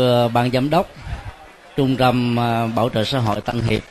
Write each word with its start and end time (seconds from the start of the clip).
Thưa 0.00 0.28
ban 0.28 0.50
giám 0.50 0.70
đốc, 0.70 0.90
trung 1.76 1.96
tâm 1.96 2.40
à, 2.40 2.66
bảo 2.66 2.88
trợ 2.88 3.04
xã 3.04 3.18
hội 3.18 3.40
Tân 3.40 3.60
Hiệp. 3.60 3.82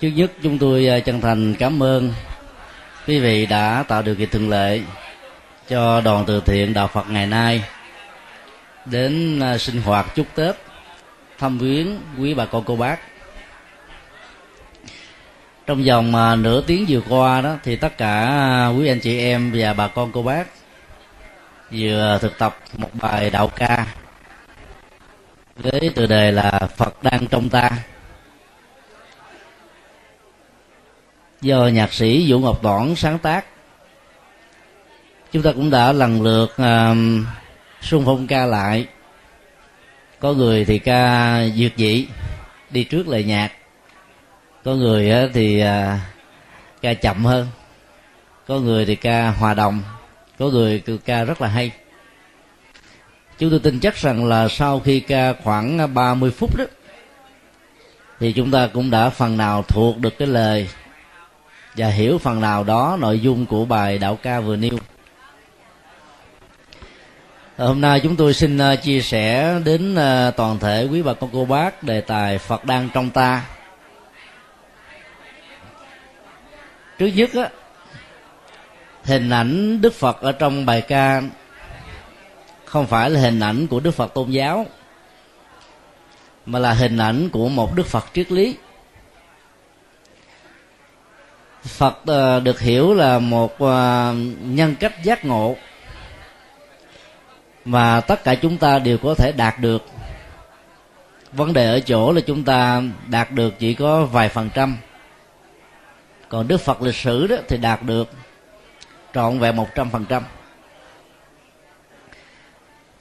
Trước 0.00 0.08
nhất 0.08 0.32
chúng 0.42 0.58
tôi 0.58 0.88
à, 0.88 1.00
chân 1.00 1.20
thành 1.20 1.54
cảm 1.54 1.82
ơn 1.82 2.12
quý 3.06 3.20
vị 3.20 3.46
đã 3.46 3.84
tạo 3.88 4.02
điều 4.02 4.14
kiện 4.14 4.28
thuận 4.30 4.50
lợi 4.50 4.82
cho 5.68 6.00
đoàn 6.00 6.24
từ 6.26 6.42
thiện 6.46 6.74
đạo 6.74 6.88
Phật 6.88 7.10
ngày 7.10 7.26
nay 7.26 7.64
đến 8.84 9.40
à, 9.40 9.58
sinh 9.58 9.82
hoạt 9.82 10.14
chúc 10.14 10.26
Tết, 10.34 10.56
thăm 11.38 11.58
viếng 11.58 12.00
quý 12.18 12.34
bà 12.34 12.44
con, 12.44 12.64
cô 12.66 12.76
bác. 12.76 12.98
Trong 15.66 15.84
vòng 15.84 16.42
nửa 16.42 16.60
tiếng 16.60 16.84
vừa 16.88 17.00
qua 17.08 17.40
đó 17.40 17.56
thì 17.64 17.76
tất 17.76 17.98
cả 17.98 18.66
quý 18.78 18.88
anh 18.88 19.00
chị 19.00 19.18
em 19.18 19.52
và 19.54 19.72
bà 19.72 19.88
con, 19.88 20.12
cô 20.12 20.22
bác 20.22 20.44
vừa 21.70 22.18
thực 22.22 22.38
tập 22.38 22.58
một 22.76 22.90
bài 22.92 23.30
đạo 23.30 23.50
ca 23.56 23.86
với 25.56 25.90
tựa 25.94 26.06
đề 26.06 26.32
là 26.32 26.68
Phật 26.76 27.02
đang 27.02 27.26
trong 27.26 27.48
ta. 27.48 27.70
Do 31.40 31.66
nhạc 31.66 31.92
sĩ 31.92 32.32
Vũ 32.32 32.38
Ngọc 32.38 32.62
Toản 32.62 32.94
sáng 32.94 33.18
tác 33.18 33.44
chúng 35.34 35.42
ta 35.42 35.52
cũng 35.52 35.70
đã 35.70 35.92
lần 35.92 36.22
lượt 36.22 36.56
um, 36.56 37.20
uh, 37.20 37.84
xung 37.84 38.04
phong 38.04 38.26
ca 38.26 38.46
lại. 38.46 38.86
Có 40.20 40.32
người 40.32 40.64
thì 40.64 40.78
ca 40.78 41.40
duyệt 41.54 41.72
dị 41.76 42.06
đi 42.70 42.84
trước 42.84 43.08
lời 43.08 43.24
nhạc. 43.24 43.52
Có 44.64 44.74
người 44.74 45.30
thì 45.34 45.62
uh, 45.62 46.00
ca 46.82 46.94
chậm 46.94 47.24
hơn. 47.24 47.46
Có 48.46 48.58
người 48.58 48.84
thì 48.86 48.96
ca 48.96 49.30
hòa 49.30 49.54
đồng. 49.54 49.82
Có 50.38 50.46
người 50.46 50.82
ca 51.04 51.24
rất 51.24 51.40
là 51.40 51.48
hay 51.48 51.70
chúng 53.38 53.50
tôi 53.50 53.58
tin 53.58 53.80
chắc 53.80 53.96
rằng 53.96 54.24
là 54.24 54.48
sau 54.48 54.80
khi 54.80 55.00
ca 55.00 55.32
khoảng 55.32 55.94
30 55.94 56.30
phút 56.30 56.56
đó, 56.56 56.64
thì 58.20 58.32
chúng 58.32 58.50
ta 58.50 58.68
cũng 58.72 58.90
đã 58.90 59.10
phần 59.10 59.36
nào 59.36 59.62
thuộc 59.62 59.98
được 59.98 60.18
cái 60.18 60.28
lời 60.28 60.68
và 61.76 61.86
hiểu 61.86 62.18
phần 62.18 62.40
nào 62.40 62.64
đó 62.64 62.96
nội 63.00 63.20
dung 63.20 63.46
của 63.46 63.64
bài 63.64 63.98
đạo 63.98 64.18
ca 64.22 64.40
vừa 64.40 64.56
nêu. 64.56 64.78
Hôm 67.58 67.80
nay 67.80 68.00
chúng 68.00 68.16
tôi 68.16 68.34
xin 68.34 68.58
à, 68.58 68.76
chia 68.76 69.00
sẻ 69.00 69.58
đến 69.64 69.94
à, 69.94 70.30
toàn 70.30 70.58
thể 70.58 70.88
quý 70.90 71.02
bà 71.02 71.14
con, 71.14 71.30
cô 71.32 71.44
bác 71.44 71.82
đề 71.82 72.00
tài 72.00 72.38
phật 72.38 72.64
đang 72.64 72.88
trong 72.94 73.10
ta. 73.10 73.42
Trước 76.98 77.06
nhất 77.06 77.30
á, 77.34 77.48
hình 79.04 79.30
ảnh 79.30 79.80
đức 79.80 79.94
phật 79.94 80.20
ở 80.20 80.32
trong 80.32 80.66
bài 80.66 80.80
ca 80.80 81.22
không 82.74 82.86
phải 82.86 83.10
là 83.10 83.20
hình 83.20 83.40
ảnh 83.40 83.66
của 83.66 83.80
đức 83.80 83.90
phật 83.90 84.14
tôn 84.14 84.30
giáo, 84.30 84.66
mà 86.46 86.58
là 86.58 86.72
hình 86.72 86.98
ảnh 86.98 87.28
của 87.28 87.48
một 87.48 87.74
đức 87.74 87.86
phật 87.86 88.04
triết 88.14 88.32
lý. 88.32 88.56
Phật 91.62 91.98
ờ, 92.06 92.40
được 92.40 92.60
hiểu 92.60 92.94
là 92.94 93.18
một 93.18 93.58
ờ, 93.58 94.14
nhân 94.40 94.74
cách 94.80 95.04
giác 95.04 95.24
ngộ 95.24 95.56
mà 97.64 98.00
tất 98.00 98.24
cả 98.24 98.34
chúng 98.34 98.58
ta 98.58 98.78
đều 98.78 98.98
có 98.98 99.14
thể 99.14 99.32
đạt 99.36 99.58
được. 99.58 99.86
Vấn 101.32 101.52
đề 101.52 101.66
ở 101.66 101.80
chỗ 101.80 102.12
là 102.12 102.20
chúng 102.20 102.44
ta 102.44 102.82
đạt 103.06 103.30
được 103.30 103.58
chỉ 103.58 103.74
có 103.74 104.04
vài 104.04 104.28
phần 104.28 104.50
trăm. 104.54 104.76
Còn 106.28 106.48
đức 106.48 106.60
phật 106.60 106.82
lịch 106.82 106.96
sử 106.96 107.26
đó 107.26 107.36
thì 107.48 107.56
đạt 107.56 107.82
được 107.82 108.10
trọn 109.14 109.38
vẹn 109.38 109.56
một 109.56 109.68
trăm 109.74 109.90
phần 109.90 110.04
trăm 110.04 110.22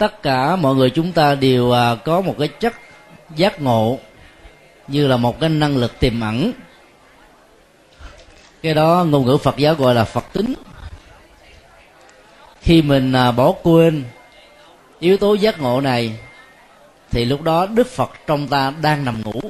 tất 0.04 0.24
cả 0.24 0.56
mọi 0.56 0.76
người 0.76 0.90
chúng 0.90 1.12
ta 1.12 1.36
đều 1.36 1.72
à, 1.72 1.96
có 1.96 2.22
một 2.22 2.36
cái 2.40 2.48
chất 2.48 2.74
giác 3.36 3.62
ngộ 3.62 4.00
như 4.88 5.08
là 5.08 5.18
một 5.18 5.40
cái 5.40 5.50
năng 5.50 5.78
lực 5.78 6.00
tiềm 6.00 6.22
ẩn. 6.22 6.52
Cái 8.62 8.74
đó 8.74 9.06
ngôn 9.10 9.26
ngữ 9.26 9.38
phật 9.38 9.58
giáo 9.58 9.76
gọi 9.76 9.96
là 9.96 10.04
phật 10.04 10.26
tính. 10.34 10.54
Khi 12.62 12.82
mình 12.82 13.14
à, 13.14 13.32
bỏ 13.32 13.52
quên 13.64 14.04
yếu 15.00 15.18
tố 15.18 15.34
giác 15.34 15.62
ngộ 15.62 15.82
này 15.82 16.16
thì 17.12 17.26
lúc 17.26 17.42
đó 17.42 17.66
đức 17.66 17.88
phật 17.88 18.12
trong 18.28 18.48
ta 18.48 18.74
đang 18.82 19.06
nằm 19.06 19.22
ngủ. 19.24 19.42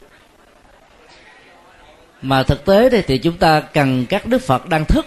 Mà 2.22 2.44
thực 2.44 2.66
tế 2.66 2.90
thì, 2.90 3.02
thì 3.02 3.18
chúng 3.18 3.38
ta 3.38 3.60
cần 3.60 4.06
các 4.10 4.26
đức 4.26 4.42
phật 4.42 4.70
đang 4.70 4.86
thức 4.86 5.06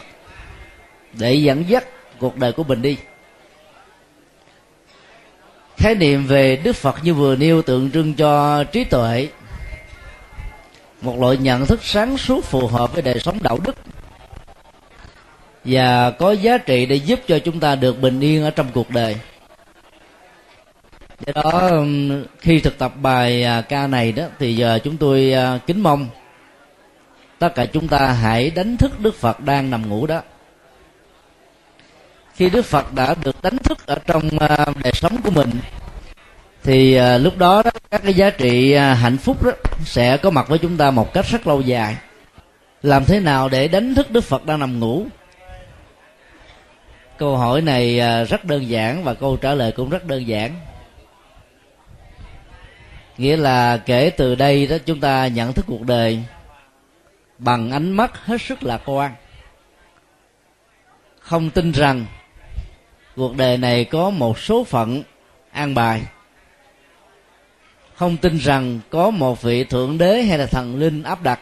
để 1.12 1.34
dẫn 1.34 1.68
dắt 1.68 1.84
cuộc 2.18 2.36
đời 2.36 2.52
của 2.52 2.64
mình 2.64 2.82
đi 2.82 2.96
khái 5.76 5.94
niệm 5.94 6.26
về 6.26 6.56
đức 6.56 6.76
phật 6.76 6.96
như 7.02 7.14
vừa 7.14 7.36
nêu 7.36 7.62
tượng 7.62 7.90
trưng 7.90 8.14
cho 8.14 8.64
trí 8.64 8.84
tuệ. 8.84 9.28
Một 11.00 11.20
loại 11.20 11.36
nhận 11.36 11.66
thức 11.66 11.84
sáng 11.84 12.18
suốt 12.18 12.44
phù 12.44 12.66
hợp 12.66 12.92
với 12.92 13.02
đời 13.02 13.18
sống 13.20 13.38
đạo 13.42 13.58
đức. 13.64 13.76
Và 15.64 16.10
có 16.10 16.32
giá 16.32 16.58
trị 16.58 16.86
để 16.86 16.96
giúp 16.96 17.20
cho 17.28 17.38
chúng 17.38 17.60
ta 17.60 17.74
được 17.74 18.00
bình 18.00 18.20
yên 18.20 18.44
ở 18.44 18.50
trong 18.50 18.66
cuộc 18.74 18.90
đời. 18.90 19.16
Do 21.26 21.32
đó 21.42 21.70
khi 22.38 22.60
thực 22.60 22.78
tập 22.78 22.92
bài 23.02 23.44
à, 23.44 23.60
ca 23.60 23.86
này 23.86 24.12
đó, 24.12 24.24
thì 24.38 24.56
giờ 24.56 24.78
chúng 24.84 24.96
tôi 24.96 25.32
à, 25.32 25.58
kính 25.66 25.80
mong 25.80 26.08
tất 27.38 27.54
cả 27.54 27.66
chúng 27.66 27.88
ta 27.88 28.12
hãy 28.12 28.50
đánh 28.50 28.76
thức 28.76 29.00
đức 29.00 29.14
phật 29.14 29.40
đang 29.40 29.70
nằm 29.70 29.88
ngủ 29.88 30.06
đó 30.06 30.22
khi 32.36 32.50
đức 32.50 32.64
phật 32.64 32.92
đã 32.92 33.14
được 33.24 33.42
đánh 33.42 33.58
thức 33.58 33.86
ở 33.86 33.98
trong 34.06 34.38
à, 34.38 34.66
đời 34.82 34.92
sống 34.92 35.16
của 35.24 35.30
mình 35.30 35.50
thì 36.62 36.94
à, 36.94 37.18
lúc 37.18 37.38
đó, 37.38 37.62
đó 37.62 37.70
các 37.90 38.02
cái 38.04 38.14
giá 38.14 38.30
trị 38.30 38.72
à, 38.72 38.94
hạnh 38.94 39.16
phúc 39.16 39.42
đó 39.42 39.50
sẽ 39.84 40.16
có 40.16 40.30
mặt 40.30 40.48
với 40.48 40.58
chúng 40.58 40.76
ta 40.76 40.90
một 40.90 41.12
cách 41.12 41.26
rất 41.30 41.46
lâu 41.46 41.60
dài. 41.60 41.96
Làm 42.82 43.04
thế 43.04 43.20
nào 43.20 43.48
để 43.48 43.68
đánh 43.68 43.94
thức 43.94 44.10
đức 44.10 44.24
phật 44.24 44.46
đang 44.46 44.60
nằm 44.60 44.80
ngủ? 44.80 45.06
Câu 47.18 47.36
hỏi 47.36 47.60
này 47.60 48.00
rất 48.24 48.44
đơn 48.44 48.68
giản 48.68 49.04
và 49.04 49.14
câu 49.14 49.36
trả 49.36 49.54
lời 49.54 49.72
cũng 49.72 49.90
rất 49.90 50.06
đơn 50.06 50.26
giản. 50.26 50.54
Nghĩa 53.18 53.36
là 53.36 53.76
kể 53.76 54.10
từ 54.10 54.34
đây 54.34 54.66
đó 54.66 54.76
chúng 54.86 55.00
ta 55.00 55.26
nhận 55.26 55.52
thức 55.52 55.64
cuộc 55.68 55.82
đời 55.82 56.22
bằng 57.38 57.70
ánh 57.70 57.92
mắt 57.92 58.26
hết 58.26 58.42
sức 58.42 58.62
lạc 58.62 58.80
quan. 58.84 59.12
Không 61.20 61.50
tin 61.50 61.72
rằng 61.72 62.06
cuộc 63.16 63.36
đời 63.36 63.58
này 63.58 63.84
có 63.84 64.10
một 64.10 64.38
số 64.38 64.64
phận 64.64 65.02
an 65.52 65.74
bài. 65.74 66.02
Không 67.94 68.16
tin 68.16 68.36
rằng 68.36 68.80
có 68.90 69.10
một 69.10 69.42
vị 69.42 69.64
thượng 69.64 69.98
đế 69.98 70.22
hay 70.22 70.38
là 70.38 70.46
thần 70.46 70.76
linh 70.76 71.02
áp 71.02 71.22
đặt. 71.22 71.40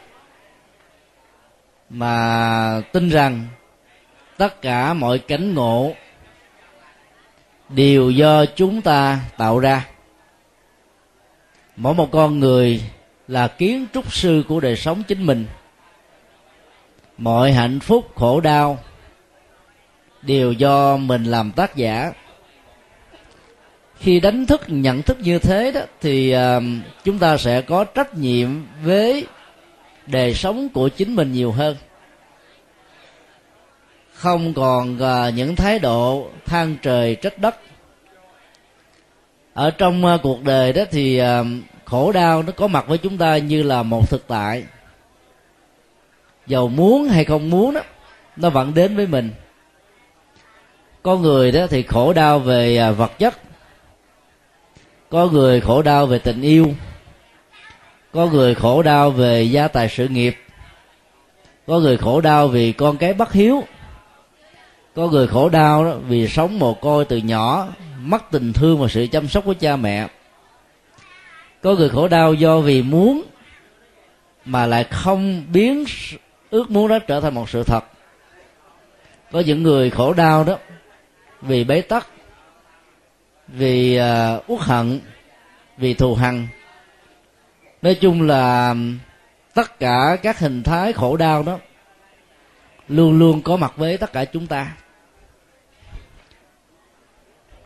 Mà 1.90 2.80
tin 2.92 3.08
rằng 3.08 3.46
tất 4.36 4.62
cả 4.62 4.94
mọi 4.94 5.18
cảnh 5.18 5.54
ngộ 5.54 5.92
đều 7.68 8.10
do 8.10 8.44
chúng 8.46 8.82
ta 8.82 9.20
tạo 9.36 9.58
ra. 9.58 9.86
Mỗi 11.76 11.94
một 11.94 12.08
con 12.12 12.40
người 12.40 12.82
là 13.28 13.48
kiến 13.48 13.86
trúc 13.94 14.12
sư 14.12 14.44
của 14.48 14.60
đời 14.60 14.76
sống 14.76 15.02
chính 15.02 15.26
mình. 15.26 15.46
Mọi 17.18 17.52
hạnh 17.52 17.80
phúc 17.80 18.12
khổ 18.14 18.40
đau 18.40 18.78
đều 20.26 20.52
do 20.52 20.96
mình 20.96 21.24
làm 21.24 21.52
tác 21.52 21.76
giả. 21.76 22.12
Khi 23.98 24.20
đánh 24.20 24.46
thức 24.46 24.60
nhận 24.66 25.02
thức 25.02 25.20
như 25.20 25.38
thế 25.38 25.72
đó 25.72 25.80
thì 26.00 26.36
uh, 26.36 26.62
chúng 27.04 27.18
ta 27.18 27.36
sẽ 27.36 27.60
có 27.60 27.84
trách 27.84 28.14
nhiệm 28.14 28.48
với 28.82 29.26
đời 30.06 30.34
sống 30.34 30.68
của 30.68 30.88
chính 30.88 31.16
mình 31.16 31.32
nhiều 31.32 31.52
hơn. 31.52 31.76
Không 34.12 34.54
còn 34.54 34.96
uh, 34.96 35.34
những 35.34 35.56
thái 35.56 35.78
độ 35.78 36.28
than 36.46 36.76
trời 36.82 37.14
trách 37.14 37.38
đất. 37.38 37.56
Ở 39.54 39.70
trong 39.70 40.04
uh, 40.04 40.22
cuộc 40.22 40.42
đời 40.42 40.72
đó 40.72 40.82
thì 40.90 41.22
uh, 41.22 41.46
khổ 41.84 42.12
đau 42.12 42.42
nó 42.42 42.52
có 42.56 42.66
mặt 42.66 42.88
với 42.88 42.98
chúng 42.98 43.18
ta 43.18 43.36
như 43.36 43.62
là 43.62 43.82
một 43.82 44.10
thực 44.10 44.28
tại. 44.28 44.64
Dầu 46.46 46.68
muốn 46.68 47.08
hay 47.08 47.24
không 47.24 47.50
muốn 47.50 47.74
đó 47.74 47.80
nó 48.36 48.50
vẫn 48.50 48.74
đến 48.74 48.96
với 48.96 49.06
mình 49.06 49.30
có 51.04 51.16
người 51.16 51.52
đó 51.52 51.66
thì 51.70 51.82
khổ 51.82 52.12
đau 52.12 52.38
về 52.38 52.76
à, 52.76 52.90
vật 52.90 53.18
chất. 53.18 53.34
Có 55.10 55.26
người 55.26 55.60
khổ 55.60 55.82
đau 55.82 56.06
về 56.06 56.18
tình 56.18 56.42
yêu. 56.42 56.74
Có 58.12 58.26
người 58.26 58.54
khổ 58.54 58.82
đau 58.82 59.10
về 59.10 59.42
gia 59.42 59.68
tài 59.68 59.88
sự 59.88 60.08
nghiệp. 60.08 60.36
Có 61.66 61.78
người 61.78 61.96
khổ 61.96 62.20
đau 62.20 62.48
vì 62.48 62.72
con 62.72 62.96
cái 62.96 63.12
bất 63.12 63.32
hiếu. 63.32 63.64
Có 64.94 65.08
người 65.08 65.26
khổ 65.26 65.48
đau 65.48 65.84
đó 65.84 65.94
vì 66.08 66.28
sống 66.28 66.58
mồ 66.58 66.74
côi 66.74 67.04
từ 67.04 67.16
nhỏ, 67.16 67.68
mất 68.00 68.30
tình 68.30 68.52
thương 68.52 68.78
và 68.80 68.88
sự 68.88 69.06
chăm 69.06 69.28
sóc 69.28 69.44
của 69.44 69.54
cha 69.54 69.76
mẹ. 69.76 70.06
Có 71.62 71.74
người 71.74 71.88
khổ 71.88 72.08
đau 72.08 72.34
do 72.34 72.58
vì 72.58 72.82
muốn, 72.82 73.22
mà 74.44 74.66
lại 74.66 74.84
không 74.84 75.44
biến 75.52 75.84
ước 76.50 76.70
muốn 76.70 76.88
đó 76.88 76.98
trở 76.98 77.20
thành 77.20 77.34
một 77.34 77.50
sự 77.50 77.62
thật. 77.62 77.84
Có 79.32 79.40
những 79.40 79.62
người 79.62 79.90
khổ 79.90 80.12
đau 80.12 80.44
đó 80.44 80.56
vì 81.46 81.64
bế 81.64 81.80
tắc 81.80 82.06
vì 83.48 84.00
uh, 84.00 84.50
uất 84.50 84.60
hận 84.60 85.00
vì 85.76 85.94
thù 85.94 86.14
hằn. 86.14 86.48
Nói 87.82 87.94
chung 87.94 88.22
là 88.22 88.74
tất 89.54 89.78
cả 89.78 90.16
các 90.22 90.38
hình 90.38 90.62
thái 90.62 90.92
khổ 90.92 91.16
đau 91.16 91.42
đó 91.42 91.58
luôn 92.88 93.18
luôn 93.18 93.42
có 93.42 93.56
mặt 93.56 93.72
với 93.76 93.96
tất 93.98 94.12
cả 94.12 94.24
chúng 94.24 94.46
ta. 94.46 94.76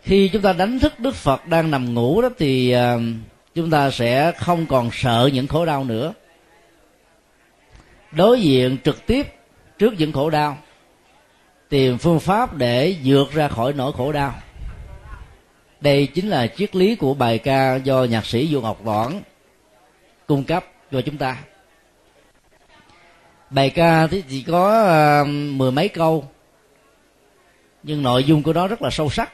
Khi 0.03 0.29
chúng 0.29 0.43
ta 0.43 0.53
đánh 0.53 0.79
thức 0.79 1.01
đức 1.01 1.15
phật 1.15 1.47
đang 1.47 1.71
nằm 1.71 1.95
ngủ 1.95 2.23
đó 2.23 2.29
thì 2.39 2.77
uh, 2.77 3.01
chúng 3.55 3.71
ta 3.71 3.91
sẽ 3.91 4.33
không 4.33 4.67
còn 4.67 4.91
sợ 4.93 5.31
những 5.33 5.47
khổ 5.47 5.65
đau 5.65 5.85
nữa. 5.85 6.13
Đối 8.13 8.41
diện 8.41 8.77
trực 8.85 9.07
tiếp 9.07 9.27
trước 9.79 9.95
những 9.99 10.13
khổ 10.13 10.31
đau 10.31 10.59
tìm 11.69 11.99
phương 11.99 12.21
pháp 12.21 12.55
để 12.55 12.97
vượt 13.05 13.33
ra 13.33 13.49
khỏi 13.49 13.73
nỗi 13.73 13.93
khổ 13.93 14.13
đau. 14.13 14.35
Đây 15.81 16.07
chính 16.07 16.29
là 16.29 16.47
triết 16.47 16.77
lý 16.77 16.95
của 16.95 17.15
bài 17.15 17.39
ca 17.39 17.77
do 17.77 18.05
nhạc 18.05 18.27
sĩ 18.27 18.49
du 18.53 18.61
ngọc 18.61 18.85
Đoản 18.85 19.23
cung 20.27 20.45
cấp 20.45 20.65
cho 20.93 21.01
chúng 21.01 21.17
ta. 21.17 21.37
Bài 23.51 23.71
ca 23.71 24.07
thì 24.07 24.23
chỉ 24.29 24.43
có 24.43 24.83
uh, 25.23 25.29
mười 25.29 25.71
mấy 25.71 25.89
câu 25.89 26.29
nhưng 27.83 28.03
nội 28.03 28.25
dung 28.25 28.43
của 28.43 28.53
nó 28.53 28.69
rất 28.69 28.83
là 28.83 28.91
sâu 28.91 29.11
sắc. 29.11 29.33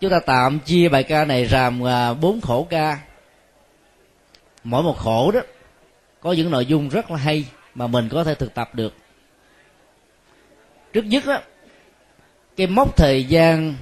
Chúng 0.00 0.10
ta 0.10 0.20
tạm 0.26 0.58
chia 0.58 0.88
bài 0.88 1.02
ca 1.02 1.24
này 1.24 1.44
làm 1.44 1.82
uh, 1.82 2.20
bốn 2.20 2.40
khổ 2.40 2.66
ca. 2.70 2.98
Mỗi 4.64 4.82
một 4.82 4.98
khổ 4.98 5.30
đó 5.30 5.40
có 6.20 6.32
những 6.32 6.50
nội 6.50 6.66
dung 6.66 6.88
rất 6.88 7.10
là 7.10 7.16
hay 7.16 7.46
mà 7.74 7.86
mình 7.86 8.08
có 8.08 8.24
thể 8.24 8.34
thực 8.34 8.54
tập 8.54 8.74
được 8.74 8.94
trước 10.96 11.04
nhất 11.04 11.26
á 11.26 11.40
cái 12.56 12.66
mốc 12.66 12.96
thời 12.96 13.24
gian 13.24 13.74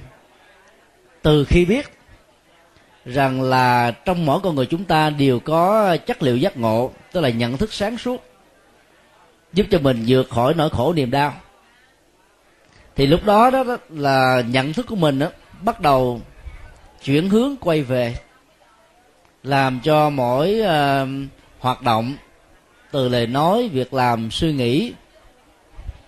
từ 1.21 1.45
khi 1.45 1.65
biết 1.65 1.97
rằng 3.05 3.41
là 3.41 3.91
trong 3.91 4.25
mỗi 4.25 4.39
con 4.39 4.55
người 4.55 4.65
chúng 4.65 4.83
ta 4.83 5.09
đều 5.09 5.39
có 5.39 5.97
chất 5.97 6.23
liệu 6.23 6.37
giác 6.37 6.57
ngộ 6.57 6.91
tức 7.11 7.21
là 7.21 7.29
nhận 7.29 7.57
thức 7.57 7.73
sáng 7.73 7.97
suốt 7.97 8.23
giúp 9.53 9.65
cho 9.71 9.79
mình 9.79 10.03
vượt 10.07 10.29
khỏi 10.29 10.53
nỗi 10.53 10.69
khổ 10.69 10.93
niềm 10.93 11.11
đau. 11.11 11.33
Thì 12.95 13.07
lúc 13.07 13.25
đó 13.25 13.49
đó, 13.49 13.63
đó 13.63 13.77
là 13.89 14.43
nhận 14.49 14.73
thức 14.73 14.85
của 14.89 14.95
mình 14.95 15.19
đó, 15.19 15.27
bắt 15.61 15.81
đầu 15.81 16.21
chuyển 17.03 17.29
hướng 17.29 17.55
quay 17.55 17.81
về 17.81 18.15
làm 19.43 19.79
cho 19.83 20.09
mỗi 20.09 20.61
uh, 20.61 21.09
hoạt 21.59 21.81
động 21.81 22.15
từ 22.91 23.09
lời 23.09 23.27
nói 23.27 23.69
việc 23.73 23.93
làm 23.93 24.31
suy 24.31 24.53
nghĩ 24.53 24.93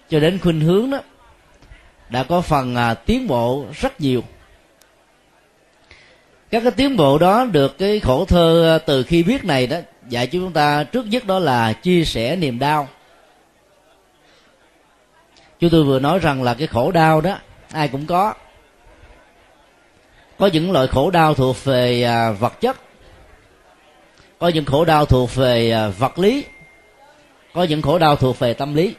cho 0.10 0.20
đến 0.20 0.40
khuynh 0.40 0.62
hướng 0.62 0.90
đó 0.90 1.00
đã 2.10 2.24
có 2.24 2.42
phần 2.42 2.76
à, 2.76 2.94
tiến 2.94 3.28
bộ 3.28 3.66
rất 3.74 4.02
nhiều. 4.02 4.24
Các 6.50 6.64
cái 6.64 6.72
tiến 6.72 6.98
bộ 6.98 7.18
đó 7.18 7.46
được 7.46 7.78
cái 7.78 8.00
khổ 8.00 8.26
thơ 8.26 8.76
à, 8.76 8.78
từ 8.86 9.04
khi 9.04 9.24
biết 9.24 9.46
này 9.46 9.68
đó 9.68 9.78
dạy 10.10 10.28
chúng 10.28 10.54
ta 10.54 10.84
trước 10.84 11.06
nhất 11.06 11.26
đó 11.26 11.40
là 11.40 11.74
chia 11.74 12.06
sẻ 12.06 12.36
niềm 12.36 12.60
đau. 12.60 12.88
Chúng 15.60 15.70
tôi 15.70 15.84
vừa 15.84 16.00
nói 16.00 16.20
rằng 16.20 16.44
là 16.44 16.54
cái 16.54 16.68
khổ 16.68 16.92
đau 16.92 17.22
đó 17.22 17.38
ai 17.72 17.88
cũng 17.88 18.06
có. 18.06 18.34
Có 20.38 20.48
những 20.48 20.72
loại 20.72 20.88
khổ 20.88 21.12
đau 21.12 21.34
thuộc 21.34 21.64
về 21.64 22.04
à, 22.04 22.32
vật 22.32 22.62
chất. 22.62 22.78
Có 24.40 24.48
những 24.48 24.66
khổ 24.66 24.86
đau 24.86 25.06
thuộc 25.06 25.36
về 25.36 25.72
à, 25.72 25.88
vật 25.88 26.20
lý. 26.20 26.46
Có 27.54 27.64
những 27.64 27.82
khổ 27.82 28.00
đau 28.00 28.16
thuộc 28.16 28.40
về 28.40 28.54
tâm 28.54 28.74
lý 28.76 28.94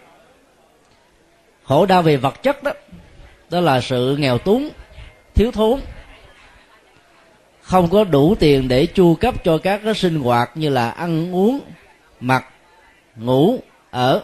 khổ 1.68 1.86
đau 1.86 2.02
về 2.02 2.16
vật 2.16 2.42
chất 2.42 2.62
đó 2.62 2.72
đó 3.50 3.60
là 3.60 3.80
sự 3.80 4.16
nghèo 4.16 4.38
túng, 4.38 4.70
thiếu 5.34 5.50
thốn. 5.50 5.80
Không 7.62 7.90
có 7.90 8.04
đủ 8.04 8.34
tiền 8.34 8.68
để 8.68 8.86
chu 8.86 9.14
cấp 9.14 9.34
cho 9.44 9.58
các 9.58 9.80
cái 9.84 9.94
sinh 9.94 10.20
hoạt 10.20 10.50
như 10.54 10.68
là 10.68 10.90
ăn 10.90 11.34
uống, 11.34 11.60
mặc, 12.20 12.44
ngủ, 13.16 13.58
ở. 13.90 14.22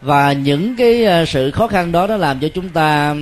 Và 0.00 0.32
những 0.32 0.76
cái 0.76 1.04
ờ, 1.04 1.24
sự 1.24 1.50
khó 1.50 1.66
khăn 1.66 1.92
đó 1.92 2.06
nó 2.06 2.16
làm 2.16 2.40
cho 2.40 2.48
chúng 2.54 2.68
ta 2.68 3.14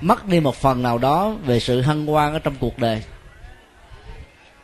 mất 0.00 0.26
đi 0.26 0.40
một 0.40 0.56
phần 0.56 0.82
nào 0.82 0.98
đó 0.98 1.34
về 1.44 1.60
sự 1.60 1.80
hân 1.80 2.06
hoan 2.06 2.32
ở 2.32 2.38
trong 2.38 2.54
cuộc 2.60 2.78
đời. 2.78 3.02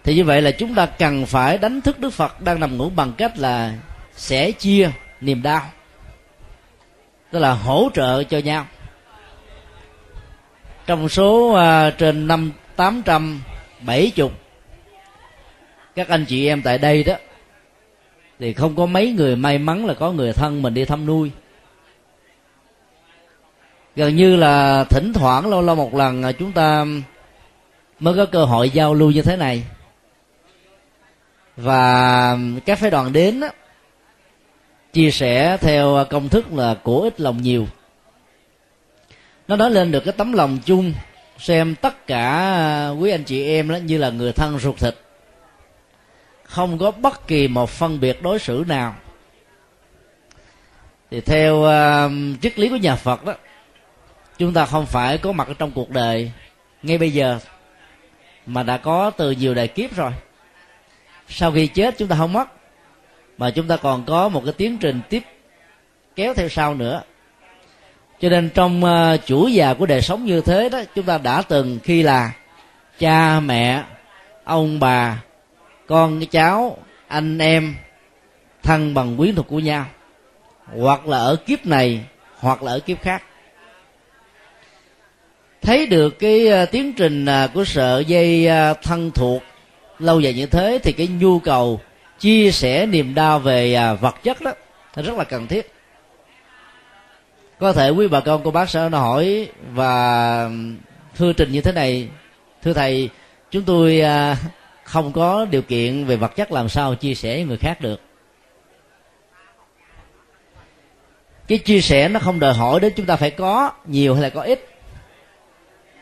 Thì 0.05 0.15
như 0.15 0.25
vậy 0.25 0.43
là 0.43 0.51
chúng 0.51 0.75
ta 0.75 0.87
cần 0.87 1.27
phải 1.27 1.59
đánh 1.59 1.81
thức 1.81 1.99
đức 2.01 2.11
phật 2.11 2.41
đang 2.41 2.61
nằm 2.61 2.77
ngủ 2.77 2.91
bằng 2.91 3.13
cách 3.19 3.39
là 3.39 3.75
sẻ 4.17 4.51
chia 4.51 4.91
niềm 5.21 5.43
đau 5.43 5.63
tức 7.33 7.39
là 7.39 7.53
hỗ 7.53 7.89
trợ 7.95 8.25
cho 8.25 8.39
nhau. 8.39 8.67
Trong 10.87 11.09
số 11.09 11.51
uh, 11.51 11.99
trên 11.99 12.27
năm 12.27 12.53
tám 12.77 13.03
trăm 13.05 13.43
bảy 13.81 14.13
chục 14.15 14.33
các 15.95 16.09
anh 16.09 16.25
chị 16.25 16.47
em 16.47 16.63
tại 16.63 16.79
đây 16.79 17.05
đó 17.05 17.15
thì 18.39 18.53
không 18.53 18.77
có 18.77 18.87
mấy 18.87 19.13
người 19.13 19.37
may 19.37 19.59
mắn 19.59 19.87
là 19.87 19.95
có 19.95 20.13
người 20.13 20.33
thân 20.33 20.63
mình 20.63 20.75
đi 20.75 20.85
thăm 20.85 21.07
nuôi. 21.07 21.31
Gần 23.97 24.17
như 24.17 24.37
là 24.37 24.85
thỉnh 24.85 25.13
thoảng 25.13 25.51
lâu 25.51 25.63
lâu 25.63 25.75
một 25.77 25.95
lần 25.95 26.23
à, 26.23 26.33
chúng 26.33 26.53
ta 26.53 26.85
mới 28.01 28.17
có 28.17 28.27
cơ 28.27 28.45
hội 28.45 28.71
giao 28.71 28.95
lưu 28.95 29.11
như 29.11 29.23
thế 29.23 29.37
này. 29.37 29.65
Và 31.57 32.37
các 32.67 32.79
phái 32.79 32.91
đoàn 32.91 33.13
đến 33.13 33.41
đó, 33.41 33.49
chia 34.93 35.11
sẻ 35.11 35.57
theo 35.61 35.97
à, 35.97 36.05
công 36.05 36.29
thức 36.29 36.53
là 36.53 36.75
của 36.75 37.01
ít 37.01 37.21
lòng 37.21 37.43
nhiều. 37.43 37.67
Nó 39.49 39.57
nói 39.57 39.71
lên 39.71 39.91
được 39.91 40.05
cái 40.05 40.15
tấm 40.17 40.33
lòng 40.33 40.59
chung 40.65 40.95
xem 41.39 41.75
tất 41.75 42.07
cả 42.07 42.29
à, 42.29 42.91
quý 42.91 43.11
anh 43.11 43.25
chị 43.25 43.47
em 43.47 43.69
đó 43.69 43.77
như 43.77 43.99
là 43.99 44.11
người 44.11 44.33
thân 44.33 44.59
ruột 44.59 44.79
thịt. 44.79 44.95
Không 46.45 46.79
có 46.79 46.91
bất 46.91 47.27
kỳ 47.27 47.49
một 47.49 47.71
phân 47.71 48.01
biệt 48.01 48.23
đối 48.23 48.39
xử 48.39 48.65
nào. 48.69 48.95
Thì 51.11 51.21
theo 51.21 51.57
uh, 51.57 52.41
triết 52.43 52.59
lý 52.59 52.69
của 52.69 52.77
nhà 52.77 52.97
phật 52.97 53.25
đó 53.25 53.35
chúng 54.39 54.53
ta 54.53 54.65
không 54.65 54.87
phải 54.87 55.19
có 55.19 55.33
mặt 55.33 55.49
ở 55.49 55.55
trong 55.59 55.71
cuộc 55.71 55.91
đời 55.91 56.33
ngay 56.83 56.99
bây 56.99 57.11
giờ 57.11 57.39
mà 58.47 58.63
đã 58.63 58.77
có 58.77 59.11
từ 59.11 59.31
nhiều 59.31 59.55
đời 59.55 59.69
kiếp 59.69 59.97
rồi. 59.97 60.13
Sau 61.29 61.53
khi 61.53 61.67
chết 61.67 61.99
chúng 61.99 62.09
ta 62.09 62.17
không 62.17 62.33
mất 62.33 62.62
mà 63.43 63.51
chúng 63.51 63.69
ta 63.69 63.77
còn 63.77 64.05
có 64.05 64.29
một 64.29 64.43
cái 64.45 64.53
tiến 64.53 64.79
trình 64.79 65.01
tiếp 65.09 65.23
kéo 66.17 66.35
theo 66.35 66.49
sau 66.49 66.75
nữa. 66.75 67.03
Cho 68.21 68.29
nên 68.29 68.51
trong 68.55 68.85
ờ, 68.85 69.15
uh, 69.15 69.27
chuỗi 69.27 69.53
già 69.53 69.75
của 69.75 69.87
đời 69.87 70.03
sống 70.03 70.25
như 70.25 70.41
thế 70.41 70.69
đó 70.69 70.83
chúng 70.95 71.05
ta 71.05 71.19
đã 71.19 71.43
từng 71.43 71.79
khi 71.83 72.03
là 72.03 72.33
cha 72.99 73.41
mẹ 73.41 73.83
ông 74.45 74.81
bà 74.81 75.23
con 75.87 76.27
cháu 76.27 76.77
anh 77.09 77.39
em 77.39 77.75
thân 78.63 78.95
bằng 78.95 79.17
quyến 79.17 79.35
thuộc 79.35 79.49
của 79.49 79.59
nhau 79.59 79.87
hoặc 80.81 81.07
là 81.07 81.19
ở 81.19 81.37
kiếp 81.37 81.67
này 81.67 82.01
hoặc 82.39 82.63
là 82.63 82.73
ở 82.73 82.81
kiếp 82.81 83.03
khác. 83.03 83.23
Thấy 85.63 85.87
được 85.87 86.19
cái 86.19 86.63
uh, 86.63 86.71
tiến 86.71 86.93
trình 86.93 87.25
uh, 87.25 87.53
của 87.55 87.65
sợi 87.65 88.05
dây 88.05 88.49
uh, 88.71 88.83
thân 88.83 89.11
thuộc 89.11 89.43
lâu 89.99 90.21
dài 90.21 90.35
như 90.35 90.47
thế 90.47 90.79
thì 90.83 90.93
cái 90.93 91.07
nhu 91.07 91.39
cầu 91.39 91.81
chia 92.23 92.51
sẻ 92.53 92.87
niềm 92.87 93.15
đau 93.15 93.39
về 93.39 93.75
à, 93.75 93.95
vật 93.95 94.23
chất 94.23 94.41
đó 94.41 94.53
rất 94.97 95.19
là 95.19 95.25
cần 95.25 95.47
thiết. 95.47 95.73
Có 97.59 97.73
thể 97.73 97.91
quý 97.91 98.09
bà 98.09 98.21
con, 98.21 98.41
cô 98.45 98.51
bác 98.51 98.71
sẽ 98.71 98.89
hỏi 98.89 99.49
và 99.73 100.51
thư 101.15 101.33
trình 101.33 101.53
như 101.53 101.61
thế 101.61 101.73
này. 101.73 102.09
Thưa 102.63 102.73
thầy, 102.73 103.11
chúng 103.51 103.63
tôi 103.63 104.01
à, 104.01 104.37
không 104.85 105.13
có 105.13 105.47
điều 105.51 105.63
kiện 105.63 106.05
về 106.05 106.17
vật 106.17 106.37
chất 106.37 106.53
làm 106.53 106.69
sao 106.69 106.95
chia 106.95 107.15
sẻ 107.15 107.35
với 107.35 107.45
người 107.45 107.57
khác 107.57 107.81
được. 107.81 108.01
Cái 111.49 111.59
chia 111.59 111.81
sẻ 111.81 112.09
nó 112.09 112.21
không 112.21 112.41
đòi 112.41 112.55
hỏi 112.55 112.81
đến 112.81 112.93
chúng 112.97 113.07
ta 113.07 113.17
phải 113.17 113.31
có 113.31 113.73
nhiều 113.87 114.15
hay 114.15 114.23
là 114.23 114.31
có 114.31 114.43
ít. 114.43 114.69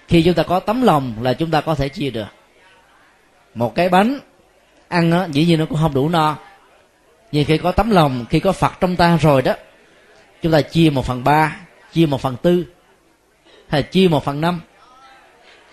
Khi 0.08 0.22
chúng 0.22 0.34
ta 0.34 0.42
có 0.42 0.60
tấm 0.60 0.82
lòng 0.82 1.14
là 1.20 1.32
chúng 1.32 1.50
ta 1.50 1.60
có 1.60 1.74
thể 1.74 1.88
chia 1.88 2.10
được. 2.10 2.28
Một 3.54 3.74
cái 3.74 3.88
bánh 3.88 4.20
ăn 4.90 5.10
đó, 5.10 5.26
dĩ 5.30 5.46
nhiên 5.46 5.58
nó 5.58 5.66
cũng 5.66 5.78
không 5.78 5.94
đủ 5.94 6.08
no. 6.08 6.36
Nhưng 7.32 7.44
khi 7.44 7.58
có 7.58 7.72
tấm 7.72 7.90
lòng 7.90 8.24
khi 8.30 8.40
có 8.40 8.52
phật 8.52 8.72
trong 8.80 8.96
ta 8.96 9.16
rồi 9.16 9.42
đó 9.42 9.54
chúng 10.42 10.52
ta 10.52 10.60
chia 10.60 10.90
một 10.90 11.06
phần 11.06 11.24
ba 11.24 11.56
chia 11.92 12.06
một 12.06 12.20
phần 12.20 12.36
tư 12.42 12.64
hay 13.68 13.82
chia 13.82 14.08
một 14.08 14.24
phần 14.24 14.40
năm. 14.40 14.60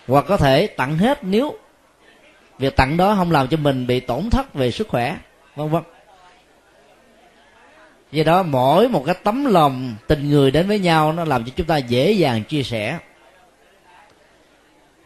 Hoặc 0.06 0.24
có 0.28 0.36
thể 0.36 0.66
tặng 0.66 0.98
hết 0.98 1.24
nếu 1.24 1.58
việc 2.58 2.76
tặng 2.76 2.96
đó 2.96 3.14
không 3.14 3.30
làm 3.30 3.48
cho 3.48 3.56
mình 3.56 3.86
bị 3.86 4.00
tổn 4.00 4.30
thất 4.30 4.54
về 4.54 4.70
sức 4.70 4.88
khỏe 4.88 5.16
vân 5.56 5.68
vân. 5.68 5.82
Do 8.12 8.24
đó 8.24 8.42
mỗi 8.42 8.88
một 8.88 9.02
cái 9.06 9.14
tấm 9.24 9.44
lòng 9.44 9.94
tình 10.06 10.30
người 10.30 10.50
đến 10.50 10.68
với 10.68 10.78
nhau 10.78 11.12
nó 11.12 11.24
làm 11.24 11.44
cho 11.44 11.52
chúng 11.56 11.66
ta 11.66 11.76
dễ 11.76 12.12
dàng 12.12 12.44
chia 12.44 12.62
sẻ. 12.62 12.98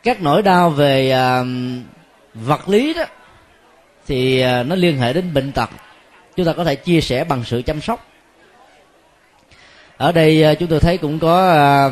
Các 0.02 0.22
nỗi 0.22 0.42
đau 0.42 0.70
về 0.70 1.16
uh, 1.40 1.46
vật 2.34 2.68
lý 2.68 2.94
đó 2.94 3.04
thì 4.06 4.40
à, 4.40 4.62
nó 4.62 4.74
liên 4.74 4.98
hệ 4.98 5.12
đến 5.12 5.34
bệnh 5.34 5.52
tật. 5.52 5.70
Chúng 6.36 6.46
ta 6.46 6.52
có 6.52 6.64
thể 6.64 6.74
chia 6.74 7.00
sẻ 7.00 7.24
bằng 7.24 7.44
sự 7.44 7.62
chăm 7.62 7.80
sóc. 7.80 8.06
Ở 9.96 10.12
đây 10.12 10.42
à, 10.42 10.54
chúng 10.54 10.68
tôi 10.68 10.80
thấy 10.80 10.98
cũng 10.98 11.18
có 11.18 11.50
à, 11.50 11.90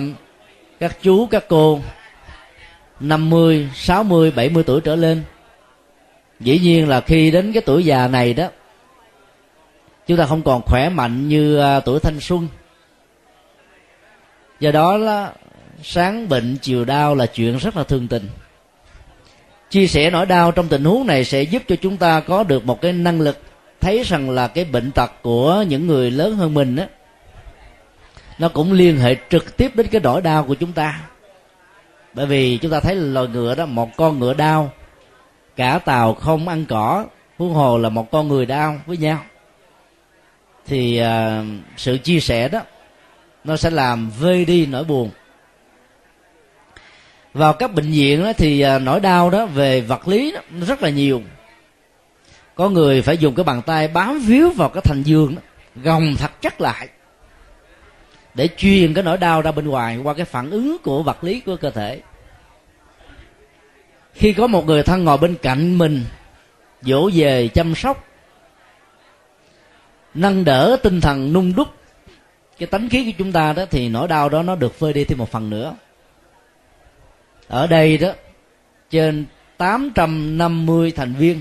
các 0.81 0.97
chú 1.02 1.26
các 1.26 1.45
cô 1.49 1.81
50, 3.00 3.69
60, 3.75 4.31
70 4.31 4.62
tuổi 4.62 4.81
trở 4.81 4.97
lên. 4.97 5.23
Dĩ 6.40 6.59
nhiên 6.59 6.88
là 6.88 7.00
khi 7.00 7.31
đến 7.31 7.52
cái 7.52 7.62
tuổi 7.67 7.85
già 7.85 8.09
này 8.09 8.35
đó 8.35 8.49
chúng 10.07 10.19
ta 10.19 10.26
không 10.26 10.43
còn 10.43 10.62
khỏe 10.62 10.88
mạnh 10.88 11.29
như 11.29 11.61
tuổi 11.85 12.00
thanh 12.00 12.21
xuân. 12.21 12.49
Do 14.61 14.71
đó 14.71 14.97
là 14.97 15.33
sáng 15.83 16.29
bệnh 16.29 16.57
chiều 16.62 16.85
đau 16.85 17.14
là 17.14 17.26
chuyện 17.26 17.57
rất 17.57 17.76
là 17.76 17.85
thương 17.85 18.09
tình 18.09 18.29
chia 19.71 19.87
sẻ 19.87 20.11
nỗi 20.11 20.27
đau 20.27 20.53
trong 20.53 20.69
tình 20.69 20.85
huống 20.85 21.07
này 21.07 21.25
sẽ 21.25 21.43
giúp 21.43 21.62
cho 21.69 21.77
chúng 21.77 21.97
ta 21.97 22.21
có 22.21 22.45
được 22.45 22.67
một 22.67 22.81
cái 22.81 22.93
năng 22.93 23.21
lực 23.21 23.39
thấy 23.81 24.03
rằng 24.03 24.31
là 24.31 24.49
cái 24.49 24.65
bệnh 24.65 24.91
tật 24.91 25.12
của 25.23 25.65
những 25.69 25.87
người 25.87 26.11
lớn 26.11 26.37
hơn 26.37 26.55
mình 26.55 26.77
á 26.77 26.87
nó 28.41 28.49
cũng 28.49 28.73
liên 28.73 28.99
hệ 28.99 29.17
trực 29.31 29.57
tiếp 29.57 29.77
đến 29.77 29.87
cái 29.87 30.00
nỗi 30.00 30.23
đau 30.23 30.45
của 30.45 30.55
chúng 30.55 30.73
ta. 30.73 31.00
Bởi 32.15 32.27
vì 32.27 32.59
chúng 32.59 32.71
ta 32.71 32.81
thấy 32.81 32.95
là 32.95 33.12
loài 33.12 33.29
ngựa 33.29 33.55
đó 33.55 33.67
một 33.67 33.97
con 33.97 34.19
ngựa 34.19 34.35
đau 34.35 34.73
cả 35.57 35.79
tàu 35.85 36.15
không 36.15 36.49
ăn 36.49 36.65
cỏ 36.65 37.07
huống 37.39 37.55
hồ 37.55 37.79
là 37.79 37.89
một 37.89 38.11
con 38.11 38.29
người 38.29 38.47
đau 38.47 38.81
với 38.87 38.97
nhau. 38.97 39.19
Thì 40.67 41.03
uh, 41.03 41.47
sự 41.77 41.99
chia 41.99 42.21
sẻ 42.21 42.49
đó 42.49 42.61
nó 43.45 43.57
sẽ 43.57 43.71
làm 43.71 44.11
vơi 44.19 44.45
đi 44.45 44.67
nỗi 44.67 44.85
buồn 44.85 45.11
vào 47.34 47.52
các 47.52 47.75
bệnh 47.75 47.90
viện 47.90 48.22
đó 48.22 48.32
thì 48.32 48.60
à, 48.60 48.78
nỗi 48.78 49.00
đau 49.00 49.30
đó 49.30 49.46
về 49.46 49.80
vật 49.80 50.08
lý 50.08 50.32
đó, 50.32 50.40
nó 50.50 50.66
rất 50.66 50.82
là 50.82 50.90
nhiều. 50.90 51.22
Có 52.54 52.68
người 52.68 53.02
phải 53.02 53.18
dùng 53.18 53.34
cái 53.34 53.44
bàn 53.44 53.62
tay 53.66 53.88
bám 53.88 54.20
víu 54.20 54.50
vào 54.50 54.68
cái 54.68 54.82
thành 54.84 55.02
giường 55.02 55.34
đó, 55.34 55.42
gồng 55.76 56.14
thật 56.18 56.30
chắc 56.40 56.60
lại 56.60 56.88
để 58.34 58.49
truyền 58.56 58.94
cái 58.94 59.04
nỗi 59.04 59.18
đau 59.18 59.42
ra 59.42 59.52
bên 59.52 59.68
ngoài 59.68 59.96
qua 59.96 60.14
cái 60.14 60.25
phản 60.25 60.50
ứng 60.50 60.76
của 60.82 61.02
vật 61.02 61.25
lý 61.25 61.40
của 61.40 61.56
cơ 61.56 61.70
thể. 61.70 62.00
Khi 64.14 64.32
có 64.32 64.46
một 64.46 64.66
người 64.66 64.82
thân 64.82 65.04
ngồi 65.04 65.18
bên 65.18 65.37
cạnh 65.42 65.78
mình 65.78 66.04
dỗ 66.82 67.10
về 67.14 67.49
chăm 67.49 67.75
sóc 67.75 68.04
nâng 70.14 70.44
đỡ 70.44 70.76
tinh 70.82 71.00
thần 71.00 71.32
nung 71.32 71.54
đúc 71.56 71.68
cái 72.58 72.66
tánh 72.66 72.88
khí 72.88 73.04
của 73.04 73.16
chúng 73.18 73.32
ta 73.32 73.52
đó 73.52 73.64
thì 73.70 73.88
nỗi 73.88 74.08
đau 74.08 74.28
đó 74.28 74.42
nó 74.42 74.54
được 74.54 74.75
phơi 74.78 74.92
đi 74.92 75.04
thêm 75.04 75.18
một 75.18 75.30
phần 75.30 75.50
nữa 75.50 75.75
ở 77.50 77.66
đây 77.66 77.99
đó 77.99 78.09
trên 78.90 79.26
850 79.57 80.92
thành 80.97 81.14
viên. 81.14 81.40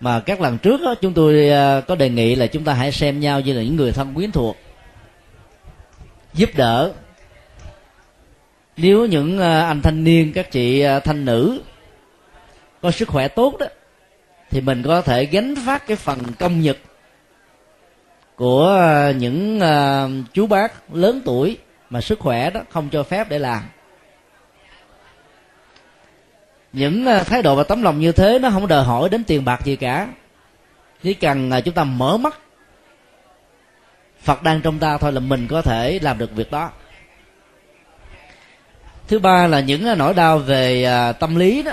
Mà 0.00 0.20
các 0.20 0.40
lần 0.40 0.58
trước 0.58 0.80
đó, 0.84 0.94
chúng 1.00 1.12
tôi 1.14 1.50
à, 1.50 1.80
có 1.80 1.94
đề 1.94 2.10
nghị 2.10 2.34
là 2.34 2.46
chúng 2.46 2.64
ta 2.64 2.72
hãy 2.72 2.92
xem 2.92 3.20
nhau 3.20 3.40
như 3.40 3.52
là 3.52 3.62
những 3.62 3.76
người 3.76 3.92
thân 3.92 4.14
quyến 4.14 4.32
thuộc 4.32 4.56
giúp 6.34 6.50
đỡ. 6.56 6.92
Nếu 8.76 9.06
những 9.06 9.38
à, 9.38 9.66
anh 9.66 9.82
thanh 9.82 10.04
niên 10.04 10.32
các 10.32 10.50
chị 10.50 10.80
à, 10.80 11.00
thanh 11.00 11.24
nữ 11.24 11.60
có 12.82 12.90
sức 12.90 13.08
khỏe 13.08 13.28
tốt 13.28 13.56
đó 13.58 13.66
thì 14.50 14.60
mình 14.60 14.82
có 14.82 15.02
thể 15.02 15.24
gánh 15.24 15.54
phát 15.66 15.86
cái 15.86 15.96
phần 15.96 16.18
công 16.38 16.60
nhật 16.60 16.76
của 18.36 18.78
những 19.18 19.60
chú 20.32 20.46
bác 20.46 20.94
lớn 20.94 21.20
tuổi 21.24 21.58
mà 21.90 22.00
sức 22.00 22.18
khỏe 22.18 22.50
đó 22.50 22.60
không 22.70 22.88
cho 22.92 23.02
phép 23.02 23.28
để 23.28 23.38
làm 23.38 23.62
những 26.76 27.06
ờ, 27.06 27.24
thái 27.24 27.42
độ 27.42 27.54
và 27.54 27.64
tấm 27.64 27.82
lòng 27.82 28.00
như 28.00 28.12
thế 28.12 28.38
nó 28.38 28.50
không 28.50 28.68
đòi 28.68 28.84
hỏi 28.84 29.08
đến 29.08 29.24
tiền 29.24 29.44
bạc 29.44 29.64
gì 29.64 29.76
cả. 29.76 30.08
Chỉ 31.02 31.14
cần 31.14 31.50
ờ, 31.50 31.60
chúng 31.60 31.74
ta 31.74 31.84
mở 31.84 32.16
mắt, 32.16 32.38
phật 34.22 34.42
đang 34.42 34.60
trong 34.60 34.78
ta 34.78 34.98
thôi 34.98 35.12
là 35.12 35.20
mình 35.20 35.46
có 35.48 35.62
thể 35.62 35.98
làm 36.02 36.18
được 36.18 36.32
việc 36.34 36.50
đó. 36.50 36.70
Thứ 39.08 39.18
ba 39.18 39.46
là 39.46 39.60
những 39.60 39.86
ờ, 39.86 39.94
nỗi 39.94 40.14
đau 40.14 40.38
về 40.38 40.86
tâm 41.20 41.36
lý 41.36 41.62
đó, 41.62 41.72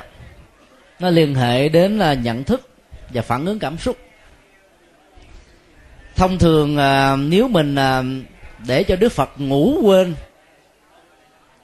nó 1.00 1.10
liên 1.10 1.36
hệ 1.36 1.69
đến 1.69 2.00
là 2.00 2.13
nhận 2.13 2.43
thức 2.43 2.69
và 3.10 3.22
phản 3.22 3.45
ứng 3.45 3.60
cảm 3.60 3.77
xúc. 3.77 3.98
Thông 6.15 6.38
thường 6.38 6.77
nếu 7.29 7.48
mình 7.48 7.75
để 8.67 8.83
cho 8.83 8.95
đức 8.95 9.12
phật 9.12 9.29
ngủ 9.38 9.79
quên, 9.83 10.15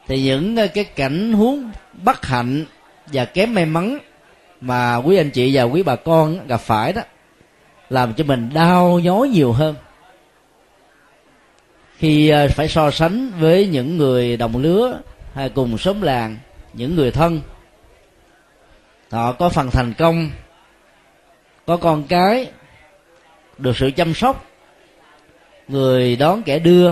thì 0.07 0.23
những 0.23 0.55
cái 0.73 0.83
cảnh 0.83 1.33
huống 1.33 1.71
bất 2.03 2.25
hạnh 2.25 2.65
và 3.13 3.25
kém 3.25 3.53
may 3.53 3.65
mắn 3.65 3.99
mà 4.61 4.95
quý 4.95 5.17
anh 5.17 5.29
chị 5.29 5.55
và 5.55 5.63
quý 5.63 5.83
bà 5.83 5.95
con 5.95 6.47
gặp 6.47 6.57
phải 6.57 6.93
đó, 6.93 7.01
làm 7.89 8.13
cho 8.13 8.23
mình 8.23 8.49
đau 8.53 8.99
nhói 8.99 9.27
nhiều 9.27 9.51
hơn. 9.51 9.75
Khi 11.97 12.29
ờ, 12.29 12.47
phải 12.47 12.67
so 12.67 12.91
sánh 12.91 13.31
với 13.39 13.67
những 13.67 13.97
người 13.97 14.37
đồng 14.37 14.57
lứa 14.57 14.99
hay 15.33 15.49
cùng 15.49 15.77
xóm 15.77 16.01
làng, 16.01 16.37
những 16.73 16.95
người 16.95 17.11
thân, 17.11 17.41
họ 19.11 19.31
có 19.31 19.49
phần 19.49 19.71
thành 19.71 19.93
công, 19.93 20.29
có 21.65 21.77
con 21.77 22.03
cái, 22.03 22.51
được 23.57 23.77
sự 23.77 23.91
chăm 23.91 24.13
sóc, 24.13 24.45
người 25.67 26.15
đón 26.15 26.43
kẻ 26.43 26.59
đưa, 26.59 26.91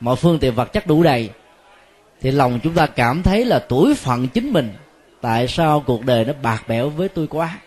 mọi 0.00 0.16
phương 0.16 0.38
tiện 0.38 0.54
vật 0.54 0.72
chất 0.72 0.86
đủ 0.86 1.02
đầy, 1.02 1.30
thì 2.20 2.30
lòng 2.30 2.60
chúng 2.62 2.74
ta 2.74 2.86
cảm 2.86 3.22
thấy 3.22 3.44
là 3.44 3.58
tuổi 3.58 3.94
phận 3.94 4.28
chính 4.28 4.52
mình 4.52 4.72
tại 5.26 5.48
sao 5.48 5.80
cuộc 5.80 6.04
đời 6.04 6.24
nó 6.24 6.32
bạc 6.42 6.62
bẽo 6.68 6.88
với 6.88 7.08
tôi 7.08 7.26
quá? 7.26 7.58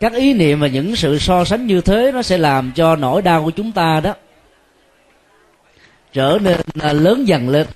Các 0.00 0.12
ý 0.12 0.34
niệm 0.34 0.60
và 0.60 0.66
những 0.66 0.96
sự 0.96 1.18
so 1.18 1.44
sánh 1.44 1.66
như 1.66 1.80
thế 1.80 2.12
nó 2.14 2.22
sẽ 2.22 2.38
làm 2.38 2.72
cho 2.74 2.96
nỗi 2.96 3.22
đau 3.22 3.44
của 3.44 3.50
chúng 3.50 3.72
ta 3.72 4.00
đó 4.00 4.14
trở 6.12 6.38
nên 6.42 6.60
à, 6.82 6.92
lớn 6.92 7.28
dần 7.28 7.48
lên. 7.48 7.66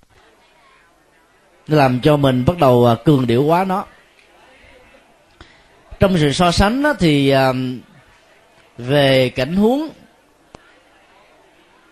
Làm 1.67 2.01
cho 2.01 2.17
mình 2.17 2.45
bắt 2.45 2.59
đầu 2.59 2.87
à, 2.87 2.95
cường 3.05 3.27
điệu 3.27 3.45
quá 3.45 3.65
nó. 3.65 3.85
Trong 6.01 6.19
sự 6.19 6.33
so 6.33 6.53
sánh 6.53 6.83
đó, 6.83 6.95
thì 6.99 7.31
à, 7.31 7.53
về 8.79 9.29
cảnh 9.29 9.57
huống 9.57 9.89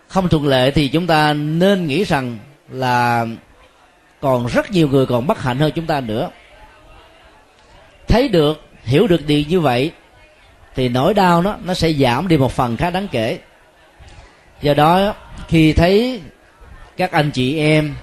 không 0.07 0.29
thuận 0.29 0.47
lệ 0.47 0.71
thì 0.71 0.87
chúng 0.87 1.07
ta 1.07 1.33
nên 1.33 1.87
nghĩ 1.87 2.03
rằng 2.03 2.37
là 2.69 3.25
còn 4.21 4.47
rất 4.47 4.71
nhiều 4.71 4.87
người 4.87 5.05
còn 5.05 5.27
bất 5.27 5.41
hạnh 5.41 5.57
hơn 5.57 5.71
chúng 5.75 5.85
ta 5.85 6.01
nữa. 6.01 6.29
Thấy 8.07 8.27
được, 8.27 8.65
hiểu 8.83 9.07
được 9.07 9.25
điều 9.27 9.43
như 9.49 9.59
vậy, 9.59 9.91
thì 10.75 10.89
nỗi 10.89 11.13
đau 11.13 11.41
nó 11.41 11.55
nó 11.63 11.73
sẽ 11.73 11.93
giảm 11.93 12.27
đi 12.27 12.37
một 12.37 12.51
phần 12.51 12.77
khá 12.77 12.89
đáng 12.89 13.07
kể. 13.11 13.39
Do 14.61 14.73
đó, 14.73 15.15
khi 15.47 15.73
thấy 15.73 16.21
các 16.97 17.11
anh 17.11 17.31
chị 17.31 17.57
em, 17.59 17.95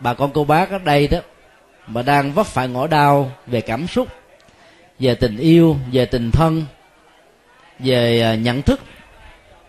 bà 0.00 0.14
con 0.14 0.30
cô 0.34 0.44
bác 0.44 0.70
ở 0.70 0.78
đây 0.78 1.08
đó, 1.08 1.18
mà 1.86 2.02
đang 2.02 2.32
vấp 2.32 2.46
phải 2.46 2.68
ngõ 2.68 2.86
đau 2.86 3.32
về 3.46 3.60
cảm 3.60 3.86
xúc, 3.86 4.08
về 4.98 5.14
tình 5.14 5.36
yêu, 5.36 5.76
về 5.92 6.06
tình 6.06 6.30
thân, 6.30 6.64
về 7.78 8.20
à, 8.22 8.34
nhận 8.34 8.62
thức, 8.62 8.80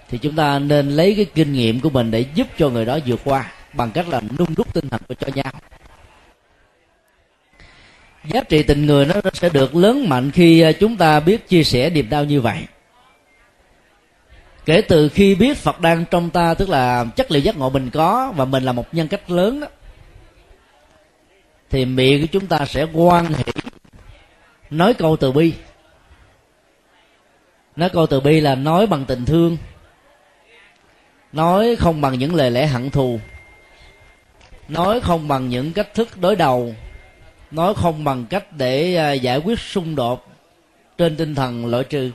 thì 0.09 0.17
chúng 0.17 0.35
ta 0.35 0.59
nên 0.59 0.89
lấy 0.89 1.13
cái 1.15 1.25
kinh 1.25 1.53
nghiệm 1.53 1.79
của 1.79 1.89
mình 1.89 2.11
để 2.11 2.25
giúp 2.35 2.47
cho 2.57 2.69
người 2.69 2.85
đó 2.85 2.99
vượt 3.05 3.19
qua 3.23 3.51
bằng 3.73 3.91
cách 3.91 4.09
là 4.09 4.21
nung 4.39 4.55
đúc 4.55 4.73
tinh 4.73 4.89
thần 4.89 5.01
của 5.07 5.13
cho 5.13 5.27
nhau 5.35 5.53
giá 8.25 8.41
trị 8.49 8.63
tình 8.63 8.85
người 8.85 9.05
nó 9.05 9.13
sẽ 9.33 9.49
được 9.49 9.75
lớn 9.75 10.09
mạnh 10.09 10.31
khi 10.31 10.61
à, 10.61 10.71
chúng 10.71 10.97
ta 10.97 11.19
biết 11.19 11.47
chia 11.47 11.63
sẻ 11.63 11.89
niềm 11.89 12.09
đau 12.09 12.23
như 12.23 12.41
vậy. 12.41 12.59
Kể 14.65 14.81
từ 14.81 15.09
khi 15.09 15.35
biết 15.35 15.57
phật 15.57 15.79
đang 15.79 16.05
trong 16.11 16.29
ta, 16.29 16.53
tức 16.53 16.69
là 16.69 17.05
chất 17.15 17.31
liệu 17.31 17.41
giác 17.41 17.57
ngộ 17.57 17.69
mình 17.69 17.89
có 17.89 18.33
và 18.35 18.45
mình 18.45 18.63
là 18.63 18.71
một 18.71 18.93
nhân 18.93 19.07
cách 19.07 19.31
lớn 19.31 19.59
đó 19.59 19.67
thì 21.69 21.85
miệng 21.85 22.21
của 22.21 22.27
chúng 22.31 22.47
ta 22.47 22.65
sẽ 22.65 22.85
quan 22.93 23.25
hệ, 23.25 23.43
nói 24.69 24.93
câu 24.93 25.17
từ 25.17 25.31
bi. 25.31 25.53
Nói 27.75 27.89
câu 27.89 28.07
từ 28.07 28.19
bi 28.19 28.39
là 28.39 28.55
nói 28.55 28.87
bằng 28.87 29.05
tình 29.05 29.25
thương, 29.25 29.57
nói 31.31 31.75
không 31.75 32.01
bằng 32.01 32.19
những 32.19 32.35
lời 32.35 32.51
lẽ 32.51 32.65
hận 32.65 32.89
thù, 32.89 33.19
nói 34.67 35.01
không 35.01 35.27
bằng 35.27 35.49
những 35.49 35.73
cách 35.73 35.93
thức 35.93 36.17
đối 36.17 36.35
đầu 36.35 36.75
nói 37.53 37.73
không 37.73 38.03
bằng 38.03 38.25
cách 38.25 38.45
để 38.51 38.95
à, 38.95 39.11
giải 39.11 39.37
quyết 39.37 39.59
xung 39.59 39.95
đột 39.95 40.27
trên 40.97 41.17
tinh 41.17 41.35
thần 41.35 41.65
loại 41.65 41.83
trừ. 41.83 42.11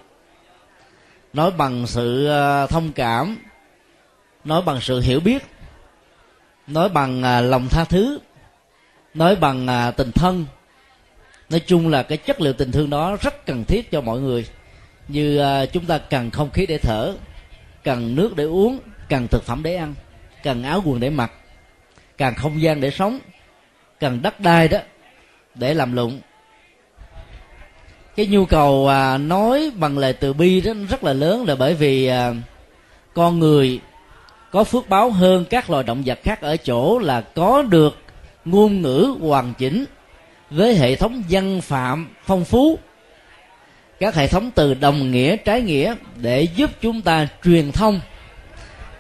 Nói 1.32 1.50
bằng 1.50 1.86
sự 1.86 2.26
à, 2.26 2.66
thông 2.66 2.92
cảm. 2.92 3.36
Nói 4.44 4.62
bằng 4.62 4.80
sự 4.80 5.00
hiểu 5.00 5.20
biết. 5.20 5.42
Nói 6.66 6.88
bằng 6.88 7.22
à, 7.22 7.40
lòng 7.40 7.68
tha 7.68 7.84
thứ. 7.84 8.18
Nói 9.14 9.36
bằng 9.36 9.92
tình 9.96 10.12
thân. 10.12 10.46
Nói 11.50 11.60
chung 11.60 11.88
là 11.88 12.02
cái 12.02 12.18
chất 12.18 12.40
liệu 12.40 12.52
tình 12.52 12.72
thương 12.72 12.90
đó 12.90 13.16
rất 13.20 13.46
cần 13.46 13.64
thiết 13.64 13.90
cho 13.90 14.00
mọi 14.00 14.20
người. 14.20 14.46
Như 15.08 15.40
chúng 15.72 15.84
ta 15.84 15.98
cần 15.98 16.30
không 16.30 16.50
khí 16.50 16.66
để 16.66 16.78
thở, 16.78 17.14
cần 17.84 18.14
nước 18.14 18.36
để 18.36 18.44
uống, 18.44 18.78
cần 19.08 19.28
thực 19.28 19.44
phẩm 19.44 19.62
để 19.62 19.76
ăn, 19.76 19.94
cần 20.42 20.62
áo 20.62 20.82
quần 20.84 21.00
để 21.00 21.10
mặc, 21.10 21.32
cần 22.18 22.34
không 22.34 22.62
gian 22.62 22.80
để 22.80 22.90
sống, 22.90 23.18
cần 24.00 24.22
đất 24.22 24.40
đai 24.40 24.68
đó 24.68 24.78
để 25.58 25.74
làm 25.74 25.92
lụng 25.92 26.20
cái 28.16 28.26
nhu 28.26 28.44
cầu 28.44 28.88
à, 28.88 29.18
nói 29.18 29.70
bằng 29.74 29.98
lời 29.98 30.12
từ 30.12 30.32
bi 30.32 30.60
đó 30.60 30.72
rất 30.90 31.04
là 31.04 31.12
lớn 31.12 31.44
là 31.48 31.54
bởi 31.54 31.74
vì 31.74 32.06
à, 32.06 32.34
con 33.14 33.38
người 33.38 33.80
có 34.50 34.64
phước 34.64 34.88
báo 34.88 35.10
hơn 35.10 35.44
các 35.50 35.70
loài 35.70 35.84
động 35.84 36.02
vật 36.06 36.18
khác 36.22 36.40
ở 36.40 36.56
chỗ 36.56 36.98
là 36.98 37.20
có 37.20 37.62
được 37.62 37.98
ngôn 38.44 38.82
ngữ 38.82 39.14
hoàn 39.20 39.54
chỉnh 39.58 39.84
với 40.50 40.74
hệ 40.74 40.96
thống 40.96 41.22
văn 41.30 41.60
phạm 41.60 42.08
phong 42.24 42.44
phú 42.44 42.78
các 44.00 44.14
hệ 44.14 44.26
thống 44.26 44.50
từ 44.54 44.74
đồng 44.74 45.10
nghĩa 45.10 45.36
trái 45.36 45.62
nghĩa 45.62 45.94
để 46.16 46.42
giúp 46.42 46.70
chúng 46.80 47.02
ta 47.02 47.28
truyền 47.44 47.72
thông 47.72 48.00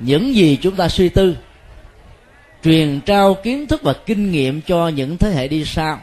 những 0.00 0.34
gì 0.34 0.58
chúng 0.62 0.76
ta 0.76 0.88
suy 0.88 1.08
tư 1.08 1.36
truyền 2.64 3.00
trao 3.00 3.34
kiến 3.34 3.66
thức 3.66 3.82
và 3.82 3.92
kinh 3.92 4.30
nghiệm 4.32 4.60
cho 4.60 4.88
những 4.88 5.18
thế 5.18 5.30
hệ 5.30 5.48
đi 5.48 5.64
sau 5.64 6.00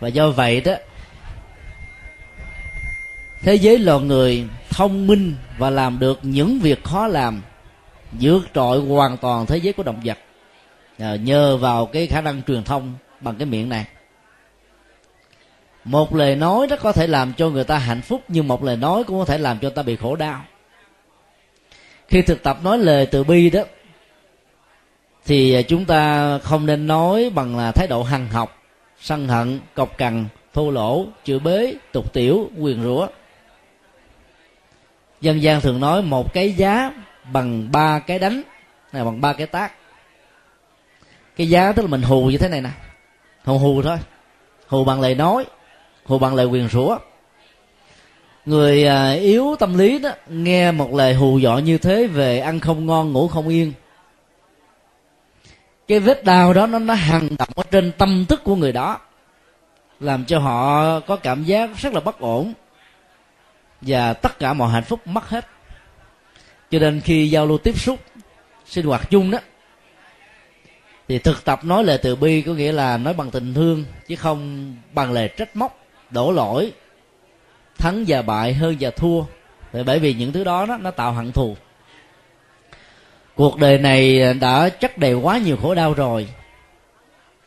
và 0.00 0.08
do 0.08 0.30
vậy 0.30 0.60
đó 0.60 0.72
thế 3.42 3.54
giới 3.54 3.78
loài 3.78 4.00
người 4.00 4.44
thông 4.70 5.06
minh 5.06 5.34
và 5.58 5.70
làm 5.70 5.98
được 5.98 6.18
những 6.22 6.58
việc 6.58 6.84
khó 6.84 7.06
làm 7.06 7.42
vượt 8.20 8.40
trội 8.54 8.80
hoàn 8.80 9.16
toàn 9.16 9.46
thế 9.46 9.56
giới 9.56 9.72
của 9.72 9.82
động 9.82 10.00
vật. 10.04 10.18
À, 10.98 11.16
nhờ 11.16 11.56
vào 11.56 11.86
cái 11.86 12.06
khả 12.06 12.20
năng 12.20 12.42
truyền 12.42 12.64
thông 12.64 12.94
bằng 13.20 13.34
cái 13.36 13.46
miệng 13.46 13.68
này. 13.68 13.84
Một 15.84 16.14
lời 16.14 16.36
nói 16.36 16.66
nó 16.70 16.76
có 16.76 16.92
thể 16.92 17.06
làm 17.06 17.32
cho 17.32 17.50
người 17.50 17.64
ta 17.64 17.78
hạnh 17.78 18.02
phúc 18.02 18.22
nhưng 18.28 18.48
một 18.48 18.64
lời 18.64 18.76
nói 18.76 19.04
cũng 19.04 19.18
có 19.18 19.24
thể 19.24 19.38
làm 19.38 19.58
cho 19.58 19.70
ta 19.70 19.82
bị 19.82 19.96
khổ 19.96 20.16
đau. 20.16 20.44
Khi 22.08 22.22
thực 22.22 22.42
tập 22.42 22.58
nói 22.62 22.78
lời 22.78 23.06
từ 23.06 23.24
bi 23.24 23.50
đó 23.50 23.60
thì 25.26 25.62
chúng 25.62 25.84
ta 25.84 26.38
không 26.38 26.66
nên 26.66 26.86
nói 26.86 27.30
bằng 27.34 27.56
là 27.56 27.72
thái 27.72 27.86
độ 27.86 28.02
hằng 28.02 28.28
học 28.28 28.55
sân 29.00 29.28
hận, 29.28 29.60
cọc 29.74 29.98
cằn, 29.98 30.26
thô 30.54 30.70
lỗ, 30.70 31.06
chửi 31.24 31.38
bế, 31.38 31.74
tục 31.92 32.12
tiểu, 32.12 32.50
quyền 32.58 32.82
rủa. 32.82 33.08
Dân 35.20 35.42
gian 35.42 35.60
thường 35.60 35.80
nói 35.80 36.02
một 36.02 36.32
cái 36.32 36.52
giá 36.52 36.92
bằng 37.32 37.72
ba 37.72 37.98
cái 37.98 38.18
đánh, 38.18 38.42
này, 38.92 39.04
bằng 39.04 39.20
ba 39.20 39.32
cái 39.32 39.46
tác. 39.46 39.72
Cái 41.36 41.48
giá 41.48 41.72
tức 41.72 41.82
là 41.82 41.88
mình 41.88 42.02
hù 42.02 42.30
như 42.30 42.38
thế 42.38 42.48
này 42.48 42.60
nè. 42.60 42.70
Hù 43.44 43.58
hù 43.58 43.82
thôi. 43.82 43.98
Hù 44.66 44.84
bằng 44.84 45.00
lời 45.00 45.14
nói, 45.14 45.44
hù 46.04 46.18
bằng 46.18 46.34
lời 46.34 46.46
quyền 46.46 46.68
rủa. 46.68 46.98
Người 48.46 48.86
à, 48.86 49.10
yếu 49.10 49.56
tâm 49.58 49.78
lý 49.78 49.98
đó, 49.98 50.10
nghe 50.28 50.72
một 50.72 50.94
lời 50.94 51.14
hù 51.14 51.40
dọ 51.40 51.58
như 51.58 51.78
thế 51.78 52.06
về 52.06 52.38
ăn 52.38 52.60
không 52.60 52.86
ngon, 52.86 53.12
ngủ 53.12 53.28
không 53.28 53.48
yên 53.48 53.72
cái 55.88 56.00
vết 56.00 56.24
đau 56.24 56.52
đó 56.52 56.66
nó 56.66 56.78
nó 56.78 56.94
hằn 56.94 57.28
đậm 57.38 57.48
ở 57.54 57.62
trên 57.70 57.92
tâm 57.92 58.24
thức 58.28 58.44
của 58.44 58.56
người 58.56 58.72
đó 58.72 58.98
làm 60.00 60.24
cho 60.24 60.38
họ 60.38 61.00
có 61.00 61.16
cảm 61.16 61.44
giác 61.44 61.70
rất 61.76 61.92
là 61.92 62.00
bất 62.00 62.18
ổn. 62.18 62.52
Và 63.80 64.12
tất 64.12 64.38
cả 64.38 64.52
mọi 64.52 64.70
hạnh 64.70 64.84
phúc 64.84 65.06
mất 65.06 65.28
hết. 65.28 65.46
Cho 66.70 66.78
nên 66.78 67.00
khi 67.00 67.30
giao 67.30 67.46
lưu 67.46 67.58
tiếp 67.58 67.78
xúc 67.78 68.00
sinh 68.66 68.86
hoạt 68.86 69.10
chung 69.10 69.30
đó 69.30 69.38
thì 71.08 71.18
thực 71.18 71.44
tập 71.44 71.64
nói 71.64 71.84
lời 71.84 71.98
từ 72.02 72.16
bi 72.16 72.42
có 72.42 72.52
nghĩa 72.52 72.72
là 72.72 72.96
nói 72.96 73.14
bằng 73.14 73.30
tình 73.30 73.54
thương 73.54 73.84
chứ 74.08 74.16
không 74.16 74.72
bằng 74.92 75.12
lời 75.12 75.28
trách 75.36 75.56
móc 75.56 75.78
đổ 76.10 76.32
lỗi 76.32 76.72
thắng 77.78 78.04
và 78.08 78.22
bại 78.22 78.54
hơn 78.54 78.76
và 78.80 78.90
thua. 78.90 79.22
Thì 79.72 79.82
bởi 79.86 79.98
vì 79.98 80.14
những 80.14 80.32
thứ 80.32 80.44
đó, 80.44 80.66
đó 80.66 80.76
nó 80.76 80.90
tạo 80.90 81.12
hận 81.12 81.32
thù 81.32 81.56
cuộc 83.36 83.58
đời 83.58 83.78
này 83.78 84.34
đã 84.34 84.68
chất 84.68 84.98
đầy 84.98 85.14
quá 85.14 85.38
nhiều 85.38 85.56
khổ 85.62 85.74
đau 85.74 85.94
rồi. 85.94 86.28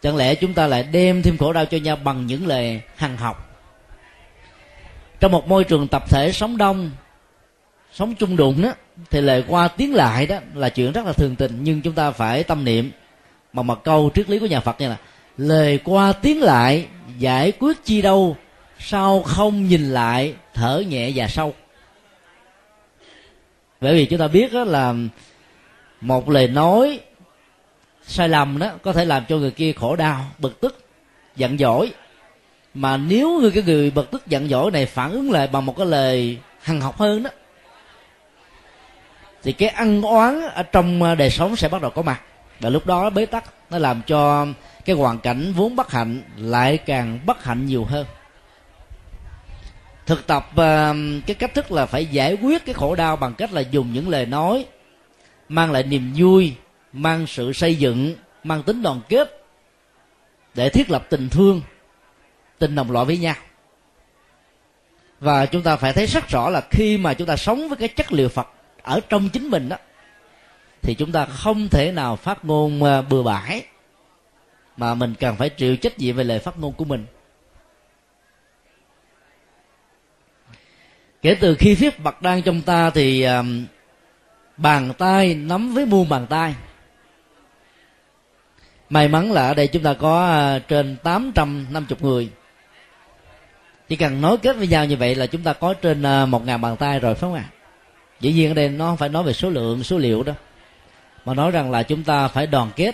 Chẳng 0.02 0.16
lẽ 0.16 0.36
chúng 0.36 0.54
ta 0.54 0.68
lại 0.68 0.84
đem 0.84 1.22
thêm 1.22 1.38
khổ 1.38 1.54
đau 1.54 1.66
cho 1.66 1.78
nhau 1.78 1.96
bằng 2.04 2.26
những 2.26 2.48
lời 2.48 2.82
hằng 2.96 3.18
học? 3.18 3.46
Trong 5.20 5.32
một 5.32 5.48
môi 5.48 5.64
trường 5.64 5.88
tập 5.88 6.10
thể 6.10 6.32
sống 6.32 6.58
đông, 6.58 6.92
sống 7.94 8.16
chung 8.16 8.36
đụng 8.36 8.62
đó 8.62 8.74
thì 9.10 9.22
lời 9.22 9.44
qua 9.48 9.68
tiếng 9.68 9.94
lại 9.94 10.28
đó 10.28 10.38
là 10.54 10.70
chuyện 10.70 10.92
rất 10.92 11.06
là 11.06 11.14
thường 11.14 11.36
tình, 11.36 11.60
nhưng 11.64 11.82
chúng 11.82 11.94
ta 11.94 12.12
phải 12.12 12.44
tâm 12.44 12.66
niệm. 12.66 12.92
Bằng 13.54 13.68
một 13.68 13.84
câu 13.84 14.12
triết 14.16 14.30
lý 14.30 14.40
của 14.40 14.46
nhà 14.46 14.60
phật 14.60 14.82
như 14.82 14.90
là, 14.90 14.98
lời 15.38 15.80
qua 15.84 16.14
tiếng 16.14 16.42
lại, 16.42 16.86
giải 17.18 17.52
quyết 17.60 17.86
chi 17.86 18.02
đâu 18.02 18.38
sao 18.80 19.22
không 19.22 19.68
nhìn 19.68 19.90
lại, 19.90 20.34
thở 20.54 20.84
nhẹ 20.88 21.12
và 21.16 21.28
sâu. 21.28 21.54
Bởi 23.82 23.94
vì 23.94 24.06
chúng 24.06 24.20
ta 24.20 24.28
biết 24.28 24.54
đó 24.54 24.64
là 24.64 24.94
một 26.02 26.30
lời 26.30 26.48
nói 26.48 27.00
sai 28.04 28.30
lầm 28.30 28.60
đó 28.60 28.72
có 28.84 28.94
thể 28.94 29.06
làm 29.06 29.26
cho 29.30 29.38
người 29.38 29.52
kia 29.52 29.74
khổ 29.74 29.96
đau, 29.96 30.26
bực 30.40 30.62
tức, 30.62 30.86
giận 31.36 31.58
dỗi. 31.58 31.92
Mà 32.74 32.98
nếu 32.98 33.40
người 33.42 33.52
cái 33.52 33.64
người 33.64 33.92
bực 33.92 34.12
tức, 34.12 34.28
giận 34.28 34.50
dỗi 34.50 34.72
này 34.72 34.86
phản 34.86 35.12
ứng 35.12 35.32
lại 35.32 35.48
bằng 35.48 35.66
một 35.66 35.78
cái 35.78 35.86
lời 35.86 36.38
hằng 36.62 36.82
học 36.82 36.98
hơn 36.98 37.24
đó, 37.24 37.30
thì 39.44 39.52
cái 39.52 39.70
ăn 39.70 40.02
oán 40.02 40.42
ở 40.42 40.64
trong 40.64 41.04
à, 41.04 41.16
đời 41.16 41.30
sống 41.30 41.56
sẽ 41.56 41.68
bắt 41.68 41.82
đầu 41.82 41.92
có 41.92 42.02
mặt. 42.02 42.22
Và 42.60 42.70
lúc 42.70 42.86
đó 42.86 43.10
bế 43.10 43.26
tắc, 43.26 43.44
nó 43.70 43.78
làm 43.78 44.02
cho 44.08 44.48
cái 44.86 44.96
hoàn 44.96 45.20
cảnh 45.20 45.54
vốn 45.56 45.76
bất 45.76 45.92
hạnh 45.92 46.22
lại 46.38 46.78
càng 46.78 47.20
bất 47.26 47.44
hạnh 47.44 47.66
nhiều 47.66 47.86
hơn. 47.86 48.06
Thực 50.06 50.28
tập 50.28 50.50
à, 50.56 50.94
cái 51.26 51.36
cách 51.36 51.54
thức 51.54 51.72
là 51.72 51.86
phải 51.86 52.06
giải 52.06 52.34
quyết 52.34 52.66
cái 52.66 52.74
khổ 52.74 52.96
đau 52.96 53.16
bằng 53.16 53.34
cách 53.34 53.54
là 53.54 53.62
dùng 53.62 53.94
những 53.94 54.10
lời 54.10 54.26
nói 54.26 54.66
mang 55.50 55.72
lại 55.72 55.84
niềm 55.84 56.14
vui, 56.16 56.54
mang 56.94 57.28
sự 57.28 57.54
xây 57.54 57.76
dựng, 57.76 58.16
mang 58.44 58.64
tính 58.64 58.82
đoàn 58.82 59.02
kết 59.10 59.44
để 60.54 60.70
thiết 60.70 60.92
lập 60.92 61.06
tình 61.10 61.30
thương, 61.30 61.62
tình 62.60 62.76
đồng 62.76 62.92
loại 62.92 63.06
với 63.06 63.18
nhau. 63.18 63.36
Và 65.20 65.46
chúng 65.46 65.62
ta 65.62 65.76
phải 65.76 65.94
thấy 65.94 66.06
rất 66.06 66.30
rõ 66.30 66.50
là 66.50 66.62
khi 66.70 66.98
mà 66.98 67.14
chúng 67.14 67.28
ta 67.28 67.36
sống 67.36 67.68
với 67.70 67.78
cái 67.78 67.88
chất 67.88 68.14
liệu 68.14 68.30
phật 68.30 68.48
ở 68.82 69.00
trong 69.10 69.30
chính 69.30 69.50
mình 69.50 69.70
đó, 69.70 69.78
thì 70.82 70.96
chúng 70.96 71.12
ta 71.12 71.26
không 71.26 71.70
thể 71.70 71.92
nào 71.92 72.16
phát 72.16 72.46
ngôn 72.46 72.84
à, 72.84 73.02
bừa 73.02 73.24
bãi, 73.24 73.66
mà 74.78 74.96
mình 74.96 75.14
cần 75.20 75.36
phải 75.36 75.50
chịu 75.50 75.78
trách 75.78 76.00
nhiệm 76.00 76.16
về 76.16 76.24
lời 76.24 76.40
phát 76.40 76.60
ngôn 76.60 76.74
của 76.74 76.86
mình. 76.86 77.06
Kể 81.22 81.36
từ 81.40 81.56
khi 81.60 81.76
phép 81.76 82.00
bậc 82.00 82.22
đang 82.22 82.42
trong 82.42 82.62
ta 82.62 82.90
thì 82.90 83.22
à, 83.22 83.44
bàn 84.62 84.94
tay 84.98 85.36
nắm 85.36 85.74
với 85.74 85.86
muôn 85.86 86.10
bàn 86.10 86.28
tay. 86.28 86.56
May 88.90 89.08
mắn 89.08 89.32
là 89.32 89.48
ở 89.48 89.54
đây 89.54 89.68
chúng 89.68 89.84
ta 89.84 89.94
có 89.94 90.28
à, 90.28 90.60
trên 90.60 90.98
850 91.04 91.98
người. 92.02 92.30
Chỉ 93.90 93.96
cần 93.96 94.22
nói 94.22 94.38
kết 94.38 94.58
với 94.58 94.68
nhau 94.68 94.86
như 94.86 94.98
vậy 94.98 95.16
là 95.16 95.28
chúng 95.28 95.42
ta 95.42 95.54
có 95.54 95.74
trên 95.74 96.04
à, 96.04 96.26
một 96.26 96.46
ngàn 96.46 96.62
bàn 96.62 96.78
tay 96.78 97.00
rồi, 97.00 97.16
phải 97.16 97.22
không 97.22 97.34
ạ? 97.34 97.50
À? 97.50 97.56
dĩ 98.20 98.34
nhiên 98.34 98.52
ở 98.52 98.54
đây 98.54 98.70
nó 98.70 98.86
không 98.86 98.98
phải 98.98 99.10
nói 99.10 99.24
về 99.24 99.34
số 99.34 99.50
lượng, 99.50 99.84
số 99.84 99.98
liệu 99.98 100.24
đó 100.24 100.34
mà 101.26 101.34
nói 101.34 101.52
rằng 101.52 101.72
là 101.72 101.84
chúng 101.84 102.04
ta 102.04 102.28
phải 102.28 102.48
đoàn 102.48 102.72
kết 102.76 102.92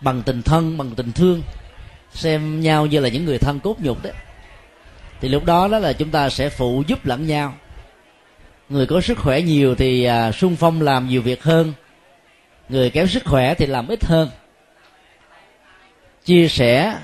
bằng 0.00 0.22
tình 0.22 0.42
thân, 0.42 0.78
bằng 0.78 0.90
tình 0.90 1.12
thương, 1.12 1.42
xem 2.12 2.60
nhau 2.60 2.86
như 2.86 3.00
là 3.00 3.08
những 3.08 3.24
người 3.24 3.38
thân 3.38 3.60
cốt 3.60 3.76
nhục 3.80 4.02
đấy. 4.02 4.12
Thì 5.20 5.28
lúc 5.28 5.44
đó 5.44 5.68
đó 5.68 5.78
là 5.78 5.92
chúng 5.92 6.10
ta 6.10 6.28
sẽ 6.28 6.48
phụ 6.48 6.82
giúp 6.86 7.06
lẫn 7.06 7.26
nhau 7.26 7.54
người 8.68 8.86
có 8.86 9.00
sức 9.00 9.18
khỏe 9.18 9.42
nhiều 9.42 9.74
thì 9.74 10.04
à, 10.04 10.32
sung 10.32 10.56
phong 10.56 10.82
làm 10.82 11.08
nhiều 11.08 11.22
việc 11.22 11.42
hơn. 11.42 11.72
Người 12.68 12.90
kém 12.90 13.06
sức 13.06 13.22
khỏe 13.24 13.54
thì 13.54 13.66
làm 13.66 13.88
ít 13.88 14.04
hơn. 14.04 14.30
Chia 16.24 16.48
sẻ 16.48 16.96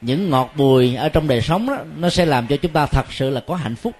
những 0.00 0.30
ngọt 0.30 0.52
bùi 0.56 0.94
ở 0.94 1.08
trong 1.08 1.28
đời 1.28 1.40
sống 1.40 1.66
đó 1.66 1.78
nó 1.96 2.10
sẽ 2.10 2.26
làm 2.26 2.46
cho 2.46 2.56
chúng 2.56 2.72
ta 2.72 2.86
thật 2.86 3.12
sự 3.12 3.30
là 3.30 3.40
có 3.46 3.54
hạnh 3.54 3.76
phúc. 3.76 3.94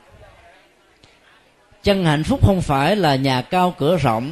Chân 1.82 2.04
hạnh 2.04 2.24
phúc 2.24 2.46
không 2.46 2.62
phải 2.62 2.96
là 2.96 3.16
nhà 3.16 3.42
cao 3.42 3.74
cửa 3.78 3.96
rộng 3.96 4.30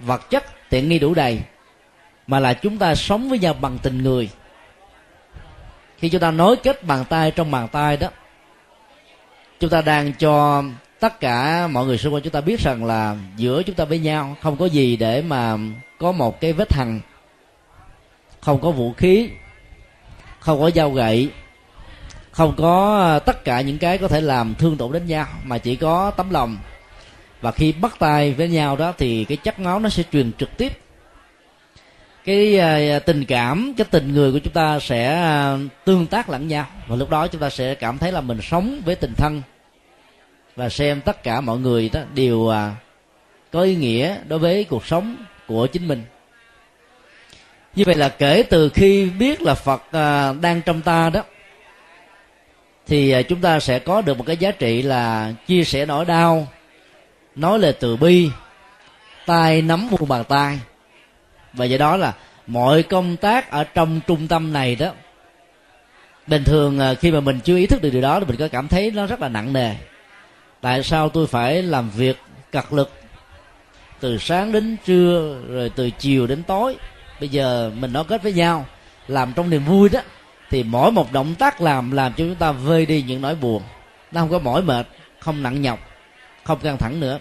vật 0.00 0.30
chất 0.30 0.44
tiện 0.70 0.88
nghi 0.88 0.98
đủ 0.98 1.14
đầy 1.14 1.40
mà 2.26 2.40
là 2.40 2.54
chúng 2.54 2.78
ta 2.78 2.94
sống 2.94 3.28
với 3.28 3.38
nhau 3.38 3.54
bằng 3.54 3.78
tình 3.82 4.02
người. 4.02 4.30
Khi 5.98 6.08
chúng 6.08 6.20
ta 6.20 6.30
nối 6.30 6.56
kết 6.56 6.84
bàn 6.84 7.04
tay 7.08 7.30
trong 7.30 7.50
bàn 7.50 7.68
tay 7.68 7.96
đó 7.96 8.08
chúng 9.60 9.70
ta 9.70 9.82
đang 9.82 10.12
cho 10.12 10.62
tất 11.00 11.20
cả 11.20 11.66
mọi 11.66 11.86
người 11.86 11.98
xung 11.98 12.14
quanh 12.14 12.22
chúng 12.22 12.32
ta 12.32 12.40
biết 12.40 12.60
rằng 12.60 12.84
là 12.84 13.16
giữa 13.36 13.62
chúng 13.62 13.76
ta 13.76 13.84
với 13.84 13.98
nhau 13.98 14.36
không 14.42 14.56
có 14.56 14.66
gì 14.66 14.96
để 14.96 15.22
mà 15.22 15.56
có 15.98 16.12
một 16.12 16.40
cái 16.40 16.52
vết 16.52 16.72
hằn 16.72 17.00
không 18.40 18.60
có 18.60 18.70
vũ 18.70 18.92
khí 18.92 19.30
không 20.40 20.60
có 20.60 20.70
dao 20.70 20.90
gậy 20.90 21.30
không 22.38 22.54
có 22.56 22.98
ờ, 22.98 23.18
tất 23.18 23.44
cả 23.44 23.60
những 23.60 23.78
cái 23.78 23.98
có 23.98 24.08
thể 24.08 24.20
làm 24.20 24.54
thương 24.54 24.76
tổn 24.76 24.92
đến 24.92 25.06
nhau 25.06 25.26
mà 25.44 25.58
chỉ 25.58 25.76
có 25.76 26.10
tấm 26.10 26.30
lòng. 26.30 26.56
Và 27.40 27.52
khi 27.52 27.72
bắt 27.72 27.96
tay 27.98 28.32
với 28.32 28.48
nhau 28.48 28.76
đó 28.76 28.92
thì 28.98 29.24
cái 29.24 29.36
chất 29.36 29.60
máu 29.60 29.80
nó 29.80 29.88
sẽ 29.88 30.02
truyền 30.12 30.32
trực 30.38 30.56
tiếp. 30.56 30.72
Cái 32.24 32.60
uh, 32.96 33.04
tình 33.06 33.24
cảm 33.24 33.74
cái 33.76 33.86
tình 33.90 34.12
người 34.12 34.32
của 34.32 34.38
chúng 34.38 34.52
ta 34.52 34.78
sẽ 34.78 35.32
uh, 35.54 35.60
tương 35.84 36.06
tác 36.06 36.28
lẫn 36.28 36.48
nhau. 36.48 36.66
Và 36.86 36.96
lúc 36.96 37.10
đó 37.10 37.26
chúng 37.26 37.40
ta 37.40 37.50
sẽ 37.50 37.74
cảm 37.74 37.98
thấy 37.98 38.12
là 38.12 38.20
mình 38.20 38.38
sống 38.42 38.80
với 38.84 38.94
tình 38.94 39.14
thân 39.16 39.42
và 40.58 40.68
xem 40.68 41.00
tất 41.00 41.22
cả 41.22 41.40
mọi 41.40 41.58
người 41.58 41.90
đó 41.92 42.00
đều 42.14 42.48
à, 42.48 42.74
có 43.52 43.62
ý 43.62 43.74
nghĩa 43.74 44.16
đối 44.28 44.38
với 44.38 44.64
cuộc 44.64 44.86
sống 44.86 45.16
của 45.46 45.66
chính 45.66 45.88
mình. 45.88 46.04
Như 47.74 47.84
vậy 47.86 47.94
là 47.94 48.08
kể 48.08 48.44
từ 48.50 48.68
khi 48.68 49.10
biết 49.10 49.42
là 49.42 49.54
phật 49.54 49.82
à, 49.92 50.32
đang 50.32 50.62
trong 50.62 50.82
ta 50.82 51.10
đó, 51.10 51.22
thì 52.86 53.10
à, 53.10 53.22
chúng 53.22 53.40
ta 53.40 53.60
sẽ 53.60 53.78
có 53.78 54.00
được 54.02 54.18
một 54.18 54.24
cái 54.26 54.36
giá 54.36 54.50
trị 54.50 54.82
là 54.82 55.32
chia 55.46 55.64
sẻ 55.64 55.86
nỗi 55.86 56.04
đau, 56.04 56.48
nói 57.34 57.58
lời 57.58 57.72
từ 57.72 57.96
bi 57.96 58.30
tay 59.26 59.62
nắm 59.62 59.88
muôn 59.90 60.08
bàn 60.08 60.24
tay. 60.24 60.58
Và 61.52 61.64
do 61.64 61.78
đó 61.78 61.96
là 61.96 62.14
mọi 62.46 62.82
công 62.82 63.16
tác 63.16 63.50
ở 63.50 63.64
trong 63.64 64.00
trung 64.06 64.28
tâm 64.28 64.52
này 64.52 64.76
đó, 64.76 64.92
bình 66.26 66.44
thường 66.44 66.80
khi 67.00 67.10
mà 67.10 67.20
mình 67.20 67.40
chưa 67.44 67.56
ý 67.56 67.66
thức 67.66 67.82
được 67.82 67.90
điều 67.90 68.02
đó 68.02 68.20
thì 68.20 68.26
mình 68.26 68.36
có 68.36 68.48
cảm 68.48 68.68
thấy 68.68 68.90
nó 68.90 69.06
rất 69.06 69.20
là 69.20 69.28
nặng 69.28 69.52
nề 69.52 69.74
tại 70.60 70.82
sao 70.82 71.08
tôi 71.08 71.26
phải 71.26 71.62
làm 71.62 71.90
việc 71.90 72.16
cật 72.52 72.72
lực 72.72 72.90
từ 74.00 74.18
sáng 74.18 74.52
đến 74.52 74.76
trưa 74.84 75.40
rồi 75.48 75.70
từ 75.76 75.90
chiều 75.90 76.26
đến 76.26 76.42
tối? 76.42 76.76
Bây 77.20 77.28
giờ 77.28 77.70
mình 77.80 77.92
nói 77.92 78.04
kết 78.08 78.22
với 78.22 78.32
nhau 78.32 78.66
làm 79.08 79.32
trong 79.36 79.50
niềm 79.50 79.64
vui 79.64 79.88
đó 79.88 80.00
thì 80.50 80.62
mỗi 80.62 80.92
một 80.92 81.12
động 81.12 81.34
tác 81.34 81.60
làm 81.60 81.90
làm 81.90 82.12
cho 82.12 82.24
chúng 82.24 82.34
ta 82.34 82.52
vơi 82.52 82.86
đi 82.86 83.02
những 83.02 83.20
nỗi 83.20 83.34
buồn. 83.34 83.62
Nó 84.12 84.20
không 84.20 84.30
có 84.30 84.38
mỏi 84.38 84.62
mệt 84.62 84.86
không 85.18 85.42
nặng 85.42 85.62
nhọc 85.62 85.78
không 86.44 86.58
căng 86.58 86.78
thẳng 86.78 87.00
nữa. 87.00 87.18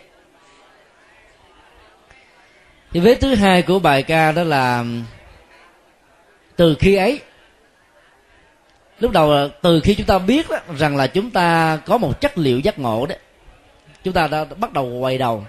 Thì 2.92 3.00
vế 3.00 3.16
thứ 3.16 3.36
hai 3.36 3.62
của 3.62 3.80
bài 3.80 4.04
ca 4.04 4.32
đó 4.32 4.44
là 4.44 4.86
từ 6.56 6.76
khi 6.80 6.96
ấy. 6.96 7.22
Lúc 9.00 9.12
đầu 9.12 9.50
từ 9.62 9.80
khi 9.80 9.96
chúng 9.96 10.08
ta 10.08 10.20
biết 10.20 10.50
đó, 10.50 10.58
rằng 10.78 10.98
là 10.98 11.08
chúng 11.08 11.32
ta 11.32 11.78
có 11.86 11.98
một 11.98 12.22
chất 12.22 12.38
liệu 12.38 12.60
giác 12.60 12.80
ngộ 12.80 13.06
đấy 13.06 13.18
chúng 14.08 14.14
ta 14.14 14.28
đã 14.28 14.46
bắt 14.46 14.74
đầu 14.74 14.86
quay 14.86 15.18
đầu 15.18 15.46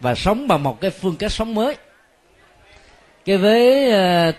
và 0.00 0.14
sống 0.14 0.48
bằng 0.48 0.62
một 0.62 0.80
cái 0.80 0.90
phương 0.90 1.16
cách 1.16 1.32
sống 1.32 1.54
mới. 1.54 1.76
Cái 3.24 3.36
vế 3.36 3.88
uh, 4.28 4.34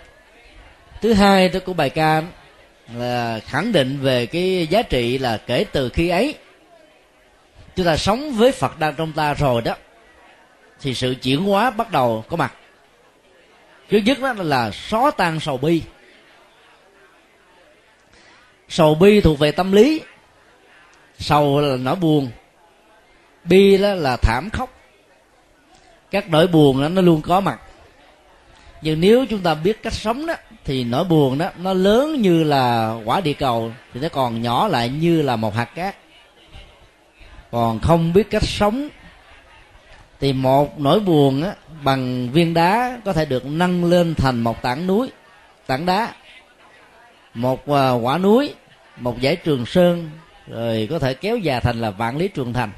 thứ 1.01 1.13
hai 1.13 1.49
đó 1.49 1.59
của 1.65 1.73
bài 1.73 1.89
ca 1.89 2.23
là 2.95 3.39
khẳng 3.45 3.71
định 3.71 3.99
về 4.01 4.25
cái 4.25 4.67
giá 4.69 4.81
trị 4.81 5.17
là 5.17 5.37
kể 5.37 5.65
từ 5.71 5.89
khi 5.89 6.09
ấy 6.09 6.35
chúng 7.75 7.85
ta 7.85 7.97
sống 7.97 8.31
với 8.31 8.51
phật 8.51 8.79
đang 8.79 8.95
trong 8.95 9.11
ta 9.11 9.33
rồi 9.33 9.61
đó 9.61 9.75
thì 10.81 10.93
sự 10.93 11.15
chuyển 11.21 11.39
hóa 11.39 11.69
bắt 11.69 11.91
đầu 11.91 12.23
có 12.29 12.37
mặt. 12.37 12.53
Thứ 13.89 13.97
nhất 13.97 14.19
đó 14.21 14.33
là 14.37 14.71
xóa 14.71 15.11
tan 15.11 15.39
sầu 15.39 15.57
bi. 15.57 15.81
Sầu 18.69 18.95
bi 18.95 19.21
thuộc 19.21 19.39
về 19.39 19.51
tâm 19.51 19.71
lý 19.71 20.01
sầu 21.19 21.61
là 21.61 21.77
nỗi 21.77 21.95
buồn 21.95 22.31
bi 23.49 23.77
đó 23.77 23.93
là 23.93 24.17
thảm 24.17 24.49
khóc 24.53 24.77
các 26.11 26.29
nỗi 26.29 26.47
buồn 26.47 26.81
đó 26.81 26.89
nó 26.89 27.01
luôn 27.01 27.21
có 27.21 27.39
mặt. 27.39 27.59
Nhưng 28.81 29.01
nếu 29.01 29.25
chúng 29.25 29.41
ta 29.41 29.53
biết 29.53 29.83
cách 29.83 29.93
sống 29.93 30.25
đó 30.25 30.33
thì 30.65 30.83
nỗi 30.83 31.03
buồn 31.03 31.37
đó 31.37 31.49
nó 31.57 31.73
lớn 31.73 32.21
như 32.21 32.43
là 32.43 32.95
quả 33.05 33.21
địa 33.21 33.33
cầu 33.33 33.71
thì 33.93 33.99
nó 33.99 34.09
còn 34.09 34.41
nhỏ 34.41 34.67
lại 34.67 34.89
như 34.89 35.21
là 35.21 35.35
một 35.35 35.55
hạt 35.55 35.69
cát. 35.75 35.95
Còn 37.51 37.79
không 37.79 38.13
biết 38.13 38.29
cách 38.29 38.43
sống 38.43 38.89
thì 40.19 40.33
một 40.33 40.79
nỗi 40.79 40.99
buồn 40.99 41.43
á, 41.43 41.53
bằng 41.83 42.29
viên 42.31 42.53
đá 42.53 42.99
có 43.05 43.13
thể 43.13 43.25
được 43.25 43.45
nâng 43.45 43.85
lên 43.85 44.15
thành 44.15 44.41
một 44.41 44.61
tảng 44.61 44.87
núi 44.87 45.09
tảng 45.67 45.85
đá. 45.85 46.13
Một 47.33 47.69
à, 47.69 47.91
quả 47.91 48.17
núi 48.17 48.53
một 48.97 49.15
dãy 49.21 49.35
trường 49.35 49.65
sơn 49.65 50.09
rồi 50.47 50.87
có 50.91 50.99
thể 50.99 51.13
kéo 51.13 51.37
dài 51.37 51.61
thành 51.61 51.81
là 51.81 51.91
vạn 51.91 52.17
lý 52.17 52.27
trường 52.27 52.53
thành 52.53 52.71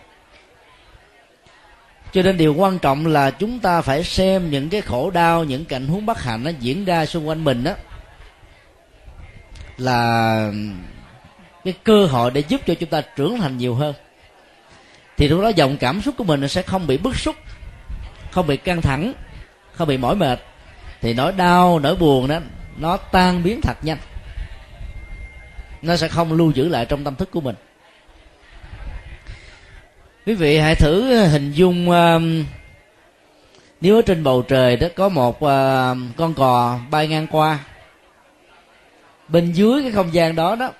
cho 2.13 2.21
nên 2.21 2.37
điều 2.37 2.53
quan 2.53 2.79
trọng 2.79 3.07
là 3.07 3.31
chúng 3.31 3.59
ta 3.59 3.81
phải 3.81 4.03
xem 4.03 4.49
những 4.49 4.69
cái 4.69 4.81
khổ 4.81 5.11
đau, 5.11 5.43
những 5.43 5.65
cảnh 5.65 5.87
huống 5.87 6.05
bất 6.05 6.21
hạnh 6.21 6.43
nó 6.43 6.51
diễn 6.59 6.85
ra 6.85 7.05
xung 7.05 7.27
quanh 7.27 7.43
mình 7.43 7.63
đó 7.63 7.71
là 9.77 10.51
cái 11.63 11.73
cơ 11.83 12.05
hội 12.05 12.31
để 12.31 12.43
giúp 12.47 12.61
cho 12.67 12.73
chúng 12.73 12.89
ta 12.89 13.01
trưởng 13.01 13.39
thành 13.39 13.57
nhiều 13.57 13.75
hơn. 13.75 13.93
Thì 15.17 15.27
lúc 15.27 15.41
đó 15.41 15.49
dòng 15.49 15.77
cảm 15.77 16.01
xúc 16.01 16.15
của 16.17 16.23
mình 16.23 16.47
sẽ 16.47 16.61
không 16.61 16.87
bị 16.87 16.97
bức 16.97 17.17
xúc, 17.17 17.35
không 18.31 18.47
bị 18.47 18.57
căng 18.57 18.81
thẳng, 18.81 19.13
không 19.73 19.87
bị 19.87 19.97
mỏi 19.97 20.15
mệt. 20.15 20.39
Thì 21.01 21.13
nỗi 21.13 21.31
đau, 21.31 21.79
nỗi 21.79 21.95
buồn 21.95 22.27
đó, 22.27 22.39
nó 22.77 22.97
tan 22.97 23.43
biến 23.43 23.61
thật 23.61 23.77
nhanh. 23.83 23.97
Nó 25.81 25.95
sẽ 25.95 26.07
không 26.07 26.33
lưu 26.33 26.51
giữ 26.51 26.67
lại 26.67 26.85
trong 26.85 27.03
tâm 27.03 27.15
thức 27.15 27.31
của 27.31 27.41
mình 27.41 27.55
quý 30.29 30.35
vị 30.35 30.57
hãy 30.57 30.75
thử 30.75 31.17
ờ, 31.17 31.27
hình 31.27 31.51
dung 31.51 31.89
uh, 31.89 32.21
nếu 33.81 33.95
ở 33.95 34.01
trên 34.01 34.23
bầu 34.23 34.41
trời 34.41 34.77
đó 34.77 34.87
có 34.95 35.09
một 35.09 35.35
uh, 35.35 35.97
con 36.17 36.33
cò 36.35 36.79
bay 36.91 37.07
ngang 37.07 37.27
qua 37.27 37.59
bên 39.27 39.51
dưới 39.51 39.81
cái 39.81 39.91
không 39.91 40.13
gian 40.13 40.35
đó 40.35 40.55
đó 40.55 40.71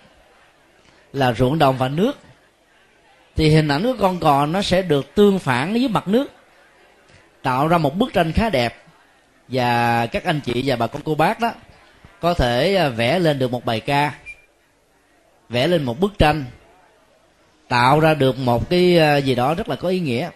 là 1.13 1.33
ruộng 1.33 1.59
đồng 1.59 1.77
và 1.77 1.87
nước 1.87 2.17
thì 3.35 3.49
hình 3.49 3.67
ảnh 3.67 3.83
của 3.83 3.95
con 3.99 4.19
cò 4.19 4.45
nó 4.45 4.61
sẽ 4.61 4.81
được 4.81 5.15
tương 5.15 5.39
phản 5.39 5.73
với 5.73 5.87
mặt 5.87 6.07
nước 6.07 6.31
tạo 7.41 7.67
ra 7.67 7.77
một 7.77 7.95
bức 7.97 8.13
tranh 8.13 8.31
khá 8.31 8.49
đẹp. 8.49 8.83
Và 9.47 10.05
các 10.05 10.23
anh 10.23 10.39
chị 10.45 10.63
và 10.65 10.75
bà 10.75 10.87
con 10.87 11.01
cô 11.05 11.15
bác 11.15 11.39
đó 11.39 11.51
có 12.19 12.33
thể 12.33 12.75
ờ, 12.75 12.89
vẽ 12.89 13.19
lên 13.19 13.39
được 13.39 13.51
một 13.51 13.65
bài 13.65 13.79
ca 13.79 14.13
vẽ 15.49 15.67
lên 15.67 15.83
một 15.83 15.99
bức 15.99 16.19
tranh 16.19 16.45
tạo 17.69 17.99
ra 17.99 18.13
được 18.13 18.39
một 18.39 18.69
cái 18.69 18.97
ờ, 18.97 19.17
gì 19.17 19.35
đó 19.35 19.53
rất 19.53 19.69
là 19.69 19.75
có 19.75 19.89
ý 19.89 19.99
nghĩa. 19.99 20.29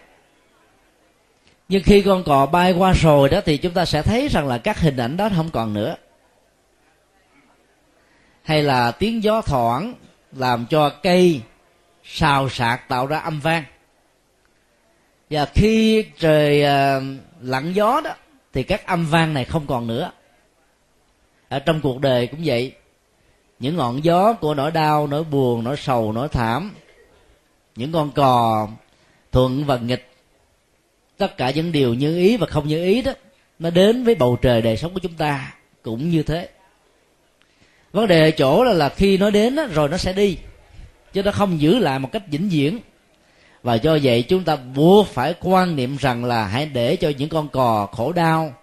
Nhưng 1.68 1.82
khi 1.82 2.02
con 2.02 2.24
cò 2.24 2.46
bay 2.46 2.72
qua 2.72 2.92
rồi 2.92 3.28
đó 3.28 3.40
thì 3.44 3.56
chúng 3.56 3.72
ta 3.72 3.84
sẽ 3.84 4.02
thấy 4.02 4.28
rằng 4.28 4.48
là 4.48 4.58
các 4.58 4.80
hình 4.80 4.96
ảnh 4.96 5.16
đó 5.16 5.28
không 5.36 5.50
còn 5.50 5.74
nữa. 5.74 5.96
Hay 8.42 8.62
là 8.62 8.90
tiếng 8.90 9.22
gió 9.22 9.40
thoảng 9.40 9.94
làm 10.32 10.66
cho 10.70 10.88
cây 10.88 11.40
xào 12.04 12.48
xạc 12.48 12.88
tạo 12.88 13.06
ra 13.06 13.18
âm 13.18 13.40
vang. 13.40 13.64
Và 15.30 15.44
khi 15.44 16.04
trời 16.18 16.62
ờ, 16.62 17.02
lặng 17.40 17.74
gió 17.74 18.00
đó 18.04 18.10
thì 18.52 18.62
các 18.62 18.86
âm 18.86 19.06
vang 19.06 19.34
này 19.34 19.44
không 19.44 19.66
còn 19.66 19.86
nữa. 19.86 20.12
Ở 21.48 21.58
trong 21.58 21.80
cuộc 21.80 22.00
đời 22.00 22.26
cũng 22.26 22.40
vậy. 22.44 22.72
Những 23.58 23.76
ngọn 23.76 24.04
gió 24.04 24.32
của 24.32 24.54
nỗi 24.54 24.70
đau, 24.70 25.06
nỗi 25.06 25.24
buồn, 25.24 25.64
nỗi 25.64 25.76
sầu, 25.76 26.12
nỗi 26.12 26.28
thảm 26.28 26.72
những 27.76 27.92
con 27.92 28.10
cò 28.10 28.68
thuận 29.32 29.64
và 29.64 29.76
nghịch. 29.76 30.10
Tất 31.16 31.36
cả 31.36 31.50
những 31.50 31.72
điều 31.72 31.94
như 31.94 32.16
ý 32.16 32.36
và 32.36 32.46
không 32.46 32.68
như 32.68 32.84
ý 32.84 33.02
đó 33.02 33.12
nó 33.58 33.70
đến 33.70 34.04
với 34.04 34.14
bầu 34.14 34.38
trời 34.42 34.62
đời 34.62 34.76
sống 34.76 34.94
của 34.94 35.00
chúng 35.00 35.14
ta 35.14 35.54
cũng 35.82 36.10
như 36.10 36.22
thế. 36.22 36.48
Vấn 37.92 38.06
đề 38.06 38.20
ở 38.20 38.30
chỗ 38.30 38.64
là, 38.64 38.72
là 38.72 38.88
khi 38.88 39.18
nó 39.18 39.30
đến 39.30 39.56
đó, 39.56 39.66
rồi 39.72 39.88
nó 39.88 39.96
sẽ 39.96 40.12
đi 40.12 40.36
chứ 41.12 41.22
nó 41.22 41.32
không 41.32 41.60
giữ 41.60 41.78
lại 41.78 41.98
một 41.98 42.12
cách 42.12 42.22
vĩnh 42.26 42.48
viễn. 42.48 42.78
Và 43.62 43.74
do 43.74 43.98
vậy 44.02 44.22
chúng 44.22 44.44
ta 44.44 44.56
buộc 44.56 45.06
phải 45.06 45.34
quan 45.40 45.76
niệm 45.76 45.96
rằng 45.96 46.24
là 46.24 46.46
hãy 46.46 46.66
để 46.66 46.96
cho 46.96 47.12
những 47.18 47.28
con 47.28 47.48
cò 47.48 47.86
khổ 47.92 48.12
đau 48.12 48.54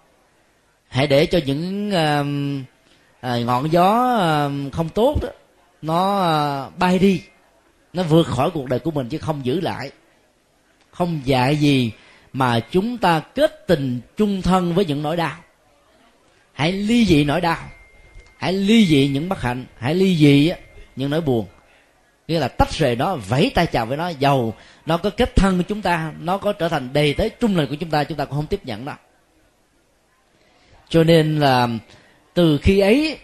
hãy 0.92 1.06
để 1.06 1.26
cho 1.26 1.40
những 1.46 1.88
uh, 1.88 2.26
uh, 3.26 3.46
ngọn 3.46 3.72
gió 3.72 4.16
uh, 4.46 4.72
không 4.72 4.88
tốt 4.88 5.18
đó 5.22 5.28
nó 5.82 6.20
uh, 6.66 6.78
bay 6.78 6.98
đi 6.98 7.22
nó 7.92 8.02
vượt 8.02 8.26
khỏi 8.26 8.50
cuộc 8.50 8.68
đời 8.68 8.78
của 8.78 8.90
mình 8.90 9.08
chứ 9.08 9.18
không 9.18 9.46
giữ 9.46 9.60
lại. 9.60 9.90
Không 10.90 11.20
dạy 11.24 11.56
gì 11.56 11.92
mà 12.32 12.60
chúng 12.60 12.98
ta 12.98 13.20
kết 13.20 13.66
tình 13.66 14.00
chung 14.16 14.42
thân 14.42 14.74
với 14.74 14.84
những 14.84 15.02
nỗi 15.02 15.16
đau. 15.16 15.36
Hãy 16.52 16.72
ly 16.72 17.04
dị 17.04 17.24
nỗi 17.24 17.40
đau. 17.40 17.58
Hãy 18.36 18.52
ly 18.52 18.86
dị 18.86 19.08
những 19.08 19.28
bất 19.28 19.40
hạnh. 19.40 19.64
Hãy 19.78 19.94
ly 19.94 20.16
dị 20.16 20.52
những 20.96 21.10
nỗi 21.10 21.20
buồn. 21.20 21.46
Nghĩa 22.28 22.38
là 22.38 22.48
tách 22.48 22.72
rời 22.72 22.96
nó, 22.96 23.16
vẫy 23.16 23.50
tay 23.54 23.66
chào 23.66 23.86
với 23.86 23.96
nó 23.96 24.08
giàu 24.08 24.54
nó 24.86 24.96
có 24.96 25.10
kết 25.10 25.36
thân 25.36 25.56
của 25.56 25.64
chúng 25.68 25.82
ta, 25.82 26.12
nó 26.20 26.38
có 26.38 26.52
trở 26.52 26.68
thành 26.68 26.92
đầy 26.92 27.14
tới 27.14 27.30
trung 27.40 27.56
lời 27.56 27.66
của 27.66 27.74
chúng 27.74 27.90
ta 27.90 28.04
chúng 28.04 28.18
ta 28.18 28.24
cũng 28.24 28.34
không 28.36 28.46
tiếp 28.46 28.60
nhận 28.64 28.84
đó 28.84 28.96
cho 30.92 31.04
nên 31.04 31.40
là 31.40 31.68
từ 32.34 32.58
khi 32.62 32.80
ấy, 32.80 33.18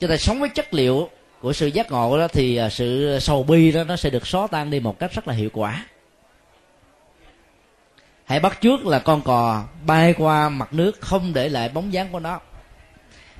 chúng 0.00 0.10
ta 0.10 0.16
sống 0.16 0.40
với 0.40 0.48
chất 0.48 0.74
liệu 0.74 1.10
của 1.42 1.52
sự 1.52 1.66
giác 1.66 1.90
ngộ 1.90 2.18
đó 2.18 2.28
thì 2.28 2.56
à, 2.56 2.68
sự 2.68 3.18
sầu 3.20 3.42
bi 3.42 3.72
đó, 3.72 3.84
nó 3.84 3.96
sẽ 3.96 4.10
được 4.10 4.26
xóa 4.26 4.46
tan 4.46 4.70
đi 4.70 4.80
một 4.80 4.98
cách 4.98 5.12
rất 5.12 5.28
là 5.28 5.34
hiệu 5.34 5.50
quả. 5.52 5.86
Hãy 8.24 8.40
bắt 8.40 8.60
trước 8.60 8.86
là 8.86 8.98
con 8.98 9.22
cò 9.22 9.64
bay 9.86 10.14
qua 10.18 10.48
mặt 10.48 10.72
nước 10.72 11.00
không 11.00 11.32
để 11.34 11.48
lại 11.48 11.68
bóng 11.68 11.92
dáng 11.92 12.08
của 12.12 12.20
nó. 12.20 12.40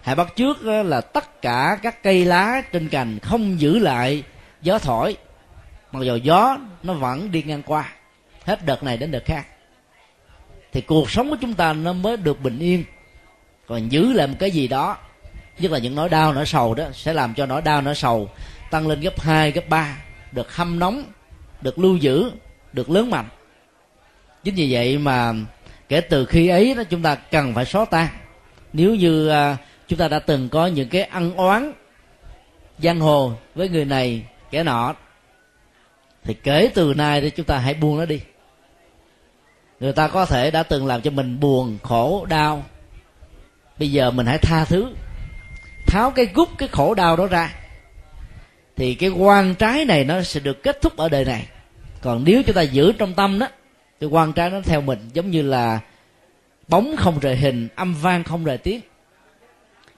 Hãy 0.02 0.14
bắt 0.14 0.36
trước 0.36 0.64
là 0.64 1.00
tất 1.00 1.42
cả 1.42 1.78
các 1.82 2.02
cây 2.02 2.24
lá 2.24 2.62
trên 2.72 2.88
cành 2.88 3.18
không 3.18 3.60
giữ 3.60 3.78
lại 3.78 4.22
gió 4.62 4.78
thổi, 4.78 5.16
mặc 5.92 6.00
dù 6.02 6.16
gió 6.16 6.58
nó 6.82 6.94
vẫn 6.94 7.32
đi 7.32 7.42
ngang 7.42 7.62
qua. 7.62 7.92
Hết 8.44 8.66
đợt 8.66 8.82
này 8.82 8.96
đến 8.96 9.10
đợt 9.10 9.24
khác. 9.24 9.46
Thì 10.72 10.80
cuộc 10.80 11.10
sống 11.10 11.30
của 11.30 11.36
chúng 11.40 11.54
ta 11.54 11.72
nó 11.72 11.92
mới 11.92 12.16
được 12.16 12.40
bình 12.40 12.58
yên, 12.58 12.84
còn 13.66 13.88
giữ 13.88 14.12
lại 14.12 14.26
một 14.26 14.36
cái 14.38 14.50
gì 14.50 14.68
đó 14.68 14.96
nhất 15.58 15.72
là 15.72 15.78
những 15.78 15.94
nỗi 15.94 16.08
đau 16.08 16.32
nỗi 16.32 16.46
sầu 16.46 16.74
đó 16.74 16.84
sẽ 16.92 17.12
làm 17.12 17.34
cho 17.34 17.46
nỗi 17.46 17.62
đau 17.62 17.80
nỗi 17.80 17.94
sầu 17.94 18.30
tăng 18.70 18.88
lên 18.88 19.00
gấp 19.00 19.20
2, 19.20 19.52
gấp 19.52 19.68
3 19.68 19.96
được 20.32 20.54
hâm 20.54 20.78
nóng 20.78 21.04
được 21.60 21.78
lưu 21.78 21.96
giữ 21.96 22.30
được 22.72 22.90
lớn 22.90 23.10
mạnh. 23.10 23.28
Chính 24.44 24.54
vì 24.54 24.72
vậy 24.72 24.98
mà 24.98 25.32
kể 25.88 26.00
từ 26.00 26.26
khi 26.26 26.48
ấy 26.48 26.74
đó 26.74 26.82
chúng 26.90 27.02
ta 27.02 27.14
cần 27.14 27.54
phải 27.54 27.64
xóa 27.64 27.84
tan. 27.84 28.08
Nếu 28.72 28.94
như 28.94 29.28
à, 29.28 29.56
chúng 29.88 29.98
ta 29.98 30.08
đã 30.08 30.18
từng 30.18 30.48
có 30.48 30.66
những 30.66 30.88
cái 30.88 31.02
ăn 31.02 31.36
oán 31.36 31.72
giang 32.78 33.00
hồ 33.00 33.32
với 33.54 33.68
người 33.68 33.84
này 33.84 34.22
kẻ 34.50 34.62
nọ 34.62 34.94
thì 36.24 36.34
kể 36.34 36.70
từ 36.74 36.94
nay 36.94 37.20
thì 37.20 37.30
chúng 37.30 37.46
ta 37.46 37.58
hãy 37.58 37.74
buông 37.74 37.98
nó 37.98 38.06
đi. 38.06 38.20
Người 39.80 39.92
ta 39.92 40.08
có 40.08 40.26
thể 40.26 40.50
đã 40.50 40.62
từng 40.62 40.86
làm 40.86 41.00
cho 41.02 41.10
mình 41.10 41.40
buồn 41.40 41.78
khổ 41.82 42.26
đau. 42.28 42.64
Bây 43.78 43.92
giờ 43.92 44.10
mình 44.10 44.26
hãy 44.26 44.38
tha 44.38 44.64
thứ 44.64 44.94
tháo 45.86 46.10
cái 46.10 46.26
gút, 46.34 46.48
cái 46.58 46.68
khổ 46.68 46.94
đau 46.94 47.16
đó 47.16 47.26
ra, 47.26 47.54
thì 48.76 48.94
cái 48.94 49.10
quan 49.10 49.54
trái 49.54 49.84
này 49.84 50.04
nó 50.04 50.22
sẽ 50.22 50.40
được 50.40 50.62
kết 50.62 50.82
thúc 50.82 50.96
ở 50.96 51.08
đời 51.08 51.24
này. 51.24 51.46
Còn 52.00 52.24
nếu 52.24 52.42
chúng 52.42 52.54
ta 52.54 52.62
giữ 52.62 52.92
trong 52.92 53.14
tâm 53.14 53.38
đó, 53.38 53.48
thì 54.00 54.06
quan 54.06 54.32
trái 54.32 54.50
nó 54.50 54.60
theo 54.60 54.80
mình, 54.80 54.98
giống 55.12 55.30
như 55.30 55.42
là 55.42 55.80
bóng 56.68 56.96
không 56.96 57.18
rời 57.18 57.36
hình, 57.36 57.68
âm 57.74 57.94
vang 57.94 58.24
không 58.24 58.44
rời 58.44 58.58
tiếng. 58.58 58.80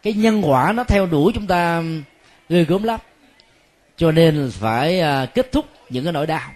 Cái 0.03 0.13
nhân 0.13 0.43
quả 0.45 0.73
nó 0.73 0.85
theo 0.85 1.07
đuổi 1.07 1.33
chúng 1.35 1.47
ta 1.47 1.83
ghê 2.49 2.65
gớm 2.65 2.83
lắm. 2.83 3.01
Cho 3.97 4.13
nên 4.13 4.51
phải 4.53 5.01
à, 5.01 5.27
kết 5.27 5.53
thúc 5.53 5.67
những 5.91 6.05
cái 6.05 6.13
nỗi 6.13 6.27
đau. 6.27 6.51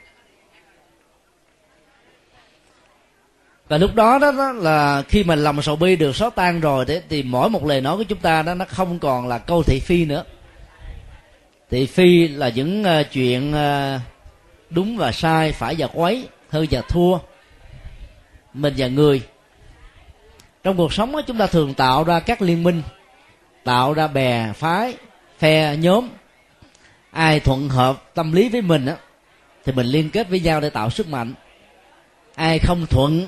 Và 3.68 3.78
lúc 3.78 3.94
đó 3.94 4.18
đó, 4.18 4.32
đó 4.32 4.52
là 4.52 5.02
khi 5.08 5.24
mà 5.24 5.34
lòng 5.34 5.62
sầu 5.62 5.76
bi 5.76 5.96
được 5.96 6.16
xóa 6.16 6.30
tan 6.30 6.60
rồi 6.60 6.84
thế 6.84 7.02
thì 7.08 7.22
mỗi 7.22 7.50
một 7.50 7.64
lời 7.64 7.80
nói 7.80 7.96
của 7.96 8.02
chúng 8.02 8.18
ta 8.18 8.42
đó 8.42 8.54
nó 8.54 8.64
không 8.64 8.98
còn 8.98 9.28
là 9.28 9.38
câu 9.38 9.62
thị 9.62 9.80
phi 9.80 10.04
nữa. 10.04 10.24
Thị 11.70 11.86
phi 11.86 12.28
là 12.28 12.48
những 12.48 12.82
uh, 12.82 13.06
chuyện 13.12 13.54
uh, 13.54 14.00
đúng 14.70 14.96
và 14.96 15.12
sai 15.12 15.52
phải 15.52 15.74
và 15.78 15.86
quấy 15.86 16.28
hơn 16.50 16.66
và 16.70 16.80
thua 16.80 17.18
mình 18.54 18.74
và 18.76 18.86
người. 18.86 19.22
Trong 20.62 20.76
cuộc 20.76 20.92
sống 20.92 21.12
đó, 21.12 21.22
chúng 21.22 21.38
ta 21.38 21.46
thường 21.46 21.74
tạo 21.74 22.04
ra 22.04 22.20
các 22.20 22.42
liên 22.42 22.62
minh 22.62 22.82
tạo 23.64 23.92
ra 23.92 24.06
bè 24.06 24.52
phái 24.52 24.94
phe 25.38 25.76
nhóm. 25.76 26.08
Ai 27.10 27.40
thuận 27.40 27.68
hợp 27.68 28.14
tâm 28.14 28.32
lý 28.32 28.48
với 28.48 28.62
mình 28.62 28.86
á 28.86 28.96
thì 29.64 29.72
mình 29.72 29.86
liên 29.86 30.10
kết 30.10 30.30
với 30.30 30.40
nhau 30.40 30.60
để 30.60 30.70
tạo 30.70 30.90
sức 30.90 31.08
mạnh. 31.08 31.34
Ai 32.34 32.58
không 32.58 32.86
thuận 32.86 33.26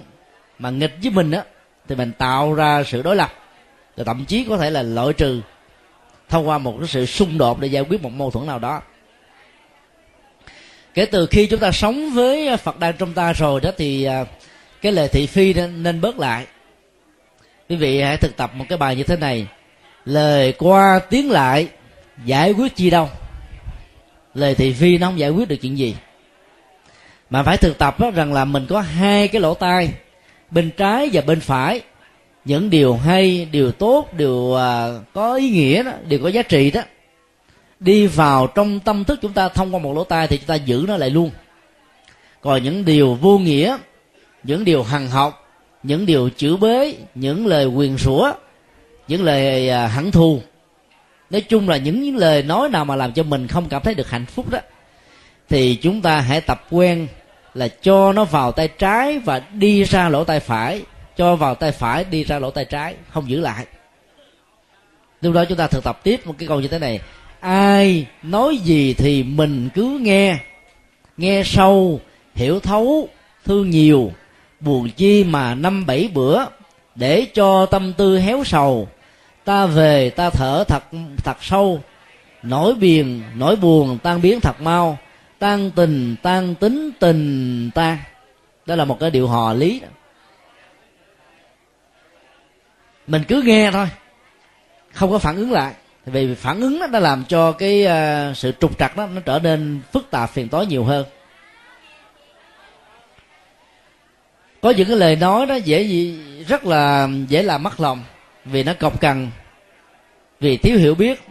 mà 0.61 0.71
nghịch 0.71 0.97
với 1.03 1.11
mình 1.11 1.31
á 1.31 1.43
thì 1.89 1.95
mình 1.95 2.13
tạo 2.19 2.55
ra 2.55 2.83
sự 2.87 3.03
đối 3.03 3.17
lập. 3.17 3.33
Rồi 3.97 4.05
thậm 4.05 4.25
chí 4.25 4.45
có 4.45 4.57
thể 4.57 4.71
là 4.71 4.83
loại 4.83 5.13
trừ 5.13 5.41
thông 6.29 6.49
qua 6.49 6.59
một 6.59 6.77
cái 6.79 6.89
sự 6.89 7.07
xung 7.07 7.39
đột 7.39 7.61
để 7.61 7.69
giải 7.69 7.83
quyết 7.83 8.03
một 8.03 8.13
mâu 8.13 8.31
thuẫn 8.31 8.47
nào 8.47 8.59
đó. 8.59 8.83
Kể 10.95 11.07
từ 11.07 11.27
khi 11.27 11.47
chúng 11.47 11.61
ta 11.61 11.73
sống 11.73 12.11
với 12.11 12.57
phật 12.57 12.79
đang 12.79 12.97
trong 12.97 13.13
ta 13.13 13.33
rồi 13.33 13.61
đó 13.61 13.71
thì 13.77 14.05
à, 14.05 14.25
cái 14.83 14.93
lời 14.93 15.09
thị 15.09 15.27
phi 15.27 15.55
nên, 15.55 15.83
nên 15.83 16.01
bớt 16.01 16.19
lại. 16.19 16.47
Quý 17.69 17.77
vị 17.77 18.01
hãy 18.01 18.17
thực 18.17 18.37
tập 18.37 18.51
một 18.55 18.65
cái 18.69 18.79
bài 18.79 18.97
như 18.97 19.03
thế 19.03 19.17
này. 19.17 19.47
Lời 20.05 20.53
qua 20.53 21.01
tiếng 21.11 21.31
lại 21.31 21.69
giải 22.25 22.53
quyết 22.53 22.77
chi 22.77 22.91
đâu? 22.91 23.09
Lời 24.35 24.55
thị 24.55 24.73
phi 24.73 24.99
nó 24.99 25.07
không 25.07 25.19
giải 25.19 25.31
quyết 25.31 25.49
được 25.49 25.57
chuyện 25.57 25.79
gì. 25.79 25.97
Mà 27.31 27.43
phải 27.43 27.57
thực 27.57 27.79
tập 27.79 28.01
đó, 28.01 28.11
rằng 28.11 28.33
là 28.33 28.45
mình 28.45 28.67
có 28.69 28.81
hai 28.81 29.29
cái 29.29 29.41
lỗ 29.41 29.55
tai 29.55 29.93
bên 30.51 30.71
trái 30.77 31.11
và 31.13 31.21
bên 31.21 31.41
phải. 31.41 31.83
Những 32.45 32.71
điều 32.71 32.97
hay 32.97 33.49
điều 33.53 33.73
tốt 33.73 34.09
điều 34.13 34.35
uh, 34.35 34.59
có 35.13 35.35
ý 35.35 35.51
nghĩa 35.51 35.83
đó 35.83 35.93
điều 36.09 36.23
có 36.23 36.29
giá 36.29 36.43
trị 36.43 36.71
đó. 36.71 36.83
Đi 37.81 38.07
vào 38.07 38.47
trong 38.47 38.81
tâm 38.81 39.05
thức 39.05 39.19
chúng 39.23 39.33
ta 39.33 39.49
thông 39.49 39.75
qua 39.75 39.81
một 39.81 39.95
lỗ 39.95 40.05
tai 40.05 40.27
thì 40.27 40.37
chúng 40.37 40.47
ta 40.47 40.55
giữ 40.55 40.85
nó 40.89 40.97
lại 40.97 41.11
luôn. 41.11 41.31
Còn 42.41 42.63
những 42.63 42.85
điều 42.85 43.15
vô 43.15 43.39
nghĩa 43.39 43.77
những 44.43 44.65
điều 44.65 44.83
hằng 44.83 45.09
học 45.09 45.49
những 45.83 46.07
điều 46.07 46.31
chữ 46.37 46.57
bế 46.57 46.95
những 47.15 47.47
lời 47.47 47.67
quyền 47.67 47.99
sủa 47.99 48.33
những 49.09 49.25
lời 49.25 49.69
uh, 49.69 49.91
hẳn 49.91 50.11
thù 50.11 50.41
nói 51.31 51.41
chung 51.41 51.69
là 51.69 51.77
những, 51.77 52.03
những 52.03 52.17
lời 52.17 52.43
nói 52.43 52.69
nào 52.69 52.85
mà 52.85 52.97
làm 52.97 53.13
cho 53.13 53.23
mình 53.23 53.49
không 53.49 53.69
cảm 53.69 53.83
thấy 53.83 53.95
được 53.95 54.11
hạnh 54.11 54.27
phúc 54.27 54.51
đó 54.51 54.59
thì 55.49 55.75
chúng 55.75 56.03
ta 56.03 56.21
hãy 56.21 56.41
tập 56.41 56.67
quen 56.71 57.07
là 57.55 57.69
cho 57.69 58.13
nó 58.13 58.25
vào 58.25 58.53
tay 58.53 58.69
trái 58.69 59.19
và 59.19 59.43
đi 59.53 59.85
ra 59.85 60.09
lỗ 60.09 60.25
tay 60.25 60.41
phải. 60.41 60.83
Cho 61.17 61.37
vào 61.37 61.55
tay 61.55 61.73
phải, 61.73 62.05
đi 62.05 62.25
ra 62.25 62.39
lỗ 62.39 62.51
tay 62.51 62.65
trái, 62.65 62.95
không 63.11 63.31
giữ 63.31 63.41
lại. 63.41 63.67
Lúc 65.21 65.35
đó 65.35 65.45
chúng 65.45 65.59
ta 65.59 65.67
thực 65.67 65.85
tập 65.85 66.01
tiếp 66.03 66.27
một 66.27 66.35
cái 66.39 66.49
câu 66.49 66.61
như 66.61 66.69
thế 66.69 66.79
này. 66.79 67.01
Ai 67.41 68.07
nói 68.23 68.57
gì 68.57 68.95
thì 68.95 69.23
mình 69.23 69.69
cứ 69.75 69.99
nghe. 70.01 70.39
Nghe 71.17 71.43
sâu, 71.45 72.01
hiểu 72.35 72.61
thấu, 72.61 73.09
thương 73.45 73.71
nhiều. 73.71 74.13
Buồn 74.61 74.91
chi 74.91 75.25
mà 75.25 75.55
năm 75.55 75.87
bảy 75.87 76.11
bữa, 76.15 76.45
để 76.95 77.27
cho 77.35 77.67
tâm 77.67 77.93
tư 77.93 78.19
héo 78.19 78.45
sầu. 78.45 78.89
Ta 79.45 79.67
về, 79.67 80.11
ta 80.11 80.31
thở 80.31 80.65
thật 80.69 80.83
thật 81.25 81.37
sâu. 81.41 81.81
Nỗi 82.43 82.75
biền 82.75 83.23
nỗi 83.35 83.57
buồn 83.57 83.99
tan 84.03 84.23
biến 84.23 84.41
thật 84.41 84.61
mau 84.61 84.99
tan 85.41 85.71
tình 85.71 86.17
tan 86.23 86.55
tính 86.55 86.91
tình 86.99 87.71
ta, 87.75 87.99
đó 88.67 88.75
là 88.75 88.85
một 88.85 89.01
cái 89.01 89.11
điệu 89.11 89.29
hò 89.29 89.53
lý 89.53 89.83
mình 93.07 93.23
cứ 93.29 93.43
nghe 93.43 93.71
thôi 93.71 93.89
không 94.93 95.11
có 95.11 95.19
phản 95.19 95.37
ứng 95.37 95.53
lại. 95.53 95.75
Vì 96.07 96.35
phản 96.35 96.61
ứng 96.61 96.79
đó 96.79 96.87
đã 96.87 96.99
làm 96.99 97.25
cho 97.29 97.53
cái 97.53 97.87
uh, 97.87 98.37
sự 98.37 98.53
trục 98.61 98.79
trặc 98.79 98.97
đó 98.97 99.07
nó 99.07 99.21
trở 99.21 99.39
nên 99.43 99.81
phức 99.93 100.11
tạp 100.11 100.31
phiền 100.31 100.49
toái 100.49 100.67
nhiều 100.67 100.85
hơn. 100.85 101.07
Có 104.61 104.71
những 104.71 104.89
cái 104.89 104.97
lời 104.97 105.17
nói 105.17 105.47
đó 105.47 105.55
dễ 105.55 105.83
gì 105.83 106.21
rất 106.49 106.65
là 106.65 107.09
dễ 107.29 107.43
làm 107.43 107.63
mất 107.63 107.81
lòng 107.81 108.05
vì 108.45 108.63
nó 108.63 108.75
cọc 108.75 109.01
cằn 109.01 109.31
vì 110.41 110.57
thiếu 110.57 110.79
hiểu 110.79 110.95
biết 110.95 111.23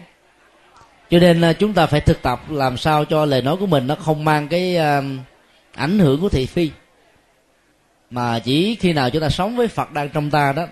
cho 1.10 1.20
nên 1.20 1.44
chúng 1.60 1.74
ta 1.74 1.86
phải 1.86 2.02
thực 2.02 2.22
tập 2.22 2.42
làm 2.50 2.78
sao 2.78 3.06
cho 3.06 3.26
lời 3.26 3.42
nói 3.42 3.58
của 3.58 3.66
mình 3.66 3.88
nó 3.88 3.96
không 3.96 4.26
mang 4.26 4.48
cái 4.48 4.76
ờ, 4.76 5.04
ảnh 5.74 6.00
hưởng 6.00 6.22
của 6.22 6.30
thị 6.30 6.46
phi. 6.46 6.72
Mà 8.10 8.40
chỉ 8.40 8.76
khi 8.76 8.94
nào 8.94 9.10
chúng 9.10 9.22
ta 9.22 9.30
sống 9.30 9.56
với 9.56 9.68
phật 9.68 9.92
đang 9.92 10.10
trong 10.10 10.32
ta 10.32 10.54
đó, 10.54 10.66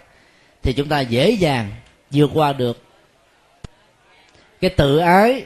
thì 0.63 0.73
chúng 0.73 0.89
ta 0.89 0.99
dễ 0.99 1.31
dàng 1.31 1.71
vượt 2.11 2.29
qua 2.33 2.53
được 2.53 2.81
cái 4.61 4.69
tự 4.69 4.97
ái, 4.97 5.43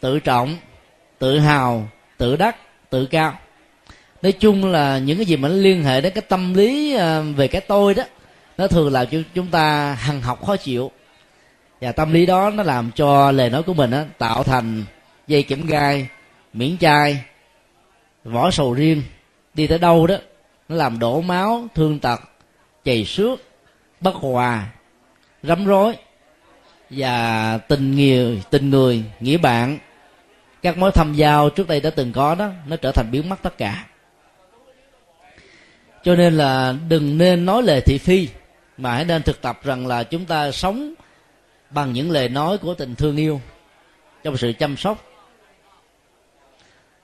tự 0.00 0.20
trọng, 0.20 0.56
tự 1.18 1.38
hào, 1.38 1.88
tự 2.16 2.36
đắc, 2.36 2.56
tự 2.90 3.06
cao. 3.06 3.38
Nói 4.22 4.32
chung 4.32 4.64
là 4.64 4.98
những 4.98 5.16
cái 5.16 5.26
gì 5.26 5.36
mà 5.36 5.48
nó 5.48 5.54
liên 5.54 5.84
hệ 5.84 6.00
đến 6.00 6.12
cái 6.14 6.22
tâm 6.28 6.54
lý 6.54 6.94
ờ, 6.94 7.22
về 7.22 7.48
cái 7.48 7.60
tôi 7.60 7.94
đó, 7.94 8.02
nó 8.58 8.66
thường 8.66 8.92
làm 8.92 9.06
cho 9.06 9.18
chúng 9.34 9.46
ta 9.46 9.94
hằng 9.94 10.22
học 10.22 10.46
khó 10.46 10.56
chịu 10.56 10.90
và 11.82 11.92
tâm 11.92 12.12
lý 12.12 12.26
đó 12.26 12.50
nó 12.50 12.62
làm 12.62 12.90
cho 12.94 13.30
lời 13.32 13.50
nói 13.50 13.62
của 13.62 13.74
mình 13.74 13.90
á, 13.90 14.04
tạo 14.18 14.42
thành 14.42 14.84
dây 15.26 15.42
kiểm 15.42 15.66
gai 15.66 16.08
miễn 16.52 16.78
chai 16.78 17.24
vỏ 18.24 18.50
sầu 18.50 18.74
riêng. 18.74 19.02
Đi 19.54 19.66
tới 19.66 19.78
đâu 19.78 20.06
đó 20.06 20.16
nó 20.68 20.76
làm 20.76 20.98
đổ 20.98 21.20
máu 21.20 21.64
thương 21.74 21.98
tật 21.98 22.20
chày 22.84 23.04
xước 23.04 23.40
bất 24.00 24.14
hòa 24.14 24.66
rắm 25.42 25.64
rối. 25.64 25.94
Và 26.90 27.58
tình 27.58 27.96
người 27.96 28.42
tình 28.50 28.70
người 28.70 29.04
nghĩa 29.20 29.36
bạn 29.36 29.78
các 30.62 30.78
mối 30.78 30.90
thâm 30.92 31.14
giao 31.14 31.50
trước 31.50 31.68
đây 31.68 31.80
đã 31.80 31.90
từng 31.90 32.12
có 32.12 32.34
đó 32.34 32.48
nó 32.66 32.76
trở 32.76 32.92
thành 32.92 33.10
biến 33.10 33.28
mất 33.28 33.42
tất 33.42 33.58
cả. 33.58 33.86
Cho 36.02 36.14
nên 36.14 36.36
là 36.36 36.74
đừng 36.88 37.18
nên 37.18 37.46
nói 37.46 37.62
lời 37.62 37.80
thị 37.80 37.98
phi 37.98 38.28
mà 38.78 38.94
hãy 38.94 39.04
nên 39.04 39.22
thực 39.22 39.42
tập 39.42 39.60
rằng 39.64 39.86
là 39.86 40.02
chúng 40.02 40.24
ta 40.24 40.50
sống 40.50 40.94
bằng 41.74 41.92
những 41.92 42.10
lời 42.10 42.28
nói 42.28 42.58
của 42.58 42.74
tình 42.74 42.94
thương 42.94 43.16
yêu, 43.16 43.40
trong 44.22 44.36
sự 44.36 44.52
chăm 44.58 44.76
sóc. 44.76 45.04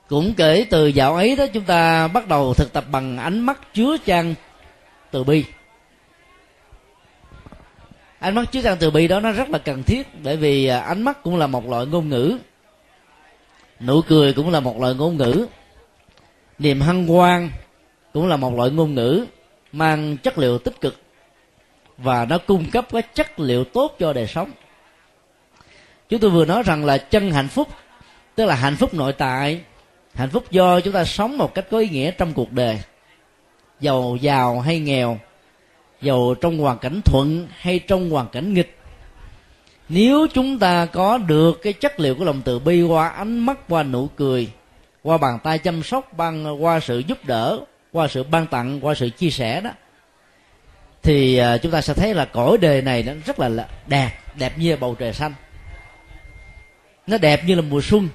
Cũng 0.09 0.35
kể 0.35 0.67
từ 0.71 0.87
dạo 0.87 1.15
ấy 1.15 1.37
đó, 1.37 1.47
chúng 1.53 1.65
ta 1.65 2.09
bắt 2.09 2.29
đầu 2.29 2.55
thực 2.55 2.73
tập 2.73 2.85
bằng 2.91 3.19
ánh 3.19 3.41
mắt 3.41 3.75
chứa 3.75 3.97
chan 4.07 4.35
từ 5.11 5.25
bi. 5.25 5.45
Ánh 8.19 8.35
mắt 8.35 8.53
chứa 8.53 8.63
chan 8.63 8.77
từ 8.81 8.91
bi 8.91 9.09
đó 9.09 9.21
nó 9.21 9.33
rất 9.33 9.51
là 9.51 9.59
cần 9.59 9.83
thiết, 9.83 10.07
bởi 10.23 10.37
vì 10.37 10.67
à, 10.67 10.81
ánh 10.81 11.03
mắt 11.03 11.23
cũng 11.23 11.37
là 11.37 11.47
một 11.47 11.69
loại 11.69 11.87
ngôn 11.87 12.09
ngữ. 12.09 12.39
Nụ 13.81 14.03
cười 14.03 14.33
cũng 14.33 14.51
là 14.51 14.61
một 14.61 14.81
loại 14.81 14.95
ngôn 14.95 15.17
ngữ. 15.17 15.47
Niềm 16.59 16.81
hân 16.81 17.07
hoan 17.07 17.51
cũng 18.13 18.27
là 18.27 18.37
một 18.37 18.55
loại 18.55 18.71
ngôn 18.71 18.95
ngữ, 18.95 19.27
mang 19.73 20.17
chất 20.17 20.39
liệu 20.39 20.59
tích 20.59 20.81
cực 20.81 20.97
và 21.99 22.25
nó 22.25 22.39
cung 22.39 22.71
cấp 22.71 22.87
cái 22.93 23.03
chất 23.03 23.41
liệu 23.41 23.65
tốt 23.65 23.97
cho 23.99 24.13
đời 24.13 24.27
sống. 24.27 24.51
Chúng 26.09 26.21
tôi 26.21 26.31
vừa 26.31 26.45
nói 26.45 26.63
rằng 26.63 26.85
là 26.85 26.99
chân 26.99 27.33
hạnh 27.33 27.49
phúc, 27.49 27.69
tức 28.35 28.47
là 28.47 28.55
hạnh 28.55 28.77
phúc 28.77 28.95
nội 28.95 29.13
tại, 29.13 29.61
hạnh 30.15 30.31
phúc 30.31 30.45
do 30.51 30.81
chúng 30.81 30.93
ta 30.93 31.05
sống 31.05 31.39
một 31.39 31.55
cách 31.55 31.67
có 31.71 31.79
ý 31.79 31.89
nghĩa 31.89 32.11
trong 32.11 32.33
cuộc 32.33 32.53
đời, 32.53 32.79
giàu 33.81 34.17
giàu 34.21 34.61
hay 34.61 34.81
nghèo, 34.81 35.19
giàu 36.03 36.35
trong 36.41 36.59
hoàn 36.59 36.79
cảnh 36.79 37.01
thuận 37.05 37.49
hay 37.59 37.79
trong 37.79 38.11
hoàn 38.11 38.29
cảnh 38.29 38.55
nghịch. 38.55 38.79
Nếu 39.89 40.27
chúng 40.35 40.59
ta 40.59 40.87
có 40.87 41.19
được 41.19 41.63
cái 41.63 41.73
chất 41.73 42.01
liệu 42.01 42.15
của 42.15 42.25
lòng 42.25 42.43
từ 42.45 42.59
bi 42.59 42.83
qua 42.83 43.09
ánh 43.09 43.39
mắt, 43.39 43.59
qua 43.69 43.83
nụ 43.83 44.09
cười, 44.17 44.51
qua 45.03 45.19
bàn 45.19 45.39
tay 45.43 45.59
chăm 45.59 45.83
sóc, 45.83 46.13
bằng, 46.17 46.65
qua 46.65 46.81
sự 46.81 46.99
giúp 46.99 47.25
đỡ, 47.25 47.61
qua 47.93 48.09
sự 48.09 48.23
ban 48.23 48.47
tặng, 48.47 48.81
qua 48.81 48.95
sự 48.95 49.11
chia 49.11 49.31
sẻ 49.31 49.61
đó 49.61 49.71
thì 51.03 51.37
à, 51.37 51.59
chúng 51.59 51.73
ta 51.73 51.81
sẽ 51.81 51.95
thấy 51.95 52.15
là 52.15 52.25
cõi 52.25 52.59
đề 52.59 52.81
này 52.81 53.03
nó 53.03 53.13
rất 53.27 53.41
là 53.41 53.69
đẹp 53.87 54.11
đẹp 54.35 54.59
như 54.59 54.77
bầu 54.77 54.95
trời 54.99 55.13
xanh. 55.13 55.35
Nó 57.07 57.19
đẹp 57.19 57.45
như 57.45 57.55
là 57.55 57.63
mùa 57.63 57.81
xuân. 57.81 58.09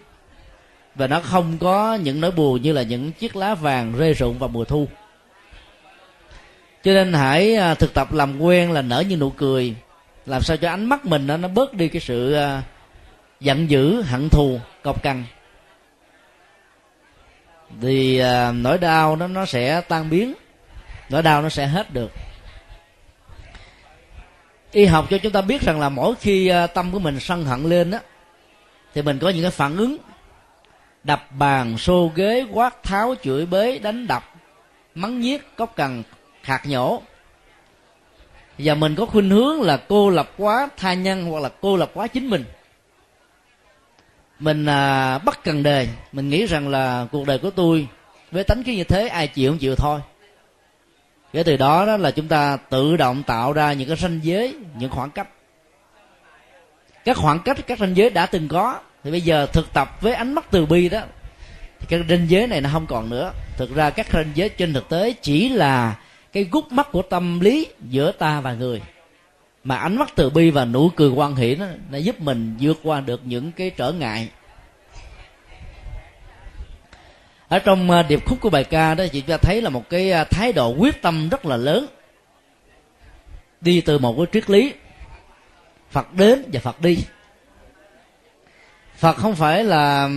Và 0.96 1.08
nó 1.08 1.20
không 1.20 1.58
có 1.58 1.96
những 1.96 2.22
nỗi 2.22 2.32
buồn 2.32 2.62
như 2.62 2.72
là 2.72 2.82
những 2.82 3.12
chiếc 3.12 3.36
lá 3.36 3.56
vàng 3.56 3.94
rơi 3.98 4.14
rụng 4.14 4.40
vào 4.40 4.50
mùa 4.50 4.66
thu. 4.66 4.88
Cho 6.84 6.94
nên 6.94 7.14
hãy 7.14 7.56
à, 7.56 7.74
thực 7.74 7.94
tập 7.94 8.14
làm 8.14 8.40
quen 8.40 8.72
là 8.72 8.82
nở 8.82 9.04
như 9.10 9.18
nụ 9.18 9.30
cười. 9.30 9.76
Làm 10.26 10.42
sao 10.42 10.58
cho 10.58 10.70
ánh 10.70 10.86
mắt 10.86 11.06
mình 11.06 11.28
nó, 11.28 11.38
nó 11.38 11.48
bớt 11.48 11.74
đi 11.74 11.88
cái 11.88 12.02
sự 12.02 12.34
à, 12.34 12.62
giận 13.40 13.70
dữ 13.70 14.02
hận 14.02 14.30
thù 14.30 14.60
cọc 14.84 15.04
cằn. 15.04 15.24
Thì 17.82 18.22
nỗi 18.54 18.78
đau 18.78 19.16
nó 19.16 19.28
nó 19.28 19.46
sẽ 19.46 19.82
tan 19.82 20.10
biến. 20.10 20.34
Nỗi 21.10 21.22
đau 21.22 21.42
nó 21.42 21.50
sẽ 21.50 21.68
hết 21.68 21.94
được 21.94 22.12
y 24.74 24.86
học 24.86 25.08
cho 25.10 25.18
chúng 25.18 25.32
ta 25.32 25.42
biết 25.42 25.62
rằng 25.62 25.80
là 25.80 25.90
mỗi 25.90 26.16
khi 26.16 26.48
à, 26.48 26.68
tâm 26.68 26.92
của 26.92 27.00
mình 27.00 27.20
sân 27.20 27.46
hận 27.46 27.64
lên 27.64 27.92
á 27.92 28.00
thì 28.94 29.02
mình 29.02 29.20
có 29.20 29.30
những 29.30 29.42
cái 29.42 29.52
phản 29.52 29.78
ứng. 29.78 29.98
Đập 31.04 31.28
bàn 31.38 31.78
xô 31.78 32.12
ghế 32.16 32.46
quát 32.52 32.84
tháo 32.84 33.16
chửi 33.24 33.46
bới 33.46 33.80
đánh 33.80 34.08
đập 34.08 34.24
mắng 34.96 35.22
nhiếc 35.22 35.56
cốc 35.56 35.74
cần 35.76 36.04
khạc 36.44 36.66
nhổ. 36.66 37.02
Và 38.58 38.76
mình 38.76 38.96
có 38.96 39.06
khuynh 39.06 39.30
hướng 39.30 39.62
là 39.62 39.78
cô 39.78 40.10
lập 40.10 40.32
quá 40.38 40.70
tha 40.78 40.94
nhân 40.94 41.26
hoặc 41.26 41.40
là 41.40 41.50
cô 41.62 41.78
lập 41.78 41.92
quá 41.94 42.08
chính 42.08 42.30
mình. 42.30 42.46
Mình 44.40 44.66
à, 44.66 45.18
bắt 45.18 45.40
cần 45.44 45.64
đề. 45.64 45.88
Mình 46.12 46.30
nghĩ 46.30 46.46
rằng 46.46 46.68
là 46.68 47.08
cuộc 47.12 47.28
đời 47.28 47.38
của 47.38 47.50
tôi 47.50 47.88
với 48.32 48.44
tánh 48.44 48.64
khí 48.64 48.76
như 48.76 48.84
thế 48.84 49.08
ai 49.08 49.28
chịu 49.28 49.52
không 49.52 49.60
chịu 49.60 49.76
thôi 49.76 50.00
kể 51.34 51.44
từ 51.44 51.58
đó 51.58 51.86
đó 51.86 51.98
là 51.98 52.12
chúng 52.12 52.28
ta 52.28 52.58
tự 52.58 52.98
động 52.98 53.24
tạo 53.24 53.54
ra 53.54 53.74
những 53.74 53.88
cái 53.88 53.98
ranh 53.98 54.20
giới 54.24 54.56
những 54.80 54.92
khoảng 54.92 55.12
cách. 55.12 55.28
Các 57.06 57.18
khoảng 57.18 57.40
cách 57.40 57.58
các 57.68 57.80
ranh 57.80 57.98
giới 57.98 58.10
đã 58.10 58.26
từng 58.26 58.48
có. 58.48 58.80
Thì 59.04 59.12
bây 59.12 59.22
giờ 59.22 59.46
thực 59.46 59.74
tập 59.74 59.98
với 60.02 60.14
ánh 60.14 60.34
mắt 60.34 60.46
từ 60.52 60.66
bi 60.66 60.90
đó 60.90 61.02
thì 61.80 61.86
các 61.90 62.06
ranh 62.10 62.30
giới 62.30 62.48
này 62.48 62.62
nó 62.62 62.70
không 62.74 62.86
còn 62.88 63.10
nữa. 63.10 63.32
Thực 63.58 63.76
ra 63.76 63.90
các 63.90 64.08
ranh 64.14 64.32
giới 64.36 64.50
trên 64.50 64.74
thực 64.74 64.90
tế 64.90 65.14
chỉ 65.22 65.50
là 65.50 65.96
cái 66.34 66.48
gút 66.52 66.72
mắt 66.72 66.88
của 66.92 67.02
tâm 67.02 67.40
lý 67.40 67.68
giữa 67.90 68.12
ta 68.12 68.42
và 68.42 68.54
người. 68.54 68.82
Mà 69.64 69.76
ánh 69.76 69.98
mắt 69.98 70.10
từ 70.16 70.30
bi 70.30 70.50
và 70.50 70.66
nụ 70.66 70.90
cười 70.96 71.10
quan 71.10 71.36
hỷ 71.36 71.56
nó, 71.56 71.66
nó 71.92 71.98
giúp 71.98 72.20
mình 72.20 72.56
vượt 72.60 72.80
qua 72.84 73.00
được 73.00 73.22
những 73.26 73.52
cái 73.52 73.70
trở 73.70 73.92
ngại 73.92 74.30
ở 77.48 77.60
trong 77.60 77.92
ờ, 77.92 78.04
điệp 78.04 78.26
khúc 78.26 78.42
của 78.42 78.50
bài 78.50 78.64
ca 78.64 78.96
đó 78.96 79.04
chị 79.12 79.22
ta 79.22 79.38
thấy 79.38 79.62
là 79.62 79.70
một 79.70 79.90
cái 79.90 80.12
ờ, 80.12 80.24
thái 80.24 80.54
độ 80.54 80.76
quyết 80.78 81.02
tâm 81.02 81.30
rất 81.30 81.46
là 81.46 81.58
lớn. 81.58 81.86
Đi 83.62 83.82
từ 83.82 84.00
một 84.00 84.16
cái 84.18 84.26
triết 84.34 84.50
lý 84.50 84.74
phật 85.92 86.14
đến 86.14 86.44
và 86.54 86.60
phật 86.60 86.82
đi. 86.82 86.98
Phật 88.96 89.18
không 89.18 89.36
phải 89.36 89.64
là 89.64 90.10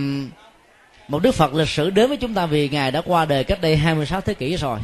một 1.07 1.21
đức 1.23 1.31
phật 1.31 1.53
lịch 1.53 1.69
sử 1.69 1.89
đến 1.89 2.07
với 2.07 2.17
chúng 2.17 2.33
ta 2.33 2.45
vì 2.45 2.69
ngài 2.69 2.91
đã 2.91 3.01
qua 3.05 3.25
đời 3.25 3.43
cách 3.43 3.61
đây 3.61 3.77
26 3.77 4.21
thế 4.21 4.33
kỷ 4.33 4.57
rồi. 4.57 4.79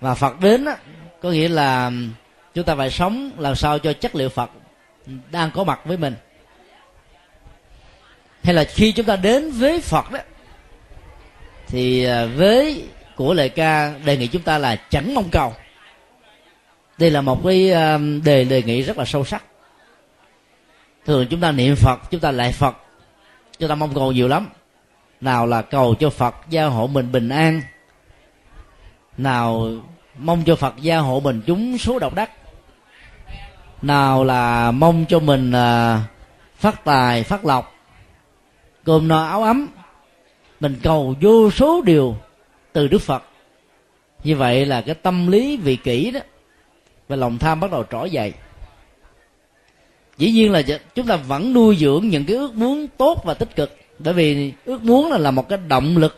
Và 0.00 0.14
phật 0.14 0.40
đến 0.40 0.64
đó, 0.64 0.74
có 1.22 1.30
nghĩa 1.30 1.48
là 1.48 1.90
chúng 2.54 2.64
ta 2.64 2.74
phải 2.74 2.90
sống 2.90 3.30
làm 3.38 3.54
sao 3.54 3.78
cho 3.78 3.92
chất 3.92 4.14
liệu 4.14 4.28
phật 4.28 4.50
đang 5.30 5.50
có 5.50 5.64
mặt 5.64 5.80
với 5.84 5.96
mình. 5.96 6.14
Hay 8.42 8.54
là 8.54 8.64
khi 8.64 8.92
chúng 8.92 9.06
ta 9.06 9.16
đến 9.16 9.50
với 9.50 9.80
phật 9.80 10.10
đó 10.10 10.18
thì 11.68 12.04
à, 12.04 12.26
với 12.26 12.88
của 13.16 13.34
lời 13.34 13.48
ca, 13.48 13.94
đề 14.04 14.16
nghị 14.16 14.26
chúng 14.26 14.42
ta 14.42 14.58
là 14.58 14.76
chẳng 14.76 15.14
mong 15.14 15.28
cầu. 15.30 15.54
Đây 16.98 17.10
là 17.10 17.20
một 17.20 17.40
cái 17.44 17.72
à, 17.72 17.98
đề 18.24 18.44
đề 18.44 18.62
nghị 18.62 18.82
rất 18.82 18.98
là 18.98 19.04
sâu 19.04 19.24
sắc. 19.24 19.44
Thường 21.06 21.26
chúng 21.30 21.40
ta 21.40 21.52
niệm 21.52 21.76
phật, 21.76 22.00
chúng 22.10 22.20
ta 22.20 22.30
lại 22.30 22.52
phật, 22.52 22.76
chúng 23.58 23.68
ta 23.68 23.74
mong 23.74 23.94
cầu 23.94 24.12
nhiều 24.12 24.28
lắm. 24.28 24.48
Nào 25.20 25.46
là 25.46 25.62
cầu 25.62 25.94
cho 25.94 26.10
phật 26.10 26.34
gia 26.48 26.64
hộ 26.64 26.86
mình 26.86 27.12
bình 27.12 27.28
an. 27.28 27.62
Nào 29.18 29.68
mong 30.18 30.42
cho 30.46 30.56
phật 30.56 30.74
gia 30.80 30.98
hộ 30.98 31.20
mình 31.20 31.42
chúng 31.46 31.78
số 31.78 31.98
độc 31.98 32.14
đắc. 32.14 32.30
Nào 33.82 34.24
là 34.24 34.70
mong 34.70 35.04
cho 35.08 35.18
mình 35.18 35.52
à, 35.52 36.00
phát 36.56 36.84
tài, 36.84 37.22
phát 37.22 37.44
lộc. 37.44 37.74
Cơm 38.84 39.08
no 39.08 39.24
áo 39.26 39.42
ấm 39.42 39.66
mình 40.60 40.76
cầu 40.82 41.14
vô 41.20 41.50
số 41.50 41.82
điều 41.82 42.16
từ 42.72 42.88
đức 42.88 42.98
phật. 42.98 43.22
Như 44.24 44.36
vậy 44.36 44.66
là 44.66 44.80
cái 44.80 44.94
tâm 44.94 45.26
lý 45.26 45.56
vị 45.56 45.76
kỷ 45.76 46.10
đó 46.10 46.20
và 47.08 47.16
lòng 47.16 47.38
tham 47.38 47.60
bắt 47.60 47.70
đầu 47.70 47.84
trỗi 47.90 48.10
dậy. 48.10 48.32
Dĩ 50.18 50.30
nhiên 50.30 50.52
là 50.52 50.62
chúng 50.94 51.06
ta 51.06 51.16
vẫn 51.16 51.52
nuôi 51.52 51.76
dưỡng 51.76 52.08
những 52.08 52.24
cái 52.24 52.36
ước 52.36 52.54
muốn 52.54 52.86
tốt 52.96 53.22
và 53.24 53.34
tích 53.34 53.56
cực. 53.56 53.76
Bởi 53.98 54.14
vì 54.14 54.52
ước 54.64 54.82
muốn 54.82 55.10
là, 55.10 55.18
là 55.18 55.30
một 55.30 55.48
cái 55.48 55.58
động 55.68 55.96
lực 55.96 56.16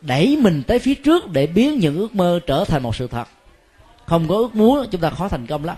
đẩy 0.00 0.38
mình 0.40 0.62
tới 0.66 0.78
phía 0.78 0.94
trước 0.94 1.30
để 1.32 1.46
biến 1.46 1.78
những 1.78 1.96
ước 1.96 2.14
mơ 2.14 2.40
trở 2.46 2.64
thành 2.64 2.82
một 2.82 2.96
sự 2.96 3.06
thật. 3.06 3.28
Không 4.06 4.28
có 4.28 4.34
ước 4.34 4.54
muốn 4.54 4.86
chúng 4.90 5.00
ta 5.00 5.10
khó 5.10 5.28
thành 5.28 5.46
công 5.46 5.64
lắm. 5.64 5.76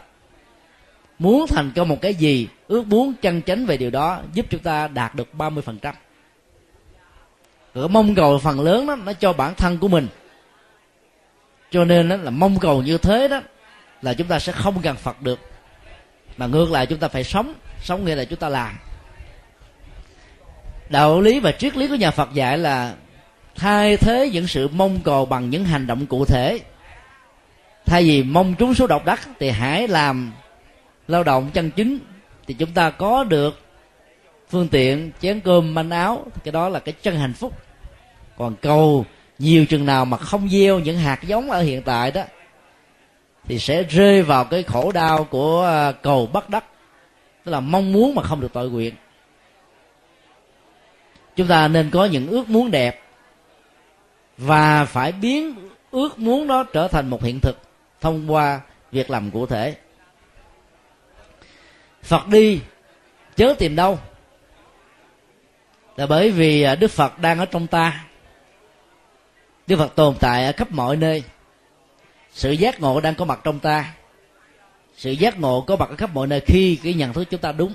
Muốn 1.19 1.47
thành 1.47 1.73
công 1.75 1.89
một 1.89 2.01
cái 2.01 2.15
gì 2.15 2.49
ước 2.69 2.87
muốn 2.87 3.13
chân 3.23 3.43
chánh 3.43 3.67
về 3.67 3.77
điều 3.77 3.91
đó 3.91 4.21
giúp 4.35 4.47
chúng 4.51 4.61
ta 4.61 4.89
đạt 4.89 5.15
được 5.15 5.29
30% 5.39 5.93
cửa 7.75 7.89
mong 7.89 8.15
cầu 8.15 8.39
phần 8.39 8.61
lớn 8.61 8.87
đó, 8.87 8.97
nó 8.97 9.13
cho 9.13 9.33
bản 9.33 9.55
thân 9.55 9.79
của 9.79 9.89
mình. 9.89 10.09
Cho 11.71 11.85
nên 11.85 12.09
đó 12.09 12.17
là 12.17 12.31
mong 12.31 12.59
cầu 12.59 12.83
như 12.83 12.99
thế 12.99 13.29
đó, 13.29 13.41
là 14.03 14.15
chúng 14.15 14.27
ta 14.27 14.39
sẽ 14.39 14.53
không 14.53 14.81
gần 14.83 14.97
phật 14.97 15.23
được. 15.23 15.39
Mà 16.37 16.47
ngược 16.47 16.71
lại 16.71 16.87
chúng 16.87 16.99
ta 16.99 17.09
phải 17.09 17.25
sống 17.25 17.55
sống 17.83 18.05
nghĩa 18.05 18.15
là 18.15 18.25
chúng 18.25 18.39
ta 18.39 18.49
làm. 18.49 18.79
Đạo 20.89 21.21
lý 21.21 21.41
và 21.41 21.53
triết 21.53 21.77
lý 21.77 21.89
của 21.89 21.95
nhà 21.95 22.11
phật 22.11 22.29
dạy 22.35 22.59
là 22.59 22.95
thay 23.55 23.97
thế 23.97 24.31
những 24.33 24.47
sự 24.47 24.69
mong 24.69 25.01
cầu 25.05 25.27
bằng 25.27 25.51
những 25.51 25.65
hành 25.65 25.87
động 25.87 26.07
cụ 26.07 26.25
thể. 26.25 26.61
Thay 27.87 28.03
vì 28.03 28.23
mong 28.23 28.55
trúng 28.55 28.75
số 28.75 28.87
độc 28.87 29.05
đắc 29.05 29.21
thì 29.39 29.51
hãy 29.51 29.89
làm 29.89 30.33
lao 31.09 31.23
động 31.23 31.51
chân 31.55 31.71
chính 31.71 31.99
thì 32.47 32.55
chúng 32.55 32.73
ta 32.73 32.91
có 32.91 33.25
được 33.25 33.61
phương 34.51 34.69
tiện, 34.69 35.11
chén 35.21 35.41
cơm, 35.41 35.75
manh 35.75 35.91
áo 35.91 36.27
cái 36.45 36.53
đó 36.53 36.69
là 36.69 36.79
cái 36.79 36.95
chân 37.03 37.17
hạnh 37.17 37.33
phúc. 37.33 37.53
Còn 38.39 38.57
cầu, 38.57 39.07
nhiều 39.39 39.67
chừng 39.67 39.87
nào 39.87 40.05
mà 40.05 40.17
không 40.17 40.49
gieo 40.49 40.79
những 40.79 40.99
hạt 40.99 41.23
giống 41.23 41.51
ở 41.51 41.63
hiện 41.63 41.83
tại 41.83 42.11
đó, 42.11 42.23
thì 43.45 43.59
sẽ 43.59 43.83
rơi 43.83 44.23
vào 44.23 44.45
cái 44.45 44.63
khổ 44.63 44.93
đau 44.93 45.25
của 45.25 45.65
à, 45.65 45.93
cầu 45.93 46.27
bắt 46.27 46.49
đắc. 46.49 46.65
Tức 47.45 47.53
là 47.53 47.61
mong 47.61 47.93
muốn 47.93 48.15
mà 48.15 48.23
không 48.23 48.41
được 48.41 48.53
tội 48.53 48.71
nguyện. 48.71 48.95
Chúng 51.37 51.47
ta 51.47 51.69
nên 51.69 51.91
có 51.91 52.05
những 52.05 52.27
ước 52.27 52.49
muốn 52.49 52.71
đẹp 52.71 53.03
và 54.39 54.85
phải 54.85 55.13
biến 55.13 55.55
ước 55.91 56.19
muốn 56.19 56.47
đó 56.47 56.65
trở 56.65 56.89
thành 56.89 57.11
một 57.11 57.23
hiện 57.23 57.41
thực 57.41 57.59
thông 58.01 58.33
qua 58.33 58.61
việc 58.93 59.11
làm 59.11 59.31
cụ 59.31 59.47
thể. 59.47 59.77
Phật 62.03 62.29
đi, 62.29 62.61
chớ 63.37 63.55
tìm 63.59 63.77
đâu 63.77 63.99
là 66.01 66.07
bởi 66.07 66.31
vì 66.31 66.63
à, 66.63 66.75
đức 66.75 66.91
phật 66.91 67.19
đang 67.19 67.39
ở 67.39 67.47
trong 67.47 67.67
ta. 67.67 68.05
Đức 69.67 69.77
phật 69.77 69.95
tồn 69.95 70.15
tại 70.21 70.47
ở 70.47 70.53
khắp 70.53 70.73
mọi 70.73 70.97
nơi. 70.97 71.23
Sự 72.33 72.51
giác 72.53 72.81
ngộ 72.81 73.01
đang 73.01 73.15
có 73.15 73.25
mặt 73.25 73.41
trong 73.45 73.59
ta. 73.59 73.93
Sự 74.97 75.11
giác 75.11 75.41
ngộ 75.41 75.61
có 75.61 75.77
mặt 75.77 75.89
ở 75.91 75.97
khắp 75.97 76.11
mọi 76.15 76.27
nơi 76.27 76.41
khi 76.41 76.79
cái 76.83 76.95
nhận 76.95 77.13
thức 77.13 77.25
chúng 77.31 77.41
ta 77.41 77.53
đúng. 77.53 77.73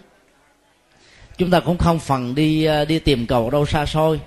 Chúng 1.37 1.51
ta 1.51 1.59
cũng 1.59 1.77
không 1.77 1.99
phần 1.99 2.35
đi 2.35 2.65
à, 2.65 2.85
đi 2.85 2.99
tìm 2.99 3.27
cầu 3.27 3.49
đâu 3.49 3.65
xa 3.65 3.85
xôi. 3.85 4.19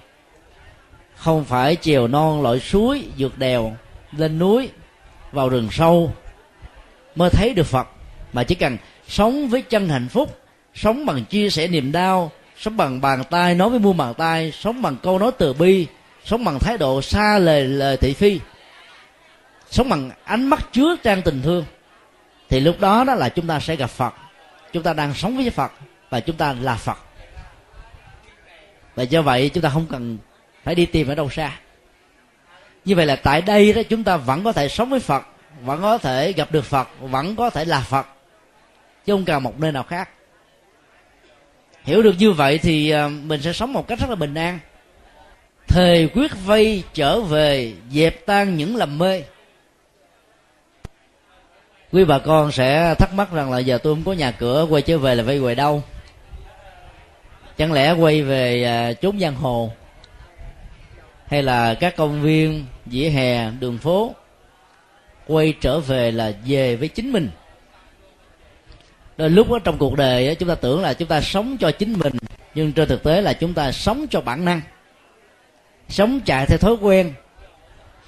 Không 1.17 1.45
phải 1.45 1.77
chiều 1.77 2.09
non 2.09 2.43
lội 2.43 2.61
suối, 2.61 3.05
vượt 3.19 3.39
đèo, 3.39 3.77
lên 4.13 4.39
núi, 4.39 4.69
vào 5.33 5.49
rừng 5.49 5.69
sâu 5.73 6.13
mới 7.15 7.31
thấy 7.31 7.55
được 7.55 7.67
phật, 7.67 7.89
mà 8.33 8.45
chỉ 8.45 8.55
cần 8.55 8.77
sống 9.09 9.49
với 9.49 9.63
chân 9.63 9.89
hạnh 9.89 10.09
phúc, 10.09 10.39
sống 10.75 11.07
bằng 11.07 11.25
chia 11.25 11.51
sẻ 11.51 11.69
niềm 11.69 11.93
đau 11.93 12.33
sống 12.59 12.77
bằng 12.77 13.01
bàn 13.01 13.25
tay 13.31 13.55
nói 13.55 13.71
với 13.71 13.79
muôn 13.79 13.97
bàn 13.97 14.15
tay, 14.15 14.53
sống 14.53 14.83
bằng 14.83 14.97
câu 15.03 15.19
nói 15.19 15.31
từ 15.39 15.53
bi, 15.53 15.87
sống 16.25 16.45
bằng 16.45 16.59
thái 16.59 16.79
độ 16.79 17.03
xa 17.03 17.39
lời 17.39 17.65
lời 17.65 17.97
thị 17.97 18.15
phi. 18.15 18.41
Sống 19.71 19.89
bằng 19.89 20.11
ánh 20.25 20.47
mắt 20.47 20.67
chứa 20.73 20.97
trang 21.03 21.23
tình 21.23 21.43
thương. 21.43 21.65
Thì 22.49 22.61
lúc 22.61 22.81
đó 22.81 23.05
đó 23.05 23.15
là 23.15 23.29
chúng 23.29 23.47
ta 23.47 23.61
sẽ 23.61 23.77
gặp 23.77 23.91
phật. 23.91 24.15
Chúng 24.73 24.83
ta 24.83 24.93
đang 24.93 25.15
sống 25.15 25.37
với 25.37 25.51
phật 25.51 25.73
và 26.11 26.21
chúng 26.21 26.37
ta 26.37 26.55
là 26.61 26.75
phật. 26.75 26.99
Và 28.95 29.03
do 29.03 29.23
vậy 29.23 29.49
chúng 29.49 29.63
ta 29.63 29.69
không 29.69 29.87
cần 29.91 30.19
phải 30.65 30.75
đi 30.75 30.87
tìm 30.87 31.09
ở 31.09 31.15
đâu 31.15 31.31
xa. 31.31 31.59
Như 32.85 32.97
vậy 32.97 33.07
là 33.07 33.17
tại 33.17 33.43
đây 33.43 33.73
đó 33.73 33.83
chúng 33.89 34.05
ta 34.05 34.17
vẫn 34.17 34.45
có 34.45 34.53
thể 34.53 34.69
sống 34.69 34.91
với 34.91 35.01
phật, 35.01 35.27
vẫn 35.61 35.83
có 35.83 35.99
thể 35.99 36.33
gặp 36.33 36.53
được 36.53 36.65
phật, 36.65 36.89
vẫn 37.01 37.37
có 37.37 37.51
thể 37.51 37.65
là 37.65 37.81
phật. 37.81 38.07
Chứ 39.07 39.13
không 39.13 39.25
cần 39.25 39.43
một 39.43 39.61
nơi 39.61 39.73
nào 39.73 39.83
khác 39.83 40.09
hiểu 41.89 42.03
được 42.03 42.15
như 42.19 42.33
vậy 42.33 42.59
thì 42.59 42.91
ờ, 42.91 43.09
mình 43.09 43.43
sẽ 43.43 43.53
sống 43.53 43.73
một 43.73 43.89
cách 43.89 44.01
rất 44.01 44.11
là 44.11 44.17
bình 44.17 44.35
an. 44.35 44.59
Thề 45.69 46.09
quyết 46.15 46.31
vây 46.45 46.83
trở 46.95 47.21
về, 47.21 47.73
dẹp 47.91 48.27
tan 48.27 48.57
những 48.57 48.77
lầm 48.77 48.99
mê. 48.99 49.23
Quý 51.93 52.05
bà 52.05 52.19
con 52.19 52.53
sẽ 52.53 52.95
thắc 52.95 53.15
mắc 53.15 53.33
rằng 53.33 53.51
là 53.51 53.59
giờ 53.59 53.79
tôi 53.79 53.95
không 53.95 54.05
có 54.05 54.13
nhà 54.13 54.31
cửa, 54.31 54.67
quay 54.71 54.83
trở 54.83 54.99
về 54.99 55.15
là 55.15 55.23
vây 55.23 55.41
về 55.41 55.55
đâu 55.55 55.83
chẳng 57.59 57.73
lẽ 57.73 57.93
quay 57.93 58.23
về 58.23 58.63
ờ, 58.63 58.95
chốn 58.95 59.21
giang 59.21 59.35
hồ? 59.35 59.71
Hay 61.27 61.43
là 61.43 61.75
các 61.75 61.97
công 61.97 62.23
viên, 62.23 62.67
vỉa 62.87 63.09
hè, 63.09 63.51
đường 63.51 63.79
phố, 63.79 64.15
quay 65.27 65.55
trở 65.61 65.81
về 65.81 66.11
là 66.13 66.33
về 66.47 66.77
với 66.77 66.89
chính 66.89 67.13
mình? 67.13 67.31
Đôi 69.19 69.31
lúc 69.31 69.51
đó 69.51 69.59
trong 69.59 69.79
cuộc 69.79 69.97
đời 69.97 70.35
chúng 70.35 70.49
ta 70.49 70.55
tưởng 70.55 70.83
là 70.83 70.95
chúng 70.95 71.09
ta 71.09 71.21
sống 71.21 71.57
cho 71.61 71.71
chính 71.71 71.93
mình, 71.93 72.13
nhưng 72.55 72.73
trên 72.73 72.89
thực 72.89 73.03
tế 73.03 73.21
là 73.21 73.33
chúng 73.33 73.55
ta 73.55 73.73
sống 73.73 74.07
cho 74.11 74.21
bản 74.21 74.45
năng. 74.45 74.61
Sống 75.89 76.21
chạy 76.25 76.47
theo 76.47 76.59
thói 76.59 76.75
quen, 76.81 77.13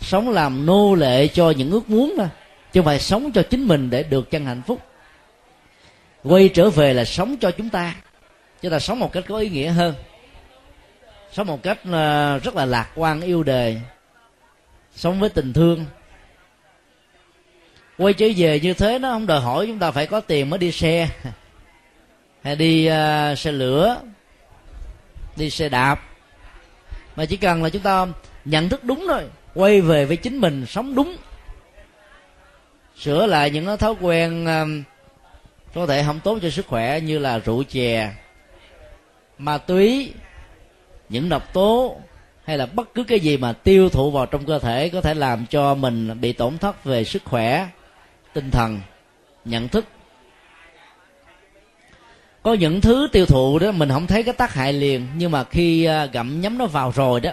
sống 0.01 0.31
làm 0.31 0.67
nô 0.67 0.95
lệ 0.95 1.29
cho 1.29 1.51
những 1.51 1.71
ước 1.71 1.91
muốn 1.91 2.15
thôi, 2.17 2.29
chứ 2.73 2.81
không 2.81 2.85
phải 2.85 3.01
sống 3.01 3.33
cho 3.33 3.43
chính 3.43 3.69
mình 3.69 3.91
để 3.91 4.03
được 4.03 4.31
chân 4.31 4.45
hạnh 4.45 4.63
phúc. 4.67 4.81
Quay 6.23 6.49
trở 6.49 6.71
về 6.71 6.95
là 6.95 7.05
sống 7.05 7.37
cho 7.41 7.51
chúng 7.51 7.69
ta 7.69 7.95
chúng 8.63 8.73
ta 8.73 8.79
sống 8.79 8.99
một 8.99 9.13
cách 9.13 9.25
có 9.29 9.39
ý 9.39 9.49
nghĩa 9.49 9.71
hơn. 9.71 9.95
Sống 11.33 11.47
một 11.47 11.63
cách 11.63 11.79
ờ, 11.91 12.39
rất 12.39 12.57
là 12.57 12.65
lạc 12.65 12.89
quan, 12.95 13.21
yêu 13.21 13.43
đời. 13.43 13.81
Sống 14.95 15.21
với 15.21 15.29
tình 15.29 15.53
thương 15.53 15.85
quay 18.01 18.15
trở 18.15 18.27
về 18.37 18.61
như 18.61 18.75
thế 18.75 18.99
nó 18.99 19.13
không 19.13 19.27
đòi 19.27 19.41
hỏi 19.41 19.67
chúng 19.67 19.79
ta 19.79 19.91
phải 19.91 20.07
có 20.07 20.21
tiền 20.21 20.51
mới 20.51 20.59
đi 20.59 20.73
xe. 20.73 21.09
Hay 22.43 22.57
đi 22.57 22.89
uh, 22.89 23.39
xe 23.39 23.53
lửa 23.53 24.01
đi 25.37 25.51
xe 25.51 25.69
đạp. 25.69 26.01
Mà 27.17 27.25
chỉ 27.25 27.37
cần 27.37 27.63
là 27.63 27.71
chúng 27.71 27.83
ta 27.83 28.07
nhận 28.45 28.69
thức 28.69 28.85
đúng 28.85 29.05
thôi 29.09 29.25
quay 29.55 29.81
về 29.81 30.05
với 30.05 30.17
chính 30.17 30.39
mình 30.39 30.67
sống 30.67 30.95
đúng. 30.95 31.17
Sửa 32.99 33.27
lại 33.27 33.51
những 33.51 33.77
thói 33.77 33.95
quen 34.01 34.45
uh, 34.45 34.85
có 35.75 35.87
thể 35.87 36.03
không 36.07 36.21
tốt 36.21 36.39
cho 36.43 36.51
sức 36.51 36.67
khỏe 36.67 37.01
như 37.01 37.19
là 37.19 37.39
rượu 37.39 37.63
chè 37.63 38.13
ma 39.39 39.59
túy 39.59 40.13
những 41.09 41.29
độc 41.29 41.53
tố 41.53 41.97
hay 42.45 42.59
là 42.59 42.67
bất 42.67 42.95
cứ 42.95 43.05
cái 43.05 43.21
gì 43.21 43.37
mà 43.37 43.53
tiêu 43.53 43.89
thụ 43.89 44.11
vào 44.11 44.27
trong 44.27 44.47
cơ 44.47 44.59
thể 44.59 44.89
có 44.89 45.01
thể 45.01 45.15
làm 45.15 45.47
cho 45.47 45.75
mình 45.75 46.21
bị 46.21 46.33
tổn 46.33 46.59
thất 46.59 46.85
về 46.85 47.05
sức 47.05 47.23
khỏe 47.25 47.69
tinh 48.33 48.51
thần, 48.51 48.81
nhận 49.45 49.69
thức. 49.69 49.85
Có 52.43 52.55
những 52.55 52.81
thứ 52.81 53.09
tiêu 53.13 53.27
thụ 53.27 53.59
đó, 53.59 53.73
mình 53.73 53.89
không 53.89 54.07
thấy 54.07 54.23
cái 54.23 54.35
tác 54.35 54.55
hại 54.55 54.73
liền, 54.73 55.07
nhưng 55.17 55.31
mà 55.31 55.45
khi 55.45 55.85
à, 55.85 56.07
gặm 56.07 56.41
nhấm 56.41 56.59
nó 56.59 56.67
vào 56.67 56.93
rồi 56.97 57.21
đó, 57.21 57.31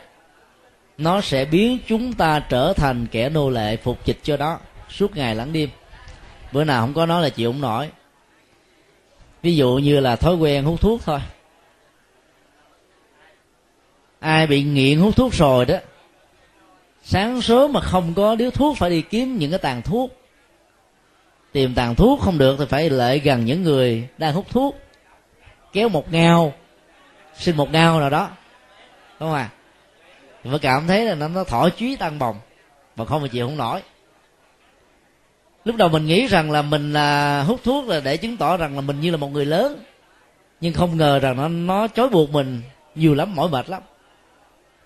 nó 0.97 1.21
sẽ 1.21 1.45
biến 1.45 1.77
chúng 1.87 2.13
ta 2.13 2.39
trở 2.39 2.73
thành 2.73 3.07
kẻ 3.11 3.29
nô 3.29 3.49
lệ 3.49 3.77
phục 3.77 4.05
dịch 4.05 4.19
cho 4.23 4.37
đó, 4.37 4.59
suốt 4.89 5.15
ngày 5.15 5.35
lẫn 5.35 5.53
đêm. 5.53 5.69
Bữa 6.51 6.63
nào 6.63 6.81
không 6.81 6.93
có 6.93 7.05
nó 7.05 7.19
là 7.19 7.29
chịu 7.29 7.51
không 7.51 7.61
nổi. 7.61 7.89
Ví 9.41 9.55
dụ 9.55 9.79
như 9.83 9.99
là 9.99 10.15
thói 10.15 10.35
quen 10.35 10.63
hút 10.63 10.81
thuốc 10.81 11.01
thôi. 11.05 11.19
Ai 14.19 14.47
bị 14.47 14.63
nghiện 14.63 14.99
hút 14.99 15.15
thuốc 15.15 15.33
rồi 15.33 15.65
đó, 15.65 15.77
sáng 17.03 17.41
sớm 17.41 17.73
mà 17.73 17.81
không 17.81 18.13
có 18.13 18.35
điếu 18.35 18.51
thuốc 18.51 18.77
phải 18.77 18.89
đi 18.89 19.01
kiếm 19.01 19.37
những 19.37 19.51
cái 19.51 19.59
tàn 19.59 19.81
thuốc 19.81 20.17
tìm 21.51 21.73
tàn 21.75 21.95
thuốc 21.95 22.19
không 22.21 22.37
được 22.37 22.55
thì 22.59 22.65
phải 22.69 22.89
lệ 22.89 23.17
gần 23.17 23.45
những 23.45 23.63
người 23.63 24.07
đang 24.17 24.33
hút 24.33 24.45
thuốc. 24.49 24.75
Kéo 25.73 25.89
một 25.89 26.13
ngao 26.13 26.53
xin 27.37 27.57
một 27.57 27.71
ngao 27.71 27.99
nào 27.99 28.09
đó. 28.09 28.29
Đúng 29.19 29.29
không 29.29 29.33
à 29.33 29.49
thì 30.43 30.49
mới 30.49 30.59
cảm 30.59 30.87
thấy 30.87 31.05
là 31.05 31.15
nó, 31.15 31.27
nó 31.27 31.43
thỏ 31.43 31.69
chúy 31.69 31.95
tăng 31.95 32.19
bồng 32.19 32.35
mà 32.95 33.05
không 33.05 33.21
mà 33.21 33.27
chịu 33.27 33.47
không 33.47 33.57
nổi. 33.57 33.81
Lúc 35.65 35.75
đầu 35.75 35.89
mình 35.89 36.05
nghĩ 36.05 36.27
rằng 36.27 36.51
là 36.51 36.61
mình 36.61 36.93
là 36.93 37.43
hút 37.43 37.59
thuốc 37.63 37.87
là 37.87 37.99
để 37.99 38.17
chứng 38.17 38.37
tỏ 38.37 38.57
rằng 38.57 38.75
là 38.75 38.81
mình 38.81 39.01
như 39.01 39.11
là 39.11 39.17
một 39.17 39.31
người 39.31 39.45
lớn. 39.45 39.83
Nhưng 40.61 40.73
không 40.73 40.97
ngờ 40.97 41.19
rằng 41.19 41.37
nó 41.37 41.47
nó 41.47 41.87
chối 41.87 42.09
buộc 42.09 42.29
mình 42.31 42.61
nhiều 42.95 43.15
lắm 43.15 43.35
mỏi 43.35 43.49
mệt 43.49 43.69
lắm. 43.69 43.81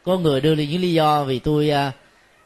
Có 0.04 0.18
người 0.18 0.42
đưa 0.42 0.56
lên 0.56 0.70
những 0.70 0.82
lý 0.82 0.94
do 0.94 1.24
vì 1.24 1.40
tôi 1.40 1.70
à, 1.70 1.92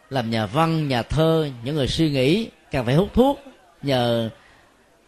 làm 0.10 0.30
nhà 0.30 0.46
văn 0.46 0.88
nhà 0.88 1.02
thơ 1.02 1.50
những 1.64 1.76
người 1.76 1.88
suy 1.88 2.10
nghĩ 2.10 2.50
càng 2.72 2.86
phải 2.86 2.96
hút 2.96 3.14
thuốc 3.14 3.40
nhờ 3.82 4.30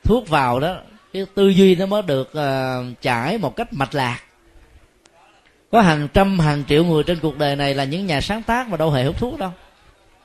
thuốc 0.04 0.30
vào 0.30 0.60
đó 0.60 0.78
cái 1.14 1.26
tư 1.36 1.50
duy 1.50 1.76
nó 1.76 1.86
mới 1.86 2.02
được 2.02 2.32
uh, 2.38 3.02
trải 3.02 3.38
một 3.38 3.56
cách 3.56 3.74
mạch 3.74 3.96
lạc. 3.96 4.20
Có 5.72 5.82
hàng 5.82 6.08
trăm 6.14 6.40
hàng 6.40 6.64
triệu 6.68 6.86
người 6.86 7.04
trên 7.04 7.20
cuộc 7.20 7.38
đời 7.38 7.56
này 7.56 7.74
là 7.74 7.84
những 7.84 8.06
nhà 8.06 8.22
sáng 8.22 8.44
tác 8.44 8.70
mà 8.70 8.78
đâu 8.78 8.92
hề 8.92 9.06
hút 9.06 9.20
thuốc 9.20 9.40
đâu. 9.40 9.52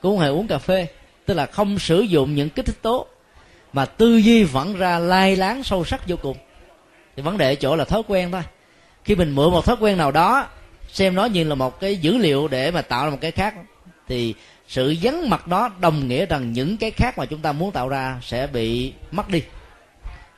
Cũng 0.01 0.11
không 0.11 0.19
hề 0.19 0.29
uống 0.29 0.47
cà 0.47 0.57
phê 0.57 0.87
tức 1.25 1.33
là 1.33 1.45
không 1.45 1.79
sử 1.79 2.01
dụng 2.01 2.35
những 2.35 2.49
kích 2.49 2.65
thích 2.65 2.81
tố 2.81 3.07
mà 3.73 3.85
tư 3.85 4.17
duy 4.17 4.43
vẫn 4.43 4.77
ra 4.77 4.99
lai 4.99 5.35
láng 5.35 5.63
sâu 5.63 5.85
sắc 5.85 6.07
vô 6.07 6.15
cùng. 6.21 6.37
Thì 7.15 7.23
vấn 7.23 7.37
đề 7.37 7.51
ở 7.51 7.55
chỗ 7.55 7.75
là 7.75 7.85
thói 7.85 8.01
quen 8.07 8.31
thôi. 8.31 8.41
Khi 9.03 9.15
mình 9.15 9.35
mượn 9.35 9.51
một 9.51 9.65
thói 9.65 9.75
quen 9.79 9.97
nào 9.97 10.11
đó 10.11 10.47
xem 10.91 11.15
nó 11.15 11.25
như 11.25 11.43
là 11.43 11.55
một 11.55 11.79
cái 11.79 11.97
dữ 11.97 12.17
liệu 12.17 12.47
để 12.47 12.71
mà 12.71 12.81
tạo 12.81 13.05
ra 13.05 13.11
một 13.11 13.17
cái 13.21 13.31
khác 13.31 13.53
thì 14.07 14.33
sự 14.73 14.95
vắng 15.01 15.29
mặt 15.29 15.47
đó 15.47 15.71
đồng 15.79 16.07
nghĩa 16.07 16.25
rằng 16.25 16.53
những 16.53 16.77
cái 16.77 16.91
khác 16.91 17.17
mà 17.17 17.25
chúng 17.25 17.39
ta 17.39 17.51
muốn 17.51 17.71
tạo 17.71 17.89
ra 17.89 18.19
sẽ 18.21 18.47
bị 18.47 18.93
mất 19.11 19.29
đi. 19.29 19.43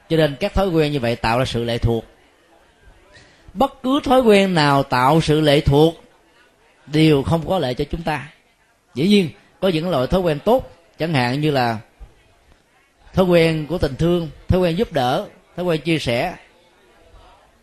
Cho 0.09 0.17
nên 0.17 0.35
các 0.39 0.53
thói 0.53 0.69
quen 0.69 0.91
như 0.91 0.99
vậy 0.99 1.15
tạo 1.15 1.39
ra 1.39 1.45
sự 1.45 1.63
lệ 1.63 1.77
thuộc. 1.77 2.05
Bất 3.53 3.83
cứ 3.83 3.99
thói 4.03 4.21
quen 4.21 4.53
nào 4.53 4.83
tạo 4.83 5.21
sự 5.21 5.41
lệ 5.41 5.59
thuộc 5.59 6.03
đều 6.87 7.23
không 7.23 7.47
có 7.47 7.59
lợi 7.59 7.73
cho 7.73 7.85
chúng 7.91 8.01
ta. 8.01 8.27
Dĩ 8.95 9.07
nhiên, 9.07 9.29
có 9.59 9.67
những 9.67 9.89
loại 9.89 10.07
thói 10.07 10.21
quen 10.21 10.39
tốt, 10.39 10.71
chẳng 10.99 11.13
hạn 11.13 11.41
như 11.41 11.51
là 11.51 11.77
thói 13.13 13.25
quen 13.25 13.67
của 13.67 13.77
tình 13.77 13.95
thương, 13.95 14.29
thói 14.47 14.59
quen 14.59 14.77
giúp 14.77 14.93
đỡ, 14.93 15.27
thói 15.55 15.65
quen 15.65 15.81
chia 15.81 15.99
sẻ. 15.99 16.35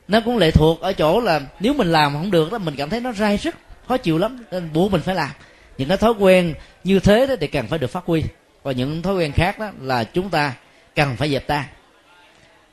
Nó 0.08 0.20
cũng 0.24 0.38
lệ 0.38 0.50
thuộc 0.50 0.80
ở 0.80 0.92
chỗ 0.92 1.20
là 1.20 1.40
nếu 1.60 1.74
mình 1.74 1.92
làm 1.92 2.12
không 2.12 2.30
được 2.30 2.52
đó, 2.52 2.58
mình 2.58 2.74
cảm 2.76 2.90
thấy 2.90 3.00
nó 3.00 3.12
rai 3.12 3.38
sức, 3.38 3.54
khó 3.88 3.96
chịu 3.96 4.18
lắm, 4.18 4.44
nên 4.50 4.72
buộc 4.72 4.92
mình 4.92 5.00
phải 5.00 5.14
làm 5.14 5.30
những 5.78 5.88
cái 5.88 5.98
thói 5.98 6.12
quen 6.12 6.54
như 6.84 7.00
thế 7.00 7.26
đó 7.26 7.34
thì 7.40 7.46
cần 7.46 7.66
phải 7.66 7.78
được 7.78 7.90
phát 7.90 8.04
huy. 8.06 8.24
Và 8.62 8.72
những 8.72 9.02
thói 9.02 9.14
quen 9.14 9.32
khác 9.32 9.58
đó 9.58 9.70
là 9.80 10.04
chúng 10.04 10.30
ta 10.30 10.54
cần 10.94 11.16
phải 11.16 11.30
dẹp 11.30 11.46
tan 11.46 11.64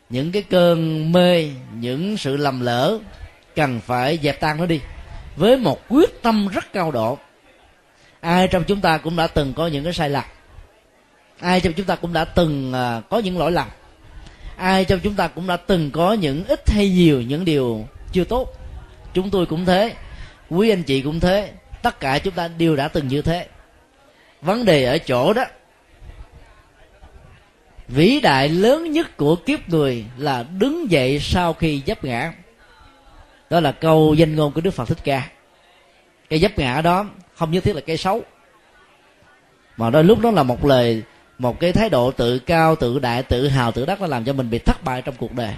những 0.10 0.32
cái 0.32 0.42
cơn 0.42 1.12
mê, 1.12 1.50
những 1.80 2.18
sự 2.18 2.38
lầm 2.38 2.62
lỡ 2.62 3.00
cần 3.56 3.80
phải 3.80 4.20
dẹp 4.24 4.40
tan 4.40 4.58
nó 4.58 4.66
đi. 4.66 4.82
Với 5.36 5.58
một 5.58 5.80
quyết 5.90 6.22
tâm 6.22 6.48
rất 6.48 6.74
cao 6.74 6.92
độ, 6.92 7.18
ai 8.20 8.48
trong 8.48 8.64
chúng 8.64 8.82
ta 8.82 8.98
cũng 8.98 9.16
đã 9.16 9.28
từng 9.28 9.54
có 9.54 9.68
những 9.68 9.84
cái 9.84 9.94
sai 9.94 10.10
lầm. 10.10 10.24
Ai 11.40 11.62
trong 11.62 11.74
chúng 11.74 11.86
ta 11.86 11.96
cũng 11.96 12.14
đã 12.14 12.26
từng 12.26 12.74
à, 12.74 13.02
có 13.10 13.20
những 13.20 13.38
lỗi 13.38 13.52
lầm. 13.52 13.68
Ai 14.56 14.86
trong 14.86 15.00
chúng 15.00 15.14
ta 15.14 15.28
cũng 15.28 15.48
đã 15.48 15.58
từng 15.58 15.92
có 15.92 16.14
những 16.14 16.44
ít 16.48 16.70
hay 16.70 16.90
nhiều, 16.90 17.22
những 17.22 17.46
điều 17.46 17.88
chưa 18.12 18.24
tốt. 18.24 18.54
Chúng 19.14 19.30
tôi 19.30 19.46
cũng 19.46 19.66
thế, 19.66 19.94
quý 20.50 20.70
anh 20.70 20.84
chị 20.84 21.02
cũng 21.02 21.20
thế 21.20 21.52
tất 21.82 22.00
cả 22.00 22.20
chúng 22.20 22.34
ta 22.34 22.48
đều 22.48 22.76
đã 22.76 22.88
từng 22.88 23.08
như 23.08 23.22
thế. 23.22 23.48
Vấn 24.42 24.66
đề 24.66 24.84
ở 24.84 24.98
chỗ 24.98 25.34
đó, 25.34 25.44
vĩ 27.88 28.20
đại 28.20 28.50
lớn 28.50 28.92
nhất 28.92 29.18
của 29.18 29.36
kiếp 29.36 29.70
người 29.70 30.06
là 30.18 30.44
đứng 30.44 30.92
dậy 30.92 31.20
sau 31.20 31.54
khi 31.54 31.82
dấp 31.86 32.04
ngã. 32.04 32.34
Đó 33.50 33.60
là 33.60 33.72
câu 33.72 34.14
danh 34.14 34.36
ngôn 34.36 34.54
của 34.54 34.62
đức 34.62 34.72
phật 34.72 34.88
thích 34.88 35.04
ca. 35.04 35.30
Cái 36.30 36.40
dấp 36.40 36.60
ngã 36.60 36.82
đó 36.82 37.06
không 37.36 37.52
nhất 37.52 37.64
thiết 37.64 37.76
là 37.76 37.82
cái 37.82 37.98
xấu, 37.98 38.22
mà 39.78 39.90
đôi 39.90 40.04
lúc 40.04 40.20
đó 40.20 40.32
là 40.32 40.44
một 40.44 40.66
lời, 40.66 41.04
một 41.38 41.60
cái 41.60 41.72
thái 41.72 41.90
độ 41.90 42.12
tự 42.12 42.40
cao, 42.40 42.76
tự 42.76 43.00
đại, 43.00 43.24
tự 43.24 43.48
hào, 43.48 43.72
tự 43.72 43.86
đắc 43.86 44.02
nó 44.02 44.08
làm 44.08 44.26
cho 44.26 44.34
mình 44.34 44.50
bị 44.50 44.60
thất 44.60 44.84
bại 44.84 45.02
trong 45.02 45.16
cuộc 45.18 45.34
đời. 45.34 45.54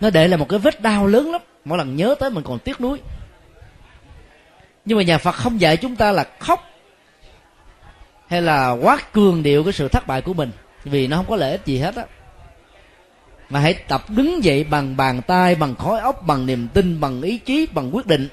Nó 0.00 0.10
để 0.10 0.28
là 0.28 0.36
một 0.36 0.48
cái 0.48 0.58
vết 0.58 0.80
đau 0.80 1.06
lớn 1.06 1.32
lắm. 1.32 1.40
Mỗi 1.64 1.78
lần 1.78 1.96
nhớ 1.96 2.14
tới 2.20 2.30
mình 2.30 2.44
còn 2.44 2.58
tiếc 2.58 2.80
nuối 2.80 2.98
nhưng 4.84 4.98
mà 4.98 5.04
nhà 5.04 5.18
phật 5.18 5.32
không 5.32 5.60
dạy 5.60 5.76
chúng 5.76 5.96
ta 5.96 6.12
là 6.12 6.24
khóc 6.38 6.68
hay 8.28 8.42
là 8.42 8.70
quá 8.70 8.98
cường 9.12 9.42
điệu 9.42 9.64
cái 9.64 9.72
sự 9.72 9.88
thất 9.88 10.06
bại 10.06 10.22
của 10.22 10.34
mình, 10.34 10.50
vì 10.84 11.06
nó 11.06 11.16
không 11.16 11.26
có 11.28 11.36
lợi 11.36 11.50
ích 11.50 11.66
gì 11.66 11.78
hết 11.78 11.96
á. 11.96 12.04
Mà 13.50 13.60
hãy 13.60 13.74
tập 13.74 14.04
đứng 14.08 14.44
dậy 14.44 14.64
bằng 14.64 14.96
bàn 14.96 15.22
tay, 15.22 15.54
bằng 15.54 15.74
khối 15.74 16.00
óc 16.00 16.26
bằng 16.26 16.46
niềm 16.46 16.68
tin, 16.68 17.00
bằng 17.00 17.22
ý 17.22 17.38
chí, 17.38 17.66
bằng 17.74 17.94
quyết 17.94 18.06
định. 18.06 18.28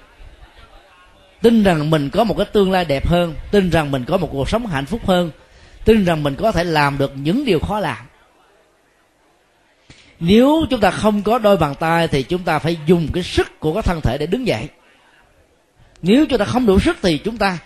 Tin 1.42 1.64
rằng 1.64 1.90
mình 1.90 2.10
có 2.10 2.24
một 2.24 2.38
cái 2.38 2.46
tương 2.46 2.72
lai 2.72 2.86
đẹp 2.86 3.08
hơn, 3.08 3.36
tin 3.52 3.70
rằng 3.70 3.92
mình 3.92 4.06
có 4.08 4.18
một 4.18 4.30
cuộc 4.32 4.50
sống 4.50 4.66
hạnh 4.66 4.86
phúc 4.86 5.02
hơn, 5.06 5.32
tin 5.86 6.06
rằng 6.06 6.24
mình 6.24 6.36
có 6.36 6.52
thể 6.52 6.64
làm 6.64 6.98
được 6.98 7.12
những 7.16 7.46
điều 7.46 7.60
khó 7.60 7.80
làm. 7.80 8.06
Nếu 10.20 10.66
chúng 10.70 10.80
ta 10.80 10.92
không 10.92 11.22
có 11.22 11.40
đôi 11.40 11.58
bàn 11.58 11.76
tay 11.76 12.08
thì 12.08 12.24
chúng 12.24 12.44
ta 12.44 12.60
phải 12.60 12.78
dùng 12.86 13.08
cái 13.14 13.24
sức 13.24 13.60
của 13.60 13.74
cái 13.74 13.84
thân 13.84 14.02
thể 14.02 14.18
để 14.18 14.26
đứng 14.26 14.48
dậy 14.48 14.68
nếu 16.02 16.26
chúng 16.26 16.40
ta 16.40 16.46
không 16.46 16.66
đủ 16.66 16.80
sức 16.80 16.98
thì 17.02 17.18
chúng 17.18 17.38
ta 17.38 17.58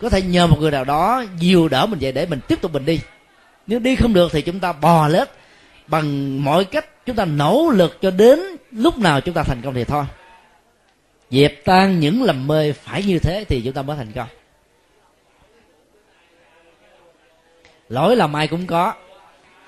có 0.00 0.08
thể 0.08 0.22
nhờ 0.22 0.46
một 0.46 0.56
người 0.60 0.70
nào 0.70 0.84
đó 0.84 1.24
dìu 1.38 1.68
đỡ 1.68 1.86
mình 1.86 1.98
dậy 1.98 2.12
để 2.12 2.26
mình 2.26 2.40
tiếp 2.48 2.60
tục 2.60 2.72
mình 2.72 2.84
đi. 2.84 3.00
Nếu 3.66 3.78
đi 3.78 3.96
không 3.96 4.14
được 4.14 4.32
thì 4.32 4.42
chúng 4.42 4.60
ta 4.60 4.72
bò 4.72 5.08
lết 5.08 5.28
bằng 5.86 6.44
mọi 6.44 6.64
cách 6.64 7.06
chúng 7.06 7.16
ta 7.16 7.24
nỗ 7.24 7.70
lực 7.74 7.98
cho 8.02 8.10
đến 8.10 8.40
lúc 8.70 8.98
nào 8.98 9.20
chúng 9.20 9.34
ta 9.34 9.42
thành 9.42 9.62
công 9.62 9.74
thì 9.74 9.84
thôi. 9.84 10.04
Dẹp 11.30 11.64
tan 11.64 12.00
những 12.00 12.22
lầm 12.22 12.46
mê 12.46 12.72
phải 12.72 13.02
như 13.02 13.18
thế 13.18 13.44
thì 13.48 13.62
chúng 13.64 13.72
ta 13.72 13.82
mới 13.82 13.96
thành 13.96 14.12
công. 14.12 14.28
Lỗi 17.88 18.16
lầm 18.16 18.32
ai 18.32 18.48
cũng 18.48 18.66
có, 18.66 18.94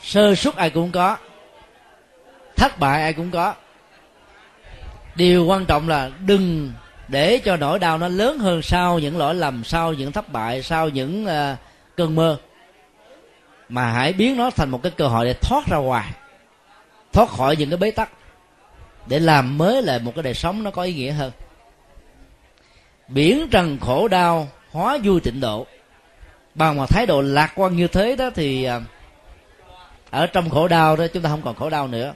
sơ 0.02 0.34
suất 0.34 0.56
ai 0.56 0.70
cũng 0.70 0.92
có, 0.92 1.16
thất 2.56 2.78
bại 2.78 3.02
ai 3.02 3.12
cũng 3.12 3.30
có. 3.30 3.54
Điều 5.14 5.46
quan 5.46 5.64
trọng 5.66 5.88
là 5.88 6.10
đừng 6.26 6.72
để 7.08 7.38
cho 7.38 7.56
nỗi 7.56 7.78
đau 7.78 7.98
nó 7.98 8.08
lớn 8.08 8.38
hơn 8.38 8.62
sau 8.62 8.98
những 8.98 9.18
lỗi 9.18 9.34
lầm 9.34 9.64
sau 9.64 9.92
những 9.92 10.12
thất 10.12 10.32
bại 10.32 10.62
sau 10.62 10.88
những 10.88 11.24
uh, 11.24 11.58
cơn 11.96 12.14
mơ. 12.14 12.38
Mà 13.68 13.92
hãy 13.92 14.12
biến 14.12 14.36
nó 14.36 14.50
thành 14.50 14.70
một 14.70 14.82
cái 14.82 14.92
cơ 14.96 15.06
hội 15.06 15.24
để 15.24 15.34
thoát 15.34 15.66
ra 15.66 15.76
ngoài 15.76 16.12
thoát 17.12 17.28
khỏi 17.28 17.56
những 17.56 17.70
cái 17.70 17.76
bế 17.76 17.90
tắc 17.90 18.10
để 19.06 19.18
làm 19.18 19.58
mới 19.58 19.82
lại 19.82 19.98
một 19.98 20.12
cái 20.14 20.22
đời 20.22 20.34
sống 20.34 20.62
nó 20.62 20.70
có 20.70 20.82
ý 20.82 20.94
nghĩa 20.94 21.12
hơn. 21.12 21.32
Biển 23.08 23.48
trần 23.50 23.78
khổ 23.80 24.08
đau 24.08 24.48
hóa 24.70 24.98
vui 25.04 25.20
tịnh 25.20 25.40
độ. 25.40 25.66
Bằng 26.54 26.76
một 26.76 26.86
thái 26.88 27.06
độ 27.06 27.22
lạc 27.22 27.52
quan 27.54 27.76
như 27.76 27.88
thế 27.88 28.16
đó 28.16 28.30
thì 28.34 28.64
ờ, 28.64 28.82
ở 30.10 30.26
trong 30.26 30.50
khổ 30.50 30.68
đau 30.68 30.96
đó 30.96 31.06
chúng 31.12 31.22
ta 31.22 31.30
không 31.30 31.42
còn 31.42 31.54
khổ 31.54 31.70
đau 31.70 31.88
nữa 31.88 32.14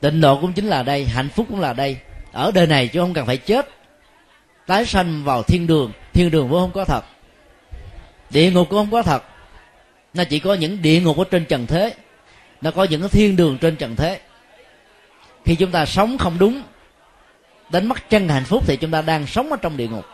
tịnh 0.00 0.20
độ 0.20 0.40
cũng 0.40 0.52
chính 0.52 0.66
là 0.66 0.82
đây, 0.82 1.04
hạnh 1.04 1.28
phúc 1.28 1.46
cũng 1.48 1.60
là 1.60 1.72
đây. 1.72 1.96
Ở 2.32 2.50
đời 2.54 2.66
này 2.66 2.88
chứ 2.88 3.00
không 3.00 3.14
cần 3.14 3.26
phải 3.26 3.36
chết. 3.36 3.68
Tái 4.66 4.86
sanh 4.86 5.24
vào 5.24 5.42
thiên 5.42 5.66
đường 5.66 5.92
thiên 6.18 6.30
đường 6.30 6.48
cũng 6.48 6.60
không 6.60 6.70
có 6.70 6.84
thật. 6.84 7.04
Địa 8.30 8.50
ngục 8.50 8.68
cũng 8.70 8.78
không 8.78 8.90
có 8.90 9.02
thật. 9.02 9.24
Nó 10.14 10.24
chỉ 10.24 10.38
có 10.38 10.54
những 10.54 10.82
địa 10.82 11.00
ngục 11.00 11.18
ở 11.18 11.24
trên 11.30 11.44
trần 11.44 11.66
thế. 11.66 11.94
Nó 12.60 12.70
có 12.70 12.84
những 12.84 13.08
thiên 13.08 13.36
đường 13.36 13.58
trên 13.58 13.76
trần 13.76 13.96
thế. 13.96 14.20
Khi 15.44 15.54
chúng 15.54 15.70
ta 15.70 15.86
sống 15.86 16.18
không 16.18 16.38
đúng, 16.38 16.62
đánh 17.70 17.86
mất 17.86 18.10
chân 18.10 18.28
hạnh 18.28 18.44
phúc 18.44 18.62
thì 18.66 18.76
chúng 18.76 18.90
ta 18.90 19.02
đang 19.02 19.26
sống 19.26 19.50
ở 19.50 19.56
trong 19.56 19.76
địa 19.76 19.88
ngục. 19.88 20.04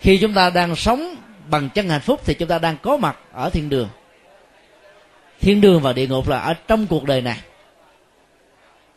Khi 0.00 0.18
chúng 0.18 0.34
ta 0.34 0.50
đang 0.50 0.76
sống 0.76 1.14
bằng 1.50 1.68
chân 1.70 1.88
hạnh 1.88 2.00
phúc 2.00 2.20
thì 2.24 2.34
chúng 2.34 2.48
ta 2.48 2.58
đang 2.58 2.76
có 2.82 2.96
mặt 2.96 3.18
ở 3.32 3.50
thiên 3.50 3.68
đường. 3.68 3.88
Thiên 5.40 5.60
đường 5.60 5.82
và 5.82 5.92
địa 5.92 6.06
ngục 6.06 6.28
là 6.28 6.38
ở 6.38 6.54
trong 6.54 6.86
cuộc 6.86 7.04
đời 7.04 7.20
này 7.20 7.38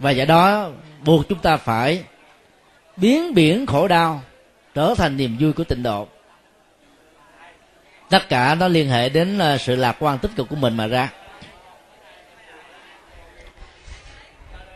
và 0.02 0.12
do 0.12 0.26
đó, 0.26 0.70
buộc 1.06 1.30
chúng 1.30 1.40
ta 1.40 1.58
phải 1.58 2.04
biến 2.98 3.34
biển 3.34 3.66
khổ 3.66 3.88
đau 3.88 4.22
trở 4.74 4.94
thành 4.98 5.18
niềm 5.18 5.38
vui 5.40 5.54
của 5.54 5.64
tịnh 5.64 5.84
độ. 5.84 6.08
Tất 8.10 8.30
cả 8.30 8.56
nó 8.56 8.68
liên 8.68 8.90
hệ 8.90 9.10
đến 9.10 9.40
ờ, 9.40 9.58
sự 9.58 9.76
lạc 9.76 9.96
quan 10.00 10.20
tích 10.20 10.32
cực 10.36 10.50
của 10.50 10.56
mình 10.56 10.78
mà 10.78 10.88
ra. 10.88 11.10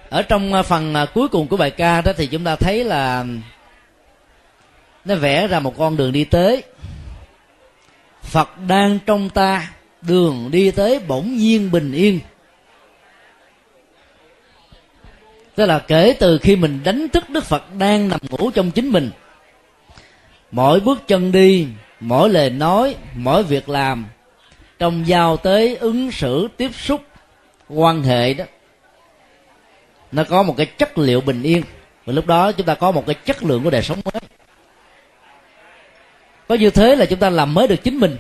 Ở 0.10 0.22
trong 0.22 0.54
ờ, 0.54 0.64
phần 0.64 0.94
ờ, 0.94 1.06
cuối 1.06 1.28
cùng 1.28 1.48
của 1.48 1.58
bài 1.58 1.72
ca 1.72 2.02
đó 2.02 2.12
thì 2.18 2.28
chúng 2.28 2.44
ta 2.44 2.56
thấy 2.56 2.84
là 2.84 3.26
nó 5.06 5.16
vẽ 5.16 5.48
ra 5.48 5.60
một 5.60 5.78
con 5.78 5.98
đường 5.98 6.12
đi 6.12 6.24
tới. 6.24 6.64
Phật 8.24 8.50
đang 8.68 9.00
trong 9.06 9.30
ta, 9.30 9.72
đường 10.02 10.50
đi 10.52 10.72
tới 10.72 11.00
bỗng 11.00 11.38
nhiên 11.38 11.72
bình 11.72 11.92
yên. 11.92 12.20
Tức 15.56 15.66
là 15.66 15.80
kể 15.80 16.16
từ 16.20 16.38
khi 16.38 16.56
mình 16.56 16.80
đánh 16.84 17.10
thức 17.10 17.30
đức 17.30 17.44
phật 17.44 17.64
đang 17.78 18.10
nằm 18.10 18.20
ngủ 18.30 18.52
trong 18.52 18.72
chính 18.72 18.90
mình, 18.90 19.12
mỗi 20.52 20.80
bước 20.80 21.08
chân 21.08 21.32
đi, 21.32 21.68
mỗi 22.00 22.30
lời 22.30 22.50
nói, 22.50 22.96
mỗi 23.14 23.44
việc 23.44 23.70
làm, 23.70 24.06
trong 24.80 25.08
giao 25.08 25.38
tới 25.38 25.76
ứng 25.76 26.12
xử 26.12 26.48
tiếp 26.58 26.72
xúc, 26.76 27.02
quan 27.70 28.04
hệ 28.04 28.34
đó, 28.34 28.46
nó 30.12 30.24
có 30.24 30.44
một 30.44 30.54
cái 30.58 30.66
chất 30.66 30.98
liệu 30.98 31.22
bình 31.22 31.44
yên. 31.44 31.64
Và 32.06 32.14
lúc 32.14 32.28
đó 32.28 32.52
chúng 32.52 32.66
ta 32.66 32.76
có 32.76 32.92
một 32.92 33.06
cái 33.06 33.16
chất 33.16 33.44
lượng 33.44 33.64
của 33.64 33.70
đời 33.70 33.82
sống 33.82 34.02
mới. 34.06 34.22
Có 36.48 36.56
như 36.56 36.70
thế 36.70 36.96
là 36.96 37.06
chúng 37.06 37.20
ta 37.20 37.30
làm 37.30 37.54
mới 37.54 37.68
được 37.68 37.84
chính 37.84 38.00
mình. 38.00 38.18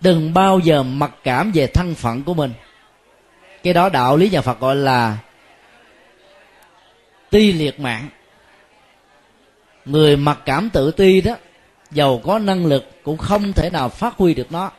Đừng 0.00 0.34
bao 0.34 0.58
giờ 0.58 0.82
mặc 0.82 1.10
cảm 1.24 1.52
về 1.54 1.66
thân 1.66 1.94
phận 1.94 2.22
của 2.22 2.34
mình 2.34 2.52
cái 3.62 3.74
đó 3.74 3.88
đạo 3.88 4.16
lý 4.16 4.30
nhà 4.30 4.40
phật 4.40 4.60
gọi 4.60 4.76
là 4.76 5.18
ti 7.30 7.52
liệt 7.52 7.80
mạng. 7.80 8.08
Người 9.84 10.16
mặc 10.16 10.38
cảm 10.44 10.70
tự 10.70 10.90
ti 10.90 11.20
đó, 11.20 11.36
giàu 11.90 12.20
có 12.24 12.38
năng 12.38 12.66
lực 12.66 13.02
cũng 13.02 13.18
không 13.18 13.52
thể 13.52 13.70
nào 13.70 13.88
phát 13.88 14.14
huy 14.16 14.34
được 14.34 14.52
nó. 14.52 14.70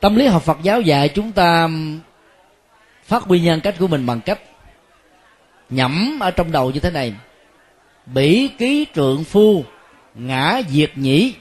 Tâm 0.00 0.16
lý 0.16 0.26
học 0.26 0.42
phật 0.42 0.58
giáo 0.62 0.80
dạy 0.80 1.08
chúng 1.08 1.32
ta 1.32 1.68
phát 3.04 3.22
huy 3.22 3.40
nhân 3.40 3.60
cách 3.60 3.74
của 3.78 3.86
mình 3.86 4.06
bằng 4.06 4.20
cách 4.20 4.40
nhẩm 5.70 6.18
ở 6.20 6.30
trong 6.30 6.52
đầu 6.52 6.70
như 6.70 6.80
thế 6.80 6.90
này. 6.90 7.12
Bỉ 8.06 8.48
ký 8.58 8.86
trượng 8.94 9.24
phu, 9.24 9.64
ngã 10.14 10.60
diệt 10.68 10.90
nhĩ, 10.94 11.34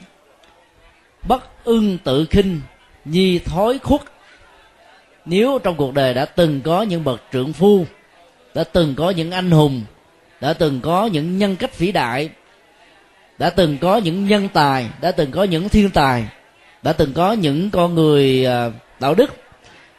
bất 1.28 1.64
ưng 1.64 1.98
tự 1.98 2.26
khinh, 2.26 2.62
nhi 3.06 3.40
thói 3.40 3.80
khuất 3.80 4.02
nếu 5.26 5.60
trong 5.64 5.76
cuộc 5.76 5.94
đời 5.94 6.14
đã 6.14 6.26
từng 6.26 6.62
có 6.62 6.82
những 6.82 7.04
bậc 7.04 7.22
trượng 7.34 7.54
phu, 7.54 7.86
đã 8.56 8.64
từng 8.64 8.96
có 8.96 9.10
những 9.10 9.32
anh 9.32 9.52
hùng, 9.52 9.82
đã 10.42 10.54
từng 10.54 10.82
có 10.82 11.06
những 11.06 11.38
nhân 11.38 11.56
cách 11.56 11.78
vĩ 11.78 11.92
đại, 11.92 12.30
đã 13.38 13.50
từng 13.50 13.78
có 13.78 13.98
những 13.98 14.28
nhân 14.28 14.50
tài, 14.54 14.88
đã 15.02 15.12
từng 15.12 15.32
có 15.32 15.44
những 15.44 15.70
thiên 15.70 15.90
tài, 15.90 16.26
đã 16.84 16.94
từng 16.94 17.14
có 17.14 17.32
những 17.34 17.70
con 17.72 17.96
người 17.96 18.46
à, 18.46 18.72
đạo 19.00 19.16
đức, 19.16 19.34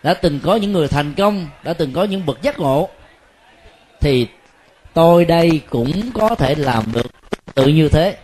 đã 0.03 0.15
từng 0.15 0.41
có 0.43 0.57
những 0.57 0.73
người 0.73 0.89
thành 0.89 1.15
công, 1.15 1.47
đã 1.63 1.73
từng 1.73 1.93
có 1.93 2.05
những 2.05 2.27
bậc 2.27 2.43
giác 2.43 2.59
ngộ, 2.59 2.89
thì 4.01 4.27
tôi 4.95 5.25
đây 5.25 5.61
cũng 5.71 6.11
có 6.15 6.35
thể 6.35 6.55
làm 6.55 6.85
được 6.93 7.07
tự 7.55 7.67
như 7.67 7.89
thế. 7.89 8.17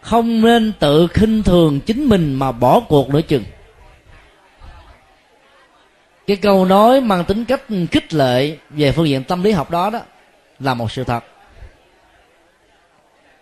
Không 0.00 0.40
nên 0.40 0.72
tự 0.78 1.06
khinh 1.06 1.42
thường 1.42 1.80
chính 1.80 2.08
mình 2.08 2.34
mà 2.34 2.52
bỏ 2.52 2.80
cuộc 2.80 3.10
nữa 3.10 3.20
chừng 3.28 3.44
cái 6.26 6.36
câu 6.36 6.64
nói 6.64 7.00
mang 7.00 7.24
tính 7.24 7.44
cách 7.44 7.62
khích 7.90 8.14
lệ 8.14 8.56
về 8.70 8.92
phương 8.92 9.08
diện 9.08 9.24
tâm 9.24 9.42
lý 9.42 9.52
học 9.52 9.70
đó 9.70 9.90
đó 9.90 10.00
là 10.60 10.74
một 10.74 10.92
sự 10.92 11.04
thật. 11.04 11.24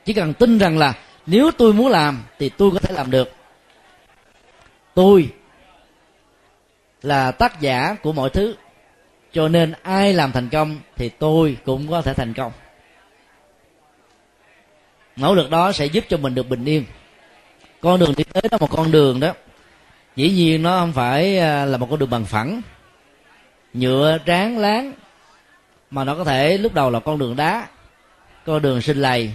Chỉ 0.04 0.12
cần 0.12 0.34
tin 0.34 0.58
rằng 0.58 0.78
là 0.78 0.94
nếu 1.26 1.50
tôi 1.58 1.72
muốn 1.72 1.88
làm 1.88 2.22
thì 2.38 2.48
tôi 2.48 2.70
có 2.70 2.78
thể 2.78 2.94
làm 2.94 3.10
được. 3.10 3.32
Tôi 4.94 5.28
là 7.02 7.30
tác 7.30 7.60
giả 7.60 7.96
của 8.02 8.12
mọi 8.12 8.30
thứ, 8.30 8.54
cho 9.32 9.48
nên 9.48 9.72
ai 9.82 10.12
làm 10.12 10.32
thành 10.32 10.48
công 10.48 10.78
thì 10.96 11.08
tôi 11.08 11.56
cũng 11.64 11.90
có 11.90 12.02
thể 12.02 12.14
thành 12.14 12.34
công. 12.34 12.52
Nỗ 15.16 15.34
lực 15.34 15.50
đó 15.50 15.72
sẽ 15.72 15.86
giúp 15.86 16.04
cho 16.08 16.16
mình 16.16 16.34
được 16.34 16.48
bình 16.48 16.64
yên. 16.64 16.84
Con 17.80 18.00
đường 18.00 18.14
đi 18.16 18.24
tới 18.24 18.42
đó 18.50 18.58
một 18.60 18.70
con 18.70 18.90
đường 18.90 19.20
đó. 19.20 19.32
Dĩ 20.16 20.30
nhiên 20.30 20.62
nó 20.62 20.78
không 20.78 20.92
phải 20.92 21.38
à, 21.38 21.64
là 21.64 21.78
một 21.78 21.86
con 21.90 21.98
đường 21.98 22.10
bằng 22.10 22.24
phẳng 22.24 22.62
nhựa 23.74 24.18
tráng 24.26 24.58
láng 24.58 24.92
mà 25.90 26.04
nó 26.04 26.14
có 26.14 26.24
thể 26.24 26.58
lúc 26.58 26.74
đầu 26.74 26.90
là 26.90 27.00
con 27.00 27.18
đường 27.18 27.36
đá 27.36 27.66
con 28.46 28.62
đường 28.62 28.82
sinh 28.82 28.96
lầy. 29.02 29.34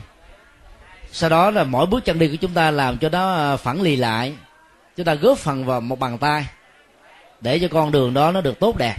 Sau 1.11 1.29
đó 1.29 1.51
là 1.51 1.63
mỗi 1.63 1.85
bước 1.85 2.05
chân 2.05 2.19
đi 2.19 2.27
của 2.27 2.35
chúng 2.35 2.53
ta 2.53 2.71
làm 2.71 2.97
cho 2.97 3.09
nó 3.09 3.35
à, 3.35 3.57
phẳng 3.57 3.81
lì 3.81 3.95
lại 3.95 4.33
chúng 4.97 5.05
ta 5.05 5.13
góp 5.13 5.37
phần 5.37 5.65
vào 5.65 5.81
một 5.81 5.99
bàn 5.99 6.17
tay 6.17 6.45
để 7.41 7.59
cho 7.59 7.67
con 7.67 7.91
đường 7.91 8.13
đó 8.13 8.31
nó 8.31 8.41
được 8.41 8.59
tốt 8.59 8.77
đẹp 8.77 8.95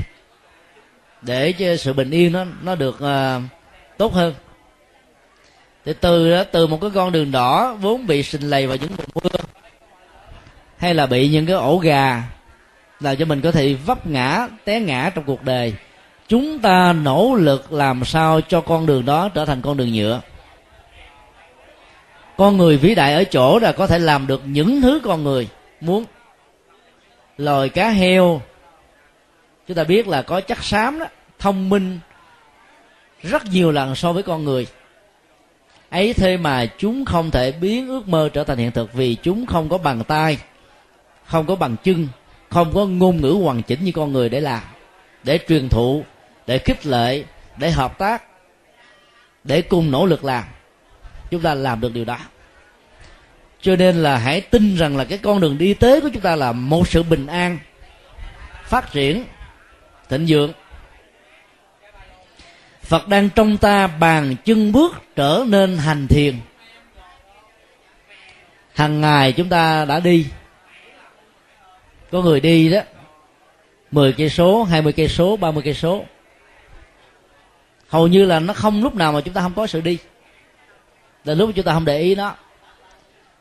để 1.23 1.53
cho 1.53 1.77
sự 1.77 1.93
bình 1.93 2.11
yên 2.11 2.33
nó 2.33 2.45
nó 2.63 2.75
được 2.75 2.95
uh, 2.95 3.43
tốt 3.99 4.15
hơn. 4.15 4.35
Thì 5.85 5.93
từ 6.01 6.45
từ 6.45 6.67
một 6.67 6.79
cái 6.81 6.91
con 6.95 7.13
đường 7.13 7.33
đỏ 7.33 7.77
vốn 7.81 8.07
bị 8.07 8.23
sình 8.23 8.51
lầy 8.51 8.67
vào 8.67 8.77
những 8.77 8.91
mùa 8.97 9.21
mưa 9.25 9.41
hay 10.77 10.95
là 10.95 11.07
bị 11.07 11.29
những 11.29 11.47
cái 11.47 11.57
ổ 11.57 11.79
gà 11.79 12.23
làm 13.01 13.17
cho 13.17 13.25
mình 13.25 13.41
có 13.41 13.53
thể 13.53 13.75
vấp 13.75 14.07
ngã, 14.07 14.49
té 14.65 14.81
ngã 14.81 15.11
trong 15.15 15.25
cuộc 15.25 15.43
đời. 15.43 15.75
Chúng 16.29 16.59
ta 16.59 16.93
nỗ 16.93 17.35
lực 17.35 17.73
làm 17.73 18.05
sao 18.05 18.41
cho 18.41 18.61
con 18.61 18.87
đường 18.87 19.05
đó 19.05 19.29
trở 19.29 19.45
thành 19.45 19.63
con 19.63 19.77
đường 19.77 19.93
nhựa. 19.93 20.21
Con 22.37 22.57
người 22.57 22.77
vĩ 22.77 22.95
đại 22.95 23.15
ở 23.15 23.25
chỗ 23.25 23.59
là 23.59 23.73
có 23.73 23.87
thể 23.87 23.99
làm 23.99 24.27
được 24.27 24.43
những 24.45 24.81
thứ 24.83 25.01
con 25.05 25.25
người 25.25 25.49
muốn. 25.81 26.05
Loài 27.39 27.69
cá 27.69 27.89
heo, 27.89 28.43
chúng 29.69 29.77
ta 29.77 29.85
biết 29.85 30.09
là 30.09 30.23
có 30.23 30.41
chất 30.41 30.65
xám 30.65 30.99
đó, 30.99 31.07
thông 31.39 31.69
minh 31.69 31.99
rất 33.23 33.47
nhiều 33.47 33.73
lần 33.73 33.95
so 33.95 34.13
với 34.13 34.23
con 34.23 34.45
người. 34.45 34.67
Ấy 35.91 36.13
thế 36.13 36.37
mà 36.37 36.67
chúng 36.79 37.05
không 37.05 37.31
thể 37.31 37.53
biến 37.53 37.89
ước 37.89 38.09
mơ 38.09 38.29
trở 38.33 38.45
thành 38.45 38.59
hiện 38.59 38.73
thực 38.73 38.93
vì 38.93 39.15
chúng 39.15 39.47
không 39.47 39.69
có 39.69 39.79
bàn 39.79 40.05
tay 40.05 40.39
không 41.25 41.47
có 41.47 41.57
bằng 41.57 41.77
chân 41.85 42.09
không 42.51 42.75
có 42.75 42.87
ngôn 42.87 43.21
ngữ 43.21 43.31
hoàn 43.43 43.63
chỉnh 43.63 43.85
như 43.85 43.93
con 43.93 44.13
người 44.13 44.29
để 44.29 44.41
làm, 44.41 44.63
để 45.25 45.39
truyền 45.49 45.69
thụ, 45.69 46.05
để 46.47 46.59
khích 46.59 46.87
lệ, 46.87 47.25
để 47.57 47.71
hợp 47.71 47.99
tác, 47.99 48.23
để 49.45 49.63
cùng 49.63 49.91
nỗ 49.91 50.07
lực 50.07 50.25
làm. 50.25 50.45
Chúng 51.31 51.43
ta 51.43 51.55
làm 51.55 51.81
được 51.81 51.93
điều 51.95 52.05
đó. 52.05 52.19
Cho 53.61 53.77
nên 53.77 54.03
là 54.03 54.17
hãy 54.17 54.41
tin 54.41 54.77
rằng 54.77 54.97
là 54.97 55.05
cái 55.05 55.19
con 55.19 55.41
đường 55.41 55.59
đi 55.59 55.75
tới 55.75 56.01
của 56.01 56.09
chúng 56.13 56.23
ta 56.23 56.37
là 56.37 56.53
một 56.53 56.89
sự 56.89 57.03
bình 57.03 57.27
an, 57.27 57.59
phát 58.65 58.93
triển, 58.93 59.25
thịnh 60.09 60.25
vượng. 60.29 60.53
Phật 62.83 63.09
đang 63.09 63.31
trong 63.31 63.57
ta 63.57 63.87
bàn 63.87 64.37
chân 64.45 64.73
bước 64.73 65.03
trở 65.17 65.45
nên 65.47 65.77
hành 65.77 66.07
thiền. 66.09 66.35
Hàng 68.75 69.01
ngày 69.01 69.33
chúng 69.33 69.49
ta 69.49 69.85
đã 69.85 70.01
đi 70.01 70.27
có 72.11 72.23
người 72.23 72.41
đi 72.41 72.71
đó. 72.71 72.81
10 73.91 74.13
cây 74.13 74.29
số 74.29 74.65
20 74.65 74.93
cây 74.93 75.09
số 75.09 75.37
30 75.37 75.63
cây 75.63 75.75
số. 75.75 76.05
Hầu 77.89 78.07
như 78.07 78.25
là 78.25 78.41
nó 78.41 78.55
không 78.55 78.83
lúc 78.83 78.95
nào 78.95 79.13
mà 79.13 79.21
chúng 79.21 79.35
ta 79.35 79.41
không 79.41 79.55
có 79.55 79.67
sự 79.67 79.81
đi. 79.81 79.99
Là 81.25 81.35
lúc 81.35 81.51
chúng 81.55 81.65
ta 81.65 81.73
không 81.73 81.85
để 81.85 81.99
ý 81.99 82.15
nó. 82.15 82.35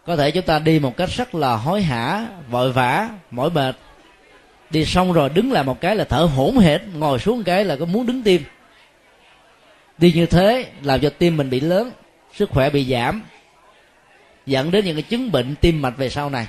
Có 0.05 0.15
thể 0.15 0.32
chúng 0.32 0.45
ta 0.45 0.59
đi 0.59 0.80
một 0.80 0.97
cách 0.97 1.09
rất 1.09 1.36
là 1.36 1.55
hối 1.55 1.82
hả, 1.82 2.28
vội 2.49 2.72
vã, 2.72 3.09
mỏi 3.32 3.49
mệt. 3.49 3.76
Đi 4.70 4.86
xong 4.86 5.13
rồi 5.13 5.30
đứng 5.30 5.51
lại 5.51 5.63
một 5.63 5.82
cái 5.82 5.95
là 5.95 6.03
thở 6.03 6.24
hổn 6.36 6.57
hển, 6.57 6.82
ngồi 6.99 7.20
xuống 7.20 7.43
cái 7.43 7.65
là 7.65 7.76
có 7.76 7.86
muốn 7.86 8.05
đứng 8.05 8.24
tim. 8.24 8.43
Đi 9.97 10.11
như 10.11 10.26
thế 10.26 10.65
làm 10.84 10.99
cho 10.99 11.09
tim 11.09 11.38
mình 11.38 11.49
bị 11.49 11.59
lớn, 11.59 11.91
sức 12.34 12.49
khỏe 12.49 12.70
bị 12.70 12.86
giảm, 12.86 13.24
dẫn 14.45 14.72
đến 14.72 14.86
những 14.86 14.95
cái 14.95 15.03
chứng 15.03 15.32
bệnh 15.32 15.55
tim 15.55 15.82
mạch 15.82 15.97
về 15.97 16.09
sau 16.09 16.30
này 16.30 16.47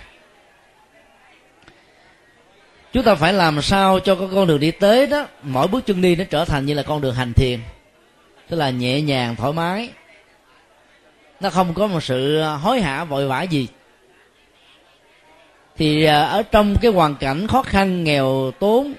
chúng 2.92 3.02
ta 3.02 3.14
phải 3.14 3.32
làm 3.32 3.62
sao 3.62 4.00
cho 4.00 4.14
cái 4.14 4.28
con 4.34 4.46
đường 4.46 4.60
đi 4.60 4.70
tới 4.70 5.06
đó, 5.06 5.26
mỗi 5.42 5.68
bước 5.68 5.86
chân 5.86 6.02
đi 6.02 6.16
nó 6.16 6.24
trở 6.30 6.44
thành 6.44 6.66
như 6.66 6.74
là 6.74 6.82
con 6.82 7.00
đường 7.00 7.14
hành 7.14 7.32
thiền. 7.32 7.60
Tức 8.48 8.56
là 8.56 8.70
nhẹ 8.70 9.00
nhàng, 9.00 9.36
thoải 9.36 9.52
mái. 9.52 9.90
Nó 11.40 11.50
không 11.50 11.74
có 11.74 11.86
một 11.86 12.02
sự 12.02 12.42
hối 12.42 12.80
hả, 12.80 13.04
vội 13.04 13.28
vã 13.28 13.42
gì. 13.42 13.68
Thì 15.76 16.04
à, 16.04 16.22
ở 16.22 16.42
trong 16.42 16.76
cái 16.80 16.92
hoàn 16.92 17.14
cảnh 17.16 17.46
khó 17.46 17.62
khăn, 17.62 18.04
nghèo 18.04 18.52
tốn, 18.58 18.94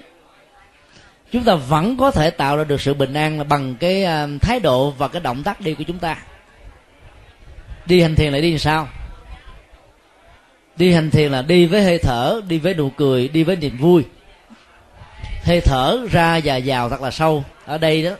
chúng 1.32 1.44
ta 1.44 1.54
vẫn 1.54 1.96
có 1.96 2.10
thể 2.10 2.30
tạo 2.30 2.56
ra 2.56 2.64
được 2.64 2.80
sự 2.80 2.94
bình 2.94 3.14
an 3.14 3.38
là 3.38 3.44
bằng 3.44 3.74
cái 3.80 4.04
à, 4.04 4.26
thái 4.40 4.60
độ 4.60 4.90
và 4.90 5.08
cái 5.08 5.20
động 5.20 5.42
tác 5.42 5.60
đi 5.60 5.74
của 5.74 5.84
chúng 5.84 5.98
ta. 5.98 6.16
Đi 7.86 8.02
hành 8.02 8.14
thiền 8.14 8.32
lại 8.32 8.40
đi 8.40 8.50
làm 8.50 8.58
sao? 8.58 8.88
Đi 10.76 10.92
hành 10.92 11.10
thiền 11.10 11.32
là 11.32 11.42
đi 11.42 11.66
với 11.66 11.82
hơi 11.82 11.98
thở 11.98 12.40
đi 12.48 12.58
với 12.58 12.74
nụ 12.74 12.90
cười 12.90 13.28
đi 13.28 13.44
với 13.44 13.56
niềm 13.56 13.76
vui. 13.78 14.04
Hơi 15.44 15.60
thở 15.60 15.98
ra 16.10 16.40
và 16.44 16.60
vào 16.64 16.88
thật 16.88 17.02
là 17.02 17.10
sâu 17.10 17.44
ở 17.64 17.78
đây 17.78 18.02
đó. 18.02 18.10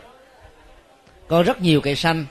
Có 1.29 1.43
rất 1.43 1.61
nhiều 1.63 1.81
cây 1.81 1.97
xanh. 1.97 2.27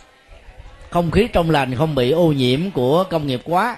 Không 0.90 1.12
khí 1.12 1.28
trong 1.34 1.50
lành 1.50 1.76
không 1.76 1.96
bị 1.96 2.12
ô 2.12 2.32
nhiễm 2.32 2.72
của 2.72 3.04
công 3.04 3.28
nghiệp 3.28 3.42
quá. 3.44 3.78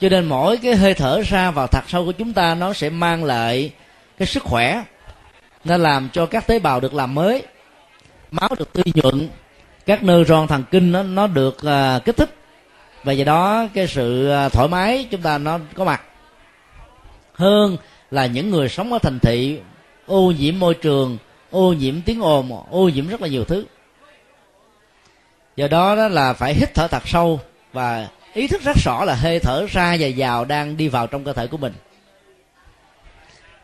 Cho 0.00 0.08
nên 0.08 0.26
mỗi 0.26 0.56
cái 0.56 0.74
hơi 0.74 0.94
thở 0.94 1.22
ra 1.22 1.50
vào 1.50 1.66
thật 1.66 1.84
sâu 1.88 2.04
của 2.04 2.12
chúng 2.12 2.32
ta 2.32 2.54
nó 2.54 2.72
sẽ 2.72 2.90
mang 2.90 3.24
lại 3.24 3.72
cái 4.18 4.26
sức 4.26 4.42
khỏe. 4.42 4.84
Nó 5.64 5.76
làm 5.76 6.08
cho 6.12 6.26
các 6.26 6.46
tế 6.46 6.58
bào 6.58 6.80
được 6.80 6.94
làm 6.94 7.14
mới. 7.14 7.42
Máu 8.30 8.48
được 8.58 8.72
tươi 8.72 8.84
nhuận. 8.94 9.28
Các 9.86 10.02
nơ 10.02 10.24
ron 10.24 10.46
thần 10.46 10.64
kinh 10.70 10.92
nó 10.92 11.02
nó 11.02 11.26
được 11.26 11.56
uh, 11.56 12.04
kích 12.04 12.16
thích 12.16 12.39
và 13.04 13.12
do 13.12 13.24
đó, 13.24 13.68
cái 13.74 13.86
sự 13.86 14.28
à, 14.30 14.48
thoải 14.48 14.68
mái 14.68 15.06
chúng 15.10 15.22
ta 15.22 15.38
nó 15.38 15.58
có 15.74 15.84
mặt. 15.84 16.02
Hơn 17.32 17.76
là 18.10 18.26
những 18.26 18.50
người 18.50 18.68
sống 18.68 18.92
ở 18.92 18.98
thành 18.98 19.18
thị, 19.18 19.60
ô 20.06 20.32
nhiễm 20.38 20.58
môi 20.58 20.74
trường, 20.74 21.18
ô 21.50 21.72
nhiễm 21.72 22.00
tiếng 22.00 22.20
ồn, 22.20 22.64
ô 22.70 22.88
nhiễm 22.88 23.08
rất 23.08 23.22
là 23.22 23.28
nhiều 23.28 23.44
thứ. 23.44 23.64
Do 25.56 25.68
đó 25.68 25.96
đó 25.96 26.08
là 26.08 26.32
phải 26.32 26.54
hít 26.54 26.74
thở 26.74 26.88
thật 26.88 27.02
sâu 27.08 27.40
và 27.72 28.08
ý 28.32 28.48
thức 28.48 28.62
rất 28.62 28.76
rõ 28.84 29.04
là 29.04 29.14
hơi 29.14 29.38
thở 29.38 29.66
ra 29.70 29.96
và 30.00 30.08
vào 30.16 30.44
đang 30.44 30.76
đi 30.76 30.88
vào 30.88 31.06
trong 31.06 31.24
cơ 31.24 31.32
thể 31.32 31.46
của 31.46 31.56
mình. 31.56 31.72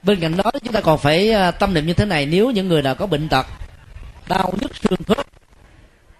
Bên 0.03 0.21
cạnh 0.21 0.37
đó, 0.37 0.51
chúng 0.65 0.73
ta 0.73 0.81
còn 0.81 0.99
phải 0.99 1.31
à, 1.31 1.51
tâm 1.51 1.75
niệm 1.75 1.87
như 1.87 1.93
thế 1.93 2.05
này, 2.05 2.27
nếu 2.27 2.51
những 2.51 2.69
người 2.69 2.83
nào 2.83 2.95
có 2.95 3.07
bệnh 3.07 3.29
tật, 3.29 3.47
đau 4.29 4.55
nhức 4.61 4.77
xương 4.77 4.99
khớp, 5.07 5.27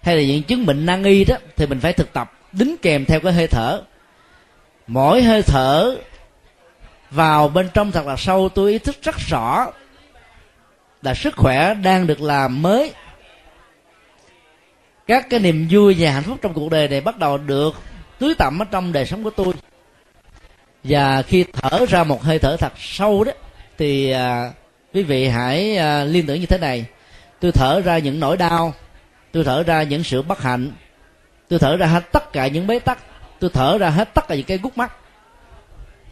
hay 0.01 0.15
là 0.15 0.23
những 0.23 0.43
chứng 0.43 0.65
bệnh 0.65 0.85
nan 0.85 1.03
y 1.03 1.25
đó, 1.25 1.35
thì 1.55 1.65
mình 1.65 1.79
phải 1.79 1.93
thực 1.93 2.13
tập 2.13 2.36
đính 2.51 2.77
kèm 2.81 3.05
theo 3.05 3.19
cái 3.19 3.33
hơi 3.33 3.47
thở. 3.47 3.81
Mỗi 4.87 5.23
hơi 5.23 5.41
thở 5.41 5.95
vào 7.11 7.47
bên 7.47 7.69
trong 7.73 7.91
thật 7.91 8.05
là 8.05 8.15
sâu 8.15 8.49
tôi 8.49 8.71
ý 8.71 8.77
thức 8.77 8.95
rất 9.01 9.15
rõ 9.17 9.71
là 11.01 11.13
sức 11.13 11.35
khỏe 11.37 11.73
đang 11.73 12.07
được 12.07 12.21
làm 12.21 12.61
mới. 12.61 12.93
Các 15.07 15.29
cái 15.29 15.39
niềm 15.39 15.67
vui 15.71 15.95
và 15.99 16.11
hạnh 16.11 16.23
phúc 16.23 16.37
trong 16.41 16.53
cuộc 16.53 16.71
đời 16.71 16.87
này 16.87 17.01
bắt 17.01 17.17
đầu 17.17 17.37
được 17.37 17.75
tưới 18.19 18.35
tẩm 18.37 18.59
ở 18.61 18.65
trong 18.71 18.93
đời 18.93 19.05
sống 19.05 19.23
của 19.23 19.29
tôi. 19.29 19.53
Và 20.83 21.21
khi 21.21 21.45
thở 21.53 21.85
ra 21.89 22.03
một 22.03 22.23
hơi 22.23 22.39
thở 22.39 22.57
thật 22.57 22.73
sâu 22.77 23.23
đó 23.23 23.31
thì 23.77 24.11
à, 24.11 24.51
quý 24.93 25.03
vị 25.03 25.27
hãy 25.27 25.77
à, 25.77 26.03
liên 26.03 26.25
tưởng 26.25 26.39
như 26.39 26.45
thế 26.45 26.57
này. 26.57 26.85
Tôi 27.39 27.51
thở 27.51 27.81
ra 27.85 27.97
những 27.97 28.19
nỗi 28.19 28.37
đau 28.37 28.73
tôi 29.31 29.43
thở 29.43 29.63
ra 29.63 29.83
những 29.83 30.03
sự 30.03 30.21
bất 30.21 30.41
hạnh 30.41 30.71
tôi 31.49 31.59
thở 31.59 31.77
ra 31.77 31.85
hết 31.85 32.11
tất 32.11 32.33
cả 32.33 32.47
những 32.47 32.67
bế 32.67 32.79
tắc. 32.79 32.97
Tôi 33.39 33.49
thở 33.53 33.77
ra 33.77 33.89
hết 33.89 34.13
tất 34.13 34.27
cả 34.27 34.35
những 34.35 34.45
cái 34.45 34.57
gút 34.57 34.77
mắt. 34.77 34.91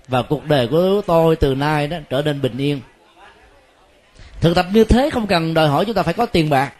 Và 0.07 0.21
cuộc 0.21 0.45
đời 0.45 0.67
của 0.67 1.01
tôi 1.05 1.35
từ 1.35 1.55
nay 1.55 1.87
đó 1.87 1.97
trở 2.09 2.21
nên 2.21 2.41
bình 2.41 2.57
yên. 2.57 2.81
Thực 4.41 4.55
tập 4.55 4.65
như 4.73 4.83
thế 4.83 5.09
không 5.09 5.27
cần 5.27 5.53
đòi 5.53 5.67
hỏi 5.67 5.85
chúng 5.85 5.95
ta 5.95 6.03
phải 6.03 6.13
có 6.13 6.25
tiền 6.25 6.49
bạc. 6.49 6.73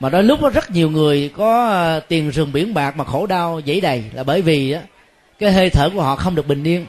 Mà 0.00 0.08
đôi 0.08 0.22
lúc 0.22 0.38
có 0.42 0.50
rất 0.50 0.70
nhiều 0.70 0.90
người 0.90 1.30
có 1.36 1.68
à, 1.68 2.00
tiền 2.00 2.30
rừng 2.30 2.52
biển 2.52 2.74
bạc 2.74 2.96
mà 2.96 3.04
khổ 3.04 3.26
đau 3.26 3.60
dãy 3.66 3.80
đầy 3.80 4.04
là 4.12 4.22
bởi 4.22 4.42
vì 4.42 4.72
đó, 4.72 4.78
cái 5.38 5.52
hơi 5.52 5.70
thở 5.70 5.90
của 5.94 6.02
họ 6.02 6.16
không 6.16 6.34
được 6.34 6.46
bình 6.46 6.64
yên. 6.64 6.86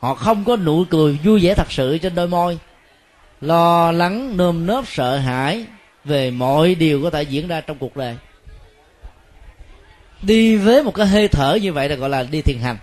Họ 0.00 0.14
không 0.14 0.44
có 0.44 0.56
nụ 0.56 0.84
cười 0.90 1.18
vui 1.24 1.40
vẻ 1.40 1.54
thật 1.54 1.72
sự 1.72 1.98
trên 1.98 2.14
đôi 2.14 2.28
môi. 2.28 2.58
Lo 3.40 3.92
lắng 3.92 4.36
nơm 4.36 4.66
nớp 4.66 4.84
sợ 4.86 5.16
hãi 5.16 5.66
về 6.04 6.30
mọi 6.30 6.74
điều 6.74 7.02
có 7.02 7.10
thể 7.10 7.22
diễn 7.22 7.48
ra 7.48 7.60
trong 7.60 7.78
cuộc 7.78 7.96
đời 7.96 8.16
đi 10.22 10.56
với 10.56 10.82
một 10.82 10.94
cái 10.94 11.06
hơi 11.06 11.28
thở 11.28 11.58
như 11.62 11.72
vậy 11.72 11.88
là 11.88 11.94
gọi 11.96 12.10
là 12.10 12.22
đi 12.22 12.42
thiền 12.42 12.58
hành. 12.58 12.76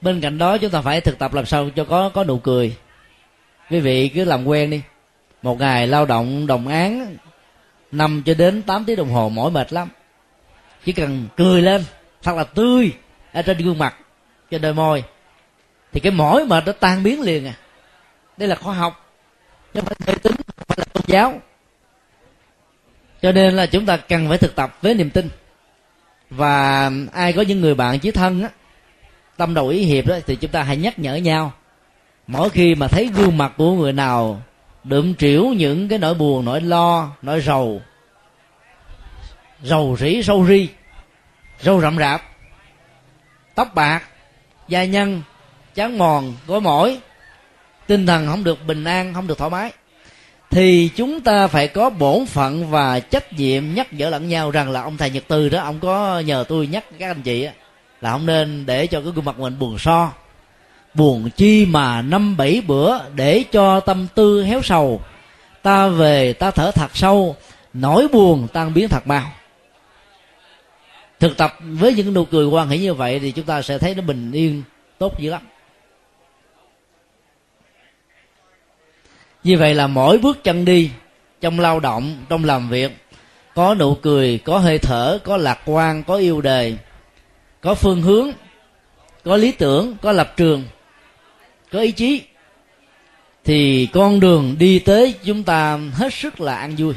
Bên 0.00 0.20
cạnh 0.20 0.38
đó 0.38 0.58
chúng 0.58 0.70
ta 0.70 0.80
phải 0.80 1.00
thực 1.00 1.18
tập 1.18 1.34
làm 1.34 1.46
sao 1.46 1.70
cho 1.76 1.84
có 1.84 2.08
có 2.08 2.24
nụ 2.24 2.38
cười. 2.38 2.76
Quý 3.70 3.80
vị 3.80 4.08
cứ 4.08 4.24
làm 4.24 4.44
quen 4.44 4.70
đi. 4.70 4.82
Một 5.42 5.58
ngày 5.58 5.86
lao 5.86 6.06
động 6.06 6.46
đồng 6.46 6.68
án, 6.68 7.16
năm 7.92 8.22
cho 8.26 8.34
đến 8.34 8.62
8 8.62 8.84
tiếng 8.84 8.96
đồng 8.96 9.10
hồ 9.10 9.28
mỏi 9.28 9.50
mệt 9.50 9.72
lắm. 9.72 9.88
Chỉ 10.84 10.92
cần 10.92 11.26
cười 11.36 11.62
lên, 11.62 11.84
thật 12.22 12.36
là 12.36 12.44
tươi 12.44 12.92
ở 13.32 13.42
trên 13.42 13.58
gương 13.58 13.78
mặt, 13.78 13.96
trên 14.50 14.62
đôi 14.62 14.74
môi, 14.74 15.04
thì 15.92 16.00
cái 16.00 16.12
mỏi 16.12 16.46
mệt 16.46 16.66
nó 16.66 16.72
tan 16.72 17.02
biến 17.02 17.20
liền 17.20 17.46
à. 17.46 17.54
Đây 18.36 18.48
là 18.48 18.54
khoa 18.54 18.74
học. 18.74 19.14
Chứ 19.74 19.80
không 19.80 19.84
phải 19.84 19.96
mê 20.06 20.18
tín 20.22 20.32
không 20.36 20.64
phải 20.68 20.78
là 20.78 20.84
tôn 20.84 21.04
giáo 21.06 21.40
cho 23.24 23.32
nên 23.32 23.54
là 23.54 23.66
chúng 23.66 23.86
ta 23.86 23.96
cần 23.96 24.28
phải 24.28 24.38
thực 24.38 24.54
tập 24.54 24.78
với 24.82 24.94
niềm 24.94 25.10
tin. 25.10 25.28
Và 26.30 26.90
ai 27.12 27.32
có 27.32 27.42
những 27.42 27.60
người 27.60 27.74
bạn 27.74 27.98
chí 27.98 28.10
thân 28.10 28.42
á, 28.42 28.48
tâm 29.36 29.54
đầu 29.54 29.68
ý 29.68 29.82
hiệp 29.84 30.06
đó, 30.06 30.16
thì 30.26 30.36
chúng 30.36 30.50
ta 30.50 30.62
hãy 30.62 30.76
nhắc 30.76 30.98
nhở 30.98 31.14
nhau. 31.14 31.52
Mỗi 32.26 32.50
khi 32.50 32.74
mà 32.74 32.88
thấy 32.88 33.10
gương 33.14 33.38
mặt 33.38 33.52
của 33.56 33.72
người 33.72 33.92
nào 33.92 34.42
đượm 34.84 35.14
trĩu 35.14 35.44
những 35.44 35.88
cái 35.88 35.98
nỗi 35.98 36.14
buồn, 36.14 36.44
nỗi 36.44 36.60
lo, 36.60 37.10
nỗi 37.22 37.40
rầu 37.40 37.82
rầu 39.62 39.96
rĩ, 40.00 40.22
sâu 40.22 40.46
ri, 40.46 40.68
râu 41.60 41.80
rậm 41.80 41.98
rạp, 41.98 42.22
tóc 43.54 43.74
bạc, 43.74 44.02
da 44.68 44.84
nhăn 44.84 45.22
chán 45.74 45.98
mòn, 45.98 46.34
gối 46.46 46.60
mỏi, 46.60 46.98
tinh 47.86 48.06
thần 48.06 48.26
không 48.26 48.44
được 48.44 48.66
bình 48.66 48.84
an, 48.84 49.14
không 49.14 49.26
được 49.26 49.38
thoải 49.38 49.50
mái 49.50 49.72
thì 50.54 50.90
chúng 50.96 51.20
ta 51.20 51.46
phải 51.46 51.68
có 51.68 51.90
bổn 51.90 52.26
phận 52.26 52.70
và 52.70 53.00
trách 53.00 53.32
nhiệm 53.32 53.74
nhắc 53.74 53.92
nhở 53.92 54.10
lẫn 54.10 54.28
nhau 54.28 54.50
rằng 54.50 54.70
là 54.70 54.82
ông 54.82 54.96
thầy 54.96 55.10
nhật 55.10 55.24
từ 55.28 55.48
đó, 55.48 55.62
ông 55.62 55.80
có 55.80 56.20
nhờ 56.20 56.44
tôi 56.48 56.66
nhắc 56.66 56.84
các 56.98 57.10
anh 57.10 57.22
chị 57.22 57.48
là 58.00 58.12
không 58.12 58.26
nên 58.26 58.66
để 58.66 58.86
cho 58.86 59.00
cái 59.00 59.12
gương 59.14 59.24
mặt 59.24 59.38
mình 59.38 59.58
buồn 59.58 59.78
so, 59.78 60.12
buồn 60.94 61.30
chi 61.36 61.66
mà 61.66 62.02
năm 62.02 62.36
bảy 62.36 62.62
bữa 62.66 62.98
để 63.14 63.44
cho 63.52 63.80
tâm 63.80 64.06
tư 64.14 64.44
héo 64.44 64.62
sầu. 64.62 65.00
Ta 65.62 65.88
về, 65.88 66.32
ta 66.32 66.50
thở 66.50 66.70
thật 66.70 66.96
sâu, 66.96 67.36
nỗi 67.72 68.08
buồn 68.08 68.48
tan 68.52 68.74
biến 68.74 68.88
thật 68.88 69.06
mau. 69.06 69.32
Thực 71.20 71.36
tập 71.36 71.56
với 71.60 71.94
những 71.94 72.14
nụ 72.14 72.24
cười 72.24 72.46
quan 72.46 72.68
hệ 72.68 72.78
như 72.78 72.94
vậy 72.94 73.18
thì 73.18 73.30
chúng 73.30 73.46
ta 73.46 73.62
sẽ 73.62 73.78
thấy 73.78 73.94
nó 73.94 74.02
bình 74.02 74.32
yên, 74.32 74.62
tốt 74.98 75.20
dữ 75.20 75.30
lắm. 75.30 75.42
Như 79.44 79.58
vậy 79.58 79.74
là 79.74 79.86
mỗi 79.86 80.18
bước 80.18 80.44
chân 80.44 80.64
đi 80.64 80.90
trong 81.40 81.60
lao 81.60 81.80
động, 81.80 82.16
trong 82.28 82.44
làm 82.44 82.68
việc, 82.68 82.96
có 83.54 83.74
nụ 83.74 83.94
cười, 83.94 84.38
có 84.44 84.58
hơi 84.58 84.78
thở, 84.78 85.18
có 85.24 85.36
lạc 85.36 85.60
quan, 85.66 86.04
có 86.04 86.14
yêu 86.16 86.40
đời 86.40 86.76
có 87.64 87.74
phương 87.74 88.02
hướng, 88.02 88.30
có 89.24 89.36
lý 89.36 89.52
tưởng, 89.52 89.96
có 90.02 90.12
lập 90.12 90.32
trường, 90.36 90.64
có 91.72 91.80
ý 91.80 91.92
chí, 91.92 92.22
thì 93.44 93.88
con 93.92 94.20
đường 94.20 94.56
đi 94.58 94.78
tới 94.78 95.14
chúng 95.24 95.42
ta 95.42 95.78
hết 95.92 96.14
sức 96.14 96.40
là 96.40 96.56
an 96.56 96.74
vui. 96.78 96.94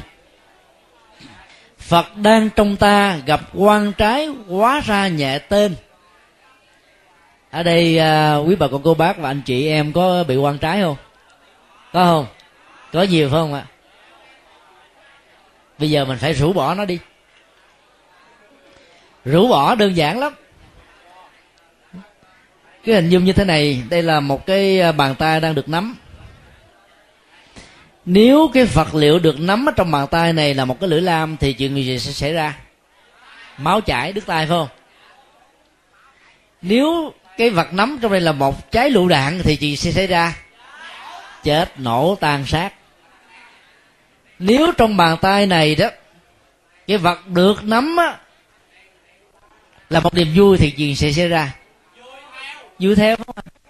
Phật 1.78 2.16
đang 2.16 2.50
trong 2.56 2.76
ta 2.76 3.16
gặp 3.26 3.40
quan 3.54 3.92
trái 3.92 4.28
quá 4.48 4.82
ra 4.86 5.08
nhẹ 5.08 5.38
tên. 5.38 5.74
Ở 7.50 7.62
đây 7.62 7.98
à, 7.98 8.36
quý 8.36 8.56
bà 8.56 8.68
con, 8.68 8.82
cô 8.82 8.94
bác 8.94 9.18
và 9.18 9.30
anh 9.30 9.42
chị 9.44 9.68
em 9.68 9.92
có 9.92 10.24
bị 10.24 10.36
quan 10.36 10.58
trái 10.58 10.80
không? 10.80 10.96
Có 11.92 12.04
không? 12.04 12.26
Có 12.92 13.02
nhiều 13.02 13.28
phải 13.28 13.40
không 13.40 13.54
ạ? 13.54 13.64
Bây 15.78 15.90
giờ 15.90 16.04
mình 16.04 16.18
phải 16.18 16.32
rũ 16.32 16.52
bỏ 16.52 16.74
nó 16.74 16.84
đi. 16.84 16.98
Rũ 19.24 19.48
bỏ 19.48 19.74
đơn 19.74 19.96
giản 19.96 20.18
lắm. 20.18 20.34
Cái 22.84 22.94
hình 22.94 23.08
dung 23.08 23.24
như 23.24 23.32
thế 23.32 23.44
này, 23.44 23.82
đây 23.90 24.02
là 24.02 24.20
một 24.20 24.46
cái 24.46 24.80
à, 24.80 24.92
bàn 24.92 25.14
tay 25.14 25.40
đang 25.40 25.54
được 25.54 25.68
nắm. 25.68 25.96
Nếu 28.04 28.50
cái 28.54 28.64
vật 28.64 28.94
liệu 28.94 29.18
được 29.18 29.40
nắm 29.40 29.68
ở 29.68 29.72
trong 29.76 29.90
bàn 29.90 30.06
tay 30.06 30.32
này 30.32 30.54
là 30.54 30.64
một 30.64 30.80
cái 30.80 30.88
lưỡi 30.88 31.00
lam 31.00 31.36
thì 31.36 31.52
chuyện 31.52 31.76
gì 31.76 31.98
sẽ 31.98 32.12
xảy 32.12 32.32
ra? 32.32 32.56
Máu 33.58 33.80
chảy 33.80 34.12
đứt 34.12 34.26
tay 34.26 34.46
phải 34.46 34.56
không? 34.56 34.68
Nếu 36.62 37.12
cái 37.36 37.50
vật 37.50 37.72
nắm 37.72 37.98
trong 38.02 38.12
đây 38.12 38.20
là 38.20 38.32
một 38.32 38.70
trái 38.70 38.90
lựu 38.90 39.08
đạn 39.08 39.40
thì 39.42 39.56
gì 39.56 39.76
sẽ 39.76 39.92
xảy 39.92 40.06
ra? 40.06 40.34
Chết, 41.44 41.80
nổ, 41.80 42.16
tan 42.20 42.46
sát 42.46 42.72
nếu 44.38 44.72
trong 44.76 44.96
bàn 44.96 45.16
tay 45.20 45.46
này 45.46 45.74
đó 45.74 45.88
cái 46.86 46.98
vật 46.98 47.28
được 47.28 47.64
nắm 47.64 47.96
á, 47.96 48.18
là 49.90 50.00
một 50.00 50.14
niềm 50.14 50.28
vui 50.34 50.58
thì 50.58 50.72
gì 50.76 50.94
sẽ 50.94 51.12
xảy 51.12 51.28
ra? 51.28 51.54
Vui 52.78 52.94
theo. 52.94 53.16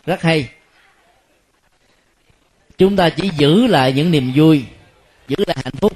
Rất 0.07 0.23
hay. 0.23 0.49
Chúng 2.79 2.97
ta 2.97 3.11
chỉ 3.11 3.31
giữ 3.39 3.67
lại 3.67 3.93
những 3.93 4.11
niềm 4.11 4.33
vui 4.35 4.65
giữ 5.29 5.37
lại 5.47 5.57
hạnh 5.65 5.75
phúc. 5.81 5.93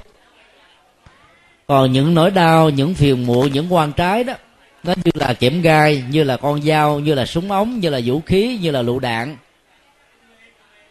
Còn 1.67 1.91
những 1.91 2.13
nỗi 2.13 2.31
đau 2.31 2.69
những 2.69 2.93
phiền 2.93 3.25
muộn 3.25 3.51
những 3.51 3.73
quan 3.73 3.93
trái 3.93 4.23
đó 4.23 4.33
nó 4.83 4.93
như 5.03 5.11
là 5.13 5.33
kiểm 5.33 5.61
gai 5.61 6.03
như 6.09 6.23
là 6.23 6.37
con 6.37 6.61
dao 6.61 6.99
như 6.99 7.13
là 7.13 7.25
súng 7.25 7.51
ống 7.51 7.79
như 7.79 7.89
là 7.89 7.99
vũ 8.05 8.21
khí 8.25 8.59
như 8.61 8.71
là 8.71 8.81
lựu 8.81 8.99
đạn 8.99 9.37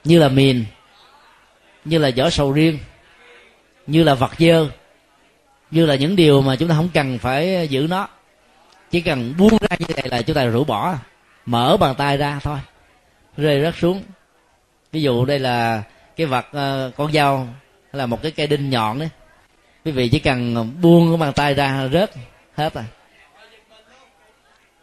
như 0.04 0.18
là 0.18 0.28
mìn 0.28 0.64
như 1.84 1.98
là 1.98 2.10
vỏ 2.16 2.30
sầu 2.30 2.52
riêng 2.52 2.78
như 3.86 4.04
là 4.04 4.14
vật 4.14 4.30
dơ 4.38 4.68
như 5.70 5.86
là 5.86 5.94
những 5.94 6.16
điều 6.16 6.42
mà 6.42 6.56
chúng 6.56 6.68
ta 6.68 6.74
không 6.74 6.88
cần 6.94 7.18
phải 7.18 7.68
giữ 7.70 7.86
nó. 7.90 8.08
Chỉ 8.90 9.00
cần 9.00 9.34
buông 9.38 9.58
ra 9.60 9.76
như 9.78 9.86
vậy 9.88 10.08
là 10.10 10.22
chúng 10.22 10.36
ta 10.36 10.44
rũ 10.44 10.64
bỏ 10.64 10.94
mở 11.46 11.76
bàn 11.80 11.94
tay 11.94 12.16
ra 12.16 12.40
thôi 12.42 12.58
rơi 13.36 13.62
rớt 13.62 13.74
xuống. 13.76 14.02
Ví 14.92 15.02
dụ 15.02 15.24
đây 15.24 15.38
là 15.38 15.82
cái 16.16 16.26
vật 16.26 16.46
uh, 16.46 16.96
con 16.96 17.12
dao 17.12 17.38
hay 17.92 17.98
là 17.98 18.06
một 18.06 18.22
cái 18.22 18.30
cây 18.30 18.46
đinh 18.46 18.70
nhọn 18.70 18.98
đấy. 18.98 19.08
Quý 19.84 19.92
vị 19.92 20.08
chỉ 20.08 20.18
cần 20.18 20.70
buông 20.82 21.08
cái 21.10 21.16
bàn 21.16 21.32
tay 21.32 21.54
ra 21.54 21.88
rớt 21.92 22.10
hết 22.54 22.74
rồi. 22.74 22.84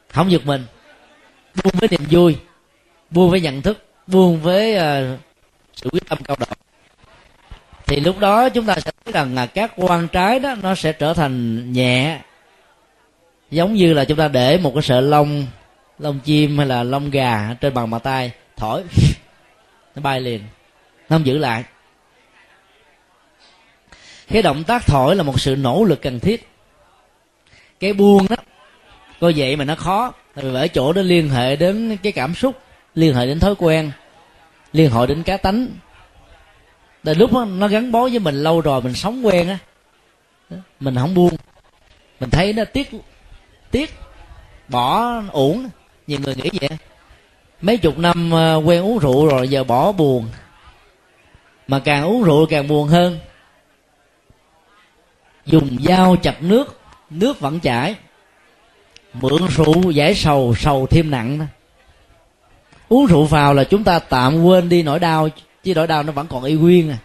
Không 0.09 0.31
giật 0.31 0.45
mình. 0.45 0.65
Buông 1.63 1.73
với 1.79 1.89
niềm 1.91 2.01
vui 2.09 2.37
buông 3.09 3.31
với 3.31 3.41
nhận 3.41 3.61
thức 3.61 3.85
buông 4.07 4.41
với 4.41 4.75
uh, 4.75 5.19
sự 5.75 5.89
quyết 5.91 6.09
tâm 6.09 6.17
cao 6.23 6.37
độ 6.39 6.58
thì 7.89 7.99
lúc 7.99 8.19
đó 8.19 8.49
chúng 8.49 8.65
ta 8.65 8.75
sẽ 8.75 8.91
thấy 9.05 9.13
rằng 9.13 9.35
là 9.35 9.45
các 9.45 9.71
quan 9.75 10.07
trái 10.07 10.39
đó, 10.39 10.55
nó 10.61 10.75
sẽ 10.75 10.91
trở 10.91 11.13
thành 11.13 11.73
nhẹ. 11.73 12.19
Giống 13.51 13.73
như 13.73 13.93
là 13.93 14.05
chúng 14.05 14.17
ta 14.17 14.27
để 14.27 14.57
một 14.57 14.71
cái 14.75 14.83
sợi 14.83 15.01
lông 15.01 15.45
lông 15.99 16.19
chim 16.19 16.57
hay 16.57 16.67
là 16.67 16.83
lông 16.83 17.09
gà 17.09 17.55
trên 17.61 17.73
bàn 17.73 17.89
bàn 17.89 18.01
tay, 18.01 18.31
thổi, 18.57 18.83
nó 19.95 20.01
bay 20.01 20.21
liền, 20.21 20.41
nó 21.09 21.17
không 21.17 21.25
giữ 21.25 21.37
lại. 21.37 21.63
Cái 24.27 24.41
động 24.41 24.63
tác 24.63 24.85
thổi 24.85 25.15
là 25.15 25.23
một 25.23 25.39
sự 25.39 25.55
nỗ 25.55 25.83
lực 25.83 26.01
cần 26.01 26.19
thiết. 26.19 26.47
Cái 27.79 27.93
buông 27.93 28.27
đó 28.29 28.35
coi 29.19 29.33
vậy 29.35 29.55
mà 29.55 29.65
nó 29.65 29.75
khó 29.75 30.13
vì 30.35 30.53
ở 30.53 30.67
chỗ 30.67 30.93
nó 30.93 31.01
liên 31.01 31.29
hệ 31.29 31.55
đến 31.55 31.97
cái 32.03 32.11
cảm 32.11 32.35
xúc, 32.35 32.59
liên 32.95 33.15
hệ 33.15 33.25
đến 33.25 33.39
thói 33.39 33.55
quen, 33.55 33.91
liên 34.73 34.91
hệ 34.91 35.05
đến 35.05 35.23
cá 35.23 35.37
tánh 35.37 35.67
tại 37.03 37.15
lúc 37.15 37.33
đó, 37.33 37.45
nó 37.45 37.67
gắn 37.67 37.91
bó 37.91 38.01
với 38.01 38.19
mình 38.19 38.43
lâu 38.43 38.61
rồi 38.61 38.81
mình 38.81 38.93
sống 38.93 39.25
quen 39.25 39.49
á. 39.49 39.57
Mình 40.79 40.95
không 40.95 41.13
buông. 41.13 41.35
Mình 42.19 42.29
thấy 42.29 42.53
nó 42.53 42.63
tiếc 42.65 42.91
tiếc 43.71 43.93
bỏ 44.67 45.13
uổng. 45.31 45.69
Nhiều 46.07 46.19
người 46.23 46.35
nghĩ 46.35 46.49
vậy. 46.61 46.69
Mấy 47.61 47.77
chục 47.77 47.97
năm 47.97 48.31
ờ, 48.31 48.61
quen 48.65 48.83
uống 48.83 48.99
rượu 48.99 49.27
rồi 49.27 49.47
giờ 49.47 49.63
bỏ 49.63 49.91
buồn. 49.91 50.27
Mà 51.67 51.79
càng 51.79 52.03
uống 52.03 52.23
rượu 52.23 52.45
càng 52.49 52.67
buồn 52.67 52.87
hơn. 52.87 53.19
Dùng 55.45 55.77
dao 55.85 56.15
chặt 56.15 56.43
nước 56.43 56.79
nước 57.09 57.39
vẫn 57.39 57.59
chảy. 57.59 57.95
Mượn 59.13 59.47
rượu 59.47 59.91
giải 59.91 60.15
sầu 60.15 60.53
sầu 60.57 60.87
thêm 60.87 61.11
nặng 61.11 61.39
đó. 61.39 61.45
uống 62.89 63.05
rượu 63.05 63.25
vào 63.25 63.53
là 63.53 63.63
chúng 63.63 63.83
ta 63.83 63.99
tạm 63.99 64.43
quên 64.43 64.69
đi 64.69 64.83
nỗi 64.83 64.99
đau 64.99 65.29
chứ 65.63 65.73
nỗi 65.75 65.87
đau 65.87 66.03
nó 66.03 66.11
vẫn 66.11 66.27
còn 66.27 66.43
y 66.43 66.53
nguyên 66.53 66.91
à. 66.91 66.97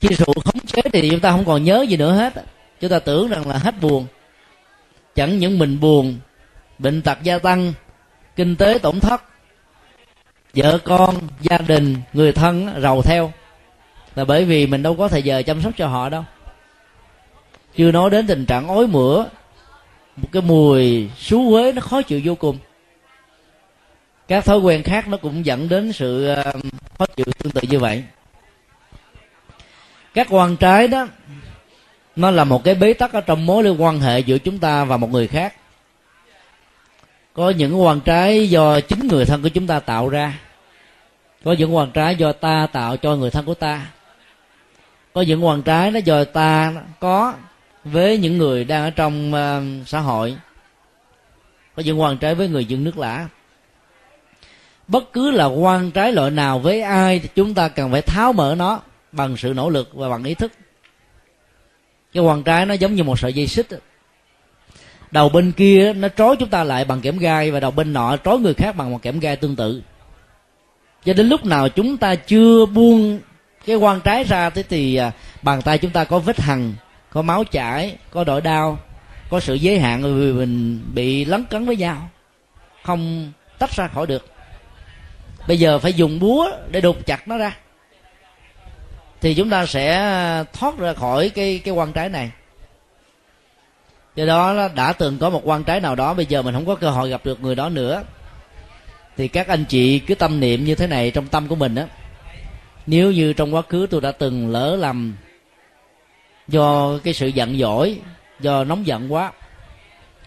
Khi 0.00 0.08
rượu 0.08 0.34
khống 0.44 0.66
chế 0.66 0.82
thì 0.92 1.10
chúng 1.10 1.20
ta 1.20 1.30
không 1.30 1.44
còn 1.44 1.64
nhớ 1.64 1.86
gì 1.88 1.96
nữa 1.96 2.12
hết 2.12 2.44
chúng 2.80 2.90
ta 2.90 2.98
tưởng 2.98 3.28
rằng 3.28 3.48
là 3.48 3.58
hết 3.58 3.74
buồn. 3.80 4.06
Chẳng 5.14 5.38
những 5.38 5.58
mình 5.58 5.80
buồn, 5.80 6.18
bệnh 6.78 7.02
tật 7.02 7.22
gia 7.22 7.38
tăng, 7.38 7.72
kinh 8.36 8.56
tế 8.56 8.78
tổn 8.82 9.00
thất, 9.00 9.22
vợ 10.54 10.78
con, 10.84 11.14
gia 11.40 11.58
đình, 11.58 11.96
người 12.12 12.32
thân 12.32 12.80
rầu 12.82 13.02
theo. 13.02 13.32
Là 14.14 14.24
bởi 14.24 14.44
vì 14.44 14.66
mình 14.66 14.82
đâu 14.82 14.94
có 14.96 15.08
thời 15.08 15.22
giờ 15.22 15.42
chăm 15.42 15.62
sóc 15.62 15.72
cho 15.76 15.86
họ 15.86 16.08
đâu. 16.08 16.24
Chưa 17.76 17.92
nói 17.92 18.10
đến 18.10 18.26
tình 18.26 18.46
trạng 18.46 18.68
ói 18.68 18.86
mửa, 18.86 19.26
một 20.16 20.28
cái 20.32 20.42
mùi 20.42 21.10
xú 21.18 21.50
quế 21.50 21.72
nó 21.72 21.80
khó 21.80 22.02
chịu 22.02 22.20
vô 22.24 22.34
cùng 22.34 22.58
các 24.28 24.44
thói 24.44 24.58
quen 24.58 24.82
khác 24.82 25.08
nó 25.08 25.16
cũng 25.16 25.46
dẫn 25.46 25.68
đến 25.68 25.92
sự 25.92 26.34
phát 26.44 26.52
khó 26.98 27.06
chịu 27.16 27.26
tương 27.38 27.52
tự 27.52 27.60
như 27.68 27.78
vậy. 27.78 28.04
Các 30.14 30.26
quan 30.30 30.56
trái 30.56 30.88
đó 30.88 31.08
nó 32.16 32.30
là 32.30 32.44
một 32.44 32.64
cái 32.64 32.74
bế 32.74 32.92
tắc 32.92 33.12
ở 33.12 33.20
trong 33.20 33.46
mối 33.46 33.64
liên 33.64 33.82
quan 33.82 34.00
hệ 34.00 34.20
giữa 34.20 34.38
chúng 34.38 34.58
ta 34.58 34.84
và 34.84 34.96
một 34.96 35.10
người 35.10 35.26
khác. 35.26 35.54
Có 37.32 37.50
những 37.50 37.82
quan 37.82 38.00
trái 38.00 38.50
do 38.50 38.80
chính 38.80 39.08
người 39.08 39.24
thân 39.24 39.42
của 39.42 39.48
chúng 39.48 39.66
ta 39.66 39.80
tạo 39.80 40.08
ra. 40.08 40.38
Có 41.44 41.52
những 41.52 41.76
quan 41.76 41.90
trái 41.90 42.16
do 42.16 42.32
ta 42.32 42.66
tạo 42.72 42.96
cho 42.96 43.16
người 43.16 43.30
thân 43.30 43.44
của 43.44 43.54
ta. 43.54 43.86
Có 45.12 45.20
những 45.20 45.46
quan 45.46 45.62
trái 45.62 45.90
nó 45.90 45.98
do 45.98 46.24
ta 46.24 46.72
có 47.00 47.34
với 47.84 48.18
những 48.18 48.38
người 48.38 48.64
đang 48.64 48.82
ở 48.82 48.90
trong 48.90 49.32
uh, 49.34 49.88
xã 49.88 50.00
hội. 50.00 50.36
Có 51.76 51.82
những 51.82 52.00
quan 52.00 52.18
trái 52.18 52.34
với 52.34 52.48
người 52.48 52.64
dân 52.64 52.84
nước 52.84 52.98
lã 52.98 53.28
bất 54.88 55.12
cứ 55.12 55.30
là 55.30 55.44
quan 55.44 55.90
trái 55.90 56.12
loại 56.12 56.30
nào 56.30 56.58
với 56.58 56.82
ai, 56.82 57.18
thì 57.18 57.28
chúng 57.34 57.54
ta 57.54 57.68
cần 57.68 57.92
phải 57.92 58.02
tháo 58.02 58.32
mở 58.32 58.54
nó 58.58 58.80
bằng 59.12 59.36
sự 59.36 59.52
nỗ 59.56 59.70
lực 59.70 59.90
và 59.94 60.08
bằng 60.08 60.24
ý 60.24 60.34
thức. 60.34 60.52
Cái 62.12 62.22
quan 62.22 62.42
trái 62.42 62.66
nó 62.66 62.74
giống 62.74 62.94
như 62.94 63.04
một 63.04 63.18
sợi 63.18 63.32
dây 63.32 63.46
xích 63.46 63.68
đầu 65.14 65.28
bên 65.28 65.52
kia 65.52 65.92
nó 65.92 66.08
trói 66.08 66.36
chúng 66.36 66.48
ta 66.48 66.64
lại 66.64 66.84
bằng 66.84 67.00
kẽm 67.00 67.18
gai 67.18 67.50
và 67.50 67.60
đầu 67.60 67.70
bên 67.70 67.92
nọ 67.92 68.16
trói 68.24 68.38
người 68.38 68.54
khác 68.54 68.76
bằng 68.76 68.90
một 68.90 69.02
kẽm 69.02 69.20
gai 69.20 69.36
tương 69.36 69.56
tự. 69.56 69.82
Cho 71.04 71.12
đến 71.12 71.28
lúc 71.28 71.44
nào 71.44 71.68
chúng 71.68 71.96
ta 71.96 72.14
chưa 72.14 72.66
buông 72.66 73.20
cái 73.66 73.76
quan 73.76 74.00
trái 74.00 74.24
ra 74.24 74.50
thế 74.50 74.62
thì 74.68 74.96
à, 74.96 75.12
bàn 75.42 75.62
tay 75.62 75.78
chúng 75.78 75.90
ta 75.90 76.04
có 76.04 76.18
vết 76.18 76.40
hằn, 76.40 76.74
có 77.10 77.22
máu 77.22 77.44
chảy, 77.44 77.96
có 78.10 78.24
đội 78.24 78.40
đau, 78.40 78.78
có 79.30 79.40
sự 79.40 79.54
giới 79.54 79.78
hạn 79.78 80.02
vì 80.02 80.32
mình 80.32 80.80
bị 80.94 81.24
lấn 81.24 81.44
cấn 81.44 81.66
với 81.66 81.76
nhau, 81.76 82.08
không 82.82 83.32
tách 83.58 83.76
ra 83.76 83.88
khỏi 83.88 84.06
được 84.06 84.33
bây 85.48 85.58
giờ 85.58 85.78
phải 85.78 85.92
dùng 85.92 86.20
búa 86.20 86.50
để 86.70 86.80
đục 86.80 87.06
chặt 87.06 87.28
nó 87.28 87.38
ra. 87.38 87.56
Thì 89.20 89.34
chúng 89.34 89.50
ta 89.50 89.66
sẽ 89.66 90.44
thoát 90.52 90.78
ra 90.78 90.92
khỏi 90.92 91.28
cái 91.28 91.60
cái 91.64 91.74
quan 91.74 91.92
trái 91.92 92.08
này. 92.08 92.30
Do 94.16 94.26
đó 94.26 94.68
đã 94.74 94.92
từng 94.92 95.18
có 95.18 95.30
một 95.30 95.40
quan 95.44 95.64
trái 95.64 95.80
nào 95.80 95.94
đó, 95.94 96.14
bây 96.14 96.26
giờ 96.26 96.42
mình 96.42 96.54
không 96.54 96.66
có 96.66 96.74
cơ 96.74 96.90
hội 96.90 97.10
gặp 97.10 97.20
được 97.24 97.40
người 97.40 97.54
đó 97.54 97.68
nữa. 97.68 98.02
Thì 99.16 99.28
các 99.28 99.48
anh 99.48 99.64
chị 99.64 99.98
cứ 99.98 100.14
tâm 100.14 100.40
niệm 100.40 100.64
như 100.64 100.74
thế 100.74 100.86
này 100.86 101.10
trong 101.10 101.28
tâm 101.28 101.48
của 101.48 101.54
mình 101.54 101.74
á. 101.74 101.86
Nếu 102.86 103.12
như 103.12 103.32
trong 103.32 103.54
quá 103.54 103.62
khứ 103.68 103.86
tôi 103.90 104.00
đã 104.00 104.12
từng 104.12 104.48
lỡ 104.48 104.76
lầm 104.76 105.16
do 106.48 106.98
cái 107.04 107.14
sự 107.14 107.26
giận 107.26 107.58
dỗi, 107.58 107.98
do 108.40 108.64
nóng 108.64 108.86
giận 108.86 109.12
quá, 109.12 109.32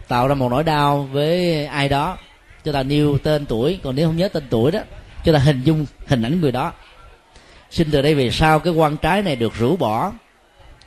tạo 0.07 0.27
ra 0.27 0.35
một 0.35 0.49
nỗi 0.49 0.63
đau 0.63 1.03
với 1.11 1.65
ai 1.65 1.89
đó, 1.89 2.17
cho 2.65 2.71
ta 2.71 2.83
nêu 2.83 3.17
tên 3.17 3.45
tuổi. 3.45 3.79
Còn 3.83 3.95
nếu 3.95 4.07
không 4.07 4.17
nhớ 4.17 4.27
tên 4.27 4.43
tuổi 4.49 4.71
đó 4.71 4.79
chúng 5.27 5.33
ta 5.33 5.39
hình 5.39 5.61
dung 5.63 5.85
hình 6.07 6.21
ảnh 6.21 6.41
người 6.41 6.51
đó. 6.51 6.73
Xin 7.69 7.91
từ 7.91 8.01
đây 8.01 8.15
về 8.15 8.31
sau 8.31 8.59
cái 8.59 8.73
quan 8.73 8.97
trái 8.97 9.21
này 9.21 9.35
được 9.35 9.53
rũ 9.59 9.77
bỏ. 9.77 10.11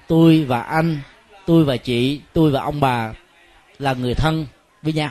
Tôi 0.07 0.45
và 0.45 0.61
anh 0.61 0.99
tôi 1.47 1.65
và 1.65 1.77
chị 1.77 2.21
tôi 2.33 2.51
và 2.51 2.63
ông 2.63 2.81
bà 2.81 3.13
là 3.79 3.93
người 3.93 4.15
thân 4.15 4.47
với 4.83 4.93
nhau. 4.93 5.11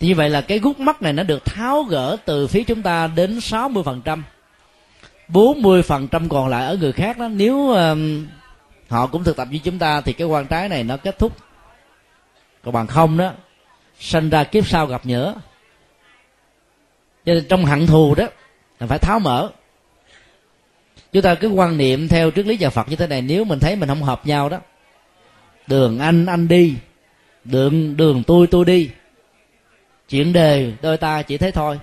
Thì 0.00 0.08
như 0.08 0.14
vậy 0.14 0.30
là 0.30 0.40
cái 0.40 0.58
gút 0.58 0.78
mắt 0.78 1.02
này 1.02 1.12
nó 1.12 1.22
được 1.22 1.44
tháo 1.44 1.82
gỡ 1.82 2.16
từ 2.24 2.46
phía 2.46 2.64
chúng 2.64 2.82
ta 2.82 3.06
đến 3.06 3.40
60 3.40 3.82
phần 3.84 4.02
trăm. 4.04 4.24
40 5.28 5.82
phần 5.82 6.08
trăm 6.08 6.28
còn 6.28 6.48
lại 6.48 6.66
ở 6.66 6.76
người 6.76 6.92
khác 6.92 7.18
đó 7.18 7.28
nếu 7.28 7.56
uh, 7.56 7.98
họ 8.88 9.06
cũng 9.06 9.24
thực 9.24 9.36
tập 9.36 9.48
như 9.50 9.58
chúng 9.58 9.78
ta 9.78 10.00
thì 10.00 10.12
cái 10.12 10.26
quan 10.26 10.46
trái 10.46 10.68
này 10.68 10.84
nó 10.84 10.96
kết 10.96 11.18
thúc. 11.18 11.36
Còn 12.64 12.74
bằng 12.74 12.86
không 12.86 13.16
đó 13.16 13.32
sanh 14.00 14.30
ra 14.30 14.44
kiếp 14.44 14.66
sau 14.66 14.86
gặp 14.86 15.06
nhỡ 15.06 15.34
cho 17.26 17.34
nên 17.34 17.44
trong 17.48 17.64
hận 17.64 17.86
thù 17.86 18.14
đó 18.14 18.24
là 18.80 18.86
phải 18.86 18.98
tháo 18.98 19.18
mở. 19.18 19.50
Chúng 21.12 21.22
ta 21.22 21.34
cứ 21.34 21.48
quan 21.48 21.76
niệm 21.76 22.08
theo 22.08 22.30
triết 22.30 22.46
lý 22.46 22.56
nhà 22.58 22.70
phật 22.70 22.88
như 22.88 22.96
thế 22.96 23.06
này, 23.06 23.22
nếu 23.22 23.44
mình 23.44 23.60
thấy 23.60 23.76
mình 23.76 23.88
không 23.88 24.02
hợp 24.02 24.26
nhau 24.26 24.48
đó, 24.48 24.58
đường 25.66 25.98
anh 25.98 26.26
anh 26.26 26.48
đi, 26.48 26.74
đường 27.44 27.96
đường 27.96 28.22
tôi 28.26 28.46
tôi 28.46 28.64
đi, 28.64 28.90
chuyện 30.08 30.32
đề, 30.32 30.72
đôi 30.82 30.96
ta 30.96 31.22
chỉ 31.22 31.38
thế 31.38 31.50
thôi. 31.50 31.78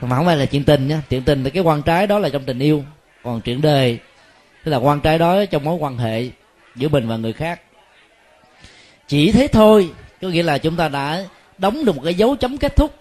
Mà 0.00 0.16
không 0.16 0.26
phải 0.26 0.36
là 0.36 0.46
chuyện 0.46 0.64
tình 0.64 0.88
nha, 0.88 1.02
chuyện 1.10 1.22
tình 1.22 1.44
là 1.44 1.50
cái 1.50 1.62
quan 1.62 1.82
trái 1.82 2.06
đó 2.06 2.18
là 2.18 2.28
trong 2.28 2.44
tình 2.44 2.58
yêu, 2.58 2.84
còn 3.22 3.40
chuyện 3.40 3.60
đề 3.60 3.98
tức 4.64 4.70
là 4.70 4.76
quan 4.76 5.00
trái 5.00 5.18
đó 5.18 5.44
trong 5.44 5.64
mối 5.64 5.74
quan 5.74 5.98
hệ 5.98 6.28
giữa 6.76 6.88
mình 6.88 7.08
và 7.08 7.16
người 7.16 7.32
khác. 7.32 7.60
Chỉ 9.08 9.32
thế 9.32 9.46
thôi, 9.46 9.90
có 10.22 10.28
nghĩa 10.28 10.42
là 10.42 10.58
chúng 10.58 10.76
ta 10.76 10.88
đã 10.88 11.24
đóng 11.58 11.84
được 11.84 11.96
một 11.96 12.02
cái 12.04 12.14
dấu 12.14 12.36
chấm 12.36 12.58
kết 12.58 12.76
thúc 12.76 12.94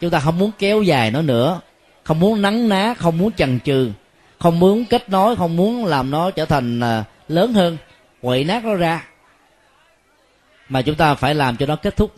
chúng 0.00 0.10
ta 0.10 0.20
không 0.20 0.38
muốn 0.38 0.50
kéo 0.58 0.82
dài 0.82 1.10
nó 1.10 1.22
nữa. 1.22 1.60
Không 2.04 2.20
muốn 2.20 2.42
nắng 2.42 2.68
ná, 2.68 2.94
không 2.98 3.18
muốn 3.18 3.32
chần 3.32 3.60
chừ. 3.60 3.90
Không 4.38 4.58
muốn 4.60 4.84
kết 4.84 5.08
nối, 5.08 5.36
không 5.36 5.56
muốn 5.56 5.84
làm 5.84 6.10
nó 6.10 6.30
trở 6.30 6.44
thành 6.44 6.80
à, 6.80 7.04
lớn 7.28 7.52
hơn. 7.52 7.76
Quậy 8.22 8.44
nát 8.44 8.64
nó 8.64 8.74
ra. 8.74 9.04
Mà 10.68 10.82
chúng 10.82 10.94
ta 10.94 11.14
phải 11.14 11.34
làm 11.34 11.56
cho 11.56 11.66
nó 11.66 11.76
kết 11.76 11.96
thúc. 11.96 12.14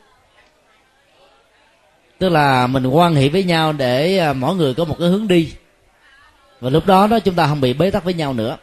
Tức 2.18 2.28
là 2.28 2.66
mình 2.66 2.86
quan 2.86 3.14
hệ 3.14 3.28
với 3.28 3.44
nhau 3.44 3.72
để 3.72 4.18
à, 4.18 4.32
mỗi 4.32 4.54
người 4.54 4.74
có 4.74 4.84
một 4.84 4.96
cái 4.98 5.08
hướng 5.08 5.28
đi. 5.28 5.52
Và 6.60 6.70
lúc 6.70 6.86
đó 6.86 7.06
đó 7.06 7.18
chúng 7.18 7.34
ta 7.34 7.46
không 7.46 7.60
bị 7.60 7.72
bế 7.72 7.90
tắc 7.90 8.04
với 8.04 8.14
nhau 8.14 8.32
nữa. 8.32 8.56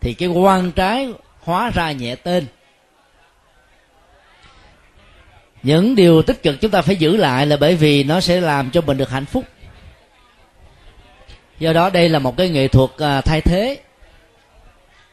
Thì 0.00 0.14
cái 0.14 0.28
quan 0.28 0.72
trái 0.72 1.12
hóa 1.40 1.70
ra 1.74 1.92
nhẹ 1.92 2.16
tên 2.16 2.46
những 5.64 5.94
điều 5.94 6.22
tích 6.22 6.42
cực 6.42 6.60
chúng 6.60 6.70
ta 6.70 6.82
phải 6.82 6.96
giữ 6.96 7.16
lại 7.16 7.46
là 7.46 7.56
bởi 7.56 7.76
vì 7.76 8.04
nó 8.04 8.20
sẽ 8.20 8.40
làm 8.40 8.70
cho 8.70 8.80
mình 8.80 8.96
được 8.96 9.10
hạnh 9.10 9.24
phúc. 9.24 9.44
Do 11.58 11.72
đó 11.72 11.90
đây 11.90 12.08
là 12.08 12.18
một 12.18 12.36
cái 12.36 12.48
nghệ 12.48 12.68
thuật 12.68 12.90
à, 12.98 13.20
thay 13.20 13.40
thế. 13.40 13.78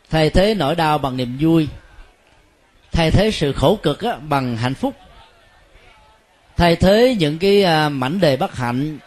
Thay 0.09 0.29
thế 0.29 0.53
nỗi 0.53 0.75
đau 0.75 0.97
bằng 0.97 1.17
niềm 1.17 1.37
vui. 1.39 1.67
Thay 2.91 3.11
thế 3.11 3.31
sự 3.31 3.53
khổ 3.53 3.75
cực 3.83 4.01
á, 4.01 4.15
bằng 4.15 4.57
hạnh 4.57 4.73
phúc. 4.73 4.95
Thay 6.57 6.75
thế 6.75 7.15
những 7.19 7.39
cái 7.39 7.63
à, 7.63 7.89
mảnh 7.89 8.19
đề 8.19 8.37
bất 8.37 8.55
hạnh 8.55 8.97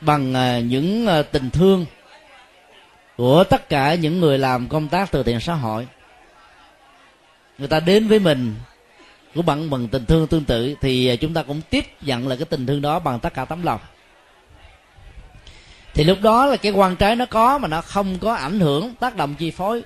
bằng 0.00 0.34
à, 0.34 0.60
những 0.60 1.08
tình 1.32 1.50
thương 1.50 1.86
của 3.16 3.44
tất 3.44 3.68
cả 3.68 3.94
những 3.94 4.20
người 4.20 4.38
làm 4.38 4.68
công 4.68 4.88
tác 4.88 5.10
từ 5.10 5.22
thiện 5.22 5.40
xã 5.40 5.54
hội. 5.54 5.86
Người 7.58 7.68
ta 7.68 7.80
đến 7.80 8.08
với 8.08 8.18
mình 8.18 8.54
của 9.38 9.42
bạn 9.42 9.70
bằng 9.70 9.88
tình 9.88 10.06
thương 10.06 10.26
tương 10.26 10.44
tự 10.44 10.74
thì 10.80 11.08
à, 11.08 11.16
chúng 11.16 11.34
ta 11.34 11.42
cũng 11.42 11.60
tiếp 11.70 11.84
nhận 12.02 12.28
là 12.28 12.36
cái 12.36 12.44
tình 12.44 12.66
thương 12.66 12.82
đó 12.82 12.98
bằng 12.98 13.20
tất 13.20 13.34
cả 13.34 13.44
tấm 13.44 13.62
lòng. 13.62 13.80
Thì 15.94 16.04
lúc 16.04 16.18
đó 16.22 16.46
là 16.46 16.56
cái 16.56 16.72
quan 16.72 16.96
trái 16.96 17.16
nó 17.16 17.26
có 17.26 17.58
mà 17.58 17.68
nó 17.68 17.80
không 17.80 18.18
có 18.18 18.34
ảnh 18.34 18.60
hưởng 18.60 18.94
tác 18.94 19.16
động 19.16 19.34
chi 19.34 19.50
phối. 19.50 19.82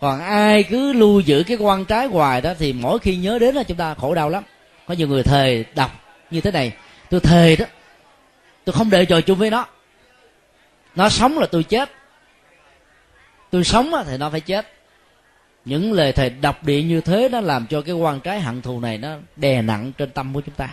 Còn 0.00 0.20
ai 0.20 0.62
cứ 0.62 0.92
lưu 0.92 1.20
giữ 1.20 1.44
cái 1.46 1.56
quan 1.56 1.84
trái 1.84 2.06
hoài 2.06 2.40
đó 2.40 2.54
thì 2.58 2.72
mỗi 2.72 2.98
khi 2.98 3.16
nhớ 3.16 3.38
đến 3.38 3.54
là 3.54 3.62
chúng 3.62 3.76
ta 3.76 3.94
khổ 3.94 4.14
đau 4.14 4.28
lắm. 4.28 4.44
Có 4.86 4.94
nhiều 4.94 5.08
người 5.08 5.22
thề 5.22 5.64
đọc 5.74 5.90
như 6.30 6.40
thế 6.40 6.50
này, 6.50 6.72
tôi 7.10 7.20
thề 7.20 7.56
đó, 7.56 7.66
tôi 8.64 8.72
không 8.72 8.90
để 8.90 9.04
trò 9.04 9.20
chung 9.20 9.38
với 9.38 9.50
nó. 9.50 9.66
Nó 10.94 11.08
sống 11.08 11.38
là 11.38 11.46
tôi 11.46 11.62
chết. 11.62 11.90
Tôi 13.50 13.64
sống 13.64 13.92
thì 14.06 14.16
nó 14.16 14.30
phải 14.30 14.40
chết 14.40 14.75
những 15.66 15.92
lời 15.92 16.12
thầy 16.12 16.30
đọc 16.30 16.64
điện 16.64 16.88
như 16.88 17.00
thế 17.00 17.28
nó 17.32 17.40
làm 17.40 17.66
cho 17.66 17.80
cái 17.80 17.94
quan 17.94 18.20
trái 18.20 18.40
hận 18.40 18.62
thù 18.62 18.80
này 18.80 18.98
nó 18.98 19.16
đè 19.36 19.62
nặng 19.62 19.92
trên 19.98 20.10
tâm 20.10 20.34
của 20.34 20.40
chúng 20.40 20.54
ta. 20.54 20.68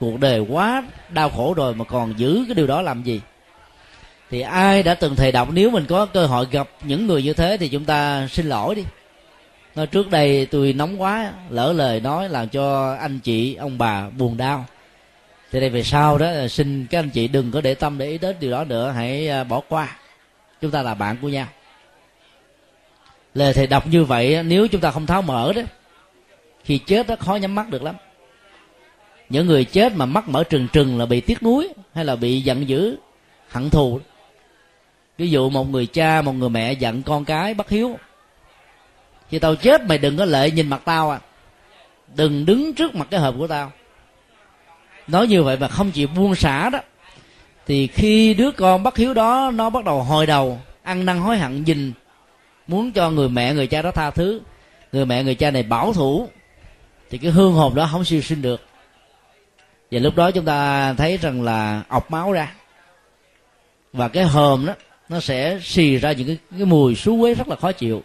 Cuộc 0.00 0.20
đời 0.20 0.40
quá 0.40 0.82
đau 1.08 1.30
khổ 1.30 1.54
rồi 1.54 1.74
mà 1.74 1.84
còn 1.84 2.14
giữ 2.16 2.44
cái 2.48 2.54
điều 2.54 2.66
đó 2.66 2.82
làm 2.82 3.02
gì? 3.02 3.20
Thì 4.30 4.40
ai 4.40 4.82
đã 4.82 4.94
từng 4.94 5.16
thầy 5.16 5.32
đọc 5.32 5.48
nếu 5.52 5.70
mình 5.70 5.84
có 5.88 6.06
cơ 6.06 6.26
hội 6.26 6.46
gặp 6.50 6.68
những 6.82 7.06
người 7.06 7.22
như 7.22 7.32
thế 7.32 7.56
thì 7.60 7.68
chúng 7.68 7.84
ta 7.84 8.28
xin 8.30 8.46
lỗi 8.46 8.74
đi. 8.74 8.82
Nói 9.74 9.86
trước 9.86 10.10
đây 10.10 10.46
tôi 10.46 10.72
nóng 10.72 11.02
quá, 11.02 11.32
lỡ 11.50 11.72
lời 11.72 12.00
nói 12.00 12.28
làm 12.28 12.48
cho 12.48 12.96
anh 13.00 13.18
chị, 13.18 13.54
ông 13.54 13.78
bà 13.78 14.08
buồn 14.10 14.36
đau. 14.36 14.66
Thì 15.52 15.60
đây 15.60 15.70
về 15.70 15.82
sau 15.82 16.18
đó 16.18 16.26
ờ, 16.26 16.48
xin 16.48 16.86
các 16.90 16.98
anh 16.98 17.10
chị 17.10 17.28
đừng 17.28 17.50
có 17.50 17.60
để 17.60 17.74
tâm 17.74 17.98
để 17.98 18.06
ý 18.06 18.18
đến 18.18 18.36
điều 18.40 18.50
đó 18.50 18.64
nữa, 18.64 18.90
hãy 18.90 19.28
ờ, 19.28 19.44
bỏ 19.44 19.60
qua. 19.68 19.96
Chúng 20.60 20.70
ta 20.70 20.82
là 20.82 20.94
bạn 20.94 21.16
của 21.22 21.28
nhau 21.28 21.46
lời 23.34 23.52
thầy 23.52 23.66
đọc 23.66 23.86
như 23.86 24.04
vậy 24.04 24.42
nếu 24.42 24.66
chúng 24.66 24.80
ta 24.80 24.90
không 24.90 25.06
tháo 25.06 25.22
mở 25.22 25.52
đó, 25.52 25.62
khi 26.64 26.78
chết 26.78 27.06
đó 27.06 27.16
khó 27.18 27.36
nhắm 27.36 27.54
mắt 27.54 27.70
được 27.70 27.82
lắm. 27.82 27.94
Những 29.28 29.46
người 29.46 29.64
chết 29.64 29.92
mà 29.96 30.06
mắt 30.06 30.28
mở 30.28 30.44
trừng 30.44 30.68
trừng 30.72 30.98
là 30.98 31.06
bị 31.06 31.20
tiếc 31.20 31.42
nuối 31.42 31.68
hay 31.94 32.04
là 32.04 32.16
bị 32.16 32.40
giận 32.40 32.68
dữ, 32.68 32.96
hận 33.48 33.70
thù. 33.70 34.00
Ví 35.18 35.30
dụ 35.30 35.50
một 35.50 35.70
người 35.70 35.86
cha, 35.86 36.22
một 36.22 36.32
người 36.32 36.48
mẹ 36.48 36.72
giận 36.72 37.02
con 37.02 37.24
cái 37.24 37.54
bất 37.54 37.70
hiếu. 37.70 37.98
Khi 39.28 39.38
tao 39.38 39.56
chết 39.56 39.82
mày 39.84 39.98
đừng 39.98 40.16
có 40.16 40.24
lệ 40.24 40.50
nhìn 40.50 40.68
mặt 40.68 40.82
tao 40.84 41.10
à. 41.10 41.20
Đừng 42.14 42.46
đứng 42.46 42.74
trước 42.74 42.94
mặt 42.94 43.08
cái 43.10 43.20
hộp 43.20 43.34
của 43.38 43.46
tao. 43.46 43.72
Nói 45.06 45.26
như 45.26 45.42
vậy 45.42 45.56
mà 45.60 45.68
không 45.68 45.90
chịu 45.90 46.08
buông 46.16 46.34
xả 46.34 46.70
đó, 46.70 46.78
thì 47.66 47.86
khi 47.86 48.34
đứa 48.34 48.50
con 48.50 48.82
bất 48.82 48.96
hiếu 48.96 49.14
đó, 49.14 49.50
nó 49.54 49.70
bắt 49.70 49.84
đầu 49.84 50.02
hồi 50.02 50.26
đầu, 50.26 50.60
ăn 50.82 51.04
năn 51.04 51.18
hối 51.18 51.38
hận, 51.38 51.64
nhìn 51.64 51.92
muốn 52.66 52.92
cho 52.92 53.10
người 53.10 53.28
mẹ 53.28 53.54
người 53.54 53.66
cha 53.66 53.82
đó 53.82 53.90
tha 53.90 54.10
thứ 54.10 54.40
người 54.92 55.06
mẹ 55.06 55.24
người 55.24 55.34
cha 55.34 55.50
này 55.50 55.62
bảo 55.62 55.92
thủ 55.92 56.28
thì 57.10 57.18
cái 57.18 57.30
hương 57.30 57.52
hồn 57.52 57.74
đó 57.74 57.88
không 57.92 58.04
siêu 58.04 58.20
sinh 58.20 58.42
được. 58.42 58.60
Và 59.90 60.00
lúc 60.00 60.16
đó 60.16 60.30
chúng 60.30 60.44
ta 60.44 60.92
thấy 60.94 61.16
rằng 61.16 61.42
là 61.42 61.82
ọc 61.88 62.10
máu 62.10 62.32
ra 62.32 62.54
và 63.92 64.08
cái 64.08 64.24
hòm 64.24 64.66
đó 64.66 64.74
nó 65.08 65.20
sẽ 65.20 65.58
xì 65.62 65.96
ra 65.96 66.12
những 66.12 66.26
cái, 66.26 66.38
cái 66.50 66.64
mùi 66.64 66.94
xú 66.94 67.20
quế 67.20 67.34
rất 67.34 67.48
là 67.48 67.56
khó 67.56 67.72
chịu. 67.72 68.02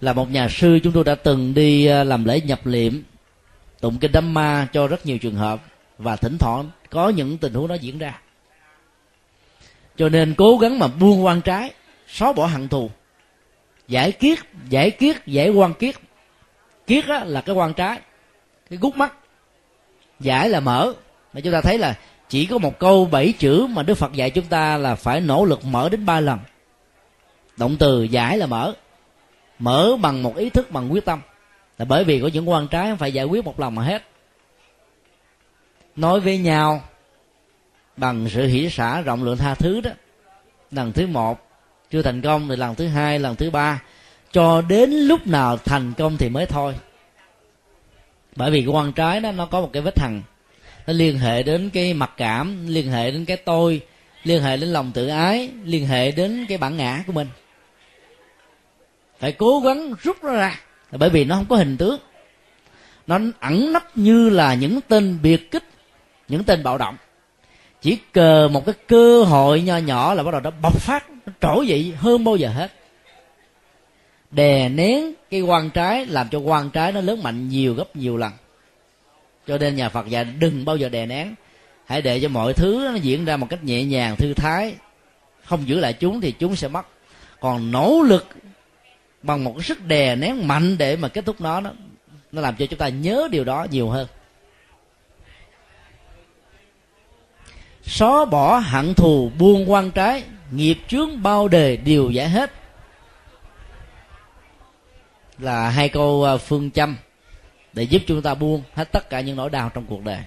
Là 0.00 0.12
một 0.12 0.30
nhà 0.30 0.48
sư 0.48 0.78
chúng 0.82 0.92
tôi 0.92 1.04
đã 1.04 1.14
từng 1.14 1.54
đi 1.54 1.86
à, 1.86 2.04
làm 2.04 2.24
lễ 2.24 2.40
nhập 2.40 2.66
liệm 2.66 3.02
tụng 3.80 3.98
kinh 3.98 4.12
đám 4.12 4.34
ma 4.34 4.68
cho 4.72 4.86
rất 4.86 5.06
nhiều 5.06 5.18
trường 5.18 5.34
hợp 5.34 5.62
và 5.98 6.16
thỉnh 6.16 6.38
thoảng 6.38 6.70
có 6.90 7.08
những 7.08 7.38
tình 7.38 7.54
huống 7.54 7.68
đó 7.68 7.74
diễn 7.74 7.98
ra. 7.98 8.20
Cho 9.96 10.08
nên 10.08 10.34
cố 10.34 10.58
gắng 10.58 10.78
mà 10.78 10.86
buông 10.86 11.24
quan 11.24 11.40
trái 11.40 11.70
xóa 12.08 12.32
bỏ 12.32 12.46
hận 12.46 12.68
thù 12.68 12.90
giải 13.88 14.12
kiết 14.12 14.38
giải 14.68 14.90
kiết 14.90 15.26
giải 15.26 15.50
quan 15.50 15.74
kiết. 15.74 15.94
Kiết 16.86 17.06
á, 17.06 17.24
là 17.24 17.40
cái 17.40 17.54
quan 17.54 17.74
trái 17.74 18.00
cái 18.70 18.78
gút 18.78 18.96
mắt. 18.96 19.14
Giải 20.20 20.48
là 20.48 20.60
mở. 20.60 20.92
Mà 21.32 21.40
chúng 21.40 21.52
ta 21.52 21.60
thấy 21.60 21.78
là 21.78 21.94
chỉ 22.28 22.46
có 22.46 22.58
một 22.58 22.78
câu 22.78 23.04
bảy 23.04 23.34
chữ 23.38 23.66
mà 23.66 23.82
đức 23.82 23.94
phật 23.94 24.12
dạy 24.12 24.30
chúng 24.30 24.44
ta 24.44 24.76
là 24.76 24.94
phải 24.94 25.20
nỗ 25.20 25.44
lực 25.44 25.64
mở 25.64 25.88
đến 25.88 26.06
ba 26.06 26.20
lần. 26.20 26.38
Động 27.56 27.76
từ 27.78 28.02
giải 28.02 28.38
là 28.38 28.46
mở. 28.46 28.74
Mở 29.58 29.96
bằng 30.00 30.22
một 30.22 30.36
ý 30.36 30.50
thức 30.50 30.70
bằng 30.70 30.92
quyết 30.92 31.04
tâm. 31.04 31.20
Là 31.78 31.84
bởi 31.84 32.04
vì 32.04 32.20
có 32.20 32.28
những 32.32 32.48
quan 32.48 32.68
trái 32.68 32.96
phải 32.96 33.12
giải 33.12 33.24
quyết 33.24 33.44
một 33.44 33.60
lần 33.60 33.74
mà 33.74 33.82
hết. 33.82 34.02
Nói 35.96 36.20
với 36.20 36.38
nhau 36.38 36.82
bằng 37.96 38.28
sự 38.28 38.46
hỉ 38.46 38.70
xả 38.70 39.00
rộng 39.00 39.24
lượng 39.24 39.36
tha 39.36 39.54
thứ 39.54 39.80
đó. 39.80 39.90
Lần 40.70 40.92
thứ 40.92 41.06
một 41.06 41.45
chưa 41.90 42.02
thành 42.02 42.22
công 42.22 42.48
thì 42.48 42.56
lần 42.56 42.74
thứ 42.74 42.88
hai, 42.88 43.18
lần 43.18 43.36
thứ 43.36 43.50
ba. 43.50 43.82
Cho 44.32 44.62
đến 44.62 44.90
lúc 44.90 45.26
nào 45.26 45.56
thành 45.56 45.92
công 45.98 46.16
thì 46.16 46.28
mới 46.28 46.46
thôi. 46.46 46.74
Bởi 48.36 48.50
vì 48.50 48.66
quan 48.66 48.92
trái 48.92 49.20
đó, 49.20 49.32
nó 49.32 49.46
có 49.46 49.60
một 49.60 49.70
cái 49.72 49.82
vết 49.82 49.94
thằng 49.94 50.22
nó 50.86 50.92
liên 50.92 51.18
hệ 51.18 51.42
đến 51.42 51.70
cái 51.70 51.94
mặc 51.94 52.10
cảm, 52.16 52.66
liên 52.66 52.90
hệ 52.90 53.10
đến 53.10 53.24
cái 53.24 53.36
tôi, 53.36 53.80
liên 54.24 54.42
hệ 54.42 54.56
đến 54.56 54.68
lòng 54.68 54.92
tự 54.94 55.08
ái, 55.08 55.50
liên 55.64 55.86
hệ 55.86 56.10
đến 56.10 56.46
cái 56.48 56.58
bản 56.58 56.76
ngã 56.76 57.04
của 57.06 57.12
mình. 57.12 57.28
Phải 59.18 59.32
cố 59.32 59.60
gắng 59.60 59.94
rút 60.02 60.24
nó 60.24 60.32
ra. 60.32 60.60
Bởi 60.92 61.10
vì 61.10 61.24
nó 61.24 61.34
không 61.34 61.46
có 61.48 61.56
hình 61.56 61.76
tướng. 61.76 61.98
Nó 63.06 63.18
ẩn 63.40 63.72
nấp 63.72 63.98
như 63.98 64.30
là 64.30 64.54
những 64.54 64.80
tên 64.88 65.18
biệt 65.22 65.50
kích, 65.50 65.64
những 66.28 66.44
tên 66.44 66.62
bạo 66.62 66.78
động 66.78 66.96
chỉ 67.86 67.98
cờ 68.12 68.48
một 68.52 68.66
cái 68.66 68.74
cơ 68.86 69.22
hội 69.22 69.60
nho 69.60 69.76
nhỏ 69.76 70.14
là 70.14 70.22
bắt 70.22 70.30
đầu 70.30 70.40
nó 70.40 70.50
bộc 70.62 70.80
phát, 70.80 71.10
nó 71.10 71.32
trỗi 71.40 71.66
dậy 71.66 71.94
hơn 71.96 72.24
bao 72.24 72.36
giờ 72.36 72.48
hết. 72.48 72.72
Đè 74.30 74.68
nén 74.68 75.12
cái 75.30 75.40
quan 75.40 75.70
trái, 75.70 76.06
làm 76.06 76.28
cho 76.28 76.38
quan 76.38 76.70
trái 76.70 76.92
nó 76.92 77.00
lớn 77.00 77.22
mạnh 77.22 77.48
nhiều 77.48 77.74
gấp 77.74 77.96
nhiều 77.96 78.16
lần. 78.16 78.32
Cho 79.46 79.58
nên 79.58 79.76
nhà 79.76 79.88
phật 79.88 80.08
dạy 80.08 80.24
đừng 80.24 80.64
bao 80.64 80.76
giờ 80.76 80.88
đè 80.88 81.06
nén. 81.06 81.34
Hãy 81.86 82.02
để 82.02 82.20
cho 82.20 82.28
mọi 82.28 82.52
thứ 82.54 82.88
nó 82.92 82.94
diễn 82.94 83.24
ra 83.24 83.36
một 83.36 83.46
cách 83.50 83.64
nhẹ 83.64 83.84
nhàng, 83.84 84.16
thư 84.16 84.34
thái. 84.34 84.74
Không 85.44 85.68
giữ 85.68 85.80
lại 85.80 85.92
chúng 85.92 86.20
thì 86.20 86.32
chúng 86.32 86.56
sẽ 86.56 86.68
mất. 86.68 86.86
Còn 87.40 87.70
nỗ 87.70 88.02
lực 88.06 88.26
bằng 89.22 89.44
một 89.44 89.52
cái 89.56 89.62
sức 89.62 89.86
đè 89.86 90.16
nén 90.16 90.48
mạnh 90.48 90.78
để 90.78 90.96
mà 90.96 91.08
kết 91.08 91.26
thúc 91.26 91.40
nó 91.40 91.60
nó 91.60 91.70
nó 92.32 92.42
làm 92.42 92.56
cho 92.56 92.66
chúng 92.66 92.78
ta 92.78 92.88
nhớ 92.88 93.28
điều 93.30 93.44
đó 93.44 93.66
nhiều 93.70 93.88
hơn. 93.88 94.06
Xóa 97.86 98.24
bỏ 98.24 98.58
hận 98.58 98.94
thù, 98.94 99.30
buông 99.38 99.70
quan 99.70 99.90
trái, 99.90 100.24
nghiệp 100.50 100.78
chướng 100.88 101.22
bao 101.22 101.48
đề 101.48 101.76
đều 101.76 102.10
giải 102.10 102.28
hết. 102.28 102.52
Là 105.38 105.68
hai 105.68 105.88
câu 105.88 106.24
à, 106.24 106.36
phương 106.36 106.70
châm 106.70 106.96
để 107.72 107.82
giúp 107.82 108.02
chúng 108.06 108.22
ta 108.22 108.34
buông 108.34 108.62
hết 108.74 108.92
tất 108.92 109.10
cả 109.10 109.20
những 109.20 109.36
nỗi 109.36 109.50
đau 109.50 109.70
trong 109.74 109.86
cuộc 109.86 110.04
đời. 110.04 110.20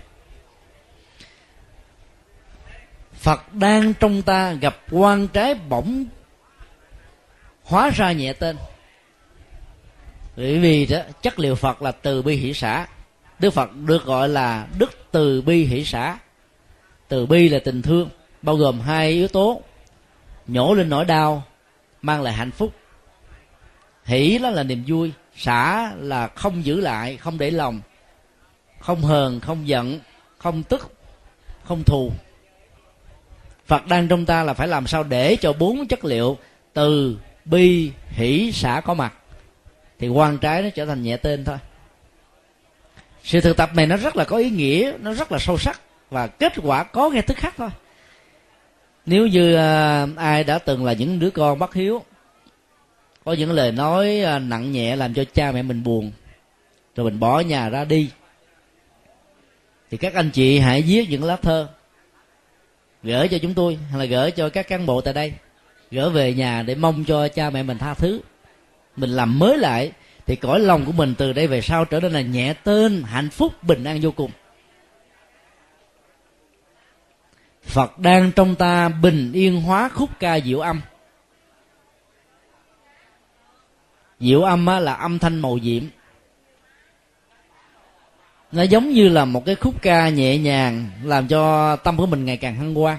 Phật 3.14 3.54
đang 3.54 3.94
trong 3.94 4.22
ta 4.22 4.54
gặp 4.54 4.78
quan 4.92 5.28
trái 5.28 5.54
bỗng 5.54 6.06
hóa 7.64 7.90
ra 7.90 8.12
nhẹ 8.12 8.34
tên. 8.34 8.58
Bởi 10.36 10.60
vì 10.60 10.86
đó, 10.86 11.00
chất 11.22 11.40
liệu 11.40 11.56
phật 11.56 11.82
là 11.82 11.92
từ 11.92 12.22
bi 12.22 12.36
hỷ 12.36 12.54
xã. 12.54 12.88
Đức 13.40 13.50
phật 13.50 13.70
được 13.76 14.06
gọi 14.06 14.30
là 14.30 14.68
đức 14.78 14.92
từ 15.12 15.42
bi 15.42 15.66
hỷ 15.66 15.86
xã 15.86 16.18
từ 17.10 17.26
bi 17.26 17.50
là 17.50 17.60
tình 17.60 17.82
thương, 17.82 18.10
bao 18.42 18.56
gồm 18.56 18.80
hai 18.80 19.10
yếu 19.10 19.28
tố. 19.28 19.62
Nhổ 20.48 20.74
lên 20.74 20.90
nỗi 20.90 21.06
đau, 21.06 21.44
mang 22.02 22.22
lại 22.22 22.34
hạnh 22.34 22.52
phúc. 22.52 22.74
Hỷ 24.06 24.38
đó 24.38 24.50
là 24.50 24.64
niềm 24.64 24.84
vui, 24.88 25.12
xả 25.36 25.92
là 25.98 26.28
không 26.28 26.66
giữ 26.66 26.82
lại, 26.82 27.18
không 27.18 27.38
để 27.38 27.52
lòng. 27.52 27.82
Không 28.80 29.02
hờn, 29.02 29.40
không 29.40 29.68
giận, 29.68 30.00
không 30.38 30.64
tức, 30.64 30.92
không 31.64 31.84
thù. 31.84 32.12
Phật 33.68 33.88
đang 33.88 34.08
trong 34.08 34.26
ta 34.26 34.44
là 34.44 34.54
phải 34.54 34.68
làm 34.68 34.88
sao 34.88 35.04
để 35.04 35.36
cho 35.36 35.54
bốn 35.54 35.88
chất 35.88 36.06
liệu 36.06 36.38
từ, 36.74 37.18
bi, 37.46 37.92
hỷ, 38.10 38.52
xả 38.52 38.82
có 38.86 38.94
mặt. 38.94 39.14
Thì 40.00 40.08
quan 40.08 40.38
trái 40.38 40.62
nó 40.62 40.70
trở 40.70 40.86
thành 40.86 41.04
nhẹ 41.04 41.18
tên 41.18 41.46
thôi. 41.46 41.58
Sự 43.24 43.42
thực 43.42 43.58
tập 43.58 43.70
này 43.76 43.88
nó 43.88 43.98
rất 43.98 44.16
là 44.16 44.24
có 44.24 44.38
ý 44.38 44.50
nghĩa, 44.50 44.94
nó 45.00 45.14
rất 45.14 45.32
là 45.32 45.40
sâu 45.40 45.58
sắc 45.58 45.82
và 46.10 46.28
kết 46.28 46.54
quả 46.64 46.84
có 46.84 47.10
ngay 47.10 47.22
tức 47.22 47.38
khắc 47.38 47.56
thôi. 47.58 47.70
Nếu 49.06 49.28
như 49.28 49.56
à, 49.56 50.08
ai 50.18 50.44
đã 50.44 50.60
từng 50.60 50.86
là 50.86 50.94
những 50.94 51.20
đứa 51.20 51.30
con 51.30 51.60
bất 51.60 51.74
hiếu, 51.74 52.04
có 53.26 53.34
những 53.34 53.52
lời 53.52 53.72
nói 53.72 54.22
à, 54.22 54.40
nặng 54.40 54.72
nhẹ 54.72 54.96
làm 54.96 55.14
cho 55.14 55.24
cha 55.34 55.52
mẹ 55.52 55.62
mình 55.62 55.84
buồn, 55.84 56.12
rồi 56.96 57.04
mình 57.04 57.20
bỏ 57.20 57.40
nhà 57.40 57.70
ra 57.70 57.86
đi, 57.86 58.10
thì 59.92 59.98
các 59.98 60.14
anh 60.14 60.30
chị 60.30 60.60
hãy 60.60 60.82
viết 60.82 61.10
những 61.10 61.24
lá 61.24 61.36
thơ 61.36 61.68
gửi 63.04 63.28
cho 63.28 63.38
chúng 63.38 63.54
tôi, 63.54 63.80
hay 63.92 64.00
là 64.00 64.06
gửi 64.06 64.32
cho 64.32 64.50
các 64.50 64.68
cán 64.68 64.86
bộ 64.86 65.02
tại 65.02 65.14
đây. 65.14 65.34
Gửi 65.92 66.10
về 66.10 66.34
nhà 66.34 66.64
để 66.64 66.76
mong 66.76 67.06
cho 67.06 67.28
cha 67.28 67.50
mẹ 67.50 67.64
mình 67.64 67.78
tha 67.78 67.94
thứ. 67.94 68.22
Mình 68.96 69.10
làm 69.10 69.40
mới 69.40 69.58
lại, 69.58 69.92
thì 70.26 70.36
cõi 70.36 70.60
lòng 70.60 70.86
của 70.86 70.92
mình 70.92 71.16
từ 71.18 71.34
đây 71.34 71.48
về 71.48 71.62
sau 71.62 71.86
trở 71.86 72.00
nên 72.00 72.12
là 72.12 72.22
nhẹ 72.22 72.54
tên, 72.64 73.04
hạnh 73.04 73.30
phúc, 73.30 73.64
bình 73.64 73.84
an 73.84 74.00
vô 74.02 74.12
cùng. 74.12 74.32
Phật 77.70 78.00
đang 78.00 78.32
trong 78.32 78.56
ta 78.56 78.90
bình 78.90 79.32
yên 79.34 79.62
hóa 79.62 79.90
khúc 79.90 80.10
ca 80.20 80.40
diệu 80.40 80.60
âm. 80.60 80.82
Diệu 84.20 84.42
âm 84.42 84.66
là 84.66 84.94
âm 84.94 85.20
thanh 85.20 85.40
màu 85.40 85.60
diệm 85.64 85.84
nó 88.52 88.64
giống 88.64 88.90
như 88.90 89.10
là 89.10 89.26
một 89.26 89.46
cái 89.46 89.56
khúc 89.56 89.82
ca 89.82 90.10
nhẹ 90.10 90.38
nhàng 90.38 90.90
làm 91.04 91.28
cho 91.28 91.76
tâm 91.76 91.98
của 91.98 92.06
mình 92.06 92.26
ngày 92.26 92.38
càng 92.38 92.56
hăng 92.56 92.76
hoan. 92.76 92.98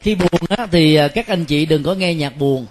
Khi 0.00 0.14
buồn 0.14 0.40
á, 0.48 0.66
thì 0.70 0.94
à, 0.94 1.08
các 1.08 1.26
anh 1.26 1.44
chị 1.44 1.66
đừng 1.66 1.82
có 1.82 1.94
nghe 1.94 2.14
nhạc 2.14 2.36
buồn. 2.36 2.66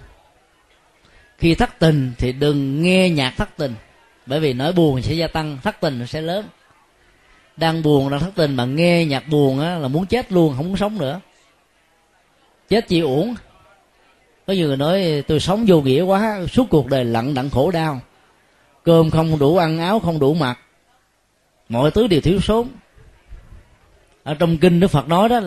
Khi 1.38 1.56
thất 1.56 1.80
tình 1.80 2.14
thì 2.18 2.32
đừng 2.32 2.82
nghe 2.84 3.10
nhạc 3.10 3.34
thất 3.38 3.50
tình 3.58 3.76
bởi 4.26 4.40
vì 4.40 4.54
nỗi 4.54 4.74
buồn 4.74 5.02
sẽ 5.02 5.14
gia 5.14 5.28
tăng 5.28 5.58
thất 5.64 5.76
tình 5.82 6.08
sẽ 6.08 6.22
lớn 6.22 6.46
đang 7.58 7.84
buồn 7.84 8.10
đang 8.10 8.20
thất 8.20 8.32
tình 8.36 8.56
mà 8.56 8.66
nghe 8.66 9.06
nhạc 9.06 9.28
buồn 9.28 9.60
á, 9.60 9.78
là 9.78 9.88
muốn 9.88 10.06
chết 10.06 10.32
luôn 10.32 10.54
không 10.58 10.68
muốn 10.68 10.78
sống 10.78 10.98
nữa. 10.98 11.22
Chết 12.70 12.88
chỉ 12.88 13.00
uổng. 13.00 13.36
Có 14.48 14.54
nhiều 14.54 14.68
người 14.68 14.78
nói 14.78 15.24
tôi 15.28 15.40
sống 15.40 15.66
vô 15.68 15.82
nghĩa 15.82 16.02
quá 16.02 16.40
suốt 16.52 16.70
cuộc 16.70 16.88
đời 16.88 17.06
lặng 17.06 17.34
đặng 17.34 17.50
khổ 17.50 17.72
đau. 17.72 18.02
Cơm 18.84 19.10
không 19.10 19.40
đủ 19.40 19.58
ăn 19.58 19.80
áo 19.80 20.00
không 20.00 20.20
đủ 20.20 20.34
mặc. 20.34 20.60
Mọi 21.70 21.92
thứ 21.92 22.08
đều 22.08 22.22
thiếu 22.22 22.40
sốn. 22.40 22.68
Ở 24.24 24.34
trong 24.34 24.58
kinh 24.58 24.80
đức 24.80 24.88
phật 24.88 25.08
nói 25.08 25.30
đó 25.30 25.42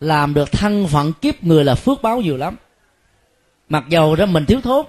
làm 0.00 0.34
được 0.34 0.52
thân 0.52 0.86
phận 0.86 1.12
kiếp 1.12 1.44
người 1.44 1.64
là 1.64 1.74
phước 1.74 2.02
báo 2.02 2.20
nhiều 2.20 2.36
lắm. 2.36 2.56
Mặc 3.68 3.84
dầu 3.88 4.16
đó 4.16 4.26
mình 4.26 4.46
thiếu 4.46 4.60
thốn 4.60 4.86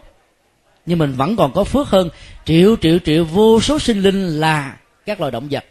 nhưng 0.86 1.00
mình 1.00 1.14
vẫn 1.14 1.36
còn 1.36 1.54
có 1.54 1.64
phước 1.64 1.88
hơn. 1.88 2.10
Triệu 2.46 2.76
triệu 2.82 3.00
triệu 3.00 3.26
vô 3.26 3.62
số 3.62 3.80
sinh 3.80 4.02
linh 4.02 4.40
là 4.40 4.78
các 5.06 5.20
loài 5.20 5.32
động 5.32 5.48
vật 5.52 5.66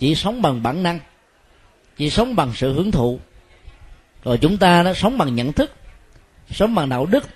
chỉ 0.00 0.14
sống 0.14 0.42
bằng 0.42 0.62
bản 0.62 0.82
năng, 0.82 0.98
chỉ 1.96 2.10
sống 2.10 2.36
bằng 2.36 2.52
sự 2.54 2.72
hưởng 2.72 2.90
thụ. 2.90 3.20
Rồi 4.24 4.38
chúng 4.38 4.56
ta 4.56 4.82
nó 4.82 4.94
sống 4.94 5.18
bằng 5.18 5.34
nhận 5.34 5.52
thức, 5.52 5.74
sống 6.50 6.74
bằng 6.74 6.88
đạo 6.88 7.06
đức, 7.06 7.28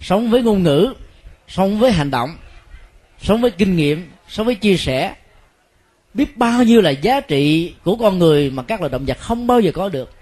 sống 0.00 0.30
với 0.30 0.42
ngôn 0.42 0.62
ngữ, 0.62 0.94
sống 1.48 1.78
với 1.78 1.92
hành 1.92 2.10
động, 2.10 2.36
sống 3.22 3.40
với 3.40 3.50
kinh 3.50 3.76
nghiệm, 3.76 4.10
sống 4.28 4.46
với 4.46 4.54
chia 4.54 4.76
sẻ. 4.76 5.14
Biết 6.14 6.36
bao 6.36 6.62
nhiêu 6.62 6.80
là 6.80 6.90
giá 6.90 7.20
trị 7.20 7.74
của 7.84 7.96
con 7.96 8.18
người 8.18 8.50
mà 8.50 8.62
các 8.62 8.80
loài 8.80 8.90
động 8.90 9.04
vật 9.06 9.18
không 9.18 9.46
bao 9.46 9.60
giờ 9.60 9.72
có 9.74 9.88
được. 9.88 10.12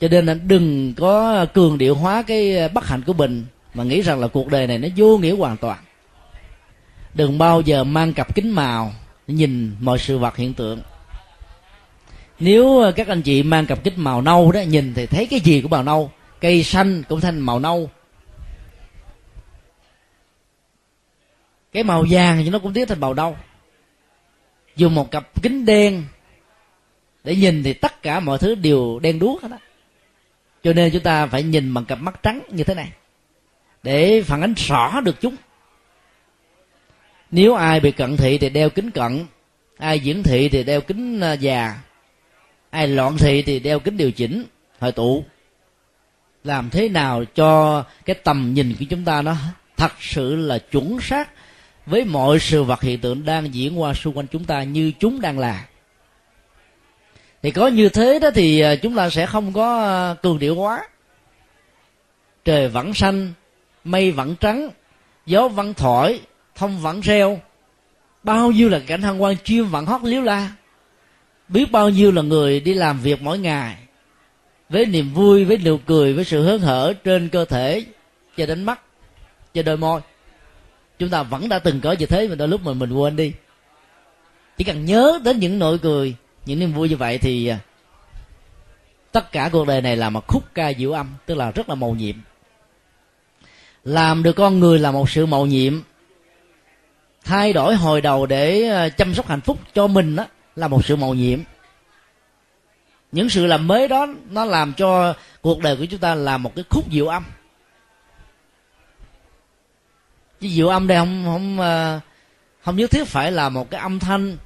Cho 0.00 0.08
nên 0.08 0.26
là 0.26 0.34
đừng 0.34 0.94
có 0.94 1.46
cường 1.54 1.78
điệu 1.78 1.94
hóa 1.94 2.22
cái 2.22 2.68
bất 2.68 2.86
hạnh 2.86 3.02
của 3.06 3.12
mình 3.12 3.44
mà 3.74 3.84
nghĩ 3.84 4.02
rằng 4.02 4.20
là 4.20 4.28
cuộc 4.28 4.48
đời 4.48 4.66
này 4.66 4.78
nó 4.78 4.88
vô 4.96 5.18
nghĩa 5.18 5.36
hoàn 5.36 5.56
toàn. 5.56 5.78
Đừng 7.14 7.38
bao 7.38 7.60
giờ 7.60 7.84
mang 7.84 8.12
cặp 8.12 8.34
kính 8.34 8.50
màu 8.50 8.92
nhìn 9.26 9.76
mọi 9.80 9.98
sự 9.98 10.18
vật 10.18 10.36
hiện 10.36 10.54
tượng. 10.54 10.80
Nếu 12.38 12.92
các 12.96 13.08
anh 13.08 13.22
chị 13.22 13.42
mang 13.42 13.66
cặp 13.66 13.84
kính 13.84 13.94
màu 13.96 14.22
nâu 14.22 14.52
đó, 14.52 14.60
nhìn 14.60 14.94
thì 14.94 15.06
thấy 15.06 15.26
cái 15.26 15.40
gì 15.40 15.60
của 15.60 15.68
màu 15.68 15.82
nâu? 15.82 16.10
Cây 16.40 16.62
xanh 16.62 17.02
cũng 17.08 17.20
thành 17.20 17.40
màu 17.40 17.58
nâu. 17.58 17.90
Cái 21.72 21.84
màu 21.84 22.04
vàng 22.10 22.42
thì 22.44 22.50
nó 22.50 22.58
cũng 22.58 22.72
tiến 22.72 22.86
thành 22.86 23.00
màu 23.00 23.14
đâu 23.14 23.36
dùng 24.76 24.94
một 24.94 25.10
cặp 25.10 25.42
kính 25.42 25.64
đen 25.64 26.04
để 27.24 27.36
nhìn 27.36 27.62
thì 27.62 27.72
tất 27.72 28.02
cả 28.02 28.20
mọi 28.20 28.38
thứ 28.38 28.54
đều 28.54 28.98
đen 28.98 29.18
đuốc 29.18 29.42
hết 29.42 29.48
á. 29.50 29.58
Cho 30.64 30.72
nên 30.72 30.92
chúng 30.92 31.02
ta 31.02 31.26
phải 31.26 31.42
nhìn 31.42 31.74
bằng 31.74 31.84
cặp 31.84 32.00
mắt 32.00 32.22
trắng 32.22 32.40
như 32.50 32.64
thế 32.64 32.74
này 32.74 32.92
để 33.82 34.22
phản 34.22 34.40
ánh 34.40 34.54
rõ 34.56 35.00
được 35.00 35.20
chúng 35.20 35.36
nếu 37.30 37.54
ai 37.54 37.80
bị 37.80 37.90
cận 37.90 38.16
thị 38.16 38.38
thì 38.38 38.48
đeo 38.48 38.70
kính 38.70 38.90
cận, 38.90 39.26
ai 39.78 40.00
diễn 40.00 40.22
thị 40.22 40.48
thì 40.48 40.64
đeo 40.64 40.80
kính 40.80 41.20
à, 41.20 41.32
già, 41.32 41.78
ai 42.70 42.88
loạn 42.88 43.16
thị 43.18 43.42
thì 43.42 43.58
đeo 43.58 43.80
kính 43.80 43.96
điều 43.96 44.10
chỉnh 44.10 44.44
hồi 44.78 44.92
tụ. 44.92 45.24
Làm 46.44 46.70
thế 46.70 46.88
nào 46.88 47.24
cho 47.24 47.82
cái 48.04 48.16
tầm 48.24 48.54
nhìn 48.54 48.74
của 48.78 48.84
chúng 48.90 49.04
ta 49.04 49.22
nó 49.22 49.36
thật 49.76 49.92
sự 50.00 50.36
là 50.36 50.58
chuẩn 50.58 51.00
xác 51.00 51.30
với 51.86 52.04
mọi 52.04 52.38
sự 52.38 52.62
vật 52.62 52.82
hiện 52.82 53.00
tượng 53.00 53.24
đang 53.24 53.54
diễn 53.54 53.80
qua 53.80 53.94
xung 53.94 54.16
quanh 54.16 54.26
chúng 54.26 54.44
ta 54.44 54.62
như 54.62 54.92
chúng 55.00 55.20
đang 55.20 55.38
là? 55.38 55.66
Thì 57.42 57.50
có 57.50 57.66
như 57.66 57.88
thế 57.88 58.18
đó 58.18 58.30
thì 58.34 58.60
à, 58.60 58.76
chúng 58.76 58.96
ta 58.96 59.10
sẽ 59.10 59.26
không 59.26 59.52
có 59.52 59.84
à, 59.84 60.14
cường 60.22 60.38
điệu 60.38 60.54
quá 60.54 60.88
trời 62.44 62.68
vẫn 62.68 62.94
xanh, 62.94 63.32
mây 63.84 64.10
vẫn 64.10 64.36
trắng, 64.40 64.70
gió 65.26 65.48
vẫn 65.48 65.74
thổi 65.74 66.20
thông 66.56 66.78
vẫn 66.78 67.00
reo. 67.00 67.40
Bao 68.22 68.52
nhiêu 68.52 68.68
là 68.68 68.78
cảnh 68.86 69.02
hân 69.02 69.18
hoan 69.18 69.36
chim 69.44 69.68
vẫn 69.68 69.86
hót 69.86 70.02
liếu 70.04 70.22
la. 70.22 70.50
Biết 71.48 71.72
bao 71.72 71.90
nhiêu 71.90 72.12
là 72.12 72.22
người 72.22 72.60
đi 72.60 72.74
làm 72.74 73.00
việc 73.00 73.22
mỗi 73.22 73.38
ngày. 73.38 73.76
Với 74.68 74.86
niềm 74.86 75.14
vui, 75.14 75.44
với 75.44 75.58
nụ 75.58 75.78
cười, 75.86 76.12
với 76.12 76.24
sự 76.24 76.42
hớn 76.42 76.60
hở 76.60 76.94
trên 77.04 77.28
cơ 77.28 77.44
thể 77.44 77.84
cho 78.36 78.46
đến 78.46 78.64
mắt, 78.64 78.80
cho 79.54 79.62
đôi 79.62 79.76
môi. 79.76 80.00
Chúng 80.98 81.08
ta 81.08 81.22
vẫn 81.22 81.48
đã 81.48 81.58
từng 81.58 81.80
có 81.80 81.92
như 81.92 82.06
thế 82.06 82.28
mà 82.28 82.34
đôi 82.34 82.48
lúc 82.48 82.60
mà 82.64 82.72
mình 82.72 82.92
quên 82.92 83.16
đi. 83.16 83.32
Chỉ 84.58 84.64
cần 84.64 84.84
nhớ 84.84 85.20
đến 85.24 85.38
những 85.38 85.58
nỗi 85.58 85.78
cười, 85.78 86.14
những 86.46 86.58
niềm 86.58 86.72
vui 86.72 86.88
như 86.88 86.96
vậy 86.96 87.18
thì 87.18 87.46
à, 87.46 87.58
tất 89.12 89.32
cả 89.32 89.48
cuộc 89.52 89.66
đời 89.66 89.82
này 89.82 89.96
là 89.96 90.10
một 90.10 90.26
khúc 90.26 90.44
ca 90.54 90.72
diệu 90.72 90.92
âm, 90.92 91.14
tức 91.26 91.34
là 91.34 91.50
rất 91.50 91.68
là 91.68 91.74
màu 91.74 91.94
nhiệm. 91.94 92.14
Làm 93.84 94.22
được 94.22 94.32
con 94.32 94.60
người 94.60 94.78
là 94.78 94.90
một 94.90 95.10
sự 95.10 95.26
màu 95.26 95.46
nhiệm 95.46 95.80
thay 97.26 97.52
đổi 97.52 97.74
hồi 97.76 98.00
đầu 98.00 98.26
để 98.26 98.62
ờ, 98.68 98.88
chăm 98.88 99.14
sóc 99.14 99.28
hạnh 99.28 99.40
phúc 99.40 99.58
cho 99.74 99.86
mình 99.86 100.16
đó 100.16 100.26
là 100.56 100.68
một 100.68 100.84
sự 100.84 100.96
mầu 100.96 101.14
nhiệm. 101.14 101.38
Những 103.12 103.28
sự 103.28 103.46
làm 103.46 103.66
mới 103.66 103.88
đó, 103.88 104.06
nó 104.30 104.44
làm 104.44 104.72
cho 104.72 105.14
cuộc 105.40 105.60
đời 105.60 105.76
của 105.76 105.84
chúng 105.84 106.00
ta 106.00 106.14
là 106.14 106.38
một 106.38 106.54
cái 106.54 106.64
khúc 106.70 106.84
diệu 106.92 107.06
âm. 107.06 107.24
Chứ 110.40 110.48
diệu 110.48 110.68
âm 110.68 110.86
đây 110.86 110.98
không 110.98 111.22
không 111.24 111.60
ờ, 111.60 112.00
không 112.62 112.76
nhất 112.76 112.90
thiết 112.90 113.04
phải 113.04 113.32
là 113.32 113.48
một 113.48 113.70
cái 113.70 113.80
âm 113.80 113.98
thanh 113.98 114.36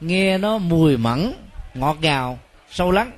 nghe 0.00 0.38
nó 0.38 0.58
mùi 0.58 0.96
mẫn, 0.96 1.32
ngọt 1.74 1.96
ngào, 2.00 2.38
sâu 2.70 2.90
lắng. 2.90 3.12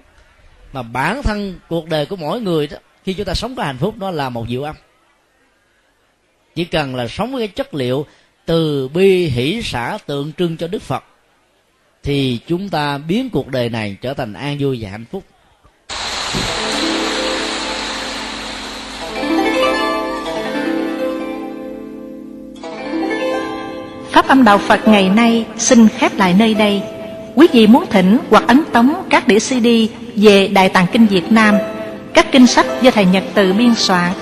Mà 0.73 0.83
bản 0.83 1.23
thân 1.23 1.59
cuộc 1.69 1.89
đời 1.89 2.07
của 2.07 2.17
mỗi 2.17 2.41
người 2.41 2.67
đó, 2.67 2.77
khi 3.05 3.15
chúng 3.15 3.27
ta 3.27 3.35
sống 3.35 3.55
có 3.55 3.63
hạnh 3.63 3.79
phúc 3.79 3.95
nó 3.99 4.11
là 4.11 4.29
một 4.29 4.47
diệu 4.49 4.63
âm. 4.63 4.77
Chỉ 6.55 6.65
cần 6.65 6.95
là 6.95 7.09
sống 7.09 7.33
với 7.33 7.47
cái 7.47 7.55
chất 7.55 7.75
liệu 7.75 8.07
từ 8.47 8.89
bi 8.89 9.27
hỷ 9.27 9.61
xã 9.65 9.99
tượng 10.07 10.33
trưng 10.39 10.57
cho 10.57 10.69
đức 10.69 10.83
phật 10.83 11.05
thì 12.03 12.39
chúng 12.47 12.69
ta 12.69 12.99
biến 12.99 13.31
cuộc 13.31 13.49
đời 13.49 13.69
này 13.69 13.97
trở 14.01 14.15
thành 14.15 14.33
an 14.33 14.57
vui 14.61 14.79
và 14.81 14.91
hạnh 14.91 15.05
phúc 15.11 15.25
Pháp 24.13 24.29
âm 24.29 24.45
Đạo 24.45 24.59
Phật 24.59 24.89
ngày 24.89 25.09
nay 25.09 25.47
xin 25.59 25.89
khép 25.89 26.19
lại 26.19 26.35
nơi 26.39 26.55
đây. 26.55 26.83
Quý 27.35 27.47
vị 27.53 27.67
muốn 27.67 27.85
thỉnh 27.91 28.19
hoặc 28.31 28.45
ấn 28.47 28.63
tống 28.73 28.95
các 29.11 29.29
đĩa 29.29 29.39
CD 29.39 29.67
về 30.17 30.49
Đại 30.49 30.69
Tạng 30.69 30.87
Kinh 30.93 31.07
Việt 31.07 31.33
Nam, 31.33 31.55
các 32.15 32.33
kinh 32.33 32.47
sách 32.47 32.67
do 32.83 32.91
Thầy 32.91 33.05
Nhật 33.05 33.25
Từ 33.35 33.53
biên 33.53 33.75
soạn, 33.75 34.13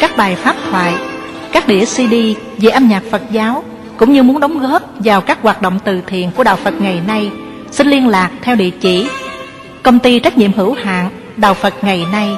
các 0.00 0.16
bài 0.16 0.36
pháp 0.36 0.56
thoại, 0.70 0.94
các 1.52 1.68
đĩa 1.68 1.84
CD 1.84 2.14
về 2.58 2.70
âm 2.70 2.88
nhạc 2.88 3.02
Phật 3.10 3.22
giáo, 3.30 3.64
cũng 4.00 4.12
như 4.12 4.22
muốn 4.22 4.40
đóng 4.40 4.58
góp 4.58 4.82
vào 4.98 5.20
các 5.20 5.38
hoạt 5.42 5.62
động 5.62 5.78
từ 5.84 6.00
thiện 6.06 6.30
của 6.36 6.44
Đạo 6.44 6.56
Phật 6.56 6.74
ngày 6.80 7.00
nay, 7.06 7.30
xin 7.70 7.86
liên 7.86 8.08
lạc 8.08 8.30
theo 8.42 8.56
địa 8.56 8.70
chỉ 8.80 9.08
Công 9.82 9.98
ty 9.98 10.18
trách 10.18 10.38
nhiệm 10.38 10.52
hữu 10.52 10.74
hạn 10.74 11.10
Đạo 11.36 11.54
Phật 11.54 11.74
ngày 11.84 12.06
nay, 12.12 12.28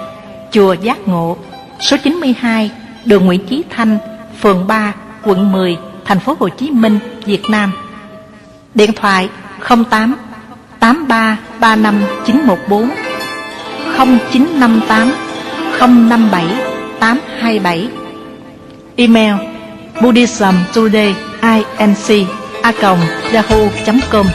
Chùa 0.50 0.72
Giác 0.72 1.08
Ngộ, 1.08 1.36
số 1.80 1.96
92, 2.04 2.70
đường 3.04 3.26
Nguyễn 3.26 3.46
Chí 3.46 3.62
Thanh, 3.70 3.98
phường 4.40 4.66
3, 4.66 4.94
quận 5.24 5.52
10, 5.52 5.76
thành 6.04 6.18
phố 6.18 6.36
Hồ 6.40 6.48
Chí 6.48 6.70
Minh, 6.70 6.98
Việt 7.24 7.42
Nam. 7.50 7.72
Điện 8.74 8.92
thoại 8.92 9.28
08 9.68 10.14
83 10.80 11.38
35 11.60 12.02
914 12.26 12.90
0958 13.96 15.12
057 16.08 16.46
827 17.00 17.88
Email 18.96 19.34
buddhismtoday 20.02 21.14
inc 21.42 22.26
a 22.62 22.72
yahoo.com 23.32 24.26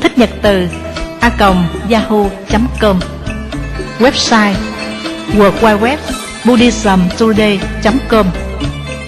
Thích 0.00 0.18
nhật 0.18 0.30
từ 0.42 0.68
a 1.20 1.30
yahoo.com 1.88 3.00
Website 3.98 4.54
World 5.36 5.60
Wide 5.60 5.80
Web 5.80 5.98
buddhismtoday.com 6.44 8.26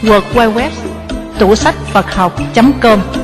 World 0.02 0.24
Wide 0.34 0.54
Web 0.54 0.72
tủ 1.38 1.54
sách 1.54 1.74
Phật 1.92 2.14
học.com 2.14 3.23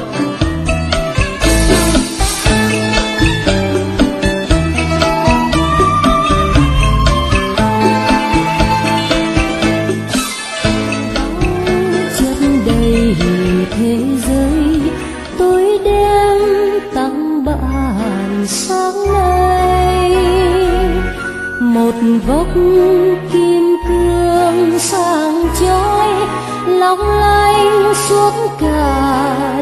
vóc 22.27 22.47
kim 23.33 23.77
cương 23.89 24.79
sang 24.79 25.45
chói 25.61 26.09
long 26.67 27.01
lanh 27.01 27.95
suốt 28.09 28.33
cả 28.61 29.60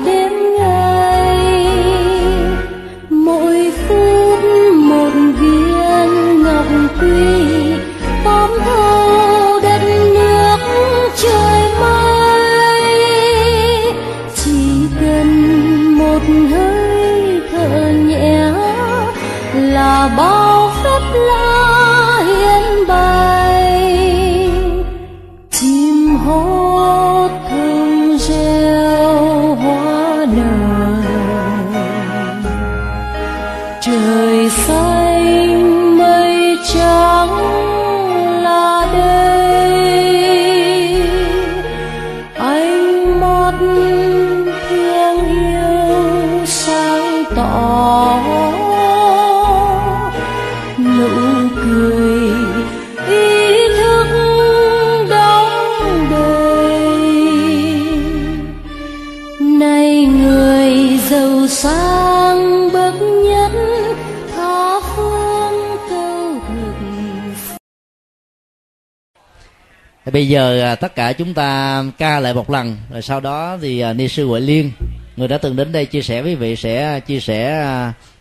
bây 70.19 70.29
giờ 70.29 70.61
à, 70.61 70.75
tất 70.75 70.95
cả 70.95 71.13
chúng 71.13 71.35
ta 71.35 71.83
ca 71.99 72.21
lại 72.21 72.35
một 72.35 72.51
lần, 72.51 72.77
rồi 72.91 73.03
sau 73.03 73.21
đó 73.21 73.59
thì 73.63 73.81
à, 73.81 73.93
ni 73.93 74.09
sư 74.09 74.27
huệ 74.27 74.41
liên, 74.41 74.71
người 75.17 75.29
đã 75.29 75.39
từng 75.39 75.57
đến 75.57 75.73
đây 75.73 75.87
chia 75.87 76.03
sẻ 76.03 76.23
với 76.23 76.35
vị, 76.35 76.57
sẽ 76.57 76.85
à, 76.85 76.99
chia 76.99 77.21
sẻ 77.21 77.65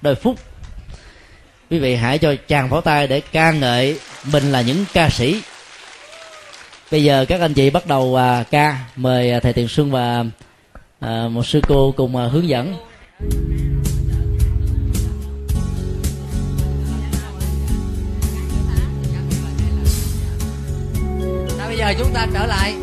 đôi 0.01 0.15
phút. 0.15 0.39
Quý 1.69 1.79
vị 1.79 1.95
hãy 1.95 2.17
cho 2.17 2.35
chàng 2.47 2.69
pháo 2.69 2.81
tay 2.81 3.07
để 3.07 3.21
ca 3.31 3.51
ngợi 3.51 3.99
mình 4.31 4.51
là 4.51 4.61
những 4.61 4.85
ca 4.93 5.09
sĩ. 5.09 5.41
Bây 6.91 7.03
giờ 7.03 7.25
các 7.29 7.41
anh 7.41 7.53
chị 7.53 7.69
bắt 7.69 7.87
đầu 7.87 8.19
ca, 8.51 8.77
mời 8.95 9.39
thầy 9.39 9.53
tiền 9.53 9.67
xuân 9.67 9.91
và 9.91 10.23
một 11.29 11.45
sư 11.45 11.61
cô 11.67 11.93
cùng 11.97 12.15
hướng 12.15 12.47
dẫn. 12.47 12.75
Giờ 21.87 21.93
chúng 21.99 22.13
ta 22.13 22.27
trở 22.33 22.45
lại. 22.45 22.75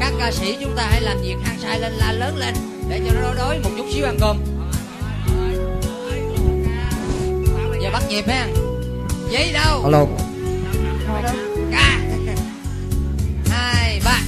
Các 0.00 0.12
ca 0.18 0.30
sĩ 0.32 0.56
chúng 0.60 0.76
ta 0.76 0.86
hãy 0.90 1.00
làm 1.00 1.20
việc 1.22 1.34
hăng 1.44 1.58
say 1.62 1.80
lên 1.80 1.92
la 1.92 2.12
lớn 2.12 2.36
lên 2.36 2.54
để 2.88 3.00
cho 3.06 3.20
nó 3.20 3.34
đối 3.34 3.58
một 3.58 3.70
chút 3.76 3.86
xíu 3.94 4.04
ăn 4.06 4.16
cơm. 4.20 4.36
Giờ 7.82 7.90
bắt 7.92 8.02
nhịp 8.08 8.24
ha. 8.28 8.46
Giấy 9.30 9.52
đâu? 9.52 9.84
Alo. 9.84 10.06
Ca. 11.72 11.98
Hai 13.50 14.00
ba. 14.04 14.20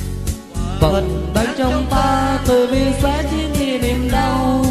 Phật 0.81 1.03
đang 1.35 1.55
trong 1.59 1.87
ta 1.91 2.39
từ 2.47 2.67
bi 2.67 2.81
sẽ 3.03 3.23
chiến 3.31 3.51
khi 3.59 3.79
niềm 3.79 4.09
đau. 4.13 4.65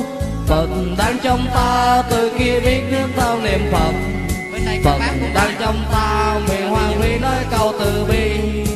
Phật 0.48 0.68
đang 0.98 1.18
trong 1.24 1.48
ta 1.54 2.04
từ 2.10 2.32
kia 2.40 2.60
biết 2.60 2.82
nước 2.92 3.08
tao 3.18 3.40
niệm 3.40 3.60
Phật. 3.72 3.94
Phật 4.84 5.00
đang 5.34 5.54
trong 5.60 5.86
ta 5.92 6.40
miệng 6.50 6.70
hoàng 6.70 7.02
ly 7.02 7.18
nói 7.18 7.46
câu 7.52 7.74
từ 7.80 8.06
bi 8.10 8.67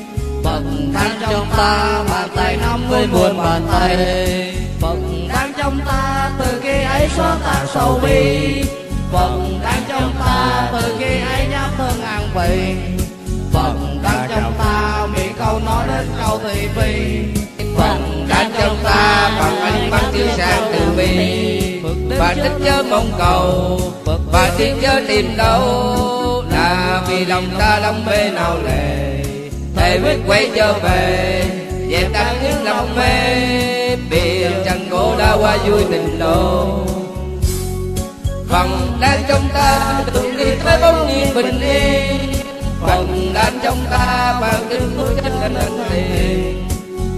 trong 1.32 1.48
ta 1.58 2.03
bàn 2.10 2.30
tay 2.36 2.58
nắm 2.58 2.80
với 2.90 3.08
muôn 3.08 3.38
bàn 3.38 3.68
tay. 3.72 3.98
Phật 4.82 4.98
đang 5.30 5.53
trong 5.58 5.80
ta 5.86 6.32
từ 6.40 6.60
khi 6.64 6.84
ấy 6.84 7.10
xóa 7.16 7.38
tan 7.44 7.68
sầu 7.74 7.99
bi. 8.03 8.64
Phật 9.12 9.32
đang 9.64 9.84
trong 9.90 10.14
ta 10.20 10.70
từ 10.74 10.95
khi 10.99 11.20
ấy 11.36 11.48
nhắc 11.52 11.70
thân 11.78 12.02
an 12.02 12.30
vị. 12.36 12.76
Phật 13.53 13.74
đang 14.03 14.30
trong 14.30 14.53
ta 14.60 15.08
miệng 15.14 15.34
câu 15.40 15.60
nói 15.66 15.88
đến 15.88 16.08
câu 16.22 16.40
thị 16.44 16.68
phi. 16.76 17.24
Phật 17.78 17.98
đang 18.30 18.52
trong 18.60 18.78
ta 18.84 19.32
bằng 19.40 19.60
ánh 19.60 19.90
mắt 19.90 20.03
chiếu 20.14 20.28
sáng 20.38 20.72
từ 20.74 20.94
bi. 20.98 21.82
Và 22.20 22.34
thích 22.34 22.66
chớ 22.66 22.84
mong 22.90 23.12
cầu. 23.18 23.82
Và 24.32 24.52
tiếc 24.58 24.74
chớ 24.82 25.02
tìm 25.08 25.38
đâu 25.38 26.44
là 26.52 27.02
vì 27.08 27.26
lòng 27.26 27.45
ta 27.60 27.80
đắm 27.84 28.06
mê 28.06 28.30
nào 28.32 28.58
lệ 28.66 29.20
thề 29.82 29.99
quyết 30.03 30.18
quay 30.28 30.52
trở 30.56 30.74
về 30.74 31.44
dẹp 31.91 32.14
tan 32.14 32.36
những 32.44 32.64
lòng 32.64 32.95
mê. 32.95 33.95
Biển 34.10 34.52
chẳng 34.66 34.88
khổ 34.90 35.16
đã 35.20 35.38
qua 35.41 35.58
vui 35.58 35.82
tình 35.91 36.20
độ 36.20 36.86
phần 38.49 38.98
đang 39.02 39.24
trong 39.28 39.49
ta 39.53 40.02
từng 40.14 40.38
đi 40.38 40.45
tới 40.64 40.82
bóng 40.82 41.08
nhiên 41.08 41.36
bình 41.36 41.62
yên. 41.62 42.34
Phần 42.82 43.32
đang 43.34 43.60
trong 43.64 43.78
ta 43.91 44.38
bằng 44.41 44.66
kinh 44.70 44.98
của 44.98 45.08
chân 45.16 45.34
cảnh 45.41 45.56
anh 45.56 45.88
tiền 45.90 46.68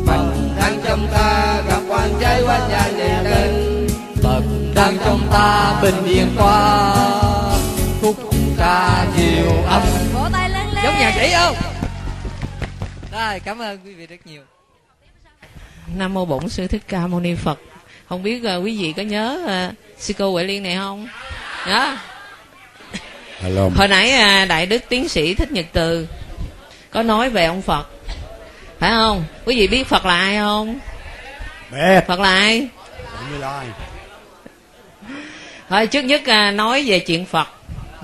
phần 0.08 0.56
đang 0.60 0.80
trong 0.86 1.08
ta 1.14 1.62
gặp 1.70 1.80
quan 1.90 2.10
trái 2.22 2.42
qua 2.46 2.60
nhà 2.70 2.88
đèn 2.98 3.24
tên 3.24 3.88
phần 4.24 4.72
đang 4.76 4.98
trong 5.06 5.20
ta 5.32 5.80
bình 5.82 6.06
yên 6.06 6.28
qua. 6.38 6.96
Khúc 8.02 8.16
ca 8.58 9.06
diệu 9.18 9.52
âm 9.70 9.82
giống 10.84 10.94
nhạc 11.00 11.14
sĩ 11.16 11.34
không 11.34 11.73
rồi 13.30 13.40
cảm 13.40 13.60
ơn 13.60 13.80
quý 13.86 13.94
vị 13.94 14.08
rất 14.08 14.16
nhiều. 14.26 14.42
Nam 15.96 16.14
mô 16.14 16.26
bổn 16.26 16.50
sư 16.50 16.68
thích 16.68 16.82
ca 16.88 17.08
mâu 17.08 17.20
ni 17.20 17.36
phật. 17.36 17.60
Không 18.10 18.24
biết 18.24 18.44
uh, 18.58 18.64
quý 18.64 18.78
vị 18.82 18.94
có 18.98 19.04
nhớ 19.04 19.40
uh, 19.70 19.76
sư 19.98 20.14
cô 20.18 20.32
huệ 20.32 20.44
liên 20.44 20.64
này 20.64 20.76
không? 20.76 21.08
Nhớ 21.68 21.98
Hello. 23.42 23.70
hồi 23.76 23.88
nãy 23.88 24.12
uh, 24.44 24.50
đại 24.50 24.66
đức 24.66 24.84
tiến 24.90 25.10
sĩ 25.10 25.34
thích 25.34 25.52
nhật 25.52 25.66
từ 25.74 26.08
có 26.92 27.04
nói 27.04 27.30
về 27.30 27.46
ông 27.46 27.62
phật. 27.62 27.88
Phải 28.80 28.92
không? 28.92 29.24
Quý 29.46 29.56
vị 29.56 29.68
biết 29.68 29.88
phật 29.88 30.06
là 30.06 30.20
ai 30.20 30.38
không? 30.38 30.80
Biết. 31.72 32.02
Phật 32.08 32.20
là 32.20 32.30
ai? 32.30 32.68
Thôi 35.70 35.88
trước 35.88 36.02
nhất 36.02 36.22
uh, 36.22 36.56
nói 36.56 36.84
về 36.86 37.00
chuyện 37.00 37.26
phật. 37.26 37.48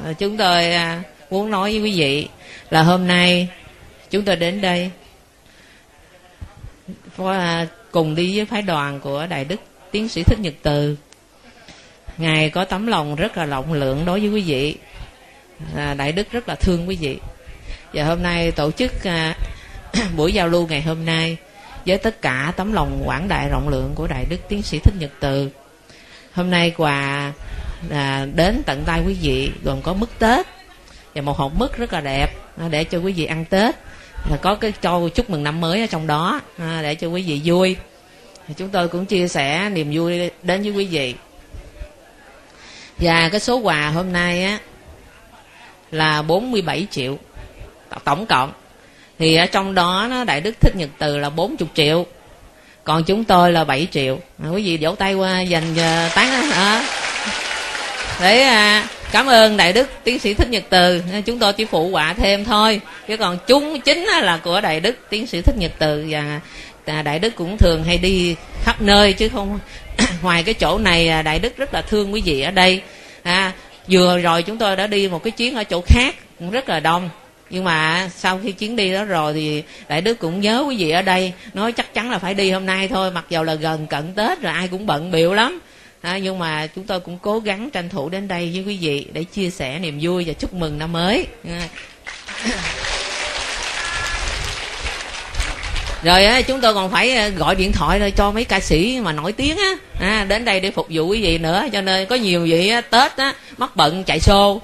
Uh, 0.10 0.18
chúng 0.20 0.38
tôi 0.38 0.74
uh, 0.76 1.06
muốn 1.32 1.52
nói 1.52 1.72
với 1.72 1.82
quý 1.82 2.00
vị 2.00 2.28
là 2.70 2.82
hôm 2.82 3.08
nay 3.08 3.48
chúng 4.10 4.26
tôi 4.26 4.36
đến 4.36 4.62
đây 4.62 4.92
qua 7.20 7.38
à, 7.40 7.68
cùng 7.92 8.16
đi 8.16 8.38
với 8.38 8.46
phái 8.46 8.62
đoàn 8.62 9.00
của 9.00 9.28
đại 9.30 9.46
đức 9.46 9.60
tiến 9.92 10.10
sĩ 10.10 10.24
thích 10.24 10.40
nhật 10.40 10.54
từ. 10.62 10.98
Ngài 12.18 12.50
có 12.50 12.66
tấm 12.66 12.88
lòng 12.88 13.16
rất 13.16 13.38
là 13.38 13.46
rộng 13.46 13.74
lượng 13.74 14.06
đối 14.06 14.20
với 14.20 14.30
quý 14.30 14.42
vị. 14.42 14.76
À, 15.76 15.94
đại 15.94 16.12
đức 16.12 16.32
rất 16.32 16.50
là 16.50 16.56
thương 16.56 16.88
quý 16.88 16.96
vị. 16.96 17.18
Và 17.94 18.04
hôm 18.04 18.24
nay 18.24 18.52
tổ 18.52 18.72
chức 18.72 19.04
à, 19.04 19.36
buổi 20.16 20.34
giao 20.34 20.48
lưu 20.48 20.68
ngày 20.68 20.82
hôm 20.82 21.06
nay 21.06 21.38
với 21.86 21.98
tất 21.98 22.22
cả 22.22 22.54
tấm 22.58 22.74
lòng 22.74 23.02
quảng 23.06 23.28
đại 23.28 23.50
rộng 23.50 23.70
lượng 23.70 23.92
của 23.96 24.08
đại 24.08 24.26
đức 24.30 24.38
tiến 24.50 24.62
sĩ 24.62 24.80
thích 24.80 24.94
nhật 25.00 25.12
từ. 25.20 25.50
Hôm 26.34 26.50
nay 26.50 26.74
quà 26.78 27.32
à, 27.92 28.28
đến 28.36 28.62
tận 28.66 28.84
tay 28.86 29.04
quý 29.08 29.14
vị 29.22 29.52
gồm 29.64 29.82
có 29.82 29.94
mứt 29.94 30.10
tết 30.20 30.46
và 31.16 31.22
một 31.22 31.38
hộp 31.38 31.52
mứt 31.56 31.78
rất 31.78 31.94
là 31.94 32.02
đẹp 32.02 32.30
để 32.70 32.84
cho 32.84 32.98
quý 32.98 33.14
vị 33.14 33.26
ăn 33.26 33.46
tết 33.46 33.76
là 34.30 34.38
có 34.38 34.56
cái 34.56 34.72
câu 34.72 35.10
chúc 35.10 35.30
mừng 35.30 35.44
năm 35.44 35.62
mới 35.62 35.82
ở 35.82 35.88
trong 35.88 36.08
đó 36.08 36.42
à, 36.58 36.80
để 36.82 36.96
cho 36.96 37.08
quý 37.08 37.22
vị 37.22 37.42
vui. 37.46 37.76
Thì 38.48 38.54
chúng 38.58 38.70
tôi 38.70 38.88
cũng 38.88 39.06
chia 39.06 39.28
sẻ 39.28 39.70
niềm 39.70 39.92
vui 39.94 40.30
đến 40.44 40.62
với 40.62 40.72
quý 40.72 40.86
vị. 40.86 41.16
Và 42.98 43.30
cái 43.30 43.40
số 43.40 43.58
quà 43.58 43.90
hôm 43.90 44.14
nay 44.14 44.44
á 44.44 44.60
là 45.92 46.22
47 46.22 46.88
triệu 46.92 47.18
tổng 48.04 48.26
cộng. 48.26 48.52
Thì 49.20 49.36
ở 49.36 49.46
trong 49.46 49.76
đó 49.76 50.08
nó 50.10 50.24
đại 50.24 50.42
đức 50.42 50.56
thích 50.62 50.76
nhật 50.76 50.90
từ 50.98 51.18
là 51.18 51.30
40 51.30 51.68
triệu 51.74 52.06
còn 52.84 53.04
chúng 53.04 53.24
tôi 53.24 53.52
là 53.52 53.64
7 53.64 53.88
triệu. 53.92 54.20
À, 54.44 54.50
quý 54.50 54.64
vị 54.64 54.78
vỗ 54.82 54.96
tay 54.96 55.14
qua 55.14 55.42
dành 55.42 55.72
uh, 55.72 56.16
tán 56.16 56.32
đó 56.32 56.56
à. 56.56 56.86
để 58.22 58.42
à, 58.42 58.88
cảm 59.12 59.26
ơn 59.26 59.58
đại 59.58 59.74
đức 59.74 59.90
tiến 60.04 60.20
sĩ 60.20 60.34
thích 60.34 60.50
nhật 60.50 60.64
từ. 60.70 61.04
Chúng 61.26 61.40
tôi 61.40 61.54
chỉ 61.54 61.66
phụ 61.66 61.90
họa 61.90 62.14
thêm 62.14 62.46
thôi. 62.46 62.82
Chứ 63.08 63.18
còn 63.18 63.38
chúng 63.48 63.82
chính 63.82 64.06
là 64.06 64.38
của 64.38 64.62
đại 64.62 64.80
đức 64.80 64.96
tiến 65.10 65.28
sĩ 65.28 65.42
thích 65.42 65.56
nhật 65.58 65.72
từ. 65.80 66.06
Và 66.10 66.40
à, 66.86 67.02
đại 67.02 67.20
đức 67.20 67.36
cũng 67.36 67.58
thường 67.58 67.84
hay 67.84 67.98
đi 67.98 68.36
khắp 68.64 68.82
nơi 68.82 69.14
chứ 69.14 69.30
không 69.30 69.60
ngoài 70.22 70.44
cái 70.44 70.54
chỗ 70.54 70.78
này 70.78 71.10
à, 71.10 71.22
đại 71.22 71.40
đức 71.40 71.58
rất 71.58 71.74
là 71.74 71.82
thương 71.82 72.14
quý 72.14 72.22
vị 72.26 72.42
ở 72.42 72.52
đây. 72.52 72.82
À, 73.24 73.52
vừa 73.90 74.18
rồi 74.18 74.44
chúng 74.44 74.58
tôi 74.58 74.76
đã 74.76 74.88
đi 74.88 75.08
một 75.08 75.24
cái 75.24 75.32
chuyến 75.32 75.56
ở 75.56 75.64
chỗ 75.64 75.82
khác 75.88 76.16
cũng 76.40 76.52
rất 76.52 76.70
là 76.70 76.80
đông. 76.80 77.10
Nhưng 77.50 77.64
mà 77.64 78.10
sau 78.16 78.40
khi 78.44 78.52
chuyến 78.52 78.76
đi 78.76 78.94
đó 78.94 79.04
rồi 79.04 79.34
thì 79.34 79.64
đại 79.88 80.02
đức 80.02 80.20
cũng 80.20 80.42
nhớ 80.42 80.64
quý 80.68 80.76
vị 80.78 80.90
ở 80.90 81.02
đây 81.02 81.34
nói 81.54 81.72
chắc 81.72 81.94
chắn 81.94 82.12
là 82.12 82.20
phải 82.20 82.34
đi 82.34 82.52
hôm 82.52 82.66
nay 82.66 82.88
thôi 82.88 83.12
mặc 83.12 83.26
dầu 83.30 83.44
là 83.44 83.54
gần 83.54 83.88
cận 83.88 84.14
tết 84.16 84.42
rồi 84.42 84.54
ai 84.54 84.68
cũng 84.68 84.86
bận 84.86 85.12
biểu 85.12 85.34
lắm 85.34 85.60
à, 86.02 86.18
nhưng 86.18 86.40
mà 86.40 86.68
chúng 86.68 86.84
tôi 86.84 87.00
cũng 87.00 87.18
cố 87.22 87.40
gắng 87.40 87.70
tranh 87.70 87.90
thủ 87.90 88.10
đến 88.10 88.28
đây 88.28 88.52
với 88.54 88.64
quý 88.64 88.78
vị 88.82 89.06
để 89.14 89.24
chia 89.24 89.50
sẻ 89.50 89.80
niềm 89.80 90.00
vui 90.02 90.24
và 90.28 90.34
chúc 90.34 90.54
mừng 90.54 90.78
năm 90.78 90.92
mới. 90.92 91.28
À. 91.48 91.68
rồi 96.04 96.26
á 96.26 96.42
chúng 96.42 96.62
tôi 96.62 96.74
còn 96.74 96.92
phải 96.92 97.12
à, 97.16 97.28
gọi 97.28 97.56
điện 97.56 97.72
thoại 97.72 98.00
rồi 98.00 98.12
cho 98.12 98.32
mấy 98.32 98.44
ca 98.44 98.60
sĩ 98.60 99.00
mà 99.04 99.12
nổi 99.12 99.32
tiếng 99.32 99.58
á. 99.58 99.74
À, 100.00 100.26
đến 100.30 100.46
đây 100.46 100.60
để 100.60 100.72
phục 100.72 100.88
vụ 100.90 101.08
quý 101.08 101.22
vị 101.22 101.38
nữa. 101.38 101.66
Cho 101.74 101.82
nên 101.82 102.08
có 102.08 102.16
nhiều 102.16 102.46
vị 102.46 102.70
á, 102.70 102.82
tết 102.82 103.18
á 103.18 103.34
mắc 103.58 103.76
bận 103.76 104.04
chạy 104.04 104.20
xô 104.20 104.62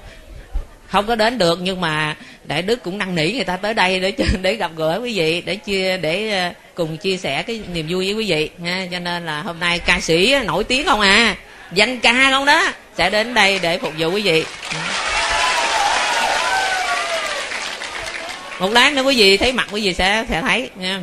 không 0.95 1.07
có 1.07 1.15
đến 1.15 1.37
được 1.37 1.59
nhưng 1.61 1.81
mà 1.81 2.15
đại 2.43 2.61
đức 2.61 2.83
cũng 2.83 2.97
năn 2.97 3.15
nỉ 3.15 3.31
người 3.31 3.43
ta 3.43 3.57
tới 3.57 3.73
đây 3.73 3.99
để 3.99 4.13
để 4.41 4.55
gặp 4.55 4.71
gỡ 4.75 4.99
quý 5.03 5.17
vị 5.17 5.41
để 5.45 5.55
chia 5.55 5.97
để 5.97 6.31
ờ, 6.31 6.51
cùng 6.75 6.97
chia 6.97 7.17
sẻ 7.17 7.43
cái 7.43 7.61
niềm 7.73 7.85
vui 7.89 8.05
với 8.05 8.13
quý 8.13 8.31
vị. 8.31 8.49
Ha 8.65 8.85
cho 8.91 8.99
nên 8.99 9.25
là 9.25 9.41
hôm 9.41 9.59
nay 9.59 9.79
ca 9.79 9.99
sĩ 9.99 10.35
nổi 10.45 10.63
tiếng 10.63 10.85
không 10.85 10.99
à? 10.99 11.35
Danh 11.73 11.99
ca 11.99 12.31
không 12.31 12.45
đó 12.45 12.63
sẽ 12.97 13.09
đến 13.09 13.33
đây 13.33 13.59
để 13.61 13.77
phục 13.77 13.93
vụ 13.97 14.11
quý 14.11 14.21
vị. 14.21 14.45
Một 18.59 18.71
lát 18.71 18.93
nữa 18.93 19.01
quý 19.01 19.15
vị 19.15 19.37
thấy 19.37 19.53
mặt 19.53 19.67
quý 19.71 19.81
vị 19.81 19.93
sẽ 19.93 20.25
sẽ 20.29 20.41
thấy 20.41 20.69
nha. 20.75 21.01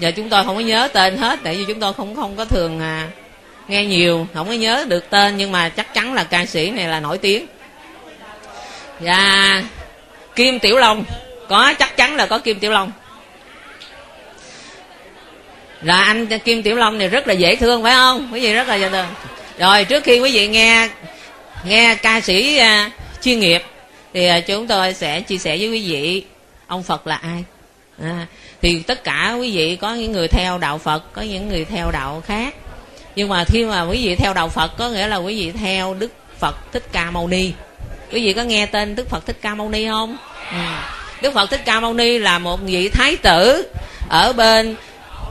Giờ 0.00 0.10
chúng 0.16 0.28
tôi 0.28 0.44
không 0.44 0.56
có 0.56 0.62
nhớ 0.62 0.88
tên 0.92 1.16
hết 1.16 1.38
tại 1.42 1.54
vì 1.54 1.64
chúng 1.68 1.80
tôi 1.80 1.92
không 1.92 2.16
không 2.16 2.36
có 2.36 2.44
thường 2.44 2.80
à, 2.80 3.08
nghe 3.68 3.84
nhiều 3.84 4.26
không 4.34 4.48
có 4.48 4.52
nhớ 4.52 4.84
được 4.88 5.10
tên 5.10 5.36
nhưng 5.36 5.52
mà 5.52 5.68
chắc 5.68 5.94
chắn 5.94 6.14
là 6.14 6.24
ca 6.24 6.46
sĩ 6.46 6.70
này 6.70 6.88
là 6.88 7.00
nổi 7.00 7.18
tiếng 7.18 7.46
và 9.00 9.62
kim 10.36 10.58
tiểu 10.58 10.78
long. 10.78 11.04
Có 11.48 11.74
chắc 11.78 11.96
chắn 11.96 12.16
là 12.16 12.26
có 12.26 12.38
kim 12.38 12.58
tiểu 12.58 12.70
long. 12.70 12.92
Là 15.82 16.02
anh 16.02 16.38
kim 16.38 16.62
tiểu 16.62 16.76
long 16.76 16.98
này 16.98 17.08
rất 17.08 17.28
là 17.28 17.34
dễ 17.34 17.56
thương 17.56 17.82
phải 17.82 17.94
không? 17.94 18.28
Quý 18.32 18.40
vị 18.40 18.54
rất 18.54 18.68
là 18.68 18.74
dễ 18.74 18.88
thương. 18.88 19.06
Rồi 19.58 19.84
trước 19.84 20.04
khi 20.04 20.20
quý 20.20 20.32
vị 20.32 20.48
nghe 20.48 20.88
nghe 21.64 21.94
ca 21.94 22.20
sĩ 22.20 22.56
à, 22.56 22.86
uh, 22.86 23.22
chuyên 23.22 23.40
nghiệp 23.40 23.62
thì 24.14 24.30
uh, 24.38 24.46
chúng 24.46 24.66
tôi 24.66 24.94
sẽ 24.94 25.20
chia 25.20 25.38
sẻ 25.38 25.56
với 25.56 25.68
quý 25.68 25.90
vị 25.90 26.24
ông 26.66 26.82
phật 26.82 27.06
là 27.06 27.16
ai? 27.16 27.44
À, 28.02 28.26
thì 28.62 28.82
tất 28.82 29.04
cả 29.04 29.36
quý 29.40 29.56
vị 29.56 29.76
có 29.76 29.94
những 29.94 30.12
người 30.12 30.28
theo 30.28 30.58
đạo 30.58 30.78
phật 30.78 31.12
có 31.12 31.22
những 31.22 31.48
người 31.48 31.64
theo 31.64 31.90
đạo 31.90 32.22
khác. 32.26 32.54
Nhưng 33.16 33.28
mà 33.28 33.44
khi 33.44 33.64
mà 33.64 33.82
quý 33.82 34.06
vị 34.06 34.14
theo 34.14 34.34
đạo 34.34 34.48
phật 34.48 34.76
có 34.78 34.90
nghĩa 34.90 35.08
là 35.08 35.16
quý 35.16 35.40
vị 35.40 35.52
theo 35.52 35.94
đức 35.94 36.12
phật 36.38 36.72
thích 36.72 36.82
ca 36.92 37.10
mâu 37.10 37.28
ni 37.28 37.52
quý 38.12 38.26
vị 38.26 38.32
có 38.32 38.42
nghe 38.42 38.66
tên 38.66 38.96
đức 38.96 39.10
phật 39.10 39.26
thích 39.26 39.36
ca 39.42 39.54
mâu 39.54 39.68
ni 39.68 39.86
không? 39.86 40.16
Ừ. 40.50 40.58
đức 41.22 41.34
phật 41.34 41.50
thích 41.50 41.62
ca 41.64 41.80
mâu 41.80 41.94
ni 41.94 42.18
là 42.18 42.38
một 42.38 42.60
vị 42.62 42.88
thái 42.88 43.16
tử 43.16 43.68
ở 44.08 44.32
bên 44.32 44.76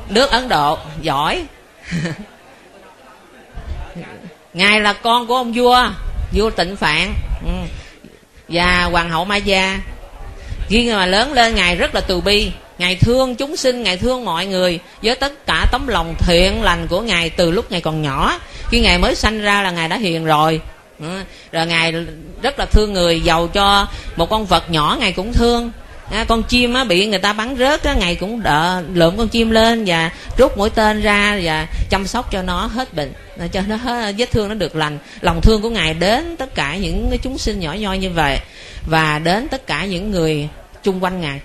nước 0.10 0.32
ấn 0.32 0.50
độ. 0.50 0.78
Giỏi. 1.02 1.44
Ngài 4.54 4.82
là 4.82 4.94
con 4.94 5.28
của 5.28 5.36
ông 5.36 5.54
vua 5.54 5.90
vua 6.34 6.50
tịnh 6.50 6.76
phạn. 6.76 7.14
Ừ. 7.46 7.52
và 8.50 8.84
hoàng 8.84 9.10
hậu 9.10 9.26
ma 9.26 9.36
gia. 9.36 9.80
Khi 10.68 10.92
mà 10.92 11.06
lớn 11.06 11.34
lên, 11.34 11.56
ngài 11.56 11.76
rất 11.76 11.96
là 11.96 12.02
từ 12.02 12.22
bi. 12.22 12.52
Ngài 12.78 12.96
thương 12.96 13.36
chúng 13.36 13.58
sinh, 13.58 13.84
ngài 13.84 13.98
thương 13.98 14.26
mọi 14.26 14.46
người 14.46 14.80
với 15.04 15.16
tất 15.16 15.46
cả 15.46 15.66
tấm 15.72 15.88
lòng 15.88 16.16
thiện 16.20 16.64
lành 16.64 16.88
của 16.88 17.02
ngài 17.02 17.30
từ 17.30 17.52
lúc 17.52 17.72
ngài 17.72 17.82
còn 17.82 18.02
nhỏ. 18.02 18.40
Khi 18.70 18.80
ngài 18.80 18.98
mới 18.98 19.16
sanh 19.16 19.42
ra 19.42 19.62
là 19.62 19.72
ngài 19.72 19.90
đã 19.90 19.98
hiền 19.98 20.26
rồi 20.26 20.62
ừ. 21.00 21.24
rồi 21.52 21.66
ngài 21.66 21.94
rất 22.42 22.60
là 22.60 22.66
thương 22.66 22.94
người 22.94 23.22
giàu 23.22 23.48
cho 23.48 23.88
một 24.16 24.30
con 24.30 24.46
vật 24.46 24.72
nhỏ 24.72 24.98
ngài 25.00 25.12
cũng 25.12 25.34
thương. 25.34 25.72
À, 26.12 26.26
con 26.28 26.44
chim 26.44 26.74
á, 26.74 26.84
bị 26.84 27.08
người 27.08 27.20
ta 27.20 27.34
bắn 27.34 27.56
rớt 27.60 27.84
á, 27.84 27.94
ngày 27.94 28.16
cũng 28.16 28.44
đỡ 28.44 28.84
lượm 28.94 29.18
con 29.18 29.28
chim 29.28 29.50
lên 29.50 29.84
và 29.88 30.12
rút 30.38 30.58
mũi 30.58 30.70
tên 30.70 31.02
ra 31.02 31.40
và 31.44 31.68
chăm 31.90 32.08
sóc 32.08 32.32
cho 32.32 32.42
nó 32.42 32.66
hết 32.66 32.94
bệnh 32.94 33.14
à, 33.40 33.48
cho 33.48 33.62
nó 33.68 33.76
hết, 33.76 34.16
vết 34.18 34.32
thương 34.32 34.50
nó 34.50 34.56
được 34.56 34.76
lành. 34.76 34.98
Lòng 35.22 35.42
thương 35.42 35.62
của 35.62 35.70
ngài 35.70 35.94
đến 35.94 36.36
tất 36.38 36.56
cả 36.56 36.78
những 36.78 37.08
cái 37.10 37.18
chúng 37.18 37.38
sinh 37.38 37.60
nhỏ 37.60 37.74
nhoi 37.74 37.98
như 37.98 38.10
vậy 38.10 38.40
và 38.90 39.20
đến 39.20 39.48
tất 39.48 39.68
cả 39.68 39.86
những 39.86 40.12
người 40.12 40.50
chung 40.84 41.04
quanh 41.04 41.22
ngài. 41.22 41.40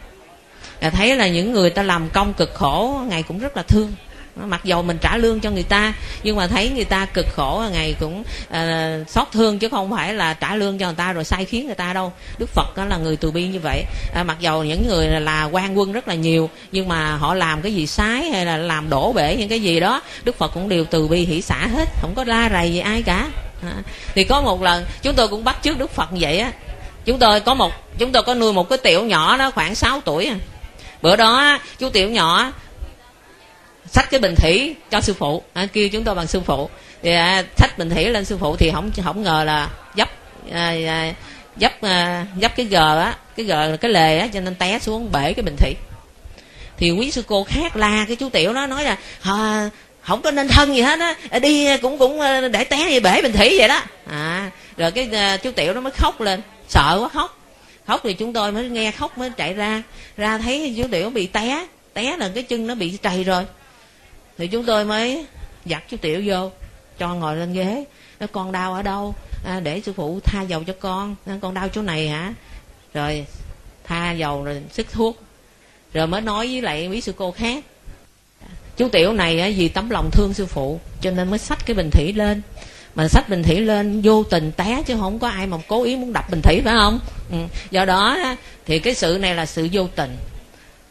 À, 0.81 0.91
thấy 0.91 1.17
là 1.17 1.29
những 1.29 1.53
người 1.53 1.71
ta 1.71 1.83
làm 1.83 2.09
công 2.09 2.35
cực 2.35 2.55
khổ 2.55 3.01
ngài 3.09 3.23
cũng 3.23 3.39
rất 3.39 3.57
là 3.57 3.63
thương 3.63 3.93
mặc 4.37 4.65
dầu 4.65 4.83
mình 4.83 4.99
trả 5.01 5.17
lương 5.17 5.41
cho 5.41 5.51
người 5.51 5.63
ta 5.63 5.93
nhưng 6.23 6.37
mà 6.37 6.47
thấy 6.47 6.71
người 6.71 6.85
ta 6.85 7.07
cực 7.07 7.27
khổ 7.33 7.63
ngày 7.73 7.95
cũng 8.01 8.23
uh, 8.51 9.11
xót 9.11 9.29
thương 9.33 9.59
chứ 9.59 9.69
không 9.69 9.91
phải 9.91 10.15
là 10.15 10.35
trả 10.35 10.55
lương 10.55 10.79
cho 10.79 10.87
người 10.87 10.95
ta 10.95 11.13
rồi 11.13 11.25
sai 11.25 11.45
khiến 11.45 11.67
người 11.67 11.75
ta 11.75 11.93
đâu. 11.93 12.13
Đức 12.39 12.49
phật 12.55 12.77
đó 12.77 12.85
là 12.85 12.97
người 12.97 13.17
từ 13.17 13.31
bi 13.31 13.47
như 13.47 13.61
vậy. 13.61 13.85
À, 14.15 14.25
mặc 14.25 14.37
dầu 14.41 14.65
những 14.65 14.89
người 14.89 15.07
là 15.07 15.45
quan 15.45 15.79
quân 15.79 15.93
rất 15.93 16.09
là 16.09 16.15
nhiều 16.15 16.51
nhưng 16.73 16.89
mà 16.89 17.17
họ 17.17 17.35
làm 17.35 17.63
cái 17.63 17.75
gì 17.75 17.87
sai 17.87 18.31
hay 18.31 18.47
là 18.47 18.57
làm 18.57 18.91
đổ 18.91 19.13
bể 19.13 19.37
những 19.37 19.49
cái 19.49 19.63
gì 19.63 19.81
đó 19.81 20.03
đức 20.25 20.39
phật 20.39 20.49
cũng 20.55 20.69
đều 20.69 20.85
từ 20.85 21.09
bi 21.09 21.25
hỷ 21.25 21.43
xả 21.43 21.67
hết 21.67 21.89
không 22.01 22.15
có 22.15 22.25
la 22.25 22.51
rầy 22.53 22.73
gì 22.73 22.79
ai 22.79 23.03
cả. 23.03 23.29
À, 23.63 23.73
thì 24.15 24.25
có 24.25 24.41
một 24.41 24.63
lần 24.63 24.85
chúng 25.03 25.15
tôi 25.15 25.29
cũng 25.29 25.45
bắt 25.45 25.63
trước 25.63 25.79
đức 25.79 25.91
phật 25.91 26.13
như 26.13 26.19
vậy 26.21 26.39
á. 26.39 26.53
Chúng 27.05 27.19
tôi 27.19 27.41
có 27.41 27.55
một 27.55 27.73
chúng 27.99 28.13
tôi 28.13 28.23
có 28.23 28.35
nuôi 28.35 28.53
một 28.53 28.69
cái 28.69 28.79
tiểu 28.79 29.05
nhỏ 29.05 29.37
đó 29.37 29.51
khoảng 29.51 29.75
6 29.75 30.01
tuổi 30.01 30.27
à. 30.27 30.37
bữa 31.03 31.17
đó 31.17 31.59
chú 31.79 31.91
tiểu 31.91 32.11
nhỏ 32.11 32.53
sách 33.87 34.11
cái 34.11 34.21
bình 34.21 34.35
thủy 34.37 34.75
cho 34.91 35.01
sư 35.01 35.15
phụ. 35.15 35.43
À, 35.53 35.67
kêu 35.73 35.89
chúng 35.89 36.05
tôi 36.05 36.15
bằng 36.15 36.27
sư 36.27 36.41
phụ. 36.41 36.71
Thì 37.03 37.13
à, 37.13 37.45
sách 37.57 37.79
bình 37.79 37.91
thủy 37.91 38.05
lên 38.09 38.25
sư 38.25 38.37
phụ 38.41 38.57
thì 38.57 38.71
không 38.71 38.91
không 39.05 39.23
ngờ 39.23 39.45
là 39.45 39.71
dấp 39.97 40.09
à, 40.53 40.75
à, 40.87 41.15
dấp 41.57 41.83
à, 41.83 42.27
dấp 42.41 42.57
cái 42.57 42.67
gờ 42.67 43.01
á 43.01 43.15
cái 43.37 43.47
gờ 43.47 43.77
cái 43.81 43.91
lề 43.91 44.19
á 44.19 44.29
cho 44.33 44.41
nên 44.41 44.55
té 44.55 44.79
xuống 44.79 45.13
bể 45.13 45.33
cái 45.33 45.43
bình 45.43 45.57
thủy. 45.57 45.75
Thì 46.77 46.91
quý 46.91 47.11
sư 47.11 47.23
cô 47.27 47.45
khác 47.45 47.77
la 47.77 48.05
cái 48.07 48.17
chú 48.17 48.29
tiểu 48.29 48.53
đó 48.53 48.67
nói 48.67 48.85
là 48.85 48.97
à, 49.23 49.71
không 50.03 50.23
có 50.23 50.31
nên 50.31 50.49
thân 50.49 50.75
gì 50.75 50.83
hết 50.83 51.01
á 51.01 51.15
à, 51.31 51.39
đi 51.39 51.77
cũng 51.77 51.99
cũng 51.99 52.21
à, 52.21 52.41
để 52.49 52.65
té 52.65 52.91
như 52.91 53.01
bể 53.01 53.23
bình 53.23 53.33
thủy 53.33 53.55
vậy 53.59 53.69
đó. 53.69 53.83
À 54.11 54.51
rồi 54.77 54.91
cái 54.91 55.09
à, 55.13 55.37
chú 55.37 55.51
tiểu 55.51 55.75
nó 55.75 55.81
mới 55.81 55.93
khóc 55.93 56.21
lên. 56.21 56.43
Sợ 56.69 56.99
quá 57.01 57.09
khóc. 57.09 57.39
Khóc 57.87 58.01
thì 58.05 58.15
chúng 58.15 58.33
tôi 58.33 58.53
mới 58.53 58.69
nghe 58.69 58.91
khóc 58.91 59.19
mới 59.19 59.31
chạy 59.37 59.55
ra. 59.55 59.83
Ra 60.17 60.39
thấy 60.39 60.75
chú 60.77 60.89
tiểu 60.91 61.11
bị 61.11 61.27
té 61.27 61.67
té 61.95 62.17
là 62.17 62.31
cái 62.35 62.43
chân 62.43 62.67
nó 62.67 62.75
bị 62.75 62.99
trầy 63.03 63.25
rồi 63.25 63.45
thì 64.41 64.49
chúng 64.49 64.65
tôi 64.65 64.85
mới 64.85 65.27
dắt 65.65 65.83
chú 65.89 65.97
tiểu 65.97 66.23
vô 66.27 66.51
cho 66.99 67.15
ngồi 67.15 67.37
lên 67.37 67.53
ghế. 67.53 67.85
Nó 68.21 68.27
con 68.27 68.53
đau 68.53 68.75
ở 68.75 68.83
đâu? 68.83 69.15
À, 69.45 69.61
để 69.61 69.81
sư 69.81 69.93
phụ 69.93 70.21
tha 70.25 70.43
dầu 70.43 70.65
cho 70.65 70.73
con. 70.81 71.17
À, 71.27 71.39
con 71.41 71.55
đau 71.55 71.69
chỗ 71.69 71.83
này 71.83 72.09
hả? 72.09 72.35
Rồi 72.95 73.27
tha 73.85 74.13
dầu 74.13 74.45
rồi 74.45 74.63
sức 74.73 74.87
thuốc. 74.93 75.23
Rồi 75.93 76.07
mới 76.07 76.21
nói 76.21 76.47
với 76.47 76.63
lại 76.63 76.89
quý 76.89 77.01
sư 77.01 77.13
cô 77.17 77.31
khác. 77.31 77.65
Chú 78.77 78.89
tiểu 78.89 79.13
này 79.13 79.55
vì 79.59 79.69
tấm 79.69 79.91
lòng 79.91 80.11
thương 80.13 80.35
sư 80.35 80.47
phụ 80.47 80.81
cho 81.01 81.11
nên 81.11 81.31
mới 81.31 81.39
xách 81.39 81.67
cái 81.67 81.75
bình 81.75 81.91
thủy 81.91 82.13
lên. 82.13 82.43
Mà 82.95 83.09
xách 83.09 83.29
bình 83.29 83.43
thủy 83.43 83.61
lên 83.61 84.01
vô 84.05 84.25
tình 84.25 84.53
té 84.53 84.83
chứ 84.87 84.97
không 85.01 85.19
có 85.19 85.29
ai 85.29 85.47
mà 85.47 85.57
cố 85.69 85.83
ý 85.83 85.97
muốn 85.97 86.13
đập 86.13 86.31
bình 86.31 86.43
thủy 86.43 86.61
phải 86.65 86.75
không? 86.75 87.01
Ừ. 87.31 87.37
do 87.71 87.85
đó 87.85 88.19
thì 88.67 88.79
cái 88.79 88.95
sự 88.95 89.19
này 89.21 89.35
là 89.35 89.47
sự 89.47 89.69
vô 89.73 89.89
tình 89.97 90.17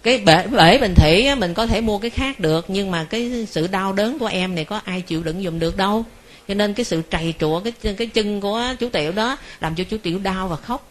cái 0.04 0.18
bể, 0.18 0.48
bể 0.48 0.78
bình 0.78 0.96
thủy 0.96 1.36
mình 1.36 1.54
có 1.54 1.66
thể 1.66 1.82
mua 1.82 1.98
cái 1.98 2.10
khác 2.10 2.40
được 2.40 2.66
nhưng 2.68 2.92
mà 2.92 3.04
cái 3.04 3.48
sự 3.52 3.68
đau 3.68 3.94
đớn 3.94 4.20
của 4.20 4.28
em 4.28 4.56
này 4.56 4.66
có 4.66 4.82
ai 4.86 5.02
chịu 5.02 5.24
đựng 5.24 5.44
dùm 5.44 5.60
được 5.60 5.78
đâu. 5.78 6.06
Cho 6.48 6.54
nên 6.54 6.74
cái 6.74 6.84
sự 6.84 7.02
trầy 7.10 7.34
trụa 7.40 7.60
cái 7.60 7.94
cái 7.96 8.08
chân 8.08 8.42
của 8.42 8.64
chú 8.80 8.90
tiểu 8.90 9.12
đó 9.12 9.38
làm 9.60 9.76
cho 9.76 9.84
chú 9.84 9.98
tiểu 9.98 10.20
đau 10.20 10.48
và 10.48 10.56
khóc. 10.56 10.88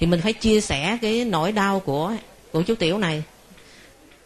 Thì 0.00 0.06
mình 0.06 0.20
phải 0.20 0.32
chia 0.32 0.60
sẻ 0.60 0.98
cái 1.02 1.24
nỗi 1.24 1.52
đau 1.52 1.80
của 1.80 2.12
của 2.52 2.62
chú 2.62 2.74
tiểu 2.74 2.98
này. 2.98 3.22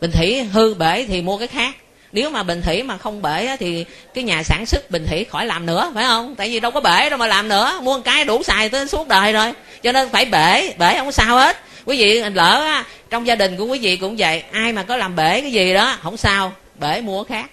Bình 0.00 0.10
thủy 0.10 0.42
hư 0.42 0.74
bể 0.74 1.06
thì 1.08 1.22
mua 1.22 1.38
cái 1.38 1.48
khác. 1.48 1.76
Nếu 2.12 2.30
mà 2.30 2.42
bình 2.42 2.62
thủy 2.62 2.82
mà 2.82 2.98
không 2.98 3.22
bể 3.22 3.46
á, 3.46 3.56
thì 3.56 3.84
cái 4.14 4.24
nhà 4.24 4.42
sản 4.42 4.66
xuất 4.66 4.90
bình 4.90 5.06
thủy 5.10 5.24
khỏi 5.24 5.46
làm 5.46 5.66
nữa 5.66 5.92
phải 5.94 6.04
không? 6.04 6.34
Tại 6.36 6.48
vì 6.48 6.60
đâu 6.60 6.70
có 6.70 6.80
bể 6.80 7.10
đâu 7.10 7.18
mà 7.18 7.26
làm 7.26 7.48
nữa. 7.48 7.80
Mua 7.82 7.96
một 7.96 8.02
cái 8.04 8.24
đủ 8.24 8.42
xài 8.42 8.68
tới 8.68 8.88
suốt 8.88 9.08
đời 9.08 9.32
rồi. 9.32 9.52
Cho 9.82 9.92
nên 9.92 10.08
phải 10.08 10.24
bể 10.24 10.74
bể 10.78 10.94
không 10.96 11.06
có 11.06 11.12
sao 11.12 11.36
hết 11.36 11.56
quý 11.84 11.98
vị 11.98 12.22
lỡ 12.34 12.62
á, 12.64 12.84
trong 13.10 13.26
gia 13.26 13.34
đình 13.34 13.56
của 13.56 13.64
quý 13.64 13.78
vị 13.78 13.96
cũng 13.96 14.16
vậy 14.16 14.42
ai 14.52 14.72
mà 14.72 14.82
có 14.82 14.96
làm 14.96 15.16
bể 15.16 15.40
cái 15.40 15.52
gì 15.52 15.74
đó 15.74 15.96
không 16.02 16.16
sao 16.16 16.52
bể 16.78 17.00
mua 17.00 17.24
khác. 17.24 17.46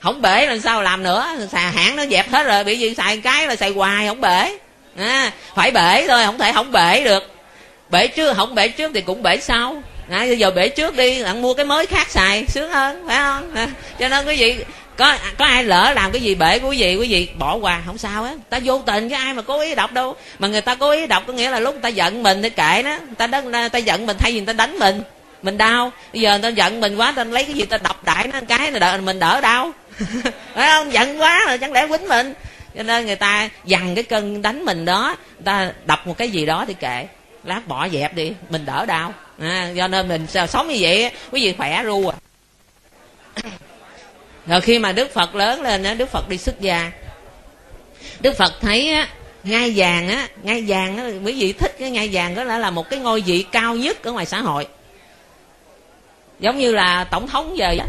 Không 0.00 0.22
bể 0.22 0.46
làm 0.46 0.60
sao 0.60 0.82
làm 0.82 1.02
nữa 1.02 1.26
xà 1.52 1.70
hãng 1.70 1.96
nó 1.96 2.06
dẹp 2.06 2.30
hết 2.30 2.44
rồi 2.44 2.64
bị 2.64 2.78
gì 2.78 2.94
xài 2.94 3.16
cái 3.16 3.46
là 3.46 3.56
xài 3.56 3.70
hoài 3.70 4.06
không 4.06 4.20
bể. 4.20 4.58
À, 4.98 5.32
phải 5.54 5.70
bể 5.70 6.06
thôi 6.08 6.24
không 6.24 6.38
thể 6.38 6.52
không 6.52 6.72
bể 6.72 7.04
được. 7.04 7.34
Bể 7.90 8.06
trước 8.06 8.36
không 8.36 8.54
bể 8.54 8.68
trước 8.68 8.90
thì 8.94 9.00
cũng 9.00 9.22
bể 9.22 9.36
sau. 9.36 9.82
À, 10.10 10.24
giờ 10.24 10.50
bể 10.50 10.68
trước 10.68 10.96
đi 10.96 11.22
bạn 11.22 11.42
mua 11.42 11.54
cái 11.54 11.66
mới 11.66 11.86
khác 11.86 12.10
xài 12.10 12.44
sướng 12.48 12.70
hơn 12.70 13.04
phải 13.08 13.16
không? 13.16 13.54
À, 13.54 13.68
cho 13.98 14.08
nên 14.08 14.26
quý 14.26 14.36
vị 14.36 14.56
có 14.96 15.16
có 15.38 15.44
ai 15.44 15.64
lỡ 15.64 15.92
làm 15.94 16.12
cái 16.12 16.22
gì 16.22 16.34
bể 16.34 16.58
của 16.58 16.68
quý 16.68 16.78
vị 16.78 16.96
quý 16.96 17.08
vị 17.08 17.28
bỏ 17.38 17.56
qua 17.56 17.82
không 17.86 17.98
sao 17.98 18.24
á 18.24 18.34
ta 18.50 18.58
vô 18.64 18.82
tình 18.86 19.08
cái 19.08 19.18
ai 19.18 19.34
mà 19.34 19.42
cố 19.42 19.60
ý 19.60 19.74
đọc 19.74 19.92
đâu. 19.92 20.16
Mà 20.38 20.48
người 20.48 20.60
ta 20.60 20.74
cố 20.74 20.90
ý 20.90 21.06
đọc 21.06 21.22
có 21.26 21.32
nghĩa 21.32 21.50
là 21.50 21.60
lúc 21.60 21.74
người 21.74 21.82
ta 21.82 21.88
giận 21.88 22.22
mình 22.22 22.42
thì 22.42 22.50
kệ 22.50 22.82
đó. 22.82 22.98
Người 23.18 23.28
ta 23.28 23.40
người 23.40 23.68
ta 23.68 23.78
giận 23.78 24.06
mình 24.06 24.16
thay 24.18 24.32
vì 24.32 24.38
người 24.38 24.46
ta 24.46 24.52
đánh 24.52 24.78
mình. 24.78 25.02
Mình 25.42 25.58
đau. 25.58 25.92
Bây 26.12 26.22
giờ 26.22 26.30
người 26.30 26.42
ta 26.42 26.48
giận 26.48 26.80
mình 26.80 26.96
quá 26.96 27.12
ta 27.16 27.24
lấy 27.24 27.44
cái 27.44 27.54
gì 27.54 27.64
ta 27.64 27.78
đập 27.78 28.04
đại 28.04 28.28
nó 28.32 28.40
cái 28.48 28.72
là 28.72 28.78
đỡ 28.78 28.98
mình 29.04 29.18
đỡ 29.18 29.40
đau. 29.40 29.72
Phải 30.54 30.70
không? 30.70 30.92
Giận 30.92 31.20
quá 31.20 31.44
rồi 31.46 31.58
chẳng 31.58 31.72
lẽ 31.72 31.86
quýnh 31.86 32.08
mình. 32.08 32.34
Cho 32.76 32.82
nên 32.82 33.06
người 33.06 33.16
ta 33.16 33.48
dằn 33.64 33.94
cái 33.94 34.04
cơn 34.04 34.42
đánh 34.42 34.64
mình 34.64 34.84
đó 34.84 35.16
người 35.34 35.44
ta 35.44 35.72
đập 35.86 36.06
một 36.06 36.18
cái 36.18 36.30
gì 36.30 36.46
đó 36.46 36.64
thì 36.68 36.74
kệ. 36.74 37.06
Lát 37.44 37.68
bỏ 37.68 37.88
dẹp 37.88 38.14
đi 38.14 38.32
mình 38.48 38.66
đỡ 38.66 38.86
đau. 38.86 39.14
À, 39.40 39.70
do 39.74 39.88
nên 39.88 40.08
mình 40.08 40.26
sống 40.48 40.68
như 40.68 40.76
vậy 40.80 41.10
quý 41.30 41.44
vị 41.44 41.54
khỏe 41.58 41.82
ru 41.84 42.08
à 42.08 42.16
rồi 44.52 44.60
khi 44.60 44.78
mà 44.78 44.92
đức 44.92 45.14
phật 45.14 45.34
lớn 45.34 45.62
lên 45.62 45.82
á, 45.82 45.94
đức 45.94 46.10
phật 46.10 46.28
đi 46.28 46.38
xuất 46.38 46.60
gia. 46.60 46.90
Đức 48.20 48.36
phật 48.36 48.52
thấy 48.60 48.92
á, 48.92 49.08
ngai 49.44 49.72
vàng 49.76 50.08
á, 50.08 50.28
ngai 50.42 50.64
vàng 50.68 50.96
á 50.96 51.04
quý 51.24 51.32
vị 51.32 51.52
thích 51.52 51.76
cái 51.78 51.90
ngai 51.90 52.08
vàng 52.12 52.34
đó 52.34 52.44
là 52.44 52.58
là 52.58 52.70
một 52.70 52.90
cái 52.90 52.98
ngôi 52.98 53.20
vị 53.20 53.44
cao 53.52 53.74
nhất 53.74 54.04
ở 54.04 54.12
ngoài 54.12 54.26
xã 54.26 54.40
hội. 54.40 54.66
Giống 56.40 56.58
như 56.58 56.72
là 56.72 57.04
tổng 57.04 57.28
thống 57.28 57.58
giờ 57.58 57.74
vậy 57.78 57.86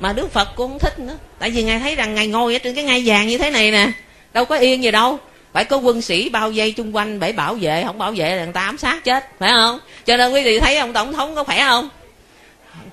mà 0.00 0.12
đức 0.12 0.32
phật 0.32 0.48
cũng 0.56 0.70
không 0.70 0.78
thích 0.78 0.98
nữa. 0.98 1.16
Tại 1.38 1.50
vì 1.50 1.62
ngài 1.62 1.78
thấy 1.78 1.96
rằng 1.96 2.14
ngài 2.14 2.26
ngồi 2.26 2.52
ở 2.54 2.58
trên 2.58 2.74
cái 2.74 2.84
ngai 2.84 3.02
vàng 3.06 3.28
như 3.28 3.38
thế 3.38 3.50
này 3.50 3.70
nè, 3.70 3.92
đâu 4.32 4.44
có 4.44 4.56
yên 4.56 4.82
gì 4.82 4.90
đâu. 4.90 5.18
Phải 5.52 5.64
có 5.64 5.76
quân 5.76 6.02
sĩ 6.02 6.28
bao 6.28 6.52
vây 6.54 6.72
chung 6.72 6.96
quanh 6.96 7.20
để 7.20 7.32
bảo 7.32 7.54
vệ, 7.54 7.84
không 7.86 7.98
bảo 7.98 8.12
vệ 8.16 8.36
là 8.36 8.44
người 8.44 8.52
ta 8.52 8.60
ám 8.60 8.78
sát 8.78 9.04
chết, 9.04 9.38
phải 9.38 9.50
không? 9.52 9.78
Cho 10.06 10.16
nên 10.16 10.32
quý 10.32 10.42
vị 10.44 10.60
thấy 10.60 10.76
ông 10.76 10.92
tổng 10.92 11.12
thống 11.12 11.34
có 11.34 11.44
khỏe 11.44 11.60
không? 11.60 11.88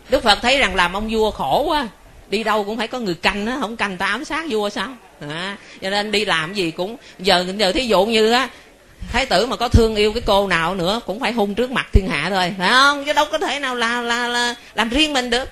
Đức 0.10 0.24
phật 0.24 0.40
thấy 0.42 0.58
rằng 0.58 0.76
làm 0.76 0.94
ông 0.94 1.08
vua 1.12 1.32
khổ 1.32 1.64
quá 1.68 1.88
đi 2.30 2.44
đâu 2.44 2.64
cũng 2.64 2.78
phải 2.78 2.88
có 2.88 3.00
người 3.00 3.16
canh 3.16 3.46
á 3.46 3.58
không 3.60 3.78
canh 3.78 3.98
ta 3.98 4.06
ám 4.06 4.26
sát 4.26 4.46
vua 4.50 4.70
sao? 4.70 4.88
À, 5.30 5.58
cho 5.82 5.90
nên 5.90 6.12
đi 6.12 6.26
làm 6.26 6.54
gì 6.54 6.72
cũng 6.72 6.98
giờ 7.20 7.46
giờ 7.58 7.72
thí 7.72 7.88
dụ 7.88 8.06
như 8.06 8.32
á 8.32 8.50
thái 9.12 9.26
tử 9.26 9.46
mà 9.46 9.56
có 9.56 9.68
thương 9.68 9.96
yêu 9.96 10.14
cái 10.14 10.22
cô 10.26 10.48
nào 10.48 10.76
nữa 10.76 11.00
cũng 11.06 11.20
phải 11.20 11.32
hung 11.32 11.56
trước 11.56 11.72
mặt 11.72 11.88
thiên 11.94 12.08
hạ 12.08 12.30
thôi 12.30 12.54
phải 12.58 12.70
không? 12.70 13.06
Chứ 13.06 13.14
đâu 13.14 13.26
có 13.32 13.38
thể 13.38 13.60
nào 13.60 13.76
là 13.76 14.02
là, 14.02 14.28
là 14.28 14.56
làm 14.76 14.90
riêng 14.90 15.14
mình 15.14 15.30
được. 15.30 15.50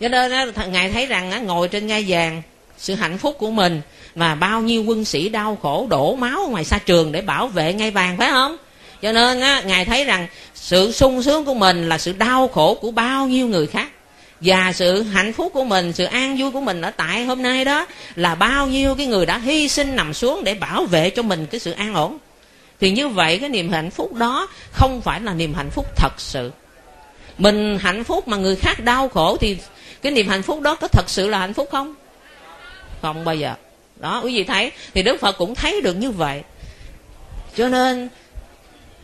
Cho 0.00 0.08
nên 0.08 0.32
á, 0.32 0.46
ngài 0.66 0.90
thấy 0.90 1.06
rằng 1.06 1.30
á, 1.30 1.38
ngồi 1.38 1.68
trên 1.68 1.86
ngai 1.86 2.04
vàng 2.08 2.42
sự 2.78 2.94
hạnh 2.94 3.18
phúc 3.18 3.36
của 3.38 3.50
mình 3.50 3.80
mà 4.14 4.34
bao 4.34 4.60
nhiêu 4.60 4.84
quân 4.86 5.04
sĩ 5.04 5.28
đau 5.28 5.58
khổ 5.62 5.86
đổ 5.90 6.16
máu 6.16 6.48
ngoài 6.50 6.64
xa 6.64 6.78
trường 6.78 7.12
để 7.12 7.20
bảo 7.20 7.46
vệ 7.46 7.72
ngai 7.72 7.90
vàng 7.90 8.16
phải 8.16 8.30
không? 8.30 8.56
Cho 9.02 9.12
nên 9.12 9.40
á, 9.40 9.62
ngài 9.66 9.84
thấy 9.84 10.04
rằng 10.04 10.26
sự 10.54 10.92
sung 10.92 11.22
sướng 11.22 11.44
của 11.44 11.54
mình 11.54 11.88
là 11.88 11.98
sự 11.98 12.12
đau 12.12 12.48
khổ 12.48 12.74
của 12.74 12.90
bao 12.90 13.26
nhiêu 13.26 13.48
người 13.48 13.66
khác 13.66 13.88
và 14.42 14.72
sự 14.72 15.02
hạnh 15.02 15.32
phúc 15.32 15.52
của 15.54 15.64
mình, 15.64 15.92
sự 15.92 16.04
an 16.04 16.36
vui 16.38 16.50
của 16.50 16.60
mình 16.60 16.82
ở 16.82 16.90
tại 16.90 17.24
hôm 17.24 17.42
nay 17.42 17.64
đó 17.64 17.86
là 18.16 18.34
bao 18.34 18.66
nhiêu 18.66 18.94
cái 18.94 19.06
người 19.06 19.26
đã 19.26 19.38
hy 19.38 19.68
sinh 19.68 19.96
nằm 19.96 20.14
xuống 20.14 20.44
để 20.44 20.54
bảo 20.54 20.84
vệ 20.84 21.10
cho 21.10 21.22
mình 21.22 21.46
cái 21.46 21.60
sự 21.60 21.72
an 21.72 21.94
ổn. 21.94 22.18
Thì 22.80 22.90
như 22.90 23.08
vậy 23.08 23.38
cái 23.38 23.48
niềm 23.48 23.72
hạnh 23.72 23.90
phúc 23.90 24.14
đó 24.14 24.48
không 24.72 25.00
phải 25.00 25.20
là 25.20 25.34
niềm 25.34 25.54
hạnh 25.54 25.70
phúc 25.70 25.86
thật 25.96 26.12
sự. 26.18 26.52
Mình 27.38 27.78
hạnh 27.78 28.04
phúc 28.04 28.28
mà 28.28 28.36
người 28.36 28.56
khác 28.56 28.84
đau 28.84 29.08
khổ 29.08 29.36
thì 29.40 29.58
cái 30.02 30.12
niềm 30.12 30.28
hạnh 30.28 30.42
phúc 30.42 30.60
đó 30.60 30.74
có 30.74 30.88
thật 30.88 31.04
sự 31.06 31.28
là 31.28 31.38
hạnh 31.38 31.54
phúc 31.54 31.68
không? 31.72 31.94
Không 33.02 33.24
bao 33.24 33.34
giờ. 33.34 33.54
Đó, 33.96 34.20
quý 34.24 34.36
vị 34.36 34.44
thấy, 34.44 34.70
thì 34.94 35.02
đức 35.02 35.20
phật 35.20 35.38
cũng 35.38 35.54
thấy 35.54 35.80
được 35.80 35.94
như 35.94 36.10
vậy. 36.10 36.42
Cho 37.56 37.68
nên, 37.68 38.08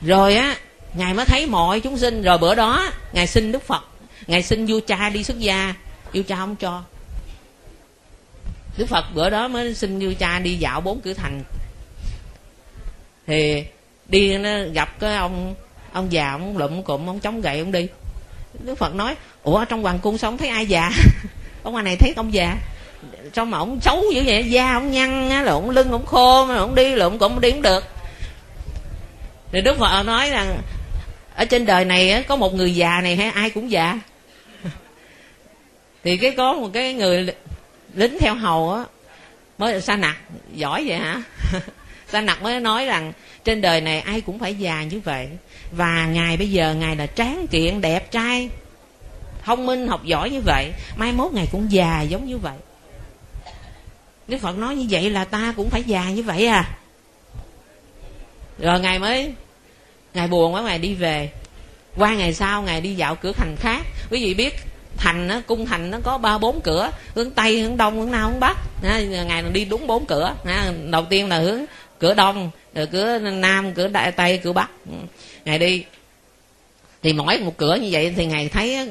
rồi 0.01 0.37
á, 0.37 0.57
ngài 0.95 1.15
mới 1.15 1.25
thấy 1.25 1.47
mọi 1.47 1.81
chúng 1.81 1.99
sinh, 1.99 2.23
rồi 2.23 2.39
bữa 2.39 2.55
đó 2.55 2.91
ngài 3.13 3.27
xin 3.27 3.53
đức 3.53 3.63
phật 3.67 3.88
ngài 4.29 4.43
xin 4.43 4.67
vua 4.67 4.81
cha 4.87 5.09
đi 5.09 5.25
xuất 5.25 5.39
gia, 5.39 5.75
vua 6.15 6.23
cha 6.29 6.37
không 6.37 6.57
cho. 6.57 6.83
Đức 8.77 8.87
phật 8.89 9.05
bữa 9.15 9.31
đó 9.31 9.49
mới 9.49 9.75
xin 9.75 9.99
vua 9.99 10.13
cha 10.19 10.39
đi 10.39 10.55
dạo 10.55 10.81
bốn 10.81 11.01
cửa 11.01 11.15
thành. 11.15 11.43
Thì 13.27 13.65
đi 14.09 14.39
nó 14.39 14.51
gặp 14.73 15.01
cái 15.01 15.17
ông 15.17 15.55
ông 15.93 16.13
già, 16.13 16.33
ông 16.33 16.59
lụm 16.59 16.83
cụm, 16.83 17.07
ông 17.07 17.21
chống 17.21 17.41
gậy, 17.41 17.59
ông 17.59 17.73
đi. 17.73 17.89
Đức 18.65 18.75
phật 18.79 18.95
nói, 18.95 19.15
ủa 19.43 19.65
trong 19.65 19.83
hoàng 19.83 19.99
cung 19.99 20.19
sao 20.19 20.31
không 20.31 20.39
thấy 20.39 20.49
ai 20.49 20.67
già? 20.67 20.91
Ông 21.63 21.73
ngoài 21.73 21.85
này 21.85 21.97
thấy 21.97 22.13
ông 22.17 22.35
già. 22.35 22.57
Trong 23.33 23.51
mà 23.51 23.59
ông 23.59 23.81
xấu 23.81 24.05
dữ 24.15 24.23
vậy, 24.27 24.51
da 24.51 24.73
ông 24.73 24.91
nhăn 24.91 25.31
á 25.31 25.43
là 25.43 25.53
ông 25.53 25.71
lưng 25.71 25.91
ông 25.91 26.07
khô 26.07 26.47
mà 26.47 26.57
ông 26.57 26.75
đi 26.75 26.95
lụm 26.95 27.19
cũng 27.19 27.41
đi 27.41 27.51
không 27.51 27.63
được. 27.63 27.85
Thì 29.53 29.61
đức 29.61 29.79
phật 29.79 30.03
nói 30.03 30.31
rằng, 30.31 30.63
ở 31.35 31.45
trên 31.45 31.67
đời 31.67 31.85
này 31.85 32.25
có 32.29 32.37
một 32.37 32.55
người 32.55 32.75
già 32.75 33.01
này 33.03 33.17
hay 33.17 33.31
ai 33.31 33.51
cũng 33.51 33.71
già 33.71 33.99
thì 36.09 36.17
cái 36.17 36.31
có 36.31 36.53
một 36.53 36.71
cái 36.73 36.95
người 36.95 37.27
lính 37.95 38.19
theo 38.21 38.35
hầu 38.35 38.73
á, 38.73 38.85
mới 39.59 39.81
sa 39.81 39.97
nặc, 39.97 40.17
giỏi 40.55 40.85
vậy 40.87 40.99
hả? 40.99 41.23
Sa 42.09 42.21
nặc 42.21 42.43
mới 42.43 42.61
nói 42.61 42.87
rằng, 42.87 43.13
trên 43.45 43.61
đời 43.61 43.81
này 43.81 44.01
ai 44.01 44.21
cũng 44.21 44.39
phải 44.39 44.55
già 44.55 44.83
như 44.83 45.01
vậy. 45.01 45.29
Và 45.73 46.07
ngài 46.07 46.37
bây 46.37 46.51
giờ 46.51 46.75
ngài 46.75 46.97
là 46.97 47.07
tráng 47.07 47.47
kiện, 47.47 47.81
đẹp 47.81 48.11
trai, 48.11 48.49
thông 49.45 49.67
minh, 49.67 49.89
học 49.89 50.05
giỏi 50.05 50.31
như 50.31 50.41
vậy. 50.41 50.73
Mai 50.97 51.13
mốt 51.13 51.33
ngài 51.33 51.47
cũng 51.53 51.73
già 51.73 52.03
giống 52.03 52.27
như 52.27 52.39
vậy. 52.39 52.57
Đức 54.29 54.39
phật 54.39 54.59
nói 54.59 54.77
như 54.77 54.87
vậy 54.91 55.11
là 55.11 55.25
ta 55.25 55.53
cũng 55.57 55.71
phải 55.71 55.83
già 55.83 56.11
như 56.11 56.23
vậy 56.23 56.47
à. 56.47 56.79
Rồi 58.59 58.81
ngài 58.81 58.99
mới, 58.99 59.33
ngài 60.15 60.29
buồn 60.29 60.55
quá, 60.55 60.63
ngài 60.63 60.79
đi 60.79 60.95
về. 60.95 61.31
Qua 61.97 62.15
ngày 62.15 62.35
sau, 62.35 62.63
ngài 62.63 62.81
đi 62.81 62.95
dạo 62.95 63.15
cửa 63.15 63.33
thành 63.33 63.57
khác. 63.57 63.83
Quý 64.11 64.25
vị 64.25 64.35
biết 64.35 64.55
thành 64.99 65.29
nó 65.29 65.41
cung 65.47 65.67
thành 65.67 65.91
nó 65.91 65.99
có 66.03 66.19
ba 66.19 66.39
bốn 66.39 66.61
cửa, 66.61 66.91
hướng 67.15 67.31
tây, 67.31 67.61
hướng 67.61 67.77
đông, 67.77 68.01
hướng 68.01 68.11
nam, 68.11 68.31
hướng 68.31 68.41
bắc. 68.41 68.57
Ngài 69.27 69.43
đi 69.53 69.65
đúng 69.65 69.87
bốn 69.87 70.07
cửa. 70.07 70.35
Đầu 70.91 71.05
tiên 71.11 71.29
là 71.29 71.39
hướng 71.39 71.65
cửa 71.99 72.15
đông, 72.15 72.51
rồi 72.75 72.87
cửa 72.87 73.19
nam, 73.19 73.75
cửa 73.75 73.89
đại 73.89 74.13
tây, 74.13 74.39
cửa 74.39 74.53
bắc. 74.53 74.71
Ừ. 74.87 74.97
Ngài 75.45 75.59
đi, 75.59 75.85
thì 77.03 77.13
mỗi 77.13 77.39
một 77.39 77.57
cửa 77.57 77.75
như 77.75 77.89
vậy 77.91 78.15
thì 78.17 78.27
ngài 78.27 78.49
thấy 78.49 78.91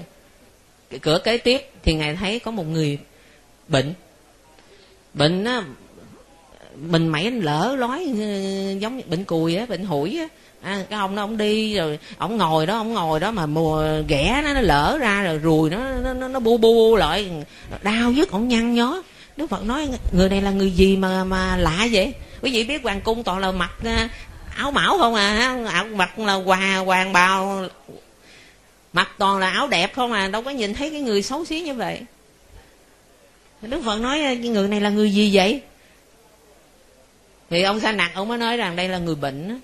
cửa 1.01 1.19
kế 1.23 1.38
tiếp 1.38 1.69
thì 1.84 1.93
ngài 1.93 2.15
thấy 2.15 2.39
có 2.39 2.51
một 2.51 2.63
người 2.63 2.99
bệnh. 3.67 3.93
Bệnh 5.13 5.43
á, 5.43 5.63
mình 6.75 7.07
mẩy 7.07 7.31
lỡ 7.31 7.75
lói 7.79 8.05
ờ, 8.19 8.71
giống 8.79 9.01
bệnh 9.07 9.23
cùi 9.23 9.55
á, 9.55 9.65
bệnh 9.65 9.85
hủi 9.85 10.19
á 10.19 10.27
à, 10.68 10.84
cái 10.89 10.99
ông 10.99 11.15
đó 11.15 11.23
ông 11.23 11.38
đi 11.38 11.76
rồi 11.76 11.99
ông 12.18 12.38
ngồi 12.38 12.65
đó 12.65 12.77
ông 12.77 12.94
ngồi 12.94 13.19
đó 13.19 13.31
mà 13.31 13.45
mùa 13.45 13.85
ghẻ 14.07 14.41
nó 14.45 14.53
nó 14.53 14.61
lỡ 14.61 14.98
ra 15.02 15.23
rồi 15.23 15.38
ruồi 15.38 15.69
nó 15.69 15.77
nó 16.03 16.14
nó, 16.14 16.27
nó 16.27 16.39
bu 16.39 16.57
bu 16.57 16.95
lại. 16.95 17.31
Đau 17.81 18.11
nhức 18.11 18.31
ông 18.31 18.48
nhăn 18.48 18.73
nhó. 18.73 19.03
Đức 19.38 19.48
phật 19.49 19.64
nói 19.64 19.89
người 20.11 20.30
này 20.30 20.41
là 20.41 20.52
người 20.52 20.72
gì 20.72 20.98
mà 20.98 21.23
mà 21.23 21.57
lạ 21.57 21.88
vậy? 21.91 22.14
Quý 22.41 22.52
vị 22.52 22.64
biết 22.64 22.84
hoàng 22.84 23.02
cung 23.02 23.23
toàn 23.23 23.39
là 23.39 23.52
mặc 23.52 23.72
à, 23.85 24.10
áo 24.57 24.72
mão 24.72 24.98
không 24.98 25.15
à 25.15 25.38
áo 25.38 25.65
à, 25.68 25.84
mặc 25.84 26.19
là 26.19 26.34
hoàng 26.34 26.85
hoàng 26.85 27.14
bào 27.14 27.65
mặc 28.94 29.10
toàn 29.18 29.39
là 29.39 29.49
áo 29.49 29.68
đẹp 29.68 29.95
không 29.95 30.11
à 30.11 30.27
đâu 30.27 30.41
có 30.41 30.52
nhìn 30.52 30.73
thấy 30.73 30.89
cái 30.89 31.02
người 31.02 31.22
xấu 31.22 31.45
xí 31.45 31.61
như 31.61 31.73
vậy. 31.73 32.02
Đức 33.61 33.81
phật 33.85 33.99
nói 33.99 34.22
à, 34.22 34.34
người 34.34 34.68
này 34.68 34.81
là 34.81 34.89
người 34.89 35.14
gì 35.14 35.30
vậy? 35.34 35.61
Thì 37.49 37.61
ông 37.61 37.80
sa 37.80 37.91
nặc 37.91 38.11
ông 38.14 38.27
mới 38.27 38.38
nói 38.38 38.57
rằng 38.57 38.76
đây 38.76 38.89
là 38.89 38.98
người 38.98 39.15
bệnh 39.15 39.60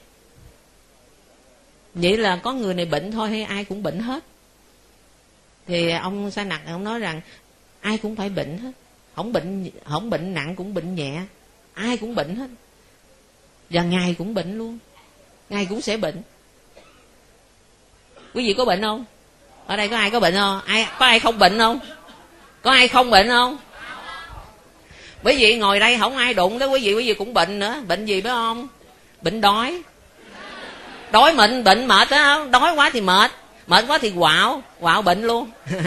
vậy 1.93 2.17
là 2.17 2.35
có 2.35 2.53
người 2.53 2.73
này 2.73 2.85
bệnh 2.85 3.11
thôi 3.11 3.29
hay 3.29 3.43
ai 3.43 3.65
cũng 3.65 3.83
bệnh 3.83 3.99
hết? 3.99 4.23
Thì 5.67 5.91
ông 5.91 6.31
sa 6.31 6.43
nặc 6.43 6.61
ông 6.67 6.83
nói 6.83 6.99
rằng, 6.99 7.21
ai 7.81 7.97
cũng 7.97 8.15
phải 8.15 8.29
bệnh 8.29 8.57
hết. 8.57 8.71
Không 9.15 9.33
bệnh 9.33 9.69
không 9.85 10.09
bệnh 10.09 10.33
nặng 10.33 10.55
cũng 10.55 10.73
bệnh 10.73 10.95
nhẹ. 10.95 11.21
Ai 11.73 11.97
cũng 11.97 12.15
bệnh 12.15 12.35
hết. 12.35 12.47
Và 13.69 13.83
ngài 13.83 14.15
cũng 14.17 14.33
bệnh 14.33 14.57
luôn. 14.57 14.77
Ngài 15.49 15.65
cũng 15.65 15.81
sẽ 15.81 15.97
bệnh. 15.97 16.21
Quý 18.33 18.47
vị 18.47 18.53
có 18.53 18.65
bệnh 18.65 18.81
không? 18.81 19.05
Ở 19.65 19.77
đây 19.77 19.87
có 19.87 19.97
ai 19.97 20.11
có 20.11 20.19
bệnh 20.19 20.33
không? 20.33 20.61
Ai, 20.65 20.87
có 20.99 21.05
ai 21.05 21.19
không 21.19 21.39
bệnh 21.39 21.57
không? 21.57 21.79
Có 22.61 22.71
ai 22.71 22.87
không 22.87 23.09
bệnh 23.09 23.27
không? 23.27 23.57
Quý 25.23 25.35
vị 25.37 25.57
ngồi 25.57 25.79
đây 25.79 25.97
không 25.97 26.17
ai 26.17 26.33
đụng 26.33 26.59
tới 26.59 26.67
quý 26.67 26.79
vị 26.83 26.93
quý 26.93 27.07
vị 27.07 27.13
cũng 27.13 27.33
bệnh 27.33 27.59
nữa. 27.59 27.83
Bệnh 27.87 28.05
gì 28.05 28.21
phải 28.21 28.31
không? 28.31 28.67
Bệnh 29.21 29.41
đói 29.41 29.81
đói 31.13 31.33
mình 31.33 31.63
bệnh 31.63 31.87
mệt 31.87 32.09
đó 32.09 32.45
đói 32.51 32.73
quá 32.75 32.89
thì 32.93 33.01
mệt. 33.01 33.31
Mệt 33.67 33.85
quá 33.87 33.97
thì 33.97 34.11
quạo 34.19 34.63
quạo 34.79 35.01
bệnh 35.01 35.23
luôn. 35.23 35.49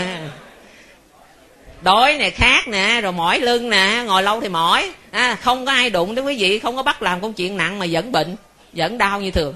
Đói 1.82 2.16
nè 2.19 2.31
khát 2.31 2.69
nè 2.69 3.01
rồi 3.01 3.12
mỏi 3.12 3.40
lưng 3.40 3.70
nè 3.70 4.03
ngồi 4.07 4.23
lâu 4.23 4.40
thì 4.40 4.48
mỏi. 4.48 4.93
À, 5.11 5.36
không 5.43 5.66
có 5.66 5.73
ai 5.73 5.90
đụng 5.90 6.15
đến 6.15 6.24
quý 6.24 6.36
vị 6.39 6.59
không 6.59 6.77
có 6.77 6.82
bắt 6.82 7.03
làm 7.03 7.20
công 7.20 7.32
chuyện 7.32 7.57
nặng 7.57 7.78
mà 7.78 7.86
vẫn 7.90 8.12
bệnh 8.12 8.36
vẫn 8.73 8.98
đau 8.98 9.20
như 9.20 9.31
thường. 9.31 9.55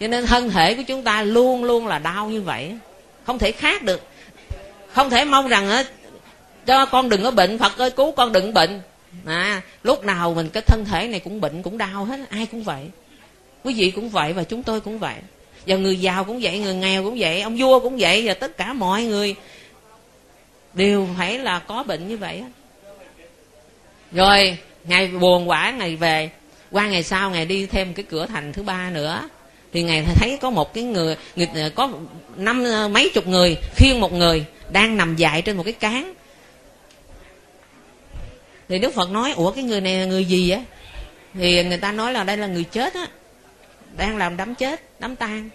Cho 0.00 0.08
nên 0.08 0.26
thân 0.26 0.50
thể 0.50 0.74
của 0.74 0.82
chúng 0.82 1.02
ta 1.02 1.22
luôn 1.22 1.64
luôn 1.64 1.86
là 1.86 1.98
đau 1.98 2.26
như 2.26 2.42
vậy 2.42 2.76
không 3.26 3.38
thể 3.38 3.52
khác 3.52 3.82
được. 3.82 4.02
Không 4.92 5.10
thể 5.10 5.24
mong 5.24 5.48
rằng 5.48 5.70
á 5.70 5.84
cho 6.66 6.86
con 6.86 7.08
đừng 7.08 7.22
có 7.22 7.30
bệnh 7.30 7.58
phật 7.58 7.78
ơi 7.78 7.90
cứu 7.90 8.12
con 8.12 8.32
đừng 8.32 8.54
bệnh. 8.54 8.80
À, 9.26 9.62
lúc 9.82 10.04
nào 10.04 10.34
mình 10.34 10.48
cái 10.48 10.62
thân 10.62 10.84
thể 10.84 11.08
này 11.08 11.20
cũng 11.20 11.40
bệnh 11.40 11.62
cũng 11.62 11.78
đau 11.78 12.04
hết 12.04 12.20
ai 12.30 12.46
cũng 12.46 12.64
vậy 12.64 12.90
quý 13.64 13.74
vị 13.74 13.90
cũng 13.90 14.08
vậy 14.08 14.32
và 14.32 14.44
chúng 14.44 14.62
tôi 14.62 14.80
cũng 14.80 14.98
vậy. 14.98 15.14
Và 15.66 15.76
người 15.76 16.00
giàu 16.00 16.24
cũng 16.24 16.38
vậy 16.42 16.58
người 16.58 16.74
nghèo 16.74 17.04
cũng 17.04 17.16
vậy 17.18 17.40
ông 17.40 17.56
vua 17.58 17.80
cũng 17.80 17.96
vậy 17.98 18.22
và 18.26 18.34
tất 18.34 18.56
cả 18.56 18.72
mọi 18.72 19.02
người 19.02 19.34
đều 20.74 21.08
phải 21.18 21.38
là 21.38 21.58
có 21.58 21.82
bệnh 21.82 22.08
như 22.08 22.16
vậy 22.16 22.42
rồi 24.12 24.58
ngày 24.84 25.06
buồn 25.08 25.48
quả 25.48 25.70
ngày 25.70 25.96
về. 25.96 26.30
Qua 26.70 26.88
ngày 26.88 27.02
sau 27.02 27.30
ngày 27.30 27.44
đi 27.46 27.66
thêm 27.66 27.94
cái 27.94 28.04
cửa 28.08 28.26
thành 28.26 28.52
thứ 28.52 28.62
ba 28.62 28.90
nữa. 28.90 29.28
Thì 29.72 29.82
ngày 29.82 30.04
thấy 30.14 30.38
có 30.40 30.50
một 30.50 30.74
cái 30.74 30.84
người, 30.84 31.16
người 31.36 31.48
có 31.74 31.90
năm 32.36 32.64
mấy 32.92 33.10
chục 33.14 33.26
người 33.26 33.56
khiêng 33.76 34.00
một 34.00 34.12
người 34.12 34.44
đang 34.72 34.96
nằm 34.96 35.16
dại 35.16 35.42
trên 35.42 35.56
một 35.56 35.62
cái 35.62 35.72
cán 35.72 36.14
thì 38.68 38.78
đức 38.78 38.94
phật 38.94 39.10
nói 39.10 39.32
ủa 39.32 39.50
cái 39.50 39.64
người 39.64 39.80
này 39.80 39.98
là 39.98 40.04
người 40.04 40.24
gì 40.24 40.50
á 40.50 40.60
thì 41.34 41.64
người 41.64 41.78
ta 41.78 41.92
nói 41.92 42.12
là 42.12 42.24
đây 42.24 42.36
là 42.36 42.46
người 42.46 42.64
chết 42.64 42.94
á 42.94 43.06
đang 43.98 44.16
làm 44.16 44.36
đám 44.36 44.54
chết 44.54 45.00
đám 45.00 45.16
tang. 45.16 45.48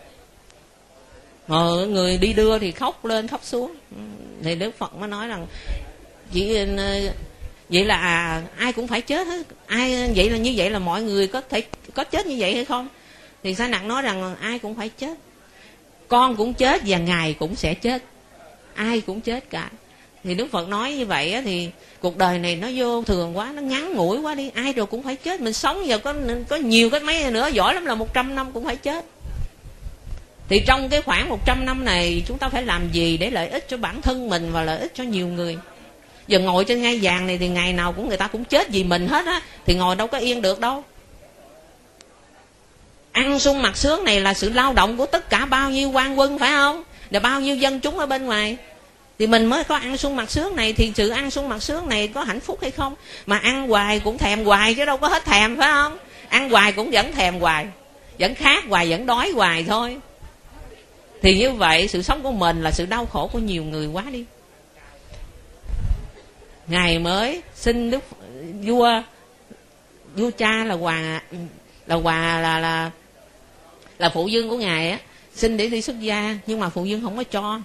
Mà 1.48 1.58
người 1.88 2.18
đi 2.18 2.34
đưa 2.34 2.60
thì 2.60 2.72
khóc 2.72 3.06
lên 3.06 3.28
khóc 3.28 3.44
xuống. 3.44 3.76
Ừ, 3.92 4.02
thì 4.44 4.56
đức 4.56 4.78
phật 4.78 4.96
mới 4.96 5.08
nói 5.10 5.28
rằng 5.28 5.48
chỉ 6.34 6.56
ờ, 6.56 7.00
vậy 7.70 7.86
là 7.86 7.96
à, 7.96 8.42
ai 8.58 8.74
cũng 8.74 8.88
phải 8.88 9.02
chết 9.02 9.28
hết. 9.28 9.48
Ai 9.68 10.12
vậy 10.16 10.30
là 10.30 10.38
như 10.38 10.54
vậy 10.56 10.70
là 10.70 10.80
mọi 10.80 11.04
người 11.04 11.28
có 11.28 11.42
thể 11.50 11.64
có 11.94 12.04
chết 12.04 12.26
như 12.26 12.36
vậy 12.40 12.56
hay 12.56 12.66
không? 12.66 12.88
Thì 13.44 13.56
sa 13.56 13.68
nặng 13.68 13.88
nói 13.88 14.02
rằng 14.02 14.36
ai 14.36 14.60
cũng 14.60 14.76
phải 14.76 14.90
chết. 14.90 15.18
Con 16.08 16.36
cũng 16.36 16.54
chết 16.54 16.82
và 16.86 16.98
ngài 16.98 17.34
cũng 17.34 17.56
sẽ 17.56 17.74
chết. 17.74 18.04
Ai 18.74 19.02
cũng 19.02 19.22
chết 19.22 19.50
cả 19.50 19.70
thì 20.24 20.36
đức 20.36 20.48
phật 20.52 20.68
nói 20.68 20.94
như 20.94 21.06
vậy 21.06 21.42
thì 21.46 21.70
cuộc 22.00 22.18
đời 22.18 22.40
này 22.40 22.56
nó 22.56 22.68
vô 22.76 23.04
thường 23.04 23.38
quá, 23.38 23.52
nó 23.56 23.62
ngắn 23.62 23.94
ngủi 23.94 24.20
quá 24.20 24.36
đi. 24.36 24.52
Ai 24.54 24.74
rồi 24.74 24.86
cũng 24.86 25.04
phải 25.04 25.16
chết. 25.16 25.42
Mình 25.42 25.54
sống 25.54 25.88
giờ 25.88 25.98
có 25.98 26.14
có 26.50 26.56
nhiều 26.56 26.90
cái 26.90 27.00
mấy 27.00 27.32
nữa, 27.32 27.48
giỏi 27.54 27.74
lắm 27.74 27.86
là 27.86 27.96
100 27.96 28.36
năm 28.36 28.52
cũng 28.54 28.66
phải 28.66 28.76
chết. 28.76 29.06
Thì 30.50 30.62
trong 30.68 30.90
cái 30.90 31.02
khoảng 31.02 31.30
100 31.30 31.66
năm 31.66 31.86
này, 31.86 32.24
chúng 32.28 32.38
ta 32.38 32.50
phải 32.50 32.64
làm 32.64 32.92
gì 32.92 33.18
để 33.18 33.30
lợi 33.30 33.48
ích 33.48 33.70
cho 33.70 33.78
bản 33.78 34.02
thân 34.02 34.30
mình 34.30 34.52
và 34.52 34.62
lợi 34.62 34.80
ích 34.80 34.92
cho 34.96 35.04
nhiều 35.04 35.28
người? 35.28 35.58
Giờ 36.28 36.40
ngồi 36.40 36.66
trên 36.66 36.82
ngai 36.82 37.00
vàng 37.02 37.28
này 37.28 37.38
thì 37.38 37.48
ngày 37.48 37.74
nào 37.74 37.94
cũng 37.94 38.08
người 38.08 38.18
ta 38.18 38.28
cũng 38.28 38.46
chết 38.46 38.70
vì 38.70 38.84
mình 38.84 39.08
hết 39.08 39.26
á, 39.26 39.42
thì 39.66 39.76
ngồi 39.76 39.96
đâu 39.96 40.08
có 40.08 40.18
yên 40.18 40.42
được 40.42 40.60
đâu. 40.60 40.84
Ăn 43.12 43.40
sung 43.40 43.62
mặc 43.62 43.78
sướng 43.78 44.04
này 44.04 44.22
là 44.22 44.34
sự 44.34 44.50
lao 44.50 44.74
động 44.74 44.98
của 44.98 45.06
tất 45.06 45.30
cả 45.30 45.46
bao 45.46 45.70
nhiêu 45.70 45.90
quan 45.90 46.20
quân, 46.20 46.40
phải 46.40 46.52
không? 46.52 46.84
Và 47.12 47.20
bao 47.20 47.42
nhiêu 47.42 47.56
dân 47.56 47.80
chúng 47.80 48.00
ở 48.00 48.06
bên 48.06 48.26
ngoài? 48.26 48.58
Thì 49.20 49.28
mình 49.28 49.46
mới 49.46 49.64
có 49.64 49.76
ăn 49.76 49.98
sung 49.98 50.16
mặt 50.16 50.32
sướng 50.32 50.56
này, 50.56 50.74
thì 50.74 50.92
sự 50.96 51.10
ăn 51.10 51.32
sung 51.32 51.50
mặt 51.50 51.64
sướng 51.64 51.90
này 51.90 52.08
có 52.08 52.24
hạnh 52.24 52.40
phúc 52.40 52.60
hay 52.62 52.72
không? 52.72 52.96
Mà 53.26 53.38
ăn 53.38 53.68
hoài 53.68 54.00
cũng 54.00 54.18
thèm 54.18 54.46
hoài 54.46 54.74
chứ 54.74 54.86
đâu 54.86 54.98
có 54.98 55.08
hết 55.08 55.26
thèm, 55.26 55.58
phải 55.58 55.72
không? 55.72 55.98
Ăn 56.30 56.50
hoài 56.50 56.72
cũng 56.72 56.92
vẫn 56.92 57.12
thèm 57.12 57.40
hoài, 57.40 57.66
vẫn 58.20 58.36
khát 58.36 58.64
hoài, 58.68 58.90
vẫn 58.90 59.06
đói 59.06 59.32
hoài 59.32 59.64
thôi. 59.64 59.98
Thì 61.22 61.38
như 61.38 61.52
vậy, 61.52 61.88
sự 61.88 62.02
sống 62.02 62.24
của 62.24 62.32
mình 62.32 62.64
là 62.64 62.72
sự 62.72 62.86
đau 62.86 63.06
khổ 63.06 63.30
của 63.34 63.40
nhiều 63.40 63.64
người 63.64 63.88
quá 63.88 64.04
đi. 64.12 64.26
Ngày 66.68 67.00
mới 67.00 67.42
xin 67.56 67.92
đức 67.92 68.04
vua 68.64 69.02
vua 70.16 70.32
cha 70.38 70.64
là 70.64 70.76
hòa 70.76 71.22
là 71.88 71.96
hòa, 71.96 72.40
là 72.42 72.60
là 72.60 72.92
là 73.98 74.10
phụ 74.10 74.28
dương 74.28 74.50
của 74.50 74.58
ngài 74.58 74.90
á, 74.90 75.00
xin 75.36 75.58
để 75.58 75.70
đi 75.70 75.82
xuất 75.82 76.00
gia, 76.00 76.38
nhưng 76.48 76.60
mà 76.60 76.70
phụ 76.70 76.86
dương 76.86 77.02
không 77.02 77.18
có 77.18 77.24
cho 77.24 77.62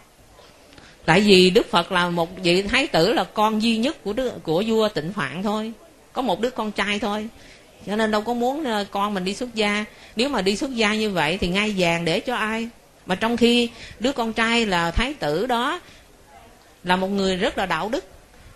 tại 1.08 1.20
vì 1.20 1.50
đức 1.50 1.70
phật 1.70 1.92
là 1.92 2.10
một 2.10 2.42
vị 2.42 2.62
thái 2.62 2.86
tử 2.86 3.12
là 3.12 3.24
con 3.24 3.62
duy 3.62 3.76
nhất 3.76 4.04
của 4.04 4.12
đức, 4.12 4.32
của 4.42 4.62
vua 4.66 4.88
tịnh 4.88 5.12
phạn 5.12 5.42
thôi. 5.42 5.72
Có 6.12 6.22
một 6.22 6.40
đứa 6.40 6.50
con 6.50 6.72
trai 6.72 6.98
thôi. 6.98 7.28
Cho 7.86 7.96
nên 7.96 8.10
đâu 8.10 8.22
có 8.22 8.34
muốn 8.34 8.64
ờ, 8.64 8.84
con 8.90 9.14
mình 9.14 9.24
đi 9.24 9.34
xuất 9.34 9.54
gia. 9.54 9.84
Nếu 10.16 10.28
mà 10.28 10.42
đi 10.42 10.56
xuất 10.56 10.74
gia 10.74 10.94
như 10.94 11.10
vậy 11.10 11.38
thì 11.40 11.48
ngai 11.48 11.74
vàng 11.78 12.04
để 12.04 12.20
cho 12.20 12.34
ai? 12.34 12.68
Mà 13.06 13.14
trong 13.14 13.36
khi 13.36 13.70
đứa 13.98 14.12
con 14.12 14.32
trai 14.32 14.66
là 14.66 14.90
thái 14.90 15.14
tử 15.14 15.46
đó 15.46 15.80
là 16.84 16.96
một 16.96 17.08
người 17.08 17.36
rất 17.36 17.58
là 17.58 17.66
đạo 17.66 17.88
đức. 17.88 18.04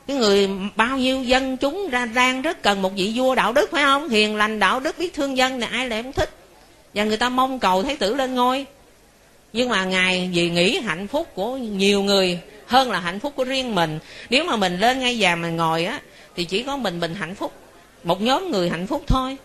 Cái 0.07 0.16
người 0.16 0.49
bao 0.77 0.99
nhiêu 0.99 1.23
dân 1.23 1.57
chúng 1.57 1.89
ra 1.91 2.07
đang 2.07 2.43
rất 2.43 2.62
cần 2.62 2.83
một 2.83 2.93
vị 2.97 3.12
vua 3.15 3.35
đạo 3.35 3.53
đức 3.53 3.70
phải 3.70 3.83
không? 3.83 4.09
Hiền 4.09 4.37
lành 4.37 4.59
đạo 4.59 4.81
đức 4.81 4.99
biết 4.99 5.15
thương 5.15 5.37
dân 5.37 5.61
này 5.61 5.69
ai 5.73 5.89
lại 5.89 6.03
không 6.03 6.12
thích? 6.12 6.31
Và 6.95 7.05
người 7.05 7.16
ta 7.16 7.29
mong 7.29 7.59
cầu 7.59 7.83
thái 7.83 7.97
tử 7.97 8.15
lên 8.15 8.35
ngôi 8.35 8.66
nhưng 9.53 9.69
mà 9.69 9.85
ngài 9.85 10.31
vì 10.33 10.51
nghĩ 10.51 10.81
hạnh 10.81 11.07
phúc 11.07 11.29
của 11.35 11.57
nhiều 11.57 12.03
người 12.03 12.39
hơn 12.66 12.91
là 12.91 13.01
hạnh 13.01 13.20
phúc 13.20 13.33
của 13.37 13.45
riêng 13.45 13.74
mình. 13.74 13.99
Nếu 14.31 14.45
mà 14.45 14.57
mình 14.57 14.79
lên 14.79 15.01
ngay 15.01 15.19
già 15.19 15.37
mình 15.37 15.57
ngồi 15.57 15.85
á, 15.85 16.01
thì 16.37 16.45
chỉ 16.45 16.62
có 16.62 16.77
mình 16.77 17.01
mình 17.01 17.15
hạnh 17.15 17.35
phúc. 17.35 17.53
Một 18.05 18.20
nhóm 18.20 18.51
người 18.51 18.70
hạnh 18.70 18.87
phúc 18.87 19.03
thôi. 19.07 19.37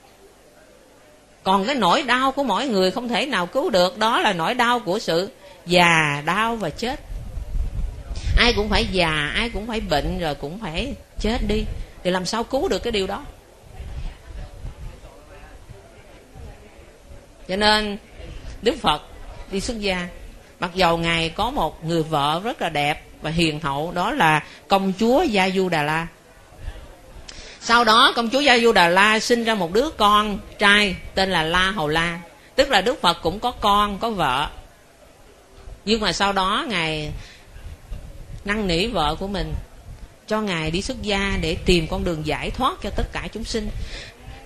Còn 1.43 1.65
cái 1.65 1.75
nỗi 1.75 2.03
đau 2.03 2.31
của 2.31 2.43
mỗi 2.43 2.67
người 2.67 2.91
không 2.91 3.07
thể 3.07 3.25
nào 3.25 3.45
cứu 3.45 3.69
được, 3.69 3.97
đó 3.97 4.21
là 4.21 4.33
nỗi 4.33 4.53
đau 4.53 4.79
của 4.79 4.99
sự 4.99 5.29
già 5.65 6.23
đau 6.25 6.55
và 6.55 6.69
chết. 6.69 6.99
Ai 8.37 8.53
cũng 8.55 8.69
phải 8.69 8.85
già, 8.91 9.31
ai 9.35 9.49
cũng 9.49 9.67
phải 9.67 9.79
bệnh 9.79 10.19
rồi 10.19 10.35
cũng 10.35 10.59
phải 10.59 10.93
chết 11.19 11.37
đi. 11.47 11.63
Thì 12.03 12.11
làm 12.11 12.25
sao 12.25 12.43
cứu 12.43 12.67
được 12.67 12.83
cái 12.83 12.91
điều 12.91 13.07
đó? 13.07 13.25
Cho 17.47 17.55
nên 17.55 17.97
đức 18.61 18.75
phật 18.81 19.01
đi 19.51 19.59
xuất 19.59 19.79
gia. 19.79 20.07
Mặc 20.59 20.71
dầu 20.75 20.97
ngài 20.97 21.29
có 21.29 21.51
một 21.51 21.85
người 21.85 22.03
vợ 22.03 22.41
rất 22.43 22.61
là 22.61 22.69
đẹp 22.69 23.03
và 23.21 23.29
hiền 23.29 23.59
hậu, 23.59 23.91
đó 23.91 24.11
là 24.11 24.43
công 24.67 24.93
chúa 24.99 25.23
gia 25.23 25.49
du 25.49 25.69
đà 25.69 25.83
la 25.83 26.07
sau 27.67 27.83
đó, 27.83 28.13
công 28.15 28.29
chúa 28.29 28.39
gia 28.39 28.59
du 28.59 28.71
đà 28.71 28.87
la 28.87 29.19
sinh 29.19 29.43
ra 29.43 29.55
một 29.55 29.73
đứa 29.73 29.89
con 29.89 30.39
trai 30.59 30.95
tên 31.15 31.29
là 31.29 31.43
la 31.43 31.71
hầu 31.71 31.87
la, 31.87 32.19
tức 32.55 32.69
là 32.69 32.81
đức 32.81 33.01
phật 33.01 33.17
cũng 33.21 33.39
có 33.39 33.51
con, 33.51 33.99
có 33.99 34.09
vợ. 34.09 34.49
Nhưng 35.85 36.01
mà 36.01 36.13
sau 36.13 36.33
đó, 36.33 36.65
ngài 36.69 37.11
năn 38.45 38.67
nỉ 38.67 38.87
vợ 38.87 39.15
của 39.19 39.27
mình, 39.27 39.53
cho 40.27 40.41
ngài 40.41 40.71
đi 40.71 40.81
xuất 40.81 41.01
gia 41.01 41.37
để 41.41 41.57
tìm 41.65 41.87
con 41.87 42.03
đường 42.03 42.25
giải 42.25 42.51
thoát 42.51 42.73
cho 42.83 42.89
tất 42.89 43.11
cả 43.11 43.27
chúng 43.33 43.43
sinh. 43.43 43.69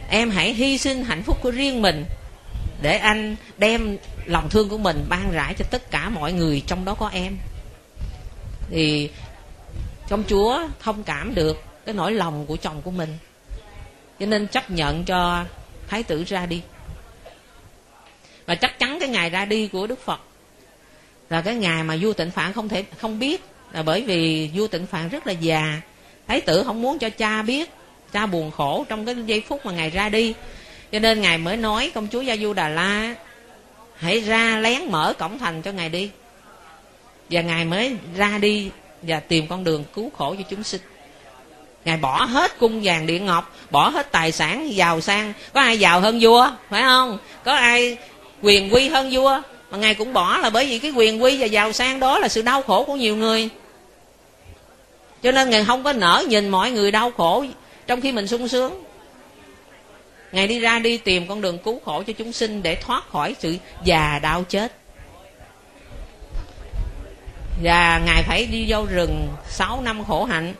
Em 0.10 0.32
hãy 0.32 0.53
hy 0.53 0.78
sinh 0.78 1.03
hạnh 1.03 1.23
phúc 1.23 1.38
của 1.41 1.52
riêng 1.52 1.82
mình 1.82 2.06
để 2.82 2.98
anh 2.98 3.36
đem 3.58 3.98
lòng 4.26 4.49
thương 4.49 4.70
của 4.70 4.78
mình 4.78 5.06
ban 5.10 5.32
rãi 5.32 5.53
cho 5.53 5.66
tất 5.72 5.91
cả 5.91 6.10
mọi 6.10 6.34
người 6.34 6.64
trong 6.68 6.86
đó 6.86 6.94
có 6.94 7.10
em. 7.14 7.38
Thì 8.70 9.10
công 10.10 10.24
chúa 10.28 10.68
thông 10.80 11.03
cảm 11.03 11.36
được 11.36 11.64
cái 11.86 11.95
nỗi 11.95 12.12
lòng 12.12 12.45
của 12.45 12.56
chồng 12.56 12.82
của 12.82 12.91
mình. 12.91 13.18
Cho 14.20 14.26
nên 14.26 14.48
chấp 14.48 14.72
nhận 14.72 15.06
cho 15.06 15.45
thái 15.88 16.03
tử 16.03 16.24
ra 16.28 16.45
đi. 16.45 16.62
Và 18.45 18.56
chắc 18.56 18.80
chắn 18.80 18.98
cái 18.99 19.10
ngày 19.10 19.30
ra 19.30 19.45
đi 19.45 19.68
của 19.68 19.88
đức 19.88 20.06
phật 20.06 20.20
là 21.30 21.41
cái 21.41 21.56
ngày 21.56 21.84
mà 21.84 21.98
vua 22.02 22.14
tịnh 22.14 22.32
phạn 22.32 22.53
không 22.53 22.70
thể, 22.70 22.84
không 22.98 23.20
biết. 23.20 23.44
Là 23.72 23.84
bởi 23.84 24.02
vì 24.02 24.52
vua 24.56 24.68
tịnh 24.68 24.86
phạn 24.86 25.10
rất 25.10 25.28
là 25.28 25.34
già. 25.34 25.82
Thái 26.28 26.41
tử 26.41 26.64
không 26.64 26.82
muốn 26.82 26.99
cho 26.99 27.10
cha 27.10 27.41
biết, 27.41 27.70
cha 28.14 28.26
buồn 28.26 28.52
khổ 28.52 28.86
trong 28.90 29.06
cái 29.06 29.16
giây 29.26 29.41
phút 29.48 29.66
mà 29.66 29.72
ngài 29.72 29.90
ra 29.90 30.10
đi 30.10 30.34
cho 30.92 31.00
nên 31.00 31.22
ngài 31.22 31.38
mới 31.38 31.58
nói 31.58 31.92
công 31.96 32.08
chúa 32.12 32.22
gia 32.22 32.38
du 32.38 32.54
đà 32.54 32.70
la 32.70 33.16
hãy 33.96 34.20
ra 34.20 34.60
lén 34.60 34.92
mở 34.92 35.14
cổng 35.20 35.40
thành 35.40 35.62
cho 35.62 35.72
ngài 35.72 35.90
đi. 35.90 36.10
Và 37.30 37.42
ngài 37.42 37.66
mới 37.66 37.96
ra 38.16 38.38
đi 38.38 38.70
và 39.02 39.20
tìm 39.20 39.48
con 39.48 39.64
đường 39.64 39.84
cứu 39.94 40.12
khổ 40.18 40.36
cho 40.38 40.44
chúng 40.50 40.64
sinh. 40.64 40.82
Ngài 41.86 41.98
bỏ 41.98 42.26
hết 42.26 42.60
cung 42.60 42.82
vàng 42.84 43.08
điện 43.08 43.26
ngọc, 43.26 43.56
bỏ 43.72 43.90
hết 43.90 44.12
tài 44.12 44.32
sản 44.32 44.76
giàu 44.76 45.02
sang. 45.02 45.34
Có 45.54 45.62
ai 45.62 45.80
giàu 45.80 46.00
hơn 46.00 46.20
vua, 46.22 46.52
phải 46.70 46.82
không? 46.82 47.18
Có 47.44 47.54
ai 47.54 47.98
quyền 48.42 48.74
quy 48.74 48.90
hơn 48.90 49.10
vua? 49.12 49.42
Mà 49.72 49.78
ngài 49.78 49.96
cũng 49.96 50.14
bỏ 50.14 50.38
là 50.38 50.50
bởi 50.50 50.66
vì 50.66 50.80
cái 50.80 50.92
quyền 50.92 51.24
quy 51.24 51.38
và 51.38 51.46
giàu 51.46 51.72
sang 51.72 52.00
đó 52.00 52.20
là 52.20 52.28
sự 52.28 52.42
đau 52.42 52.62
khổ 52.62 52.84
của 52.84 52.96
nhiều 52.96 53.16
người. 53.16 53.50
Cho 55.24 55.32
nên 55.32 55.50
ngài 55.50 55.66
không 55.66 55.84
có 55.84 55.94
nỡ 55.94 56.24
nhìn 56.28 56.50
mọi 56.50 56.72
người 56.72 56.92
đau 56.92 57.12
khổ 57.12 57.46
trong 57.88 58.02
khi 58.02 58.12
mình 58.12 58.28
sung 58.28 58.48
sướng 58.48 58.84
ngài 60.32 60.48
đi 60.48 60.60
ra 60.60 60.80
đi 60.80 60.98
tìm 60.98 61.28
con 61.28 61.41
đường 61.41 61.58
cứu 61.58 61.82
khổ 61.86 62.03
cho 62.08 62.14
chúng 62.14 62.34
sinh 62.34 62.64
để 62.64 62.76
thoát 62.76 63.10
khỏi 63.10 63.36
sự 63.40 63.58
già 63.84 64.20
đau 64.20 64.44
chết. 64.44 64.72
Và 67.64 68.02
ngài 68.06 68.24
phải 68.24 68.45
đi 68.45 68.66
vô 68.68 68.86
rừng 68.86 69.28
6 69.49 69.82
năm 69.82 70.03
khổ 70.03 70.26
hạnh 70.26 70.53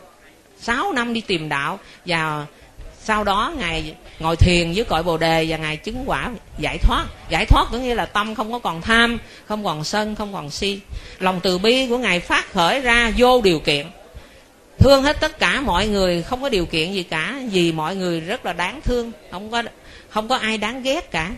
6 0.60 0.92
năm 0.92 1.14
đi 1.14 1.20
tìm 1.20 1.48
đạo. 1.48 1.78
Và 2.06 2.46
sau 3.04 3.24
đó 3.24 3.52
ngài 3.58 3.94
ngồi 4.18 4.36
thiền 4.36 4.72
dưới 4.72 4.84
cội 4.84 5.02
bồ 5.02 5.18
đề 5.18 5.46
và 5.48 5.56
ngài 5.56 5.76
chứng 5.76 6.02
quả 6.06 6.30
giải 6.58 6.78
thoát. 6.78 7.06
Giải 7.28 7.46
thoát 7.46 7.66
có 7.72 7.78
nghĩa 7.78 7.94
là 7.94 8.06
tâm 8.06 8.34
không 8.34 8.52
có 8.52 8.58
còn 8.58 8.80
tham, 8.80 9.18
không 9.46 9.64
còn 9.64 9.84
sân, 9.84 10.14
không 10.14 10.32
còn 10.32 10.50
si. 10.50 10.80
Lòng 11.18 11.40
từ 11.42 11.58
bi 11.58 11.86
của 11.88 11.98
ngài 11.98 12.20
phát 12.20 12.52
khởi 12.52 12.80
ra 12.80 13.12
vô 13.16 13.40
điều 13.40 13.58
kiện 13.58 13.86
thương 14.82 15.02
hết 15.02 15.20
tất 15.20 15.38
cả 15.38 15.60
mọi 15.60 15.88
người, 15.88 16.22
không 16.22 16.42
có 16.42 16.48
điều 16.48 16.66
kiện 16.66 16.92
gì 16.92 17.02
cả, 17.02 17.40
vì 17.50 17.72
mọi 17.72 17.96
người 17.96 18.20
rất 18.20 18.46
là 18.46 18.52
đáng 18.52 18.80
thương, 18.84 19.12
không 19.30 19.50
có 19.50 19.62
không 20.08 20.28
có 20.28 20.36
ai 20.36 20.58
đáng 20.58 20.82
ghét 20.82 21.10
cả. 21.10 21.30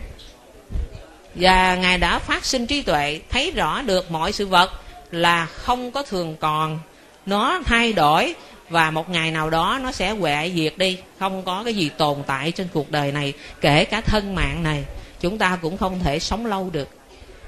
Và 1.35 1.75
ngài 1.75 1.97
đã 1.97 2.19
phát 2.19 2.45
sinh 2.45 2.67
trí 2.67 2.81
tuệ, 2.81 3.19
thấy 3.29 3.51
rõ 3.51 3.81
được 3.81 4.11
mọi 4.11 4.31
sự 4.31 4.47
vật 4.47 4.71
là 5.11 5.45
không 5.45 5.91
có 5.91 6.03
thường 6.03 6.35
còn. 6.39 6.79
Nó 7.25 7.61
thay 7.65 7.93
đổi 7.93 8.35
và 8.69 8.91
một 8.91 9.09
ngày 9.09 9.31
nào 9.31 9.49
đó 9.49 9.79
nó 9.83 9.91
sẽ 9.91 10.11
huệ 10.11 10.51
diệt 10.55 10.77
đi, 10.77 10.97
không 11.19 11.43
có 11.43 11.63
cái 11.63 11.73
gì 11.73 11.89
tồn 11.97 12.17
tại 12.27 12.51
trên 12.51 12.67
cuộc 12.73 12.91
đời 12.91 13.11
này, 13.11 13.33
kể 13.61 13.85
cả 13.85 14.01
thân 14.01 14.35
mạng 14.35 14.63
này. 14.63 14.83
Chúng 15.19 15.37
ta 15.37 15.57
cũng 15.61 15.77
không 15.77 15.99
thể 16.03 16.19
sống 16.19 16.45
lâu 16.45 16.69
được. 16.73 16.89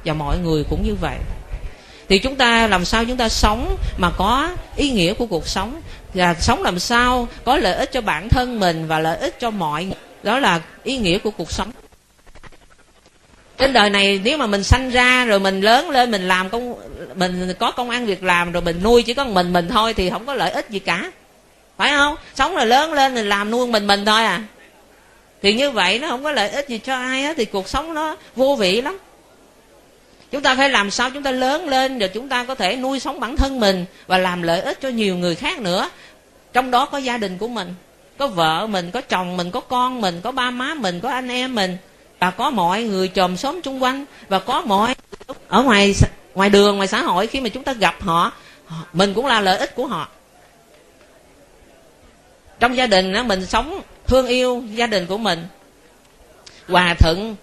Và 0.06 0.14
mọi 0.14 0.38
người 0.38 0.64
cũng 0.70 0.84
như 0.84 0.96
vậy 1.02 1.18
thì 2.10 2.20
chúng 2.20 2.36
ta 2.36 2.68
làm 2.68 2.86
sao 2.86 3.06
chúng 3.06 3.18
ta 3.18 3.30
sống 3.30 3.78
mà 3.98 4.12
có 4.18 4.50
ý 4.76 4.90
nghĩa 4.90 5.14
của 5.14 5.26
cuộc 5.26 5.48
sống? 5.48 5.82
Và 6.14 6.34
sống 6.34 6.64
làm 6.64 6.80
sao 6.80 7.28
có 7.44 7.58
lợi 7.58 7.76
ích 7.76 7.92
cho 7.92 8.02
bản 8.02 8.30
thân 8.30 8.60
mình 8.60 8.88
và 8.88 9.00
lợi 9.00 9.18
ích 9.18 9.40
cho 9.40 9.50
mọi 9.50 9.84
người? 9.84 9.98
Đó 10.24 10.40
là 10.40 10.62
ý 10.84 10.98
nghĩa 10.98 11.18
của 11.18 11.32
cuộc 11.32 11.52
sống. 11.52 11.72
Trên 13.58 13.74
đời 13.74 13.90
này 13.90 14.22
nếu 14.24 14.38
mà 14.38 14.48
mình 14.48 14.64
sanh 14.64 14.90
ra 14.90 15.26
rồi 15.26 15.40
mình 15.40 15.62
lớn 15.62 15.90
lên, 15.90 16.12
mình 16.12 16.28
làm 16.28 16.50
công, 16.50 16.76
mình 17.16 17.54
có 17.60 17.72
công 17.72 17.90
ăn 17.90 18.06
việc 18.06 18.24
làm 18.24 18.52
rồi 18.52 18.62
mình 18.62 18.84
nuôi 18.84 19.04
chỉ 19.04 19.14
có 19.14 19.26
mình 19.26 19.54
mình 19.54 19.68
thôi 19.68 19.94
thì 19.94 20.10
không 20.10 20.26
có 20.26 20.34
lợi 20.34 20.52
ích 20.52 20.70
gì 20.70 20.80
cả. 20.80 21.12
Phải 21.78 21.90
không? 21.90 22.16
Sống 22.36 22.56
rồi 22.56 22.66
lớn 22.66 22.94
lên 22.94 23.16
mình 23.16 23.30
làm 23.30 23.52
nuôi 23.52 23.68
mình 23.68 23.88
mình 23.88 24.06
thôi 24.06 24.24
à. 24.24 24.42
Thì 25.42 25.54
như 25.54 25.72
vậy 25.72 26.00
nó 26.00 26.08
không 26.08 26.24
có 26.24 26.32
lợi 26.32 26.50
ích 26.50 26.70
gì 26.70 26.80
cho 26.80 26.96
ai 26.96 27.22
hết 27.22 27.38
thì 27.38 27.46
cuộc 27.46 27.70
sống 27.70 27.94
nó 27.94 28.16
vô 28.36 28.56
vị 28.56 28.82
lắm 28.82 28.98
chúng 30.32 30.42
ta 30.42 30.56
phải 30.56 30.70
làm 30.70 30.92
sao 30.92 31.10
chúng 31.12 31.24
ta 31.24 31.32
lớn 31.32 31.70
lên 31.70 32.00
rồi 32.00 32.10
chúng 32.14 32.30
ta 32.30 32.44
có 32.44 32.56
thể 32.56 32.76
nuôi 32.76 33.00
sống 33.00 33.20
bản 33.20 33.38
thân 33.38 33.60
mình 33.60 33.86
và 34.08 34.18
làm 34.18 34.42
lợi 34.42 34.62
ích 34.62 34.82
cho 34.82 34.90
nhiều 34.90 35.16
người 35.16 35.36
khác 35.36 35.60
nữa. 35.60 35.90
Trong 36.54 36.72
đó 36.72 36.86
có 36.86 36.98
gia 36.98 37.18
đình 37.18 37.38
của 37.38 37.48
mình 37.48 37.74
có 38.18 38.28
vợ 38.28 38.68
mình 38.68 38.92
có 38.92 39.02
chồng 39.02 39.38
mình 39.38 39.52
có 39.52 39.60
con 39.60 40.02
mình 40.02 40.22
có 40.24 40.32
ba 40.32 40.52
má 40.52 40.74
mình 40.74 41.00
có 41.00 41.10
anh 41.10 41.30
em 41.30 41.56
mình. 41.56 41.78
Và 42.20 42.32
có 42.32 42.50
mọi 42.50 42.84
người 42.84 43.12
chòm 43.16 43.38
xóm 43.38 43.62
chung 43.62 43.84
quanh 43.84 44.06
và 44.30 44.40
có 44.40 44.62
mọi 44.62 44.96
ở 45.48 45.64
ngoài 45.64 45.96
ngoài 46.36 46.50
đường 46.50 46.76
ngoài 46.76 46.88
xã 46.88 47.02
hội 47.02 47.28
khi 47.28 47.40
mà 47.40 47.50
chúng 47.50 47.64
ta 47.64 47.74
gặp 47.74 47.96
họ 48.02 48.32
mình 48.94 49.14
cũng 49.14 49.26
là 49.26 49.42
lợi 49.42 49.58
ích 49.58 49.76
của 49.76 49.88
họ. 49.88 50.08
Trong 52.60 52.78
gia 52.78 52.88
đình 52.88 53.14
đó, 53.14 53.24
mình 53.24 53.46
sống 53.46 53.82
thương 54.08 54.28
yêu 54.28 54.64
gia 54.74 54.88
đình 54.88 55.06
của 55.06 55.18
mình. 55.18 55.48
Hòa 56.68 56.96
thuận 57.00 57.36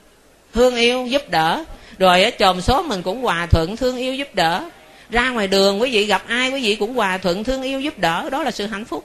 thương 0.53 0.77
yêu 0.77 1.07
giúp 1.07 1.23
đỡ 1.29 1.65
rồi 1.99 2.23
ở 2.23 2.31
chòm 2.39 2.61
số 2.61 2.83
mình 2.83 3.03
cũng 3.03 3.23
hòa 3.23 3.47
thuận 3.47 3.77
thương 3.77 3.97
yêu 3.97 4.15
giúp 4.15 4.35
đỡ. 4.35 4.65
Ra 5.11 5.31
ngoài 5.31 5.49
đường 5.49 5.81
quý 5.81 5.91
vị 5.91 6.07
gặp 6.07 6.23
ai 6.29 6.51
quý 6.51 6.61
vị 6.63 6.77
cũng 6.77 6.95
hòa 6.95 7.19
thuận 7.19 7.45
thương 7.45 7.63
yêu 7.63 7.81
giúp 7.81 7.99
đỡ. 7.99 8.29
Đó 8.31 8.43
là 8.43 8.51
sự 8.51 8.67
hạnh 8.67 8.85
phúc. 8.85 9.05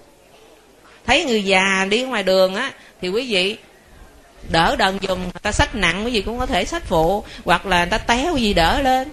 Thấy 1.06 1.26
người 1.26 1.44
già 1.44 1.88
đi 1.90 2.02
ngoài 2.02 2.24
đường 2.24 2.56
á 2.56 2.72
thì 3.02 3.10
quý 3.10 3.34
vị 3.34 3.58
đỡ 4.52 4.76
đần 4.76 4.98
dùng 5.02 5.24
người 5.24 5.32
ta 5.42 5.52
sách 5.52 5.76
nặng 5.76 6.06
quý 6.06 6.12
vị 6.12 6.22
cũng 6.22 6.40
có 6.40 6.46
thể 6.46 6.66
sách 6.66 6.84
phụ. 6.86 7.24
Hoặc 7.46 7.66
là 7.66 7.78
người 7.78 7.90
ta 7.90 7.98
té 7.98 8.30
quý 8.34 8.42
vị 8.42 8.54
đỡ 8.54 8.82
lên. 8.82 9.08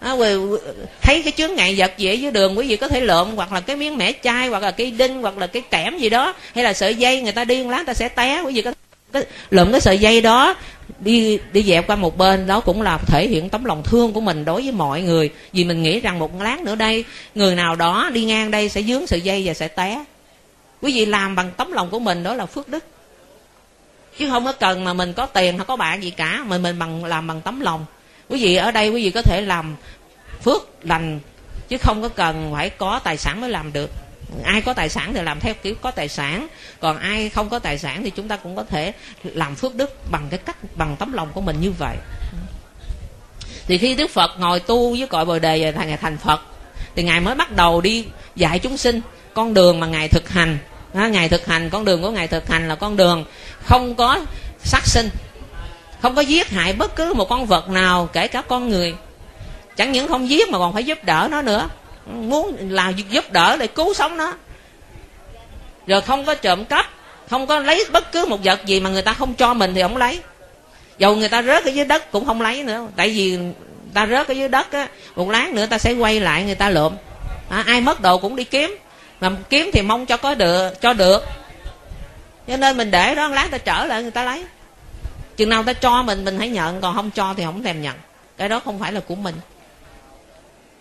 À, 0.00 0.14
thấy 1.02 1.22
cái 1.22 1.32
chướng 1.36 1.54
ngại 1.54 1.74
vật 1.78 1.92
gì 1.98 2.08
ở 2.08 2.12
dưới 2.12 2.30
đường 2.30 2.58
quý 2.58 2.68
vị 2.68 2.76
có 2.76 2.88
thể 2.88 3.00
lượm. 3.00 3.36
Hoặc 3.36 3.52
là 3.52 3.60
cái 3.60 3.76
miếng 3.76 3.96
mẻ 3.96 4.12
chai 4.22 4.48
hoặc 4.48 4.62
là 4.62 4.70
cái 4.70 4.90
đinh 4.90 5.22
hoặc 5.22 5.38
là 5.38 5.46
cái 5.46 5.62
kẽm 5.70 5.98
gì 5.98 6.08
đó. 6.08 6.34
Hay 6.54 6.64
là 6.64 6.72
sợi 6.72 6.94
dây 6.94 7.22
người 7.22 7.32
ta 7.32 7.44
đi 7.44 7.64
lát 7.64 7.86
ta 7.86 7.94
sẽ 7.94 8.08
té. 8.08 8.42
Quý 8.44 8.52
vị 8.52 8.62
có 8.62 8.72
cái, 9.12 9.24
lượm 9.50 9.72
cái 9.72 9.80
sợi 9.80 9.98
dây 9.98 10.20
đó 10.20 10.54
đi 11.00 11.38
đi 11.52 11.62
dẹp 11.62 11.86
qua 11.86 11.96
một 11.96 12.16
bên, 12.16 12.46
đó 12.46 12.60
cũng 12.60 12.82
là 12.82 12.98
thể 13.06 13.28
hiện 13.28 13.48
tấm 13.48 13.64
lòng 13.64 13.82
thương 13.82 14.12
của 14.12 14.20
mình 14.20 14.44
đối 14.44 14.62
với 14.62 14.72
mọi 14.72 15.02
người. 15.02 15.30
Vì 15.52 15.64
mình 15.64 15.82
nghĩ 15.82 16.00
rằng 16.00 16.18
một 16.18 16.42
lát 16.42 16.60
nữa 16.60 16.74
đây, 16.74 17.04
người 17.34 17.54
nào 17.54 17.76
đó 17.76 18.10
đi 18.12 18.24
ngang 18.24 18.50
đây 18.50 18.68
sẽ 18.68 18.82
dướng 18.82 19.06
sợi 19.06 19.20
dây 19.20 19.42
và 19.46 19.54
sẽ 19.54 19.68
té. 19.68 20.04
Quý 20.82 20.92
vị 20.92 21.06
làm 21.06 21.36
bằng 21.36 21.50
tấm 21.56 21.72
lòng 21.72 21.90
của 21.90 21.98
mình 21.98 22.22
đó 22.22 22.34
là 22.34 22.46
phước 22.46 22.68
đức. 22.68 22.84
Chứ 24.18 24.30
không 24.30 24.44
có 24.44 24.52
cần 24.52 24.84
mà 24.84 24.92
mình 24.92 25.12
có 25.12 25.26
tiền 25.26 25.56
hay 25.56 25.66
có 25.66 25.76
bạn 25.76 26.02
gì 26.02 26.10
cả, 26.10 26.44
mà 26.46 26.58
mình 26.58 26.78
bằng, 26.78 27.04
làm 27.04 27.26
bằng 27.26 27.40
tấm 27.40 27.60
lòng. 27.60 27.84
Quý 28.28 28.42
vị 28.42 28.56
ở 28.56 28.70
đây, 28.70 28.88
quý 28.88 29.04
vị 29.04 29.10
có 29.10 29.22
thể 29.22 29.40
làm 29.40 29.76
phước 30.42 30.68
lành, 30.82 31.20
chứ 31.68 31.78
không 31.78 32.02
có 32.02 32.08
cần 32.08 32.50
phải 32.54 32.70
có 32.70 33.00
tài 33.04 33.16
sản 33.16 33.40
mới 33.40 33.50
làm 33.50 33.72
được 33.72 33.90
ai 34.44 34.60
có 34.60 34.72
tài 34.72 34.88
sản 34.88 35.14
thì 35.14 35.22
làm 35.22 35.40
theo 35.40 35.54
kiểu 35.62 35.74
có 35.82 35.90
tài 35.90 36.08
sản. 36.08 36.48
Còn 36.80 36.98
ai 36.98 37.28
không 37.28 37.48
có 37.48 37.58
tài 37.58 37.78
sản 37.78 38.04
thì 38.04 38.10
chúng 38.10 38.28
ta 38.28 38.36
cũng 38.36 38.56
có 38.56 38.64
thể 38.64 38.92
làm 39.24 39.54
phước 39.54 39.74
đức 39.74 40.10
bằng 40.10 40.26
cái 40.30 40.38
cách, 40.38 40.56
bằng 40.74 40.96
tấm 40.98 41.12
lòng 41.12 41.28
của 41.34 41.40
mình 41.40 41.60
như 41.60 41.70
vậy. 41.70 41.96
Thì 43.66 43.78
khi 43.78 43.94
đức 43.94 44.10
phật 44.10 44.30
ngồi 44.38 44.60
tu 44.60 44.90
với 44.90 45.06
cội 45.06 45.24
bồ 45.24 45.38
đề 45.38 45.72
thành 45.72 45.88
ngày 45.88 45.96
thành 45.96 46.18
phật, 46.18 46.40
thì 46.94 47.02
ngài 47.02 47.20
mới 47.20 47.34
bắt 47.34 47.52
đầu 47.52 47.80
đi 47.80 48.06
dạy 48.36 48.58
chúng 48.58 48.76
sinh 48.76 49.00
con 49.34 49.54
đường 49.54 49.80
mà 49.80 49.86
ngài 49.86 50.08
thực 50.08 50.28
hành. 50.28 50.58
Ngài 50.94 51.28
thực 51.28 51.46
hành, 51.46 51.70
con 51.70 51.84
đường 51.84 52.02
của 52.02 52.10
ngài 52.10 52.28
thực 52.28 52.48
hành 52.48 52.68
là 52.68 52.74
con 52.74 52.96
đường 52.96 53.24
không 53.64 53.94
có 53.94 54.20
sát 54.64 54.86
sinh, 54.86 55.10
không 56.02 56.14
có 56.14 56.20
giết 56.20 56.50
hại 56.50 56.72
bất 56.72 56.96
cứ 56.96 57.14
một 57.14 57.28
con 57.28 57.46
vật 57.46 57.68
nào, 57.68 58.08
kể 58.12 58.28
cả 58.28 58.42
con 58.42 58.68
người. 58.68 58.94
Chẳng 59.76 59.92
những 59.92 60.08
không 60.08 60.28
giết 60.28 60.48
mà 60.48 60.58
còn 60.58 60.72
phải 60.72 60.84
giúp 60.84 61.04
đỡ 61.04 61.28
nó 61.30 61.42
nữa 61.42 61.68
muốn 62.08 62.56
làm 62.70 62.94
giúp 63.10 63.32
đỡ 63.32 63.56
để 63.56 63.66
cứu 63.66 63.94
sống 63.94 64.16
nó. 64.16 64.34
Rồi 65.86 66.00
không 66.00 66.24
có 66.24 66.34
trộm 66.34 66.64
cắp 66.64 66.86
không 67.30 67.46
có 67.46 67.58
lấy 67.58 67.84
bất 67.92 68.12
cứ 68.12 68.26
một 68.26 68.44
vật 68.44 68.66
gì 68.66 68.80
mà 68.80 68.90
người 68.90 69.02
ta 69.02 69.12
không 69.12 69.34
cho 69.34 69.54
mình 69.54 69.74
thì 69.74 69.82
không 69.82 69.96
lấy. 69.96 70.20
Dầu 70.98 71.16
người 71.16 71.28
ta 71.28 71.42
rớt 71.42 71.64
ở 71.64 71.70
dưới 71.70 71.84
đất 71.84 72.12
cũng 72.12 72.26
không 72.26 72.40
lấy 72.40 72.62
nữa. 72.62 72.86
Tại 72.96 73.10
vì 73.10 73.38
ta 73.94 74.06
rớt 74.06 74.28
ở 74.28 74.32
dưới 74.32 74.48
đất 74.48 74.72
á 74.72 74.88
một 75.16 75.30
lát 75.30 75.52
nữa 75.52 75.66
ta 75.66 75.78
sẽ 75.78 75.92
quay 75.92 76.20
lại 76.20 76.44
người 76.44 76.54
ta 76.54 76.70
lượm. 76.70 76.92
À, 77.48 77.64
ai 77.66 77.80
mất 77.80 78.00
đồ 78.00 78.18
cũng 78.18 78.36
đi 78.36 78.44
kiếm. 78.44 78.76
Mà 79.20 79.30
kiếm 79.50 79.70
thì 79.72 79.82
mong 79.82 80.06
cho 80.06 80.16
có 80.16 80.34
được 80.34 80.80
cho 80.80 80.92
được. 80.92 81.24
Cho 82.48 82.56
nên 82.56 82.76
mình 82.76 82.90
để 82.90 83.14
đó 83.14 83.28
lát 83.28 83.48
ta 83.50 83.58
trở 83.58 83.86
lại 83.86 84.02
người 84.02 84.10
ta 84.10 84.24
lấy. 84.24 84.44
Chừng 85.36 85.48
nào 85.48 85.62
ta 85.62 85.72
cho 85.72 86.02
mình 86.02 86.24
mình 86.24 86.38
hãy 86.38 86.48
nhận 86.48 86.80
còn 86.80 86.94
không 86.94 87.10
cho 87.10 87.34
thì 87.36 87.44
không 87.44 87.62
thèm 87.62 87.82
nhận. 87.82 87.94
Cái 88.36 88.48
đó 88.48 88.60
không 88.64 88.78
phải 88.78 88.92
là 88.92 89.00
của 89.00 89.14
mình 89.14 89.34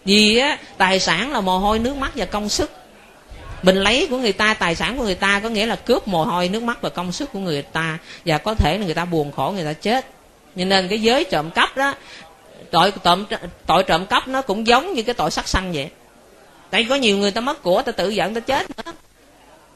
vì 0.08 0.38
á 0.38 0.58
tài 0.78 1.00
sản 1.00 1.32
là 1.32 1.42
mồ 1.42 1.58
hôi 1.58 1.80
nước 1.80 1.98
mắt 1.98 2.12
và 2.16 2.26
công 2.26 2.50
sức. 2.50 2.72
Mình 3.64 3.76
lấy 3.76 4.08
của 4.10 4.18
người 4.18 4.32
ta 4.32 4.54
tài 4.54 4.76
sản 4.76 4.98
của 4.98 5.04
người 5.04 5.16
ta 5.16 5.40
có 5.40 5.50
nghĩa 5.50 5.66
là 5.66 5.76
cướp 5.76 6.08
mồ 6.08 6.24
hôi 6.24 6.50
nước 6.50 6.64
mắt 6.64 6.82
và 6.82 6.90
công 6.90 7.12
sức 7.12 7.30
của 7.34 7.40
người 7.40 7.62
ta. 7.62 7.98
Và 8.26 8.38
có 8.38 8.56
thể 8.56 8.78
là 8.78 8.86
người 8.86 8.94
ta 8.94 9.06
buồn 9.06 9.32
khổ 9.32 9.52
người 9.56 9.66
ta 9.66 9.74
chết. 9.74 10.06
Cho 10.58 10.66
nên 10.66 10.88
cái 10.88 11.02
giới 11.02 11.24
trộm 11.24 11.50
cắp 11.52 11.78
đó 11.78 11.94
tội 12.72 12.94
trộm 13.04 13.26
tội 13.66 13.84
trộm 13.84 14.06
cắp 14.06 14.28
nó 14.28 14.42
cũng 14.42 14.68
giống 14.68 14.94
như 14.94 15.04
cái 15.04 15.16
tội 15.16 15.32
sát 15.32 15.48
sanh 15.48 15.72
vậy. 15.72 15.90
Tại 16.70 16.86
có 16.90 16.96
nhiều 16.96 17.18
người 17.18 17.32
ta 17.32 17.42
mất 17.42 17.64
của 17.64 17.82
ta 17.82 17.92
tự 17.92 18.10
giận 18.10 18.34
ta 18.34 18.40
chết 18.40 18.66
nữa. 18.70 18.94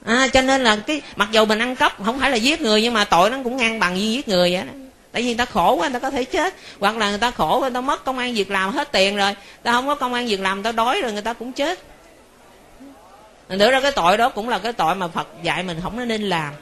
À, 0.06 0.28
cho 0.28 0.41
nên 0.41 0.64
là 0.64 0.76
cái 0.76 1.02
mặc 1.16 1.30
dù 1.32 1.45
mình 1.45 1.60
ăn 1.60 1.76
cắp 1.76 2.03
không 2.06 2.20
phải 2.20 2.32
là 2.32 2.36
giết 2.36 2.62
người 2.62 2.82
nhưng 2.82 2.94
mà 2.94 3.06
tội 3.06 3.30
nó 3.30 3.38
cũng 3.44 3.58
ngang 3.58 3.80
bằng 3.80 3.95
như 3.95 4.02
giết 4.02 4.28
người 4.28 4.53
vậy 4.53 4.64
đó 4.64 4.74
tại 5.11 5.21
vì 5.21 5.27
người 5.27 5.38
ta 5.38 5.45
khổ 5.45 5.75
quá, 5.75 5.88
người 5.88 5.99
ta 5.99 5.99
có 5.99 6.09
thể 6.09 6.23
chết. 6.23 6.55
Hoặc 6.79 6.97
là 6.97 7.09
người 7.09 7.19
ta 7.19 7.31
khổ 7.31 7.57
người 7.61 7.71
ta 7.71 7.81
mất 7.81 8.05
công 8.05 8.17
an 8.17 8.33
việc 8.33 8.51
làm 8.51 8.71
hết 8.71 8.91
tiền 8.91 9.17
rồi. 9.17 9.35
Ta 9.63 9.71
không 9.71 9.88
có 9.88 9.95
công 9.95 10.13
an 10.13 10.27
việc 10.27 10.39
làm, 10.39 10.57
người 10.57 10.63
ta 10.63 10.71
đói 10.71 11.01
rồi, 11.01 11.13
người 11.13 11.21
ta 11.21 11.33
cũng 11.33 11.53
chết. 11.53 11.79
Nữa 13.49 13.71
ra 13.71 13.81
cái 13.81 13.91
tội 13.91 14.17
đó 14.17 14.29
cũng 14.29 14.49
là 14.49 14.59
cái 14.59 14.73
tội 14.73 14.95
mà 14.95 15.07
phật 15.07 15.27
dạy 15.43 15.63
mình 15.63 15.79
không 15.83 16.07
nên 16.07 16.29
làm. 16.29 16.53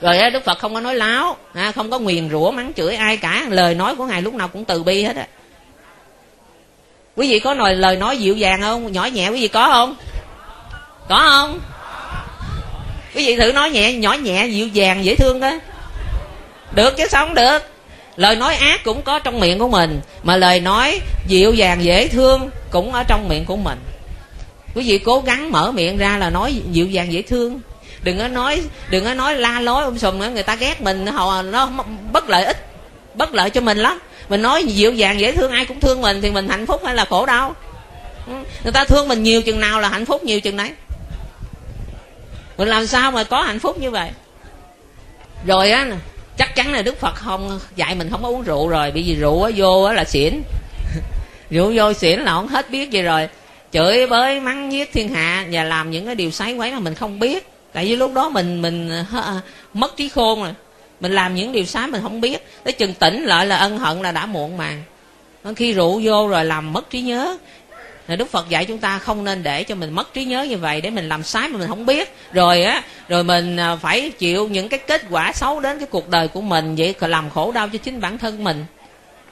Rồi 0.00 0.30
đức 0.30 0.44
phật 0.44 0.58
không 0.58 0.74
có 0.74 0.80
nói 0.80 0.94
láo. 0.94 1.36
À, 1.54 1.72
không 1.72 1.90
có 1.90 1.98
nguyền 1.98 2.30
rủa, 2.30 2.50
mắng 2.50 2.72
chửi 2.76 2.96
ai 2.96 3.16
cả. 3.16 3.46
Lời 3.48 3.74
nói 3.74 3.96
của 3.96 4.06
ngài 4.06 4.22
lúc 4.22 4.34
nào 4.34 4.48
cũng 4.48 4.64
từ 4.64 4.82
bi 4.82 5.02
hết 5.02 5.16
á. 5.16 5.26
Quý 7.16 7.30
vị 7.30 7.40
có 7.40 7.54
nói 7.54 7.74
lời 7.74 7.96
nói 7.96 8.18
dịu 8.18 8.36
dàng 8.36 8.60
không? 8.60 8.92
Nhỏ 8.92 9.04
nhẹ, 9.04 9.28
quý 9.28 9.40
vị 9.40 9.48
có 9.48 9.68
không? 9.70 9.96
Có 11.08 11.26
không? 11.30 11.60
Quý 13.14 13.26
vị 13.26 13.36
thử 13.36 13.52
nói 13.52 13.70
nhẹ, 13.70 13.92
nhỏ 13.92 14.12
nhẹ, 14.12 14.46
dịu 14.46 14.68
dàng, 14.68 15.04
dễ 15.04 15.14
thương 15.14 15.40
đó 15.40 15.52
được 16.76 16.96
chứ 16.96 17.06
sống 17.10 17.34
được? 17.34 17.58
Lời 18.16 18.36
nói 18.36 18.54
ác 18.54 18.84
cũng 18.84 19.02
có 19.02 19.18
trong 19.18 19.40
miệng 19.40 19.58
của 19.58 19.68
mình, 19.68 20.00
mà 20.22 20.36
lời 20.36 20.60
nói 20.60 21.00
dịu 21.26 21.52
dàng, 21.52 21.84
dễ 21.84 22.08
thương 22.08 22.50
cũng 22.70 22.92
ở 22.92 23.02
trong 23.08 23.28
miệng 23.28 23.44
của 23.44 23.56
mình. 23.56 23.78
Quý 24.74 24.82
vị 24.88 24.98
cố 24.98 25.20
gắng 25.20 25.52
mở 25.52 25.72
miệng 25.72 25.96
ra 25.96 26.18
là 26.18 26.30
nói 26.30 26.62
dịu 26.70 26.86
dàng, 26.86 27.12
dễ 27.12 27.22
thương. 27.22 27.60
Đừng 28.02 28.18
có 28.18 28.28
nói, 28.28 28.62
đừng 28.90 29.04
có 29.04 29.14
nói 29.14 29.34
la 29.34 29.60
lối 29.60 29.84
um 29.84 29.96
sùm 29.96 30.18
nữa, 30.18 30.30
người 30.30 30.42
ta 30.42 30.54
ghét 30.54 30.80
mình, 30.80 31.06
họ, 31.06 31.42
nó 31.42 31.70
bất 32.12 32.28
lợi 32.28 32.44
ích, 32.44 32.66
bất 33.14 33.34
lợi 33.34 33.50
cho 33.50 33.60
mình 33.60 33.78
lắm. 33.78 33.98
Mình 34.28 34.42
nói 34.42 34.64
dịu 34.64 34.92
dàng, 34.92 35.20
dễ 35.20 35.32
thương, 35.32 35.50
ai 35.50 35.64
cũng 35.64 35.80
thương 35.80 36.00
mình 36.00 36.20
thì 36.22 36.30
mình 36.30 36.48
hạnh 36.48 36.66
phúc 36.66 36.82
hay 36.84 36.94
là 36.94 37.04
khổ 37.04 37.26
đau. 37.26 37.54
Ừ, 38.26 38.32
người 38.64 38.72
ta 38.72 38.84
thương 38.84 39.08
mình 39.08 39.22
nhiều 39.22 39.42
chừng 39.42 39.60
nào 39.60 39.80
là 39.80 39.88
hạnh 39.88 40.06
phúc 40.06 40.24
nhiều 40.24 40.40
chừng 40.40 40.56
đấy. 40.56 40.70
Mình 42.58 42.68
làm 42.68 42.86
sao 42.86 43.10
mà 43.10 43.24
có 43.24 43.42
hạnh 43.42 43.58
phúc 43.58 43.78
như 43.78 43.90
vậy? 43.90 44.10
Rồi 45.46 45.70
á 45.70 45.86
chắc 46.38 46.54
chắn 46.54 46.72
là 46.72 46.82
đức 46.82 47.00
phật 47.00 47.14
không 47.14 47.60
dạy 47.76 47.94
mình 47.94 48.10
không 48.10 48.22
có 48.22 48.28
uống 48.28 48.42
rượu 48.42 48.68
rồi, 48.68 48.90
bởi 48.90 49.02
vì 49.02 49.14
rượu 49.14 49.42
á 49.42 49.50
vô 49.56 49.82
á 49.82 49.92
là 49.92 50.04
xỉn. 50.04 50.42
Rượu 51.50 51.72
vô 51.74 51.92
xỉn 51.92 52.20
là 52.20 52.32
không 52.32 52.48
hết 52.48 52.70
biết 52.70 52.90
gì 52.90 53.02
rồi. 53.02 53.28
Chửi 53.72 54.06
bới, 54.06 54.40
mắng 54.40 54.72
giết 54.72 54.92
thiên 54.92 55.08
hạ 55.08 55.46
và 55.52 55.64
làm 55.64 55.90
những 55.90 56.06
cái 56.06 56.14
điều 56.14 56.30
sái 56.30 56.54
quấy 56.54 56.72
mà 56.72 56.78
mình 56.78 56.94
không 56.94 57.18
biết. 57.18 57.48
Tại 57.72 57.84
vì 57.84 57.96
lúc 57.96 58.12
đó 58.14 58.28
mình 58.28 58.62
mình 58.62 58.90
mất 59.74 59.96
trí 59.96 60.08
khôn 60.08 60.42
rồi. 60.42 60.52
Mình 61.00 61.12
làm 61.12 61.34
những 61.34 61.52
điều 61.52 61.64
sáng 61.64 61.90
mình 61.90 62.02
không 62.02 62.20
biết. 62.20 62.46
Tới 62.64 62.72
chừng 62.72 62.94
tỉnh 62.94 63.24
lại 63.24 63.46
là 63.46 63.56
ân 63.56 63.78
hận 63.78 64.02
là 64.02 64.12
đã 64.12 64.26
muộn 64.26 64.56
màng. 64.56 64.82
Khi 65.56 65.72
rượu 65.72 66.00
vô 66.04 66.28
rồi 66.28 66.44
làm 66.44 66.72
mất 66.72 66.90
trí 66.90 67.02
nhớ 67.02 67.36
là 68.08 68.16
đức 68.16 68.30
phật 68.30 68.48
dạy 68.48 68.64
chúng 68.64 68.78
ta 68.78 68.98
không 68.98 69.24
nên 69.24 69.42
để 69.42 69.64
cho 69.64 69.74
mình 69.74 69.92
mất 69.92 70.14
trí 70.14 70.24
nhớ 70.24 70.42
như 70.42 70.58
vậy 70.58 70.80
để 70.80 70.90
mình 70.90 71.08
làm 71.08 71.22
sai 71.22 71.48
mà 71.48 71.58
mình 71.58 71.68
không 71.68 71.86
biết. 71.86 72.14
Rồi 72.32 72.62
á 72.62 72.82
rồi 73.08 73.24
mình 73.24 73.56
à, 73.56 73.76
phải 73.76 74.12
chịu 74.18 74.48
những 74.48 74.68
cái 74.68 74.80
kết 74.86 75.02
quả 75.10 75.32
xấu 75.32 75.60
đến 75.60 75.78
cái 75.78 75.88
cuộc 75.90 76.08
đời 76.08 76.28
của 76.28 76.40
mình 76.40 76.74
vậy 76.76 76.94
làm 77.00 77.30
khổ 77.30 77.52
đau 77.52 77.68
cho 77.68 77.78
chính 77.78 78.00
bản 78.00 78.18
thân 78.18 78.44
mình. 78.44 78.64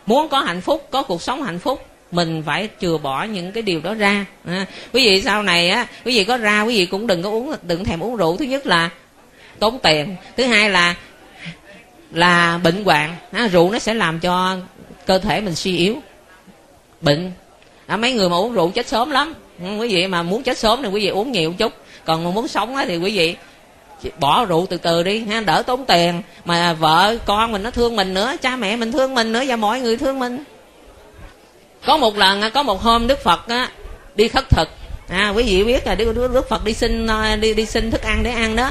Muốn 0.06 0.28
có 0.28 0.40
hạnh 0.40 0.60
phúc 0.60 0.88
có 0.90 1.02
cuộc 1.02 1.22
sống 1.22 1.42
hạnh 1.42 1.58
phúc 1.58 1.86
mình 2.10 2.42
phải 2.46 2.68
chừa 2.80 2.98
bỏ 2.98 3.24
những 3.24 3.52
cái 3.52 3.62
điều 3.62 3.80
đó 3.80 3.94
ra. 3.94 4.26
À, 4.44 4.66
quý 4.92 5.06
vị 5.06 5.22
sau 5.22 5.42
này 5.42 5.70
á 5.70 5.86
quý 6.04 6.16
vị 6.16 6.24
có 6.24 6.36
ra 6.36 6.62
quý 6.62 6.76
vị 6.76 6.86
cũng 6.86 7.06
đừng 7.06 7.22
có 7.22 7.30
uống 7.30 7.54
đừng 7.62 7.84
thèm 7.84 8.00
uống 8.00 8.16
rượu. 8.16 8.36
Thứ 8.36 8.44
nhất 8.44 8.66
là 8.66 8.90
tốn 9.58 9.78
tiền 9.82 10.16
thứ 10.36 10.44
hai 10.44 10.70
là 10.70 10.94
là 12.10 12.58
bệnh 12.58 12.84
hoạn. 12.84 13.16
À, 13.32 13.48
rượu 13.52 13.70
nó 13.70 13.78
sẽ 13.78 13.94
làm 13.94 14.20
cho 14.20 14.56
cơ 15.06 15.18
thể 15.18 15.40
mình 15.40 15.54
suy 15.54 15.76
yếu 15.76 15.96
bệnh 17.00 17.32
à, 17.86 17.96
mấy 17.96 18.12
người 18.12 18.28
mà 18.28 18.36
uống 18.36 18.52
rượu 18.52 18.70
chết 18.70 18.88
sớm 18.88 19.10
lắm. 19.10 19.34
Ừ, 19.60 19.76
quý 19.80 19.94
vị 19.94 20.06
mà 20.06 20.22
muốn 20.22 20.42
chết 20.42 20.58
sớm 20.58 20.82
thì 20.82 20.88
quý 20.88 21.00
vị 21.00 21.08
uống 21.08 21.32
nhiều 21.32 21.52
chút. 21.58 21.72
Còn 22.04 22.24
mà 22.24 22.30
muốn 22.30 22.48
sống 22.48 22.76
thì 22.86 22.96
quý 22.96 23.16
vị 23.16 23.36
bỏ 24.18 24.44
rượu 24.44 24.66
từ 24.70 24.76
từ 24.76 25.02
đi 25.02 25.24
ha 25.24 25.40
đỡ 25.40 25.62
tốn 25.66 25.84
tiền. 25.84 26.22
Mà 26.44 26.72
vợ 26.72 27.16
con 27.26 27.52
mình 27.52 27.62
nó 27.62 27.70
thương 27.70 27.96
mình 27.96 28.14
nữa 28.14 28.34
cha 28.42 28.56
mẹ 28.56 28.76
mình 28.76 28.92
thương 28.92 29.14
mình 29.14 29.32
nữa 29.32 29.42
và 29.46 29.56
mọi 29.56 29.80
người 29.80 29.96
thương 29.96 30.18
mình. 30.18 30.44
Có 31.86 31.96
một 31.96 32.16
lần 32.16 32.42
có 32.54 32.62
một 32.62 32.82
hôm 32.82 33.06
đức 33.06 33.22
phật 33.22 33.48
á, 33.48 33.70
đi 34.14 34.28
khất 34.28 34.44
thực. 34.50 34.68
À 35.08 35.32
quý 35.36 35.42
vị 35.42 35.64
biết 35.64 35.86
là 35.86 35.94
đức, 35.94 36.12
đức 36.14 36.48
phật 36.48 36.64
đi 36.64 36.74
xin 36.74 37.06
à, 37.06 37.36
đi 37.36 37.54
đi 37.54 37.66
xin 37.66 37.90
thức 37.90 38.02
ăn 38.02 38.22
để 38.22 38.30
ăn 38.30 38.56
đó. 38.56 38.70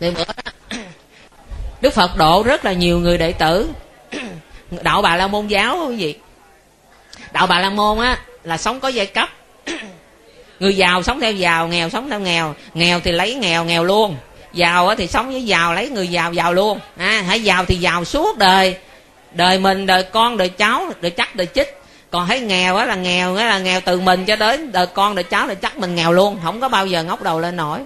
Thì 0.00 0.10
bữa 0.10 0.24
đó 0.24 0.32
đức 1.80 1.92
phật 1.92 2.16
độ 2.16 2.42
rất 2.42 2.64
là 2.64 2.72
nhiều 2.72 2.98
người 2.98 3.18
đệ 3.18 3.32
tử. 3.32 3.68
Đạo 4.82 5.02
bà 5.02 5.16
la 5.16 5.26
môn 5.26 5.46
giáo 5.46 5.86
quý 5.88 5.96
vị 5.96 6.14
đạo 7.34 7.46
bà 7.46 7.60
la 7.60 7.70
môn 7.70 7.98
á, 7.98 8.18
là 8.44 8.56
sống 8.56 8.80
có 8.80 8.88
giai 8.88 9.06
cấp. 9.06 9.28
Người 10.60 10.76
giàu 10.76 11.02
sống 11.02 11.20
theo 11.20 11.32
giàu, 11.32 11.68
nghèo 11.68 11.90
sống 11.90 12.10
theo 12.10 12.20
nghèo. 12.20 12.54
Nghèo 12.74 13.00
thì 13.00 13.12
lấy 13.12 13.34
nghèo 13.34 13.64
nghèo 13.64 13.84
luôn. 13.84 14.16
Giàu 14.52 14.88
á 14.88 14.94
thì 14.98 15.06
sống 15.06 15.30
với 15.30 15.42
giàu, 15.44 15.74
lấy 15.74 15.88
người 15.88 16.08
giàu 16.08 16.32
giàu 16.32 16.52
luôn. 16.52 16.80
À 16.96 17.24
hãy 17.26 17.42
giàu 17.42 17.64
thì 17.64 17.76
giàu 17.76 18.04
suốt 18.04 18.38
đời. 18.38 18.76
Đời 19.32 19.58
mình, 19.58 19.86
đời 19.86 20.02
con, 20.02 20.36
đời 20.36 20.48
cháu, 20.48 20.92
đời 21.00 21.10
chắc, 21.10 21.36
đời 21.36 21.46
chích. 21.54 21.80
Còn 22.10 22.26
thấy 22.26 22.40
nghèo 22.40 22.76
á 22.76 22.84
là 22.84 22.94
nghèo, 22.94 23.36
á 23.36 23.46
là 23.46 23.58
nghèo 23.58 23.80
từ 23.80 24.00
mình 24.00 24.24
cho 24.24 24.36
đến 24.36 24.72
đời 24.72 24.86
con, 24.86 25.14
đời 25.14 25.24
cháu, 25.24 25.46
đời 25.46 25.56
chắc 25.56 25.78
mình 25.78 25.94
nghèo 25.94 26.12
luôn. 26.12 26.38
Không 26.44 26.60
có 26.60 26.68
bao 26.68 26.86
giờ 26.86 27.02
ngóc 27.02 27.22
đầu 27.22 27.40
lên 27.40 27.56
nổi. 27.56 27.80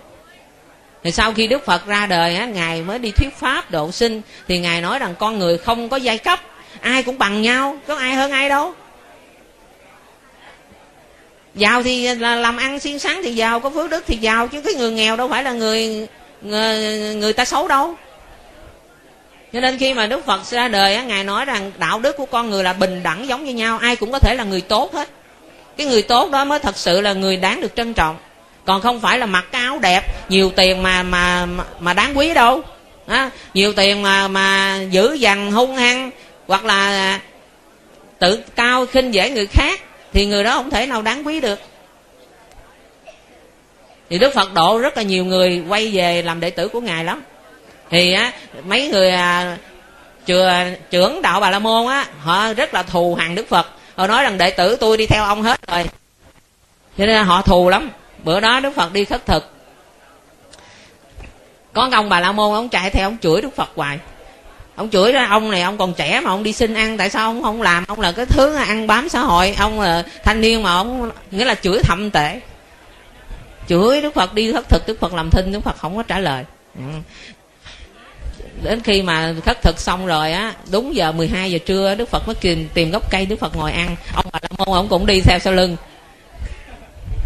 Thì 1.02 1.10
sau 1.10 1.32
khi 1.32 1.46
đức 1.46 1.66
phật 1.66 1.86
ra 1.86 2.06
đời 2.06 2.36
á, 2.36 2.46
ngài 2.46 2.82
mới 2.82 2.98
đi 2.98 3.10
thuyết 3.10 3.36
pháp 3.38 3.70
độ 3.70 3.92
sinh. 3.92 4.22
Thì 4.48 4.58
ngài 4.58 4.80
nói 4.80 4.98
rằng 4.98 5.14
con 5.18 5.38
người 5.38 5.58
không 5.58 5.88
có 5.88 5.96
giai 5.96 6.18
cấp, 6.18 6.40
ai 6.80 7.02
cũng 7.02 7.18
bằng 7.18 7.42
nhau. 7.42 7.76
Có 7.86 7.96
ai 7.96 8.14
hơn 8.14 8.30
ai 8.30 8.48
đâu? 8.48 8.74
Giàu 11.58 11.82
thì 11.82 12.14
là 12.14 12.34
làm 12.34 12.56
ăn 12.56 12.80
xiên 12.80 12.98
sáng 12.98 13.20
thì 13.22 13.34
giàu 13.34 13.60
có 13.60 13.70
phước 13.70 13.90
đức 13.90 14.04
thì 14.06 14.16
giàu 14.16 14.48
chứ 14.48 14.60
cái 14.60 14.74
người 14.74 14.90
nghèo 14.90 15.16
đâu 15.16 15.28
phải 15.28 15.42
là 15.44 15.52
người 15.52 16.06
người, 16.42 16.78
người 17.14 17.32
ta 17.32 17.44
xấu 17.44 17.68
đâu. 17.68 17.94
Cho 19.52 19.60
nên 19.60 19.78
khi 19.78 19.94
mà 19.94 20.06
đức 20.06 20.26
phật 20.26 20.44
ra 20.44 20.68
đời 20.68 20.94
á 20.94 21.02
ngài 21.02 21.24
nói 21.24 21.44
rằng 21.44 21.72
đạo 21.78 22.00
đức 22.00 22.16
của 22.16 22.26
con 22.26 22.50
người 22.50 22.64
là 22.64 22.72
bình 22.72 23.02
đẳng 23.02 23.28
giống 23.28 23.44
như 23.44 23.54
nhau 23.54 23.78
ai 23.78 23.96
cũng 23.96 24.12
có 24.12 24.18
thể 24.18 24.34
là 24.34 24.44
người 24.44 24.60
tốt 24.60 24.94
hết. 24.94 25.08
Cái 25.76 25.86
người 25.86 26.02
tốt 26.02 26.30
đó 26.30 26.44
mới 26.44 26.58
thật 26.58 26.76
sự 26.76 27.00
là 27.00 27.12
người 27.12 27.36
đáng 27.36 27.60
được 27.60 27.76
trân 27.76 27.94
trọng. 27.94 28.16
Còn 28.64 28.80
không 28.80 29.00
phải 29.00 29.18
là 29.18 29.26
mặc 29.26 29.44
cái 29.52 29.62
áo 29.62 29.78
đẹp 29.78 30.02
nhiều 30.28 30.50
tiền 30.56 30.82
mà 30.82 31.02
mà 31.02 31.46
mà 31.80 31.92
đáng 31.92 32.18
quý 32.18 32.34
đâu. 32.34 32.62
À, 33.06 33.30
nhiều 33.54 33.72
tiền 33.72 34.02
mà 34.02 34.28
mà 34.28 34.78
dữ 34.90 35.12
dằn 35.12 35.52
hung 35.52 35.76
hăng 35.76 36.10
hoặc 36.46 36.64
là 36.64 37.20
tự 38.18 38.38
cao 38.56 38.86
khinh 38.86 39.14
dễ 39.14 39.30
người 39.30 39.46
khác 39.46 39.80
thì 40.12 40.26
người 40.26 40.44
đó 40.44 40.54
không 40.54 40.70
thể 40.70 40.86
nào 40.86 41.02
đáng 41.02 41.26
quý 41.26 41.40
được. 41.40 41.58
Thì 44.10 44.18
đức 44.18 44.34
phật 44.34 44.52
độ 44.54 44.78
rất 44.78 44.96
là 44.96 45.02
nhiều 45.02 45.24
người 45.24 45.64
quay 45.68 45.90
về 45.92 46.22
làm 46.22 46.40
đệ 46.40 46.50
tử 46.50 46.68
của 46.68 46.80
ngài 46.80 47.04
lắm. 47.04 47.22
Thì 47.90 48.12
á 48.12 48.32
mấy 48.64 48.88
người 48.88 49.10
à, 49.10 49.56
chừa, 50.26 50.64
trưởng 50.90 51.22
đạo 51.22 51.40
bà 51.40 51.50
la 51.50 51.58
môn 51.58 51.86
á 51.86 52.06
họ 52.20 52.52
rất 52.52 52.74
là 52.74 52.82
thù 52.82 53.14
hằn 53.14 53.34
đức 53.34 53.48
phật. 53.48 53.66
Họ 53.96 54.06
nói 54.06 54.22
rằng 54.22 54.38
đệ 54.38 54.50
tử 54.50 54.76
tôi 54.76 54.96
đi 54.96 55.06
theo 55.06 55.24
ông 55.24 55.42
hết 55.42 55.60
rồi. 55.66 55.84
Cho 56.98 57.06
nên 57.06 57.24
họ 57.24 57.42
thù 57.42 57.68
lắm. 57.68 57.90
Bữa 58.24 58.40
đó 58.40 58.60
đức 58.60 58.70
phật 58.74 58.92
đi 58.92 59.04
khất 59.04 59.26
thực. 59.26 59.50
Có 61.72 61.88
ông 61.92 62.08
bà 62.08 62.20
la 62.20 62.32
môn 62.32 62.54
ông 62.54 62.68
chạy 62.68 62.90
theo 62.90 63.06
ông 63.06 63.16
chửi 63.22 63.42
đức 63.42 63.56
phật 63.56 63.68
hoài 63.76 63.98
ông 64.78 64.90
chửi 64.90 65.12
ra 65.12 65.26
ông 65.26 65.50
này 65.50 65.62
ông 65.62 65.78
còn 65.78 65.94
trẻ 65.94 66.20
mà 66.20 66.30
ông 66.30 66.42
đi 66.42 66.52
xin 66.52 66.74
ăn 66.74 66.98
tại 66.98 67.10
sao 67.10 67.28
ông 67.28 67.42
không 67.42 67.62
làm? 67.62 67.84
Ông 67.88 68.00
là 68.00 68.12
cái 68.12 68.26
thứ 68.26 68.54
ăn 68.54 68.86
bám 68.86 69.08
xã 69.08 69.20
hội 69.20 69.54
ông 69.58 69.80
là 69.80 70.04
thanh 70.24 70.40
niên 70.40 70.62
mà 70.62 70.72
ông 70.74 71.10
nghĩa 71.30 71.44
là 71.44 71.54
chửi 71.54 71.82
thậm 71.82 72.10
tệ. 72.10 72.40
Chửi 73.68 74.02
đức 74.02 74.14
phật 74.14 74.34
đi 74.34 74.52
khất 74.52 74.68
thực 74.68 74.86
đức 74.86 75.00
phật 75.00 75.14
làm 75.14 75.30
thinh 75.30 75.52
đức 75.52 75.60
phật 75.60 75.76
không 75.78 75.96
có 75.96 76.02
trả 76.02 76.18
lời. 76.18 76.44
Ừ. 76.78 76.84
đến 78.62 78.80
khi 78.84 79.02
mà 79.02 79.34
khất 79.44 79.62
thực 79.62 79.80
xong 79.80 80.06
rồi 80.06 80.32
á 80.32 80.54
đúng 80.70 80.94
giờ 80.94 81.12
12 81.12 81.50
giờ 81.50 81.58
trưa 81.66 81.94
đức 81.94 82.08
phật 82.08 82.26
mới 82.26 82.34
tìm, 82.34 82.68
tìm 82.74 82.90
gốc 82.90 83.10
cây 83.10 83.26
đức 83.26 83.36
phật 83.40 83.56
ngồi 83.56 83.72
ăn. 83.72 83.96
Ông 84.14 84.26
bà 84.32 84.38
la 84.42 84.48
môn 84.58 84.76
ông 84.76 84.88
cũng 84.88 85.06
đi 85.06 85.20
theo 85.20 85.38
sau 85.38 85.52
lưng. 85.52 85.76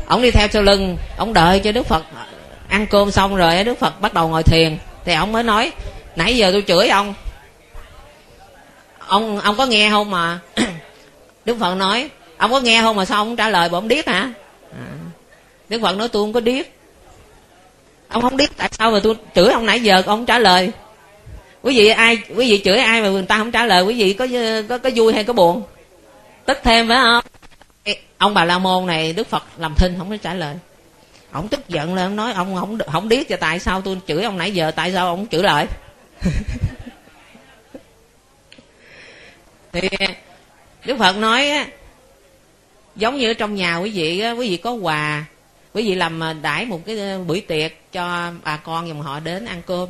Ông 0.06 0.22
đi 0.22 0.30
theo 0.30 0.48
sau 0.48 0.62
lưng 0.62 0.96
ông 1.16 1.32
đợi 1.32 1.60
cho 1.60 1.72
đức 1.72 1.86
phật 1.86 2.04
ăn 2.68 2.86
cơm 2.86 3.10
xong 3.10 3.36
rồi 3.36 3.64
đức 3.64 3.78
phật 3.78 4.00
bắt 4.00 4.14
đầu 4.14 4.28
ngồi 4.28 4.42
thiền. 4.42 4.78
Thì 5.04 5.12
ông 5.12 5.32
mới 5.32 5.42
nói 5.42 5.72
nãy 6.16 6.36
giờ 6.36 6.50
tôi 6.52 6.64
chửi 6.66 6.88
ông 6.88 7.14
ông 9.12 9.38
ông 9.38 9.56
có 9.56 9.66
nghe 9.66 9.90
không 9.90 10.10
mà? 10.10 10.38
Đức 11.44 11.56
phật 11.60 11.74
nói 11.74 12.10
ông 12.36 12.50
có 12.50 12.60
nghe 12.60 12.82
không 12.82 12.96
mà 12.96 13.04
sao 13.04 13.18
ông 13.18 13.36
trả 13.36 13.48
lời 13.48 13.68
bộ 13.68 13.78
ông 13.78 13.88
điếc 13.88 14.06
hả? 14.06 14.32
À. 14.72 14.86
đức 15.68 15.78
phật 15.82 15.96
nói 15.96 16.08
tôi 16.08 16.22
không 16.22 16.32
có 16.32 16.40
điếc. 16.40 16.66
Ông 18.08 18.22
không 18.22 18.36
biết 18.36 18.50
tại 18.56 18.68
sao 18.72 18.90
mà 18.90 19.00
tôi 19.02 19.14
chửi 19.34 19.52
ông 19.52 19.66
nãy 19.66 19.80
giờ 19.80 20.02
ông 20.06 20.26
trả 20.26 20.38
lời? 20.38 20.72
Quý 21.62 21.78
vị 21.78 21.88
ai 21.88 22.18
quý 22.36 22.50
vị 22.50 22.62
chửi 22.64 22.78
ai 22.78 23.02
mà 23.02 23.08
người 23.08 23.22
ta 23.22 23.38
không 23.38 23.52
trả 23.52 23.66
lời? 23.66 23.82
Quý 23.82 23.94
vị 23.94 24.12
có 24.12 24.26
có 24.68 24.78
có 24.78 24.90
vui 24.94 25.12
hay 25.12 25.24
có 25.24 25.32
buồn? 25.32 25.62
Tức 26.46 26.58
thêm 26.62 26.88
phải 26.88 26.98
không? 26.98 27.24
Ông 28.18 28.34
bà 28.34 28.44
la 28.44 28.58
môn 28.58 28.86
này 28.86 29.12
đức 29.12 29.26
phật 29.26 29.42
làm 29.58 29.74
thinh 29.74 29.94
không 29.98 30.10
có 30.10 30.16
trả 30.16 30.34
lời. 30.34 30.54
Ông 31.32 31.48
tức 31.48 31.68
giận 31.68 31.94
lên 31.94 32.06
ông 32.06 32.16
nói 32.16 32.32
ông 32.32 32.56
không 32.56 32.78
không 32.92 33.08
biết 33.08 33.28
cho 33.28 33.36
tại 33.36 33.58
sao 33.58 33.80
tôi 33.80 33.98
chửi 34.06 34.22
ông 34.22 34.38
nãy 34.38 34.52
giờ? 34.52 34.70
Tại 34.70 34.92
sao 34.92 35.06
ông 35.06 35.26
chửi 35.30 35.42
lại 35.42 35.66
thì 39.72 39.88
đức 40.84 40.96
phật 40.98 41.16
nói 41.16 41.48
á 41.48 41.66
giống 42.96 43.18
như 43.18 43.30
ở 43.30 43.34
trong 43.34 43.54
nhà 43.54 43.76
quý 43.76 43.90
vị 43.90 44.20
á, 44.20 44.32
quý 44.32 44.50
vị 44.50 44.56
có 44.56 44.72
quà 44.72 45.24
quý 45.74 45.82
vị 45.88 45.94
làm 45.94 46.22
à, 46.22 46.32
đãi 46.32 46.64
một 46.64 46.80
cái 46.86 47.18
buổi 47.26 47.40
tiệc 47.40 47.92
cho 47.92 48.32
bà 48.44 48.56
con 48.56 48.88
dòng 48.88 49.02
họ 49.02 49.20
đến 49.20 49.44
ăn 49.44 49.62
cơm. 49.66 49.88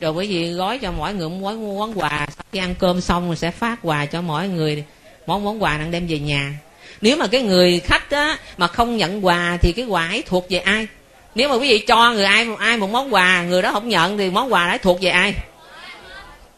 Rồi 0.00 0.12
quý 0.12 0.26
vị 0.26 0.52
gói 0.52 0.78
cho 0.78 0.92
mỗi 0.92 1.14
người 1.14 1.28
một 1.28 1.36
món, 1.40 1.78
món 1.78 1.98
quà 1.98 2.26
sau 2.36 2.44
khi 2.52 2.58
ăn 2.58 2.74
cơm 2.78 3.00
xong 3.00 3.26
rồi 3.26 3.36
sẽ 3.36 3.50
phát 3.50 3.78
quà 3.82 4.06
cho 4.06 4.22
mỗi 4.22 4.48
người 4.48 4.84
món 5.26 5.44
món 5.44 5.62
quà 5.62 5.78
đang 5.78 5.90
đem 5.90 6.06
về 6.06 6.18
nhà. 6.18 6.52
Nếu 7.00 7.16
mà 7.16 7.26
cái 7.26 7.42
người 7.42 7.80
khách 7.80 8.10
á 8.10 8.38
mà 8.56 8.66
không 8.66 8.96
nhận 8.96 9.26
quà 9.26 9.58
thì 9.60 9.72
cái 9.72 9.84
quà 9.84 10.08
ấy 10.08 10.22
thuộc 10.26 10.46
về 10.50 10.58
ai? 10.58 10.86
Nếu 11.34 11.48
mà 11.48 11.54
quý 11.54 11.68
vị 11.68 11.78
cho 11.78 12.12
người 12.12 12.24
ai 12.24 12.46
ai 12.58 12.76
một 12.76 12.90
món 12.90 13.14
quà 13.14 13.42
người 13.42 13.62
đó 13.62 13.72
không 13.72 13.88
nhận 13.88 14.18
thì 14.18 14.30
món 14.30 14.52
quà 14.52 14.70
đó 14.70 14.78
thuộc 14.82 14.98
về 15.00 15.10
ai? 15.10 15.34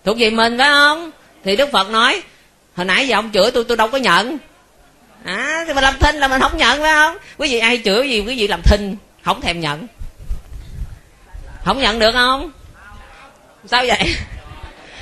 Thuộc 0.05 0.19
về 0.19 0.31
mình 0.31 0.59
phải 0.59 0.69
không? 0.69 1.11
Thì 1.45 1.57
đức 1.57 1.71
phật 1.73 1.91
nói, 1.91 2.23
hồi 2.77 2.85
nãy 2.85 3.09
giờ 3.09 3.19
ông 3.19 3.31
chửi 3.33 3.51
tôi 3.51 3.65
tôi 3.65 3.77
đâu 3.77 3.89
có 3.89 3.99
nhận. 3.99 4.39
À 5.25 5.65
thì 5.67 5.73
mình 5.73 5.85
làm 5.85 5.99
thinh 6.01 6.17
là 6.17 6.29
mình 6.29 6.41
không 6.41 6.57
nhận, 6.57 6.83
phải 6.83 6.93
không? 6.93 7.17
Quý 7.39 7.49
vị 7.53 7.59
ai 7.59 7.81
chửi 7.85 8.09
gì, 8.11 8.21
quý 8.21 8.39
vị 8.39 8.49
làm 8.49 8.63
thinh, 8.63 8.97
không 9.23 9.41
thèm 9.41 9.61
nhận. 9.61 9.87
Không 11.65 11.81
nhận 11.81 11.99
được 11.99 12.13
không? 12.13 12.51
Sao 13.67 13.85
vậy? 13.87 14.17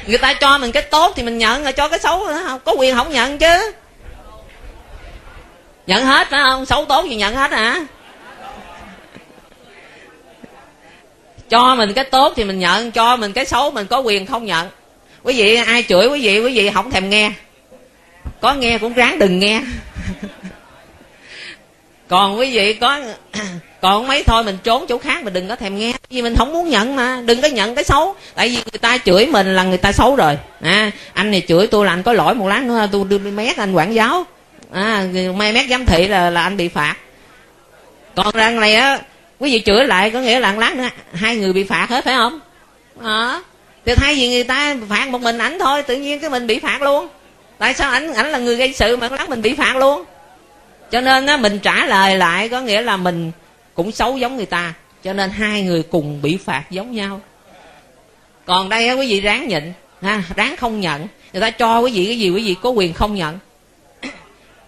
Người 0.06 0.18
ta 0.18 0.34
cho 0.34 0.58
mình 0.58 0.72
cái 0.72 0.82
tốt 0.82 1.12
thì 1.16 1.22
mình 1.22 1.38
nhận, 1.38 1.62
rồi 1.62 1.72
cho 1.72 1.88
cái 1.88 1.98
xấu 1.98 2.26
không 2.48 2.60
có 2.64 2.72
quyền 2.72 2.96
không 2.96 3.10
nhận 3.10 3.38
chứ? 3.38 3.72
Nhận 5.86 6.04
hết, 6.04 6.28
phải 6.30 6.40
không? 6.44 6.66
Xấu 6.66 6.84
tốt 6.84 7.04
gì 7.08 7.16
nhận 7.16 7.34
hết 7.34 7.50
hả? 7.50 7.80
Cho 11.48 11.74
mình 11.74 11.92
cái 11.92 12.04
tốt 12.04 12.32
thì 12.36 12.44
mình 12.44 12.58
nhận, 12.58 12.90
cho 12.92 13.16
mình 13.16 13.32
cái 13.32 13.44
xấu 13.44 13.70
mình 13.70 13.86
có 13.86 13.98
quyền 13.98 14.26
không 14.26 14.44
nhận 14.44 14.68
quý 15.22 15.34
vị 15.34 15.54
ai 15.54 15.84
chửi 15.88 16.06
quý 16.06 16.20
vị 16.20 16.40
quý 16.40 16.54
vị 16.54 16.70
không 16.74 16.90
thèm 16.90 17.10
nghe. 17.10 17.32
Có 18.40 18.54
nghe 18.54 18.78
cũng 18.78 18.92
ráng 18.92 19.18
đừng 19.18 19.38
nghe. 19.38 19.62
Còn 22.08 22.38
quý 22.38 22.50
vị 22.50 22.74
có 22.74 23.00
còn 23.80 24.06
mấy 24.06 24.22
thôi 24.24 24.44
mình 24.44 24.58
trốn 24.64 24.86
chỗ 24.88 24.98
khác 24.98 25.24
mình 25.24 25.32
đừng 25.32 25.48
có 25.48 25.56
thèm 25.56 25.78
nghe. 25.78 25.92
Vì 26.10 26.22
mình 26.22 26.36
không 26.36 26.52
muốn 26.52 26.68
nhận 26.68 26.96
mà 26.96 27.22
đừng 27.26 27.42
có 27.42 27.48
nhận 27.48 27.74
cái 27.74 27.84
xấu. 27.84 28.14
Tại 28.34 28.48
vì 28.48 28.54
người 28.54 28.78
ta 28.80 28.98
chửi 28.98 29.26
mình 29.26 29.54
là 29.56 29.62
người 29.62 29.78
ta 29.78 29.92
xấu 29.92 30.16
rồi. 30.16 30.38
À, 30.60 30.90
anh 31.12 31.30
này 31.30 31.42
chửi 31.48 31.66
tôi 31.66 31.86
là 31.86 31.92
anh 31.92 32.02
có 32.02 32.12
lỗi 32.12 32.34
một 32.34 32.48
lát 32.48 32.62
nữa 32.62 32.88
tôi 32.92 33.04
đưa 33.08 33.18
mét 33.18 33.56
anh 33.56 33.72
quản 33.72 33.94
giáo. 33.94 34.26
À, 34.72 35.04
mai 35.36 35.52
mét 35.52 35.68
giám 35.70 35.86
thị 35.86 36.08
là 36.08 36.30
là 36.30 36.42
anh 36.42 36.56
bị 36.56 36.68
phạt. 36.68 36.94
Còn 38.14 38.34
rằng 38.34 38.60
này 38.60 38.74
á 38.74 38.98
quý 39.38 39.52
vị 39.52 39.62
chửi 39.66 39.86
lại 39.86 40.10
có 40.10 40.20
nghĩa 40.20 40.40
là 40.40 40.52
lát 40.52 40.76
nữa 40.76 40.88
hai 41.14 41.36
người 41.36 41.52
bị 41.52 41.64
phạt 41.64 41.86
hết 41.90 42.04
phải 42.04 42.14
không? 42.14 42.40
À, 43.04 43.40
thì 43.86 43.94
thay 43.94 44.14
vì 44.14 44.28
người 44.28 44.44
ta 44.44 44.76
phạt 44.88 45.08
một 45.08 45.20
mình 45.20 45.38
ảnh 45.38 45.58
thôi, 45.58 45.82
tự 45.82 45.96
nhiên 45.96 46.20
cái 46.20 46.30
mình 46.30 46.46
bị 46.46 46.58
phạt 46.58 46.82
luôn. 46.82 47.08
Tại 47.58 47.74
sao 47.74 47.90
ảnh 47.90 48.14
ảnh 48.14 48.32
là 48.32 48.38
người 48.38 48.56
gây 48.56 48.72
sự 48.72 48.96
mà 48.96 49.08
lát 49.08 49.28
mình 49.28 49.42
bị 49.42 49.54
phạt 49.54 49.76
luôn? 49.76 50.04
Cho 50.90 51.00
nên 51.00 51.26
á, 51.26 51.36
mình 51.36 51.58
trả 51.58 51.86
lời 51.86 52.16
lại 52.16 52.48
có 52.48 52.60
nghĩa 52.60 52.82
là 52.82 52.96
mình 52.96 53.32
cũng 53.74 53.92
xấu 53.92 54.16
giống 54.16 54.36
người 54.36 54.46
ta. 54.46 54.74
Cho 55.04 55.12
nên 55.12 55.30
hai 55.30 55.62
người 55.62 55.82
cùng 55.82 56.22
bị 56.22 56.36
phạt 56.36 56.62
giống 56.70 56.92
nhau. 56.92 57.20
Còn 58.44 58.68
đây 58.68 58.88
á, 58.88 58.94
quý 58.94 59.06
vị 59.10 59.20
ráng 59.20 59.48
nhịn, 59.48 59.72
ha, 60.02 60.22
ráng 60.36 60.56
không 60.56 60.80
nhận. 60.80 61.06
Người 61.32 61.40
ta 61.40 61.50
cho 61.50 61.80
quý 61.80 61.92
vị 61.92 62.06
cái 62.06 62.18
gì, 62.18 62.30
quý 62.30 62.44
vị 62.44 62.56
có 62.62 62.70
quyền 62.70 62.92
không 62.92 63.14
nhận. 63.14 63.38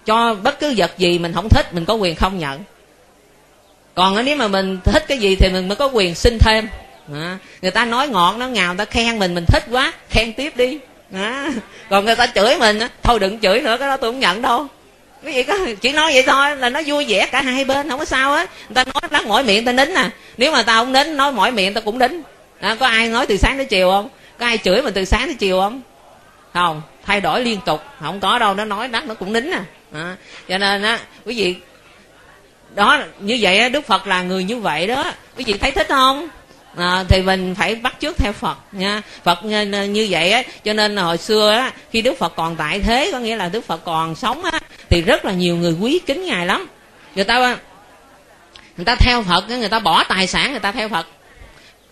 Cho 0.06 0.34
bất 0.34 0.60
cứ 0.60 0.74
vật 0.76 0.98
gì 0.98 1.18
mình 1.18 1.32
không 1.32 1.48
thích, 1.48 1.74
mình 1.74 1.84
có 1.84 1.94
quyền 1.94 2.14
không 2.14 2.39
nhận. 2.39 2.60
Còn 3.94 4.24
nếu 4.24 4.36
mà 4.36 4.48
mình 4.48 4.80
thích 4.84 5.05
cái 5.09 5.18
gì 5.18 5.36
thì 5.36 5.48
mình 5.52 5.68
mới 5.68 5.76
có 5.76 5.86
quyền 5.93 6.14
xin 6.14 6.39
thêm 6.39 6.68
à, 7.15 7.39
người 7.62 7.70
ta 7.70 7.85
nói 7.85 8.09
ngọt 8.09 8.35
nó 8.39 8.49
ngào 8.49 8.74
người 8.74 8.87
ta 8.87 8.91
khen 8.91 9.19
mình 9.19 9.35
mình 9.35 9.47
thích 9.47 9.65
quá. 9.70 9.93
Khen 10.11 10.33
tiếp 10.33 10.57
đi. 10.57 10.79
À, 11.15 11.51
còn 11.91 12.05
người 12.05 12.16
ta 12.16 12.27
chửi 12.27 12.59
mình 12.59 12.79
thôi 13.03 13.19
đừng 13.19 13.41
chửi 13.41 13.61
nữa 13.61 13.77
cái 13.79 13.89
đó 13.89 13.97
tôi 13.97 14.12
không 14.12 14.20
nhận 14.20 14.43
đâu. 14.43 14.66
Cái 15.24 15.35
gì 15.35 15.43
có 15.43 15.59
chỉ 15.81 15.93
nói 15.93 16.12
vậy 16.12 16.23
thôi 16.27 16.57
là 16.57 16.69
nó 16.69 16.81
vui 16.87 17.05
vẻ 17.09 17.27
cả 17.27 17.43
hai 17.43 17.65
bên 17.65 17.89
không 17.89 17.99
có 17.99 18.05
sao 18.05 18.35
á 18.35 18.47
người 18.69 18.74
ta 18.74 18.85
nói 18.85 19.03
lắc 19.11 19.27
mỏi 19.27 19.43
miệng 19.43 19.65
ta 19.65 19.73
nín 19.73 19.95
à. 19.95 20.11
Nếu 20.37 20.53
mà 20.53 20.62
tao 20.62 20.85
không 20.85 20.93
nín 20.93 21.16
nói 21.16 21.33
mỏi 21.33 21.53
miệng 21.53 21.74
ta 21.74 21.81
cũng 21.81 21.99
nín. 21.99 22.23
À, 22.61 22.77
có 22.81 22.87
ai 22.87 23.09
nói 23.09 23.27
từ 23.27 23.37
sáng 23.37 23.57
tới 23.57 23.66
chiều 23.66 23.91
không? 23.91 24.09
Có 24.39 24.47
ai 24.47 24.59
chửi 24.59 24.83
mình 24.83 24.95
từ 24.95 25.05
sáng 25.05 25.27
tới 25.27 25.35
chiều 25.35 25.61
không? 25.61 25.83
Không 26.53 26.83
thay 27.07 27.20
đổi 27.20 27.41
liên 27.41 27.61
tục 27.66 27.83
không 28.01 28.20
có 28.20 28.39
đâu 28.39 28.55
nó 28.55 28.65
nói 28.65 28.89
đắt 28.89 29.07
nó 29.07 29.15
cũng 29.15 29.33
nín 29.33 29.51
à, 29.51 29.65
à 29.93 30.16
cho 30.49 30.59
nên 30.59 30.83
á 30.83 30.99
quý 31.24 31.35
vị 31.35 31.57
đó 32.74 32.99
như 33.20 33.39
vậy 33.41 33.59
á 33.59 33.69
đức 33.69 33.87
phật 33.87 34.07
là 34.07 34.23
người 34.23 34.45
như 34.45 34.57
vậy 34.57 34.87
đó. 34.87 35.05
Quý 35.37 35.45
vị 35.45 35.53
thấy 35.53 35.70
thích 35.70 35.87
không? 35.89 36.29
À, 36.77 37.05
thì 37.09 37.23
mình 37.23 37.55
phải 37.55 37.74
bắt 37.74 37.94
chước 38.01 38.16
theo 38.16 38.32
phật 38.32 38.59
nha. 38.73 39.03
Phật 39.24 39.44
như, 39.44 39.65
như 39.65 40.07
vậy 40.11 40.32
á 40.32 40.43
cho 40.65 40.73
nên 40.73 40.97
hồi 40.97 41.19
xưa 41.19 41.51
á 41.51 41.73
khi 41.93 42.03
đức 42.03 42.19
phật 42.19 42.32
còn 42.36 42.57
tại 42.57 42.81
thế 42.81 43.09
có 43.12 43.19
nghĩa 43.19 43.36
là 43.36 43.49
đức 43.49 43.65
phật 43.65 43.85
còn 43.85 44.15
sống 44.15 44.44
á 44.44 44.61
thì 44.90 45.03
rất 45.03 45.24
là 45.24 45.32
nhiều 45.32 45.57
người 45.57 45.77
quý 45.81 46.01
kính 46.07 46.24
ngài 46.27 46.47
lắm. 46.47 46.69
Người 47.15 47.24
ta 47.24 47.57
người 48.77 48.85
ta 48.85 48.97
theo 48.97 49.23
phật 49.23 49.49
người 49.49 49.69
ta 49.69 49.78
bỏ 49.78 50.05
tài 50.05 50.27
sản 50.27 50.51
người 50.51 50.61
ta 50.61 50.73
theo 50.73 50.89
phật. 50.89 51.07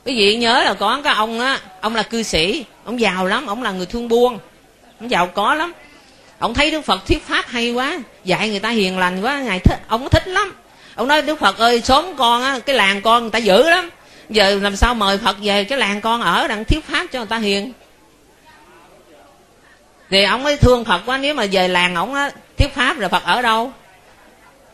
Quý 0.05 0.16
vị 0.16 0.36
nhớ 0.36 0.62
là 0.65 0.74
có 0.74 1.01
cái 1.05 1.15
ông 1.15 1.40
á 1.40 1.59
ông 1.81 1.94
là 1.97 2.02
cư 2.02 2.23
sĩ 2.23 2.65
ông 2.85 3.01
giàu 3.01 3.27
lắm 3.27 3.47
ông 3.47 3.62
là 3.62 3.70
người 3.70 3.86
thương 3.86 4.09
buôn 4.09 4.39
ông 5.01 5.11
giàu 5.11 5.27
có 5.27 5.55
lắm. 5.55 5.73
Ông 6.39 6.55
thấy 6.55 6.70
đức 6.70 6.82
phật 6.82 7.07
thuyết 7.07 7.27
pháp 7.27 7.47
hay 7.48 7.73
quá 7.73 7.98
dạy 8.24 8.48
người 8.48 8.61
ta 8.61 8.69
hiền 8.69 8.98
lành 8.98 9.23
quá 9.23 9.40
ngài 9.40 9.59
thích 9.59 9.81
ông 9.89 10.09
thích 10.09 10.28
lắm. 10.28 10.55
Ông 10.94 11.09
nói 11.09 11.23
đức 11.23 11.39
phật 11.40 11.59
ơi 11.59 11.81
xóm 11.81 12.16
con 12.16 12.43
á 12.43 12.59
cái 12.66 12.77
làng 12.77 13.02
con 13.02 13.23
người 13.23 13.31
ta 13.31 13.39
dữ 13.39 13.70
lắm 13.70 13.90
giờ 14.31 14.59
làm 14.62 14.77
sao 14.77 14.94
mời 14.94 15.19
phật 15.19 15.36
về 15.43 15.65
cái 15.65 15.78
làng 15.78 16.01
con 16.01 16.23
ở 16.23 16.48
đặng 16.48 16.65
thuyết 16.65 16.85
pháp 16.85 17.07
cho 17.12 17.19
người 17.19 17.28
ta 17.28 17.39
hiền. 17.39 17.73
Thì 20.11 20.24
ông 20.24 20.44
ấy 20.44 20.57
thương 20.57 20.85
phật 20.85 21.02
quá, 21.07 21.19
nếu 21.19 21.35
mà 21.35 21.47
về 21.52 21.69
làng 21.69 21.94
ổng 21.94 22.15
á, 22.15 22.31
thuyết 22.59 22.74
pháp 22.74 22.98
rồi 22.98 23.09
phật 23.09 23.24
ở 23.24 23.43
đâu? 23.43 23.73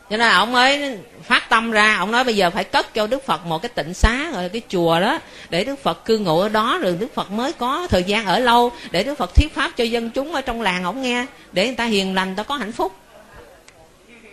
Cho 0.09 0.17
nên 0.17 0.31
ông 0.31 0.55
ấy 0.55 0.97
phát 1.23 1.49
tâm 1.49 1.71
ra, 1.71 1.95
ông 1.97 2.11
nói 2.11 2.23
bây 2.23 2.35
giờ 2.35 2.49
phải 2.49 2.63
cất 2.63 2.93
cho 2.93 3.07
đức 3.07 3.25
phật 3.25 3.45
một 3.45 3.61
cái 3.61 3.69
tịnh 3.69 3.93
xá 3.93 4.31
rồi 4.31 4.49
cái 4.49 4.61
chùa 4.69 4.99
đó, 4.99 5.19
để 5.49 5.63
đức 5.63 5.83
phật 5.83 6.05
cư 6.05 6.17
ngụ 6.17 6.39
ở 6.39 6.49
đó, 6.49 6.79
rồi 6.81 6.97
đức 6.99 7.15
phật 7.15 7.31
mới 7.31 7.53
có 7.53 7.87
thời 7.89 8.03
gian 8.03 8.25
ở 8.25 8.39
lâu, 8.39 8.71
để 8.91 9.03
đức 9.03 9.15
phật 9.17 9.35
thuyết 9.35 9.55
pháp 9.55 9.71
cho 9.77 9.83
dân 9.83 10.09
chúng 10.09 10.33
ở 10.33 10.41
trong 10.41 10.61
làng 10.61 10.83
ổng 10.83 11.01
nghe, 11.01 11.25
để 11.51 11.65
người 11.65 11.75
ta 11.75 11.85
hiền 11.85 12.15
lành 12.15 12.35
ta 12.35 12.43
có 12.43 12.55
hạnh 12.55 12.71
phúc. 12.71 12.91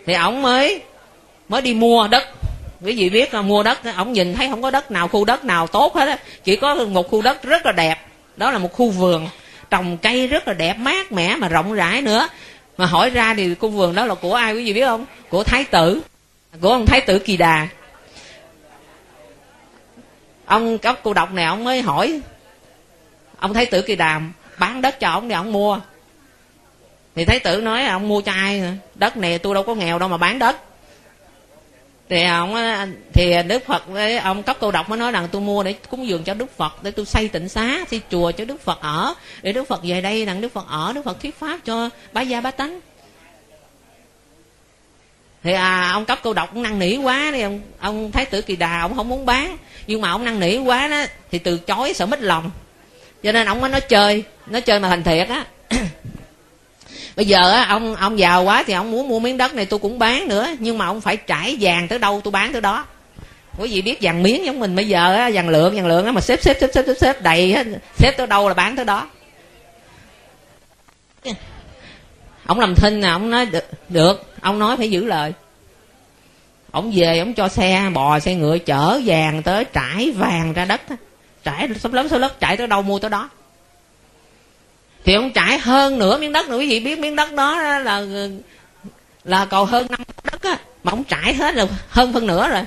Thì 0.05 0.13
ổng 0.13 0.41
mới 0.41 0.81
mới 1.49 1.61
đi 1.61 1.73
mua 1.73 2.07
đất 2.07 2.27
quý 2.85 2.95
vị 2.95 3.09
biết 3.09 3.33
là 3.33 3.41
mua 3.41 3.63
đất 3.63 3.79
ổng 3.97 4.13
nhìn 4.13 4.33
thấy 4.33 4.49
không 4.49 4.61
có 4.61 4.71
đất 4.71 4.91
nào, 4.91 5.07
khu 5.07 5.25
đất 5.25 5.45
nào 5.45 5.67
tốt 5.67 5.95
hết 5.95 6.07
á, 6.07 6.17
chỉ 6.43 6.55
có 6.55 6.75
một 6.75 7.09
khu 7.09 7.21
đất 7.21 7.43
rất 7.43 7.65
là 7.65 7.71
đẹp. 7.71 7.95
Đó 8.37 8.51
là 8.51 8.57
một 8.57 8.73
khu 8.73 8.89
vườn, 8.89 9.27
trồng 9.69 9.97
cây 9.97 10.27
rất 10.27 10.47
là 10.47 10.53
đẹp, 10.53 10.73
mát 10.73 11.11
mẻ 11.11 11.35
mà 11.35 11.47
rộng 11.47 11.73
rãi 11.73 12.01
nữa. 12.01 12.27
Mà 12.77 12.85
hỏi 12.85 13.09
ra 13.09 13.33
thì 13.33 13.55
khu 13.55 13.69
vườn 13.69 13.95
đó 13.95 14.05
là 14.05 14.15
của 14.15 14.33
ai, 14.33 14.53
quý 14.53 14.65
vị 14.65 14.73
biết 14.73 14.85
không? 14.85 15.05
Của 15.29 15.43
thái 15.43 15.63
tử, 15.63 16.01
của 16.61 16.69
ông 16.69 16.85
thái 16.85 17.01
tử 17.01 17.19
kỳ 17.19 17.37
đà. 17.37 17.67
Ông 20.45 20.77
cấp 20.77 20.99
cô 21.03 21.13
độc 21.13 21.33
này, 21.33 21.45
ông 21.45 21.63
mới 21.63 21.81
hỏi 21.81 22.19
ông 23.37 23.53
thái 23.53 23.65
tử 23.65 23.81
kỳ 23.81 23.95
đà, 23.95 24.21
bán 24.59 24.81
đất 24.81 24.99
cho 24.99 25.09
ông 25.09 25.29
thì 25.29 25.35
ông 25.35 25.51
mua. 25.51 25.79
Thì 27.15 27.25
thái 27.25 27.39
tử 27.39 27.61
nói, 27.61 27.85
ông 27.85 28.07
mua 28.07 28.21
cho 28.21 28.31
ai 28.31 28.63
đất 28.95 29.17
này 29.17 29.37
tôi 29.37 29.53
đâu 29.53 29.63
có 29.63 29.75
nghèo 29.75 29.99
đâu 29.99 30.09
mà 30.09 30.17
bán 30.17 30.39
đất 30.39 30.57
thì 32.09 32.23
ông 32.23 32.55
ờ, 32.55 32.87
thì 33.13 33.33
đức 33.47 33.65
phật 33.65 33.83
ờ, 33.93 34.17
ông 34.17 34.43
cấp 34.43 34.57
câu 34.59 34.71
độc 34.71 34.89
mới 34.89 34.99
nói 34.99 35.11
rằng 35.11 35.27
tôi 35.31 35.41
mua 35.41 35.63
để 35.63 35.73
cúng 35.89 36.07
dường 36.07 36.23
cho 36.23 36.33
đức 36.33 36.57
phật 36.57 36.83
để 36.83 36.91
tôi 36.91 37.05
xây 37.05 37.27
tịnh 37.27 37.49
xá 37.49 37.85
xây 37.89 38.01
chùa 38.11 38.31
cho 38.31 38.45
đức 38.45 38.61
phật 38.61 38.81
ở. 38.81 39.13
Để 39.41 39.53
đức 39.53 39.67
phật 39.67 39.81
về 39.83 40.01
đây 40.01 40.25
rằng 40.25 40.41
đức 40.41 40.53
phật 40.53 40.65
ở 40.69 40.93
đức 40.93 41.05
phật 41.05 41.21
thuyết 41.21 41.39
pháp 41.39 41.59
cho 41.65 41.89
bá 42.13 42.21
gia 42.21 42.41
bá 42.41 42.51
tánh. 42.51 42.79
Thì 45.43 45.53
à, 45.53 45.91
ông 45.93 46.05
cấp 46.05 46.19
câu 46.23 46.33
độc 46.33 46.49
cũng 46.53 46.63
năn 46.63 46.79
nỉ 46.79 46.97
quá 46.97 47.31
đi 47.31 47.41
ông 47.41 47.61
ông 47.79 48.11
thái 48.11 48.25
tử 48.25 48.41
kỳ 48.41 48.55
đà 48.55 48.81
ông 48.81 48.95
không 48.95 49.09
muốn 49.09 49.25
bán. 49.25 49.57
Nhưng 49.87 50.01
mà 50.01 50.11
ông 50.11 50.25
năn 50.25 50.39
nỉ 50.39 50.57
quá 50.57 50.87
đó 50.87 51.03
thì 51.31 51.39
từ 51.39 51.57
chối 51.57 51.93
sợ 51.93 52.05
mất 52.05 52.21
lòng. 52.21 52.51
Cho 53.23 53.31
nên 53.31 53.47
ông 53.47 53.61
mới 53.61 53.69
nói 53.69 53.81
chơi 53.81 54.23
nói 54.47 54.61
chơi 54.61 54.79
mà 54.79 54.89
thành 54.89 55.03
thiệt 55.03 55.27
á 55.27 55.45
bây 57.15 57.25
giờ 57.25 57.51
á 57.51 57.65
ông 57.69 57.95
ông 57.95 58.19
giàu 58.19 58.43
quá 58.43 58.63
thì 58.67 58.73
ông 58.73 58.91
muốn 58.91 59.07
mua 59.07 59.19
miếng 59.19 59.37
đất 59.37 59.53
này 59.53 59.65
tôi 59.65 59.79
cũng 59.79 59.99
bán 59.99 60.27
nữa 60.27 60.47
nhưng 60.59 60.77
mà 60.77 60.85
ông 60.85 61.01
phải 61.01 61.17
trải 61.17 61.57
vàng 61.59 61.87
tới 61.87 61.99
đâu 61.99 62.21
tôi 62.23 62.31
bán 62.31 62.51
tới 62.51 62.61
đó. 62.61 62.85
Quý 63.57 63.69
vị 63.69 63.81
biết 63.81 63.97
vàng 64.01 64.23
miếng 64.23 64.45
giống 64.45 64.59
mình 64.59 64.75
bây 64.75 64.87
giờ 64.87 65.15
á 65.15 65.29
vàng 65.33 65.49
lượng 65.49 65.75
vàng 65.75 65.87
lượng 65.87 66.05
á 66.05 66.11
mà 66.11 66.21
xếp 66.21 66.39
xếp 66.41 66.57
xếp 66.61 66.69
xếp 66.73 66.83
xếp, 66.85 66.95
xếp 67.01 67.21
đầy 67.21 67.53
hết 67.53 67.67
xếp 67.97 68.11
tới 68.17 68.27
đâu 68.27 68.47
là 68.47 68.53
bán 68.53 68.75
tới 68.75 68.85
đó. 68.85 69.07
Ông 72.45 72.59
làm 72.59 72.75
thinh 72.75 73.01
nè 73.01 73.07
ông 73.07 73.29
nói 73.29 73.45
được, 73.45 73.65
được 73.89 74.33
ông 74.41 74.59
nói 74.59 74.77
phải 74.77 74.91
giữ 74.91 75.05
lời. 75.05 75.33
Ông 76.71 76.91
về 76.95 77.19
ông 77.19 77.33
cho 77.33 77.47
xe 77.47 77.89
bò 77.93 78.19
xe 78.19 78.35
ngựa 78.35 78.57
chở 78.57 79.01
vàng 79.05 79.43
tới 79.43 79.65
trải 79.65 80.11
vàng 80.11 80.53
ra 80.53 80.65
đất 80.65 80.81
trải 81.43 81.69
sắp 81.79 81.93
lớn 81.93 82.09
số 82.09 82.17
lớp 82.17 82.39
trải 82.39 82.57
tới 82.57 82.67
đâu 82.67 82.81
mua 82.81 82.99
tới 82.99 83.09
đó 83.09 83.29
thì 85.05 85.13
ông 85.13 85.31
trải 85.33 85.59
hơn 85.59 85.99
nửa 85.99 86.17
miếng 86.17 86.31
đất 86.31 86.49
nữa 86.49 86.57
quý 86.57 86.69
vị 86.69 86.79
biết 86.79 86.99
miếng 86.99 87.15
đất 87.15 87.33
đó 87.33 87.61
là 87.61 88.05
là 89.23 89.45
còn 89.45 89.67
hơn 89.67 89.87
năm 89.89 89.99
đất 90.31 90.43
á 90.43 90.57
mà 90.83 90.91
ông 90.91 91.03
trải 91.03 91.33
hết 91.33 91.55
rồi 91.55 91.67
hơn 91.89 92.13
phân 92.13 92.27
nửa 92.27 92.49
rồi. 92.49 92.61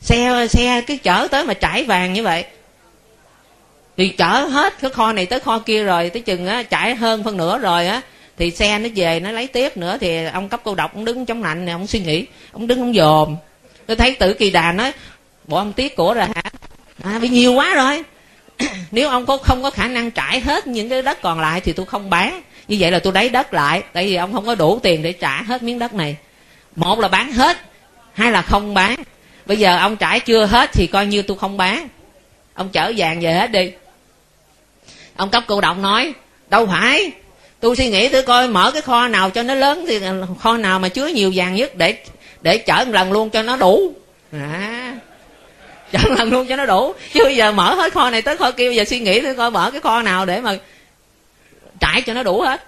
Xe 0.00 0.46
xe 0.50 0.80
cái 0.80 0.98
chở 0.98 1.28
tới 1.30 1.44
mà 1.44 1.54
trải 1.54 1.84
vàng 1.84 2.12
như 2.12 2.22
vậy. 2.22 2.44
Thì 3.96 4.08
chở 4.08 4.48
hết 4.50 4.80
cái 4.80 4.90
kho 4.90 5.12
này 5.12 5.26
tới 5.26 5.40
kho 5.40 5.58
kia 5.58 5.84
rồi 5.84 6.10
tới 6.10 6.22
chừng 6.22 6.46
á 6.46 6.62
trải 6.62 6.94
hơn 6.94 7.24
phân 7.24 7.36
nửa 7.36 7.58
rồi 7.58 7.86
á 7.86 8.00
thì 8.38 8.50
xe 8.50 8.78
nó 8.78 8.88
về 8.94 9.20
nó 9.20 9.30
lấy 9.30 9.46
tiếp 9.46 9.76
nữa 9.76 9.98
thì 10.00 10.24
ông 10.24 10.48
cấp 10.48 10.60
cô 10.64 10.74
độc 10.74 10.94
ông 10.94 11.04
đứng 11.04 11.26
trong 11.26 11.42
lạnh 11.42 11.64
này 11.64 11.72
ông 11.72 11.86
suy 11.86 12.00
nghĩ 12.00 12.26
ông 12.52 12.66
đứng 12.66 12.80
ông 12.80 12.94
dòm. 12.94 13.36
Tôi 13.86 13.96
thấy 13.96 14.14
tử 14.14 14.34
kỳ 14.34 14.50
đà 14.50 14.72
nói 14.72 14.92
bộ 15.44 15.56
ông 15.56 15.72
tiếc 15.72 15.96
của 15.96 16.14
rồi 16.14 16.24
hả? 16.24 16.42
À, 17.04 17.18
bị 17.18 17.28
nhiều 17.28 17.52
quá 17.52 17.74
rồi. 17.74 18.02
nếu 18.90 19.08
ông 19.08 19.26
có, 19.26 19.36
không 19.36 19.62
có 19.62 19.70
khả 19.70 19.88
năng 19.88 20.10
trải 20.10 20.40
hết 20.40 20.66
những 20.66 20.88
cái 20.88 21.02
đất 21.02 21.22
còn 21.22 21.40
lại 21.40 21.60
thì 21.60 21.72
tôi 21.72 21.86
không 21.86 22.10
bán. 22.10 22.42
Như 22.68 22.76
vậy 22.80 22.90
là 22.90 22.98
tôi 22.98 23.12
lấy 23.12 23.28
đất 23.28 23.54
lại, 23.54 23.82
tại 23.92 24.06
vì 24.06 24.14
ông 24.14 24.32
không 24.32 24.46
có 24.46 24.54
đủ 24.54 24.80
tiền 24.82 25.02
để 25.02 25.12
trả 25.12 25.42
hết 25.42 25.62
miếng 25.62 25.78
đất 25.78 25.94
này. 25.94 26.16
Một 26.76 26.98
là 26.98 27.08
bán 27.08 27.32
hết, 27.32 27.56
hai 28.14 28.32
là 28.32 28.42
không 28.42 28.74
bán. 28.74 28.96
Bây 29.46 29.56
giờ 29.56 29.78
ông 29.78 29.96
trải 29.96 30.20
chưa 30.20 30.46
hết 30.46 30.70
thì 30.72 30.86
coi 30.86 31.06
như 31.06 31.22
tôi 31.22 31.38
không 31.38 31.56
bán. 31.56 31.88
Ông 32.54 32.68
chở 32.68 32.92
vàng 32.96 33.20
về 33.20 33.32
hết 33.32 33.50
đi. 33.50 33.70
Ông 35.16 35.30
cấp 35.30 35.44
cô 35.46 35.60
động 35.60 35.82
nói, 35.82 36.12
đâu 36.48 36.66
phải. 36.66 37.12
Tôi 37.60 37.76
suy 37.76 37.90
nghĩ 37.90 38.08
tôi 38.08 38.22
coi, 38.22 38.48
mở 38.48 38.70
cái 38.70 38.82
kho 38.82 39.08
nào 39.08 39.30
cho 39.30 39.42
nó 39.42 39.54
lớn 39.54 39.84
thì, 39.88 40.00
kho 40.38 40.56
nào 40.56 40.78
mà 40.78 40.88
chứa 40.88 41.06
nhiều 41.06 41.32
vàng 41.34 41.54
nhất 41.54 41.76
để 41.76 41.96
để 42.42 42.58
chở 42.58 42.84
một 42.86 42.92
lần 42.92 43.12
luôn 43.12 43.30
cho 43.30 43.42
nó 43.42 43.56
đủ. 43.56 43.94
À 44.32 44.96
chở 45.92 45.98
lần 46.18 46.30
luôn 46.30 46.46
cho 46.48 46.56
nó 46.56 46.66
đủ. 46.66 46.94
Chứ 47.12 47.20
bây 47.24 47.36
giờ 47.36 47.52
mở 47.52 47.74
hết 47.74 47.92
kho 47.92 48.10
này 48.10 48.22
tới 48.22 48.36
kho 48.36 48.50
kia, 48.50 48.68
bây 48.68 48.76
giờ 48.76 48.84
suy 48.84 49.00
nghĩ 49.00 49.20
tôi 49.20 49.34
coi 49.34 49.50
mở 49.50 49.70
cái 49.70 49.80
kho 49.80 50.02
nào 50.02 50.26
để 50.26 50.40
mà 50.40 50.56
trải 51.80 52.02
cho 52.02 52.14
nó 52.14 52.22
đủ 52.22 52.40
hết. 52.40 52.64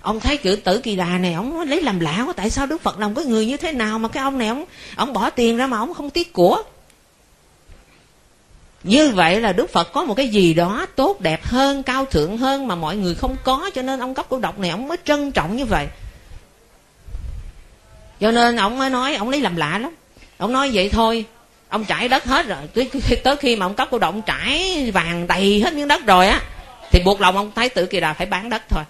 Ông 0.00 0.20
thấy 0.20 0.36
chữ 0.36 0.56
tử 0.56 0.78
kỳ 0.78 0.96
đà 0.96 1.06
này, 1.06 1.32
ông 1.32 1.60
lấy 1.60 1.82
làm 1.82 2.00
lạ 2.00 2.22
quá, 2.26 2.32
tại 2.36 2.50
sao 2.50 2.66
đức 2.66 2.82
phật 2.82 2.98
làm 2.98 3.14
cái 3.14 3.24
người 3.24 3.46
như 3.46 3.56
thế 3.56 3.72
nào 3.72 3.98
mà 3.98 4.08
cái 4.08 4.22
ông 4.22 4.38
này 4.38 4.48
ông 4.48 4.64
ông 4.96 5.12
bỏ 5.12 5.30
tiền 5.30 5.56
ra 5.56 5.66
mà 5.66 5.78
ông 5.78 5.94
không 5.94 6.10
tiếc 6.10 6.32
của? 6.32 6.62
Như 8.82 9.08
vậy 9.08 9.40
là 9.40 9.52
đức 9.52 9.70
phật 9.70 9.92
có 9.92 10.04
một 10.04 10.14
cái 10.14 10.28
gì 10.28 10.54
đó 10.54 10.86
tốt 10.96 11.20
đẹp 11.20 11.44
hơn, 11.44 11.82
cao 11.82 12.04
thượng 12.04 12.38
hơn 12.38 12.68
mà 12.68 12.74
mọi 12.74 12.96
người 12.96 13.14
không 13.14 13.36
có, 13.44 13.70
cho 13.74 13.82
nên 13.82 14.00
ông 14.00 14.14
cấp 14.14 14.26
cổ 14.28 14.38
độc 14.38 14.58
này 14.58 14.70
ông 14.70 14.88
mới 14.88 14.96
trân 15.04 15.32
trọng 15.32 15.56
như 15.56 15.64
vậy. 15.64 15.86
Cho 18.20 18.30
nên 18.30 18.56
ông 18.56 18.78
mới 18.78 18.90
nói, 18.90 19.14
ông 19.14 19.28
lấy 19.28 19.40
làm 19.40 19.56
lạ 19.56 19.78
lắm. 19.78 19.94
Ông 20.38 20.52
nói 20.52 20.70
vậy 20.72 20.88
thôi 20.88 21.24
ông 21.76 21.84
trải 21.84 22.08
đất 22.08 22.24
hết 22.24 22.46
rồi. 22.46 22.58
Tới, 22.74 22.90
tới 23.24 23.36
khi 23.36 23.56
mà 23.56 23.66
ông 23.66 23.74
cấp 23.74 23.88
cô 23.90 23.98
động 23.98 24.22
trải 24.22 24.90
vàng 24.94 25.26
đầy 25.26 25.60
hết 25.64 25.74
miếng 25.74 25.88
đất 25.88 26.06
rồi 26.06 26.28
á 26.28 26.40
thì 26.90 27.02
buộc 27.04 27.20
lòng 27.20 27.36
ông 27.36 27.52
thái 27.54 27.68
tử 27.68 27.86
kỳ 27.86 28.00
đà 28.00 28.12
phải 28.12 28.26
bán 28.26 28.50
đất 28.50 28.62
thôi. 28.68 28.84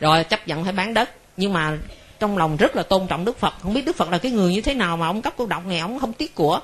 Rồi 0.00 0.24
chấp 0.24 0.48
nhận 0.48 0.64
phải 0.64 0.72
bán 0.72 0.94
đất. 0.94 1.10
Nhưng 1.36 1.52
mà 1.52 1.72
trong 2.20 2.38
lòng 2.38 2.56
rất 2.56 2.76
là 2.76 2.82
tôn 2.82 3.06
trọng 3.06 3.24
đức 3.24 3.38
phật. 3.38 3.54
Không 3.62 3.74
biết 3.74 3.84
đức 3.84 3.96
phật 3.96 4.10
là 4.10 4.18
cái 4.18 4.32
người 4.32 4.52
như 4.52 4.60
thế 4.60 4.74
nào 4.74 4.96
mà 4.96 5.06
ông 5.06 5.22
cấp 5.22 5.32
cô 5.36 5.46
động 5.46 5.68
này 5.68 5.78
ông 5.78 5.98
không 5.98 6.12
tiếc 6.12 6.34
của. 6.34 6.60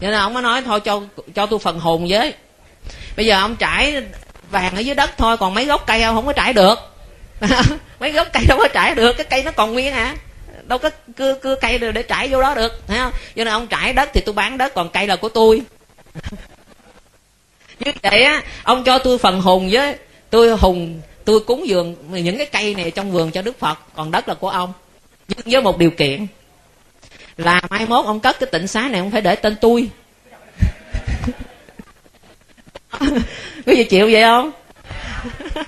Cho 0.00 0.10
nên 0.10 0.20
ông 0.20 0.34
mới 0.34 0.42
nói 0.42 0.62
thôi 0.62 0.80
cho 0.80 1.02
cho 1.34 1.46
tôi 1.46 1.58
phần 1.58 1.80
hồn 1.80 2.06
với. 2.08 2.34
Bây 3.16 3.26
giờ 3.26 3.40
ông 3.40 3.56
trải 3.56 4.02
vàng 4.50 4.76
ở 4.76 4.80
dưới 4.80 4.94
đất 4.94 5.10
thôi 5.18 5.36
còn 5.36 5.54
mấy 5.54 5.64
gốc 5.64 5.84
cây 5.86 6.02
ông 6.02 6.14
không 6.14 6.26
có 6.26 6.32
trải 6.32 6.52
được. 6.52 6.78
Mấy 8.00 8.12
gốc 8.12 8.28
cây 8.32 8.44
đâu 8.48 8.58
có 8.58 8.68
trải 8.68 8.94
được 8.94 9.12
cái 9.12 9.26
cây 9.30 9.42
nó 9.42 9.50
còn 9.50 9.72
nguyên 9.72 9.94
hả? 9.94 10.14
Đâu 10.68 10.78
có 10.78 10.90
cưa 11.16 11.34
cưa 11.34 11.54
cây 11.54 11.78
để 11.78 12.02
trải 12.02 12.28
vô 12.28 12.42
đó 12.42 12.54
được, 12.54 12.86
thấy 12.86 12.98
không? 12.98 13.12
Cho 13.12 13.44
nên 13.44 13.48
ông 13.48 13.66
trải 13.66 13.92
đất 13.92 14.10
thì 14.12 14.20
tôi 14.20 14.34
bán 14.34 14.58
đất, 14.58 14.74
còn 14.74 14.88
cây 14.88 15.06
là 15.06 15.16
của 15.16 15.28
tôi. 15.28 15.62
Như 17.80 17.92
vậy 18.02 18.22
á, 18.22 18.42
ông 18.62 18.84
cho 18.84 18.98
tôi 18.98 19.18
phần 19.18 19.40
hùng 19.40 19.68
với, 19.72 19.96
tôi 20.30 20.56
hùng, 20.56 21.00
tôi 21.24 21.40
cúng 21.40 21.68
dường 21.68 21.96
những 22.10 22.36
cái 22.38 22.46
cây 22.46 22.74
này 22.74 22.90
trong 22.90 23.12
vườn 23.12 23.30
cho 23.30 23.42
đức 23.42 23.58
phật, 23.58 23.78
còn 23.94 24.10
đất 24.10 24.28
là 24.28 24.34
của 24.34 24.48
ông. 24.48 24.72
Nhưng 25.28 25.38
với 25.46 25.62
một 25.62 25.78
điều 25.78 25.90
kiện, 25.90 26.26
là 27.36 27.60
mai 27.70 27.86
mốt 27.86 28.06
ông 28.06 28.20
cất 28.20 28.40
cái 28.40 28.48
tịnh 28.52 28.66
xá 28.66 28.88
này 28.88 29.00
ông 29.00 29.10
phải 29.10 29.20
để 29.20 29.34
tên 29.34 29.56
tôi. 29.60 29.90
Có 33.66 33.72
gì 33.72 33.84
chịu 33.84 34.08
vậy 34.12 34.22
không? 34.22 34.50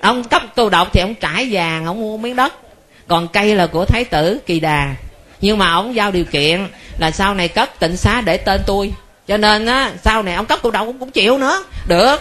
Ông 0.00 0.24
cấp 0.24 0.42
tu 0.54 0.68
độc 0.68 0.88
thì 0.92 1.00
ông 1.00 1.14
trải 1.14 1.48
vàng, 1.50 1.86
ông 1.86 2.00
mua 2.00 2.16
miếng 2.16 2.36
đất 2.36 2.61
còn 3.08 3.28
cây 3.28 3.54
là 3.54 3.66
của 3.66 3.84
thái 3.84 4.04
tử 4.04 4.38
kỳ 4.46 4.60
đà. 4.60 4.94
Nhưng 5.40 5.58
mà 5.58 5.72
ông 5.72 5.94
giao 5.94 6.10
điều 6.10 6.24
kiện 6.24 6.68
là 6.98 7.10
sau 7.10 7.34
này 7.34 7.48
cất 7.48 7.80
tịnh 7.80 7.96
xá 7.96 8.20
để 8.20 8.36
tên 8.36 8.60
tôi. 8.66 8.92
Cho 9.28 9.36
nên 9.36 9.66
á 9.66 9.92
sau 10.04 10.22
này 10.22 10.34
ông 10.34 10.46
cất 10.46 10.60
tôi 10.62 10.72
đâu 10.72 10.86
cũng, 10.86 10.98
cũng 10.98 11.10
chịu 11.10 11.38
nữa. 11.38 11.64
Được. 11.88 12.16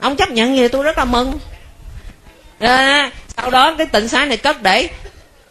Ông 0.00 0.16
chấp 0.16 0.30
nhận 0.30 0.56
gì 0.56 0.68
tôi 0.68 0.82
rất 0.82 0.98
là 0.98 1.04
mừng. 1.04 1.38
À, 2.58 3.10
sau 3.36 3.50
đó 3.50 3.74
cái 3.78 3.86
tịnh 3.86 4.08
xá 4.08 4.24
này 4.24 4.36
cất 4.36 4.62
để 4.62 4.88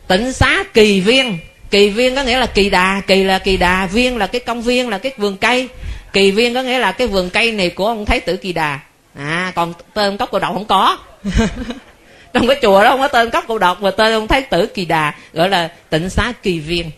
tịnh 0.07 0.33
xá 0.33 0.63
kỳ 0.73 0.99
viên. 0.99 1.39
Kỳ 1.71 1.89
viên 1.89 2.15
có 2.15 2.23
nghĩa 2.23 2.39
là 2.39 2.45
kỳ 2.45 2.69
đà. 2.69 3.01
Kỳ 3.07 3.23
là 3.23 3.39
kỳ 3.39 3.57
đà 3.57 3.85
viên 3.85 4.17
là 4.17 4.27
cái 4.27 4.41
công 4.41 4.61
viên 4.61 4.89
là 4.89 4.97
cái 4.97 5.11
vườn 5.17 5.37
cây. 5.37 5.69
Kỳ 6.13 6.31
viên 6.31 6.53
có 6.53 6.61
nghĩa 6.61 6.79
là 6.79 6.91
cái 6.91 7.07
vườn 7.07 7.29
cây 7.29 7.51
này 7.51 7.69
của 7.69 7.87
ông 7.87 8.05
thái 8.05 8.19
tử 8.19 8.37
kỳ 8.37 8.53
đà. 8.53 8.79
À 9.17 9.51
còn 9.55 9.73
tên 9.93 10.17
cốc 10.17 10.31
cổ 10.31 10.39
đậu 10.39 10.53
không 10.53 10.65
có. 10.65 10.97
trong 12.33 12.47
cái 12.47 12.59
chùa 12.61 12.83
đó 12.83 12.89
không 12.89 12.99
có 12.99 13.07
tên 13.07 13.29
cốc 13.29 13.43
cô 13.47 13.57
độc 13.57 13.81
mà 13.81 13.91
tên 13.91 14.13
ông 14.13 14.27
thái 14.27 14.41
tử 14.41 14.65
kỳ 14.65 14.85
đà 14.85 15.13
gọi 15.33 15.49
là 15.49 15.71
tịnh 15.89 16.09
xá 16.09 16.33
kỳ 16.43 16.59
viên. 16.59 16.91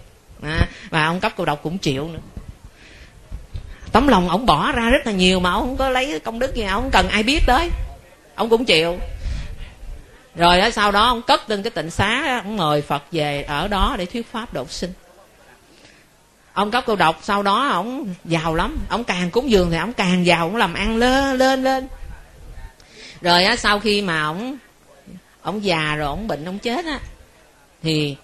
À, 0.44 0.68
và 0.90 1.06
ông 1.06 1.20
cấp 1.20 1.32
cô 1.36 1.46
độc 1.46 1.60
cũng 1.64 1.78
chịu 1.78 2.08
nữa. 2.08 2.20
Tấm 3.92 4.08
lòng 4.08 4.30
ông 4.30 4.46
bỏ 4.46 4.72
ra 4.72 4.90
rất 4.90 5.06
là 5.06 5.12
nhiều 5.12 5.40
mà 5.40 5.52
ông 5.52 5.62
không 5.62 5.78
có 5.78 5.90
lấy 5.90 6.20
công 6.20 6.40
đức 6.40 6.56
gì 6.56 6.64
ông 6.64 6.82
không 6.82 6.92
cần 6.92 7.10
ai 7.10 7.24
biết 7.24 7.40
tới. 7.48 7.70
Ông 8.36 8.50
cũng 8.50 8.66
chịu. 8.66 9.00
Rồi 10.36 10.58
đó, 10.58 10.70
sau 10.70 10.92
đó 10.92 11.08
ông 11.08 11.22
cất 11.22 11.50
lên 11.50 11.64
cái 11.64 11.72
tịnh 11.72 11.90
xá 11.90 12.42
ông 12.44 12.58
mời 12.58 12.82
phật 12.82 13.04
về 13.12 13.44
ở 13.44 13.68
đó 13.68 13.96
để 13.98 14.06
thuyết 14.06 14.32
pháp 14.32 14.54
độ 14.54 14.66
sinh. 14.70 14.94
Ông 16.54 16.72
cấp 16.72 16.84
cô 16.88 16.96
độc 16.96 17.20
sau 17.24 17.44
đó 17.44 17.68
ông 17.68 18.14
giàu 18.26 18.56
lắm. 18.56 18.78
Ông 18.90 19.04
càng 19.04 19.32
cúng 19.32 19.50
dường 19.50 19.72
thì 19.72 19.78
ông 19.78 19.94
càng 19.94 20.26
giàu 20.26 20.40
ông 20.40 20.56
làm 20.56 20.74
ăn 20.74 20.98
lên 20.98 21.38
lên 21.38 21.64
lên. 21.64 21.88
Rồi 23.22 23.44
á 23.44 23.56
sau 23.56 23.80
khi 23.80 24.02
mà 24.02 24.24
ông 24.24 24.58
ông 25.46 25.66
già 25.66 25.96
rồi 25.96 26.08
ông 26.08 26.28
bệnh 26.28 26.46
ông 26.46 26.60
chết 26.60 26.86
á. 26.86 27.00
Thì 27.84 28.16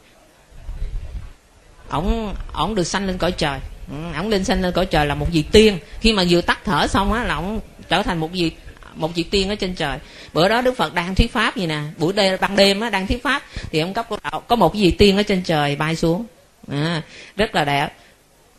ổng 1.89 2.35
ổng 2.53 2.75
được 2.75 2.83
sanh 2.83 3.07
lên 3.07 3.17
cõi 3.17 3.31
trời. 3.31 3.59
Ừ, 3.89 3.95
ổng 4.17 4.29
lên 4.29 4.43
sanh 4.43 4.61
lên 4.61 4.73
cõi 4.73 4.85
trời 4.85 5.05
là 5.05 5.15
một 5.15 5.27
vị 5.31 5.43
tiên. 5.51 5.79
Khi 5.99 6.13
mà 6.13 6.23
vừa 6.29 6.41
tắt 6.41 6.59
thở 6.63 6.87
xong 6.87 7.13
á 7.13 7.23
là 7.23 7.35
ổng 7.35 7.59
trở 7.89 8.03
thành 8.03 8.19
một 8.19 8.29
vị 8.33 8.51
một 8.95 9.15
vị 9.15 9.23
tiên 9.23 9.49
ở 9.49 9.55
trên 9.55 9.75
trời. 9.75 9.97
Bữa 10.33 10.49
đó 10.49 10.61
đức 10.61 10.77
phật 10.77 10.93
đang 10.93 11.15
thuyết 11.15 11.33
pháp 11.33 11.57
gì 11.57 11.67
nè. 11.67 11.79
Buổi 11.97 12.13
đêm 12.13 12.37
ban 12.41 12.55
đêm 12.55 12.79
á 12.79 12.89
đang 12.89 13.07
thuyết 13.07 13.23
pháp. 13.23 13.43
Thì 13.71 13.79
ông 13.79 13.93
cấp 13.93 14.07
có 14.47 14.55
một 14.55 14.73
vị 14.75 14.91
tiên 14.91 15.17
ở 15.17 15.23
trên 15.23 15.43
trời 15.43 15.75
bay 15.75 15.95
xuống. 15.95 16.25
À, 16.71 17.01
rất 17.35 17.55
là 17.55 17.65
đẹp. 17.65 17.89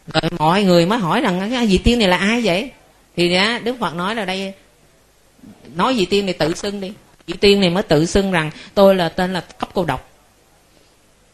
Rồi 0.06 0.30
mọi 0.38 0.64
người 0.64 0.86
mới 0.86 0.98
hỏi 0.98 1.20
rằng 1.20 1.50
cái 1.50 1.66
vị 1.66 1.78
tiên 1.78 1.98
này 1.98 2.08
là 2.08 2.16
ai 2.16 2.40
vậy? 2.44 2.70
Thì 3.16 3.34
á, 3.34 3.60
đức 3.64 3.76
phật 3.80 3.94
nói 3.94 4.14
là 4.14 4.24
đây 4.24 4.52
nói 5.74 5.94
vị 5.94 6.04
tiên 6.04 6.26
này 6.26 6.34
tự 6.34 6.54
xưng 6.54 6.80
đi 6.80 6.92
vị 7.26 7.34
tiên 7.40 7.60
này 7.60 7.70
mới 7.70 7.82
tự 7.82 8.06
xưng 8.06 8.32
rằng 8.32 8.50
tôi 8.74 8.94
là 8.94 9.08
tên 9.08 9.32
là 9.32 9.40
cấp 9.40 9.68
cô 9.74 9.84
độc. 9.84 10.08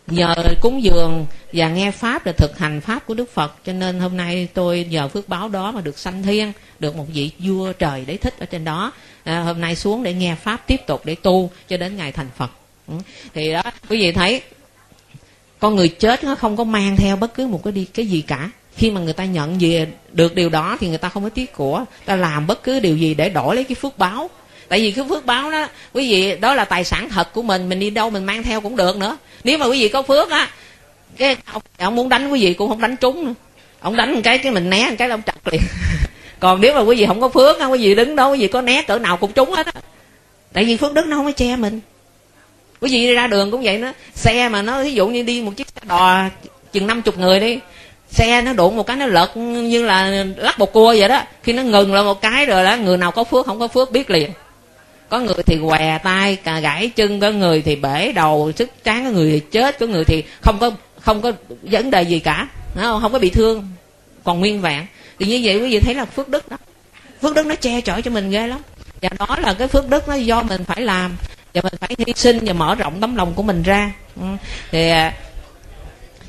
Nhờ 0.06 0.34
cúng 0.60 0.82
dường 0.82 1.26
và 1.52 1.68
nghe 1.68 1.90
pháp 1.90 2.24
để 2.24 2.32
thực 2.32 2.58
hành 2.58 2.80
pháp 2.80 3.06
của 3.06 3.14
đức 3.14 3.30
phật 3.30 3.54
cho 3.64 3.72
nên 3.72 4.00
hôm 4.00 4.16
nay 4.16 4.48
tôi 4.54 4.86
nhờ 4.90 5.08
phước 5.08 5.28
báo 5.28 5.48
đó 5.48 5.72
mà 5.72 5.80
được 5.80 5.98
sanh 5.98 6.22
thiên 6.22 6.52
được 6.78 6.96
một 6.96 7.06
vị 7.12 7.30
vua 7.38 7.72
trời 7.72 8.04
để 8.06 8.16
thích 8.16 8.34
ở 8.38 8.46
trên 8.46 8.64
đó. 8.64 8.92
À, 9.24 9.40
hôm 9.40 9.60
nay 9.60 9.76
xuống 9.76 10.02
để 10.02 10.14
nghe 10.14 10.34
pháp 10.34 10.66
tiếp 10.66 10.80
tục 10.86 11.00
để 11.04 11.14
tu 11.14 11.50
cho 11.68 11.76
đến 11.76 11.96
ngày 11.96 12.12
thành 12.12 12.28
phật. 12.36 12.50
Ừ. 12.88 12.94
thì 13.34 13.52
đó 13.52 13.62
quý 13.88 14.00
vị 14.00 14.12
thấy 14.12 14.42
con 15.58 15.76
người 15.76 15.88
chết 15.88 16.24
nó 16.24 16.34
không 16.34 16.56
có 16.56 16.64
mang 16.64 16.96
theo 16.96 17.16
bất 17.16 17.34
cứ 17.34 17.46
một 17.46 17.64
cái 17.64 17.72
đi 17.72 17.84
cái 17.84 18.06
gì 18.06 18.20
cả. 18.20 18.50
Khi 18.76 18.90
mà 18.90 19.00
người 19.00 19.12
ta 19.12 19.24
nhận 19.24 19.58
về 19.60 19.86
được 20.12 20.34
điều 20.34 20.48
đó 20.48 20.76
thì 20.80 20.88
người 20.88 20.98
ta 20.98 21.08
không 21.08 21.22
có 21.22 21.28
tiếc 21.28 21.52
của 21.52 21.84
ta 22.04 22.16
làm 22.16 22.46
bất 22.46 22.62
cứ 22.62 22.80
điều 22.80 22.96
gì 22.96 23.14
để 23.14 23.28
đổi 23.30 23.54
lấy 23.54 23.64
cái 23.64 23.74
phước 23.74 23.98
báo 23.98 24.30
tại 24.68 24.80
vì 24.80 24.90
cái 24.90 25.04
phước 25.08 25.26
báo 25.26 25.50
đó 25.50 25.68
quý 25.92 26.10
vị 26.10 26.36
đó 26.40 26.54
là 26.54 26.64
tài 26.64 26.84
sản 26.84 27.08
thật 27.08 27.32
của 27.32 27.42
mình 27.42 27.68
mình 27.68 27.80
đi 27.80 27.90
đâu 27.90 28.10
mình 28.10 28.24
mang 28.24 28.42
theo 28.42 28.60
cũng 28.60 28.76
được 28.76 28.96
nữa. 28.96 29.16
Nếu 29.44 29.58
mà 29.58 29.66
quý 29.66 29.80
vị 29.80 29.88
có 29.88 30.02
phước 30.02 30.30
á 30.30 30.48
cái 31.16 31.36
ông, 31.52 31.62
ông 31.78 31.96
muốn 31.96 32.08
đánh 32.08 32.30
quý 32.30 32.40
vị 32.40 32.54
cũng 32.54 32.68
không 32.68 32.80
đánh 32.80 32.96
trúng 32.96 33.26
nữa. 33.26 33.34
Ông 33.80 33.96
đánh 33.96 34.14
một 34.14 34.20
cái 34.24 34.38
cái 34.38 34.52
mình 34.52 34.70
né 34.70 34.86
một 34.90 34.96
cái 34.98 35.08
là 35.08 35.14
ông 35.14 35.22
chặt 35.22 35.48
liền. 35.52 35.60
Còn 36.40 36.60
nếu 36.60 36.74
mà 36.74 36.80
quý 36.80 36.96
vị 36.96 37.06
không 37.06 37.20
có 37.20 37.28
phước 37.28 37.58
á 37.58 37.66
quý 37.66 37.78
vị 37.78 37.94
đứng 37.94 38.16
đó 38.16 38.30
quý 38.30 38.38
vị 38.38 38.48
có 38.48 38.60
né 38.60 38.82
cỡ 38.82 38.98
nào 38.98 39.16
cũng 39.16 39.32
trúng 39.32 39.52
hết 39.52 39.66
á. 39.66 39.72
Tại 40.52 40.64
vì 40.64 40.76
phước 40.76 40.94
đức 40.94 41.06
nó 41.06 41.16
không 41.16 41.26
có 41.26 41.32
che 41.32 41.56
mình. 41.56 41.80
Quý 42.80 42.88
vị 42.90 43.00
đi 43.00 43.14
ra 43.14 43.26
đường 43.26 43.50
cũng 43.50 43.62
vậy 43.62 43.78
đó 43.78 43.92
xe 44.14 44.48
mà 44.48 44.62
nó 44.62 44.82
ví 44.82 44.92
dụ 44.92 45.08
như 45.08 45.22
đi 45.22 45.42
một 45.42 45.52
chiếc 45.56 45.68
xe 45.68 45.80
đò 45.88 46.22
chừng 46.72 46.86
năm 46.86 47.02
chục 47.02 47.18
người 47.18 47.40
đi 47.40 47.58
xe 48.10 48.42
nó 48.42 48.52
đụng 48.52 48.76
một 48.76 48.86
cái 48.86 48.96
nó 48.96 49.06
lật 49.06 49.36
như 49.36 49.84
là 49.84 50.24
lắc 50.36 50.58
bột 50.58 50.72
cua 50.72 50.94
vậy 50.98 51.08
đó. 51.08 51.22
Khi 51.42 51.52
nó 51.52 51.62
ngừng 51.62 51.94
là 51.94 52.02
một 52.02 52.20
cái 52.20 52.46
rồi 52.46 52.64
đó 52.64 52.76
người 52.76 52.96
nào 52.96 53.10
có 53.10 53.24
phước 53.24 53.46
không 53.46 53.58
có 53.58 53.68
phước 53.68 53.92
biết 53.92 54.10
liền 54.10 54.30
có 55.08 55.20
người 55.20 55.42
thì 55.46 55.58
què 55.68 55.98
tay, 55.98 56.36
cả 56.36 56.60
gãy 56.60 56.90
chân, 56.96 57.20
có 57.20 57.30
người 57.30 57.62
thì 57.62 57.76
bể 57.76 58.12
đầu, 58.12 58.52
sức 58.56 58.70
tráng, 58.84 59.04
có 59.04 59.10
người 59.10 59.30
thì 59.30 59.40
chết, 59.40 59.78
có 59.78 59.86
người 59.86 60.04
thì 60.04 60.24
không 60.40 60.58
có 60.60 60.70
không 61.00 61.22
có 61.22 61.32
vấn 61.62 61.90
đề 61.90 62.02
gì 62.02 62.18
cả. 62.18 62.48
Không? 62.74 63.02
không 63.02 63.12
có 63.12 63.18
bị 63.18 63.30
thương, 63.30 63.68
còn 64.24 64.40
nguyên 64.40 64.60
vẹn. 64.60 64.86
Thì 65.18 65.26
như 65.26 65.40
vậy 65.42 65.56
quý 65.60 65.70
vị 65.70 65.80
thấy 65.80 65.94
là 65.94 66.04
phước 66.04 66.28
đức 66.28 66.48
đó. 66.48 66.56
Phước 67.22 67.34
đức 67.34 67.46
nó 67.46 67.54
che 67.54 67.80
chở 67.80 68.00
cho 68.00 68.10
mình 68.10 68.30
ghê 68.30 68.46
lắm. 68.46 68.60
Và 69.02 69.08
đó 69.18 69.36
là 69.40 69.54
cái 69.54 69.68
phước 69.68 69.88
đức 69.88 70.08
nó 70.08 70.14
do 70.14 70.42
mình 70.42 70.64
phải 70.64 70.80
làm, 70.80 71.16
và 71.54 71.60
mình 71.62 71.74
phải 71.80 71.90
hy 71.98 72.12
sinh 72.16 72.38
và 72.42 72.52
mở 72.52 72.74
rộng 72.74 73.00
tấm 73.00 73.16
lòng 73.16 73.34
của 73.34 73.42
mình 73.42 73.62
ra. 73.62 73.92
Ừ. 74.16 74.26
Thì 74.70 74.88
à, 74.88 75.14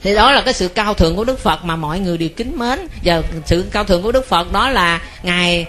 thì 0.01 0.15
đó 0.15 0.31
là 0.31 0.41
cái 0.41 0.53
sự 0.53 0.68
cao 0.68 0.93
thượng 0.93 1.15
của 1.15 1.23
đức 1.23 1.39
phật 1.39 1.64
mà 1.64 1.76
mọi 1.76 1.99
người 1.99 2.18
đều 2.18 2.30
kính 2.30 2.57
mến. 2.57 2.80
Và 3.03 3.22
sự 3.45 3.65
cao 3.72 3.84
thượng 3.84 4.01
của 4.01 4.11
đức 4.11 4.27
phật 4.27 4.51
đó 4.51 4.69
là 4.69 5.01
ngài 5.23 5.65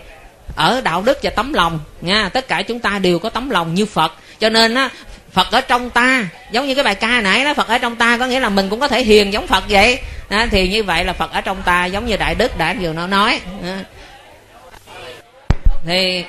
ở 0.56 0.80
đạo 0.80 1.02
đức 1.02 1.18
và 1.22 1.30
tấm 1.30 1.52
lòng 1.52 1.80
nha 2.00 2.28
tất 2.28 2.48
cả 2.48 2.62
chúng 2.62 2.80
ta 2.80 2.98
đều 2.98 3.18
có 3.18 3.30
tấm 3.30 3.50
lòng 3.50 3.74
như 3.74 3.86
phật. 3.86 4.12
Cho 4.38 4.48
nên 4.48 4.74
á 4.74 4.88
Phật 5.32 5.50
ở 5.50 5.60
trong 5.60 5.90
ta 5.90 6.28
giống 6.50 6.66
như 6.66 6.74
cái 6.74 6.84
bài 6.84 6.94
ca 6.94 7.20
nãy 7.20 7.44
đó 7.44 7.54
Phật 7.54 7.68
ở 7.68 7.78
trong 7.78 7.96
ta 7.96 8.18
có 8.18 8.26
nghĩa 8.26 8.40
là 8.40 8.48
mình 8.48 8.68
cũng 8.68 8.80
có 8.80 8.88
thể 8.88 9.02
hiền 9.02 9.32
giống 9.32 9.46
Phật 9.46 9.64
vậy. 9.68 10.00
À, 10.28 10.48
thì 10.50 10.68
như 10.68 10.82
vậy 10.82 11.04
là 11.04 11.12
Phật 11.12 11.32
ở 11.32 11.40
trong 11.40 11.62
ta 11.62 11.86
giống 11.86 12.06
như 12.06 12.16
Đại 12.16 12.34
Đức 12.34 12.58
đã 12.58 12.74
vừa 12.80 12.92
nó 12.92 13.06
nói. 13.06 13.40
À. 13.64 13.78
thì 15.86 16.24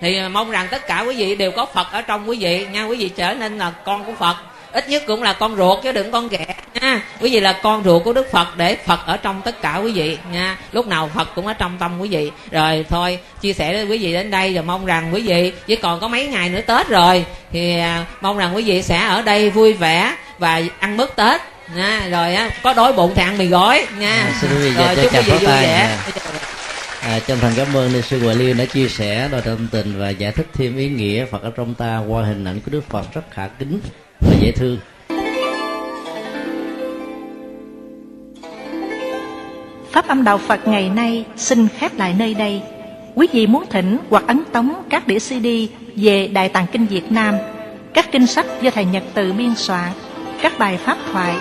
thì 0.00 0.20
mong 0.28 0.50
rằng 0.50 0.68
tất 0.70 0.86
cả 0.86 1.00
quý 1.00 1.16
vị 1.16 1.36
đều 1.36 1.50
có 1.50 1.66
Phật 1.66 1.86
ở 1.92 2.02
trong 2.02 2.28
quý 2.28 2.38
vị 2.40 2.66
nha 2.72 2.84
quý 2.84 2.96
vị 2.96 3.08
trở 3.08 3.34
nên 3.34 3.58
là 3.58 3.70
con 3.70 4.04
của 4.04 4.12
Phật 4.18 4.36
ít 4.72 4.88
nhất 4.88 5.02
cũng 5.06 5.22
là 5.22 5.32
con 5.32 5.56
ruột 5.56 5.82
chứ 5.82 5.92
đừng 5.92 6.10
con 6.10 6.28
ghẻ 6.28 6.46
nha. 6.80 7.02
Quý 7.20 7.30
vị 7.30 7.40
là 7.40 7.52
con 7.52 7.84
ruột 7.84 8.04
của 8.04 8.12
đức 8.12 8.30
phật 8.32 8.56
để 8.56 8.76
phật 8.86 9.00
ở 9.06 9.16
trong 9.16 9.42
tất 9.44 9.62
cả 9.62 9.76
quý 9.76 9.92
vị 9.92 10.18
nha. 10.32 10.56
Lúc 10.72 10.86
nào 10.86 11.10
phật 11.14 11.34
cũng 11.34 11.46
ở 11.46 11.52
trong 11.52 11.78
tâm 11.78 12.00
quý 12.00 12.08
vị. 12.08 12.30
Rồi 12.50 12.84
thôi 12.88 13.18
chia 13.40 13.52
sẻ 13.52 13.72
với 13.72 13.84
quý 13.84 13.98
vị 13.98 14.12
đến 14.12 14.30
đây 14.30 14.54
và 14.54 14.62
mong 14.62 14.86
rằng 14.86 15.14
quý 15.14 15.20
vị 15.20 15.52
chỉ 15.66 15.76
còn 15.76 16.00
có 16.00 16.08
mấy 16.08 16.26
ngày 16.26 16.48
nữa 16.48 16.60
tết 16.66 16.88
rồi 16.88 17.24
thì 17.52 17.78
à, 17.78 18.04
mong 18.20 18.38
rằng 18.38 18.56
quý 18.56 18.62
vị 18.62 18.82
sẽ 18.82 18.98
ở 18.98 19.22
đây 19.22 19.50
vui 19.50 19.72
vẻ 19.72 20.16
và 20.38 20.62
ăn 20.78 20.96
mứt 20.96 21.16
tết 21.16 21.40
nha. 21.76 22.08
Rồi 22.10 22.34
á 22.34 22.50
có 22.62 22.72
đói 22.74 22.92
bụng 22.92 23.12
thì 23.14 23.22
ăn 23.22 23.38
mì 23.38 23.46
gói 23.46 23.86
nha. 23.98 24.12
À, 24.12 24.32
xin 24.40 24.50
quý 24.50 24.68
vị 24.68 24.74
rồi 24.74 24.96
chúc 24.96 25.12
quý 25.12 25.20
vị 25.20 25.32
vui 25.32 25.46
vẻ. 25.46 25.98
À, 27.00 27.18
chân 27.26 27.38
thành 27.40 27.52
cảm 27.56 27.76
ơn 27.76 27.92
ni 27.92 28.02
sư 28.02 28.24
Hoài 28.24 28.36
Liên 28.36 28.56
đã 28.56 28.64
chia 28.64 28.88
sẻ 28.88 29.28
đôi 29.32 29.40
tâm 29.40 29.68
tình 29.72 29.98
và 29.98 30.10
giải 30.10 30.32
thích 30.32 30.46
thêm 30.54 30.76
ý 30.76 30.88
nghĩa 30.88 31.24
Phật 31.24 31.42
ở 31.42 31.52
trong 31.56 31.74
ta 31.74 32.02
qua 32.08 32.22
hình 32.22 32.44
ảnh 32.44 32.60
của 32.60 32.70
Đức 32.70 32.88
Phật 32.88 33.14
rất 33.14 33.22
khả 33.30 33.48
kính 33.58 33.80
và 34.20 34.34
dễ 34.40 34.52
thương 34.52 34.78
Pháp 39.90 40.08
âm 40.08 40.24
Đạo 40.24 40.38
Phật 40.38 40.68
ngày 40.68 40.90
nay 40.90 41.24
xin 41.36 41.68
khép 41.68 41.98
lại 41.98 42.14
nơi 42.18 42.34
đây. 42.34 42.62
Quý 43.14 43.28
vị 43.32 43.46
muốn 43.46 43.64
thỉnh 43.70 43.98
hoặc 44.10 44.24
ấn 44.26 44.42
tống 44.52 44.82
các 44.90 45.06
đĩa 45.06 45.18
CD 45.18 45.46
về 45.96 46.28
Đại 46.28 46.48
Tạng 46.48 46.66
Kinh 46.72 46.86
Việt 46.86 47.12
Nam, 47.12 47.34
các 47.94 48.12
kinh 48.12 48.26
sách 48.26 48.46
do 48.62 48.70
Thầy 48.70 48.84
Nhật 48.84 49.02
Từ 49.14 49.32
biên 49.32 49.54
soạn, 49.54 49.92
các 50.42 50.58
bài 50.58 50.76
pháp 50.76 50.98
thoại, 51.12 51.36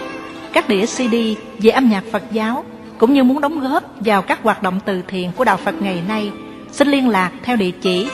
các 0.53 0.69
đĩa 0.69 0.85
CD 0.85 1.15
về 1.60 1.72
âm 1.72 1.89
nhạc 1.89 2.03
Phật 2.11 2.23
giáo, 2.31 2.64
cũng 2.97 3.14
như 3.14 3.23
muốn 3.23 3.41
đóng 3.41 3.60
góp 3.60 3.84
vào 3.99 4.22
các 4.22 4.43
hoạt 4.43 4.64
động 4.64 4.80
từ 4.85 5.01
thiện 5.07 5.31
của 5.35 5.43
Đạo 5.43 5.57
Phật 5.57 5.81
ngày 5.81 6.01
nay, 6.07 6.31
xin 6.72 6.88
liên 6.88 7.10
lạc 7.10 7.31
theo 7.43 7.56
địa 7.56 7.72
chỉ 7.81 8.07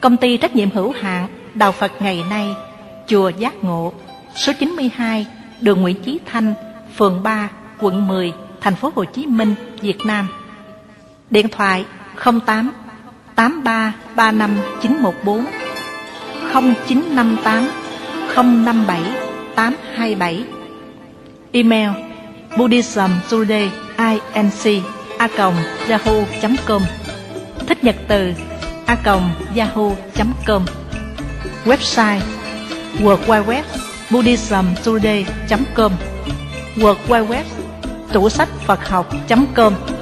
Công 0.00 0.16
ty 0.16 0.36
trách 0.36 0.56
nhiệm 0.56 0.70
hữu 0.70 0.92
hạn 1.00 1.28
Đạo 1.54 1.72
Phật 1.72 1.92
ngày 2.00 2.22
nay 2.30 2.46
Chùa 3.06 3.28
Giác 3.28 3.64
Ngộ, 3.64 3.92
số 4.34 4.52
92, 4.58 5.26
đường 5.60 5.80
Nguyễn 5.80 6.02
Chí 6.02 6.20
Thanh, 6.26 6.54
phường 6.96 7.22
3, 7.22 7.48
quận 7.80 8.08
10, 8.08 8.32
thành 8.60 8.74
phố 8.74 8.92
Hồ 8.94 9.04
Chí 9.04 9.26
Minh, 9.26 9.54
Việt 9.80 9.98
Nam. 10.06 10.28
Điện 11.30 11.48
thoại 11.48 11.84
08 12.24 12.72
83 13.34 13.94
35 14.16 14.56
914 14.82 15.44
0958 16.52 17.68
057 18.64 19.00
827 19.54 20.44
Email 21.52 21.90
Buddhism 22.56 23.10
Today 23.30 23.70
inc 24.34 24.84
a 25.18 25.28
yahoo.com 25.88 26.82
Thích 27.66 27.84
nhật 27.84 27.96
từ 28.08 28.32
a 28.86 28.96
yahoo.com 29.56 30.64
Website 31.64 32.20
World 33.02 33.28
Wide 33.28 33.46
Web 33.46 33.64
buddhismtoday.com 34.10 35.92
World 36.80 36.98
Wide 37.08 37.26
Web 37.28 37.46
tủ 38.12 38.28
sách 38.28 38.48
Phật 38.66 38.88
học.com 38.88 39.95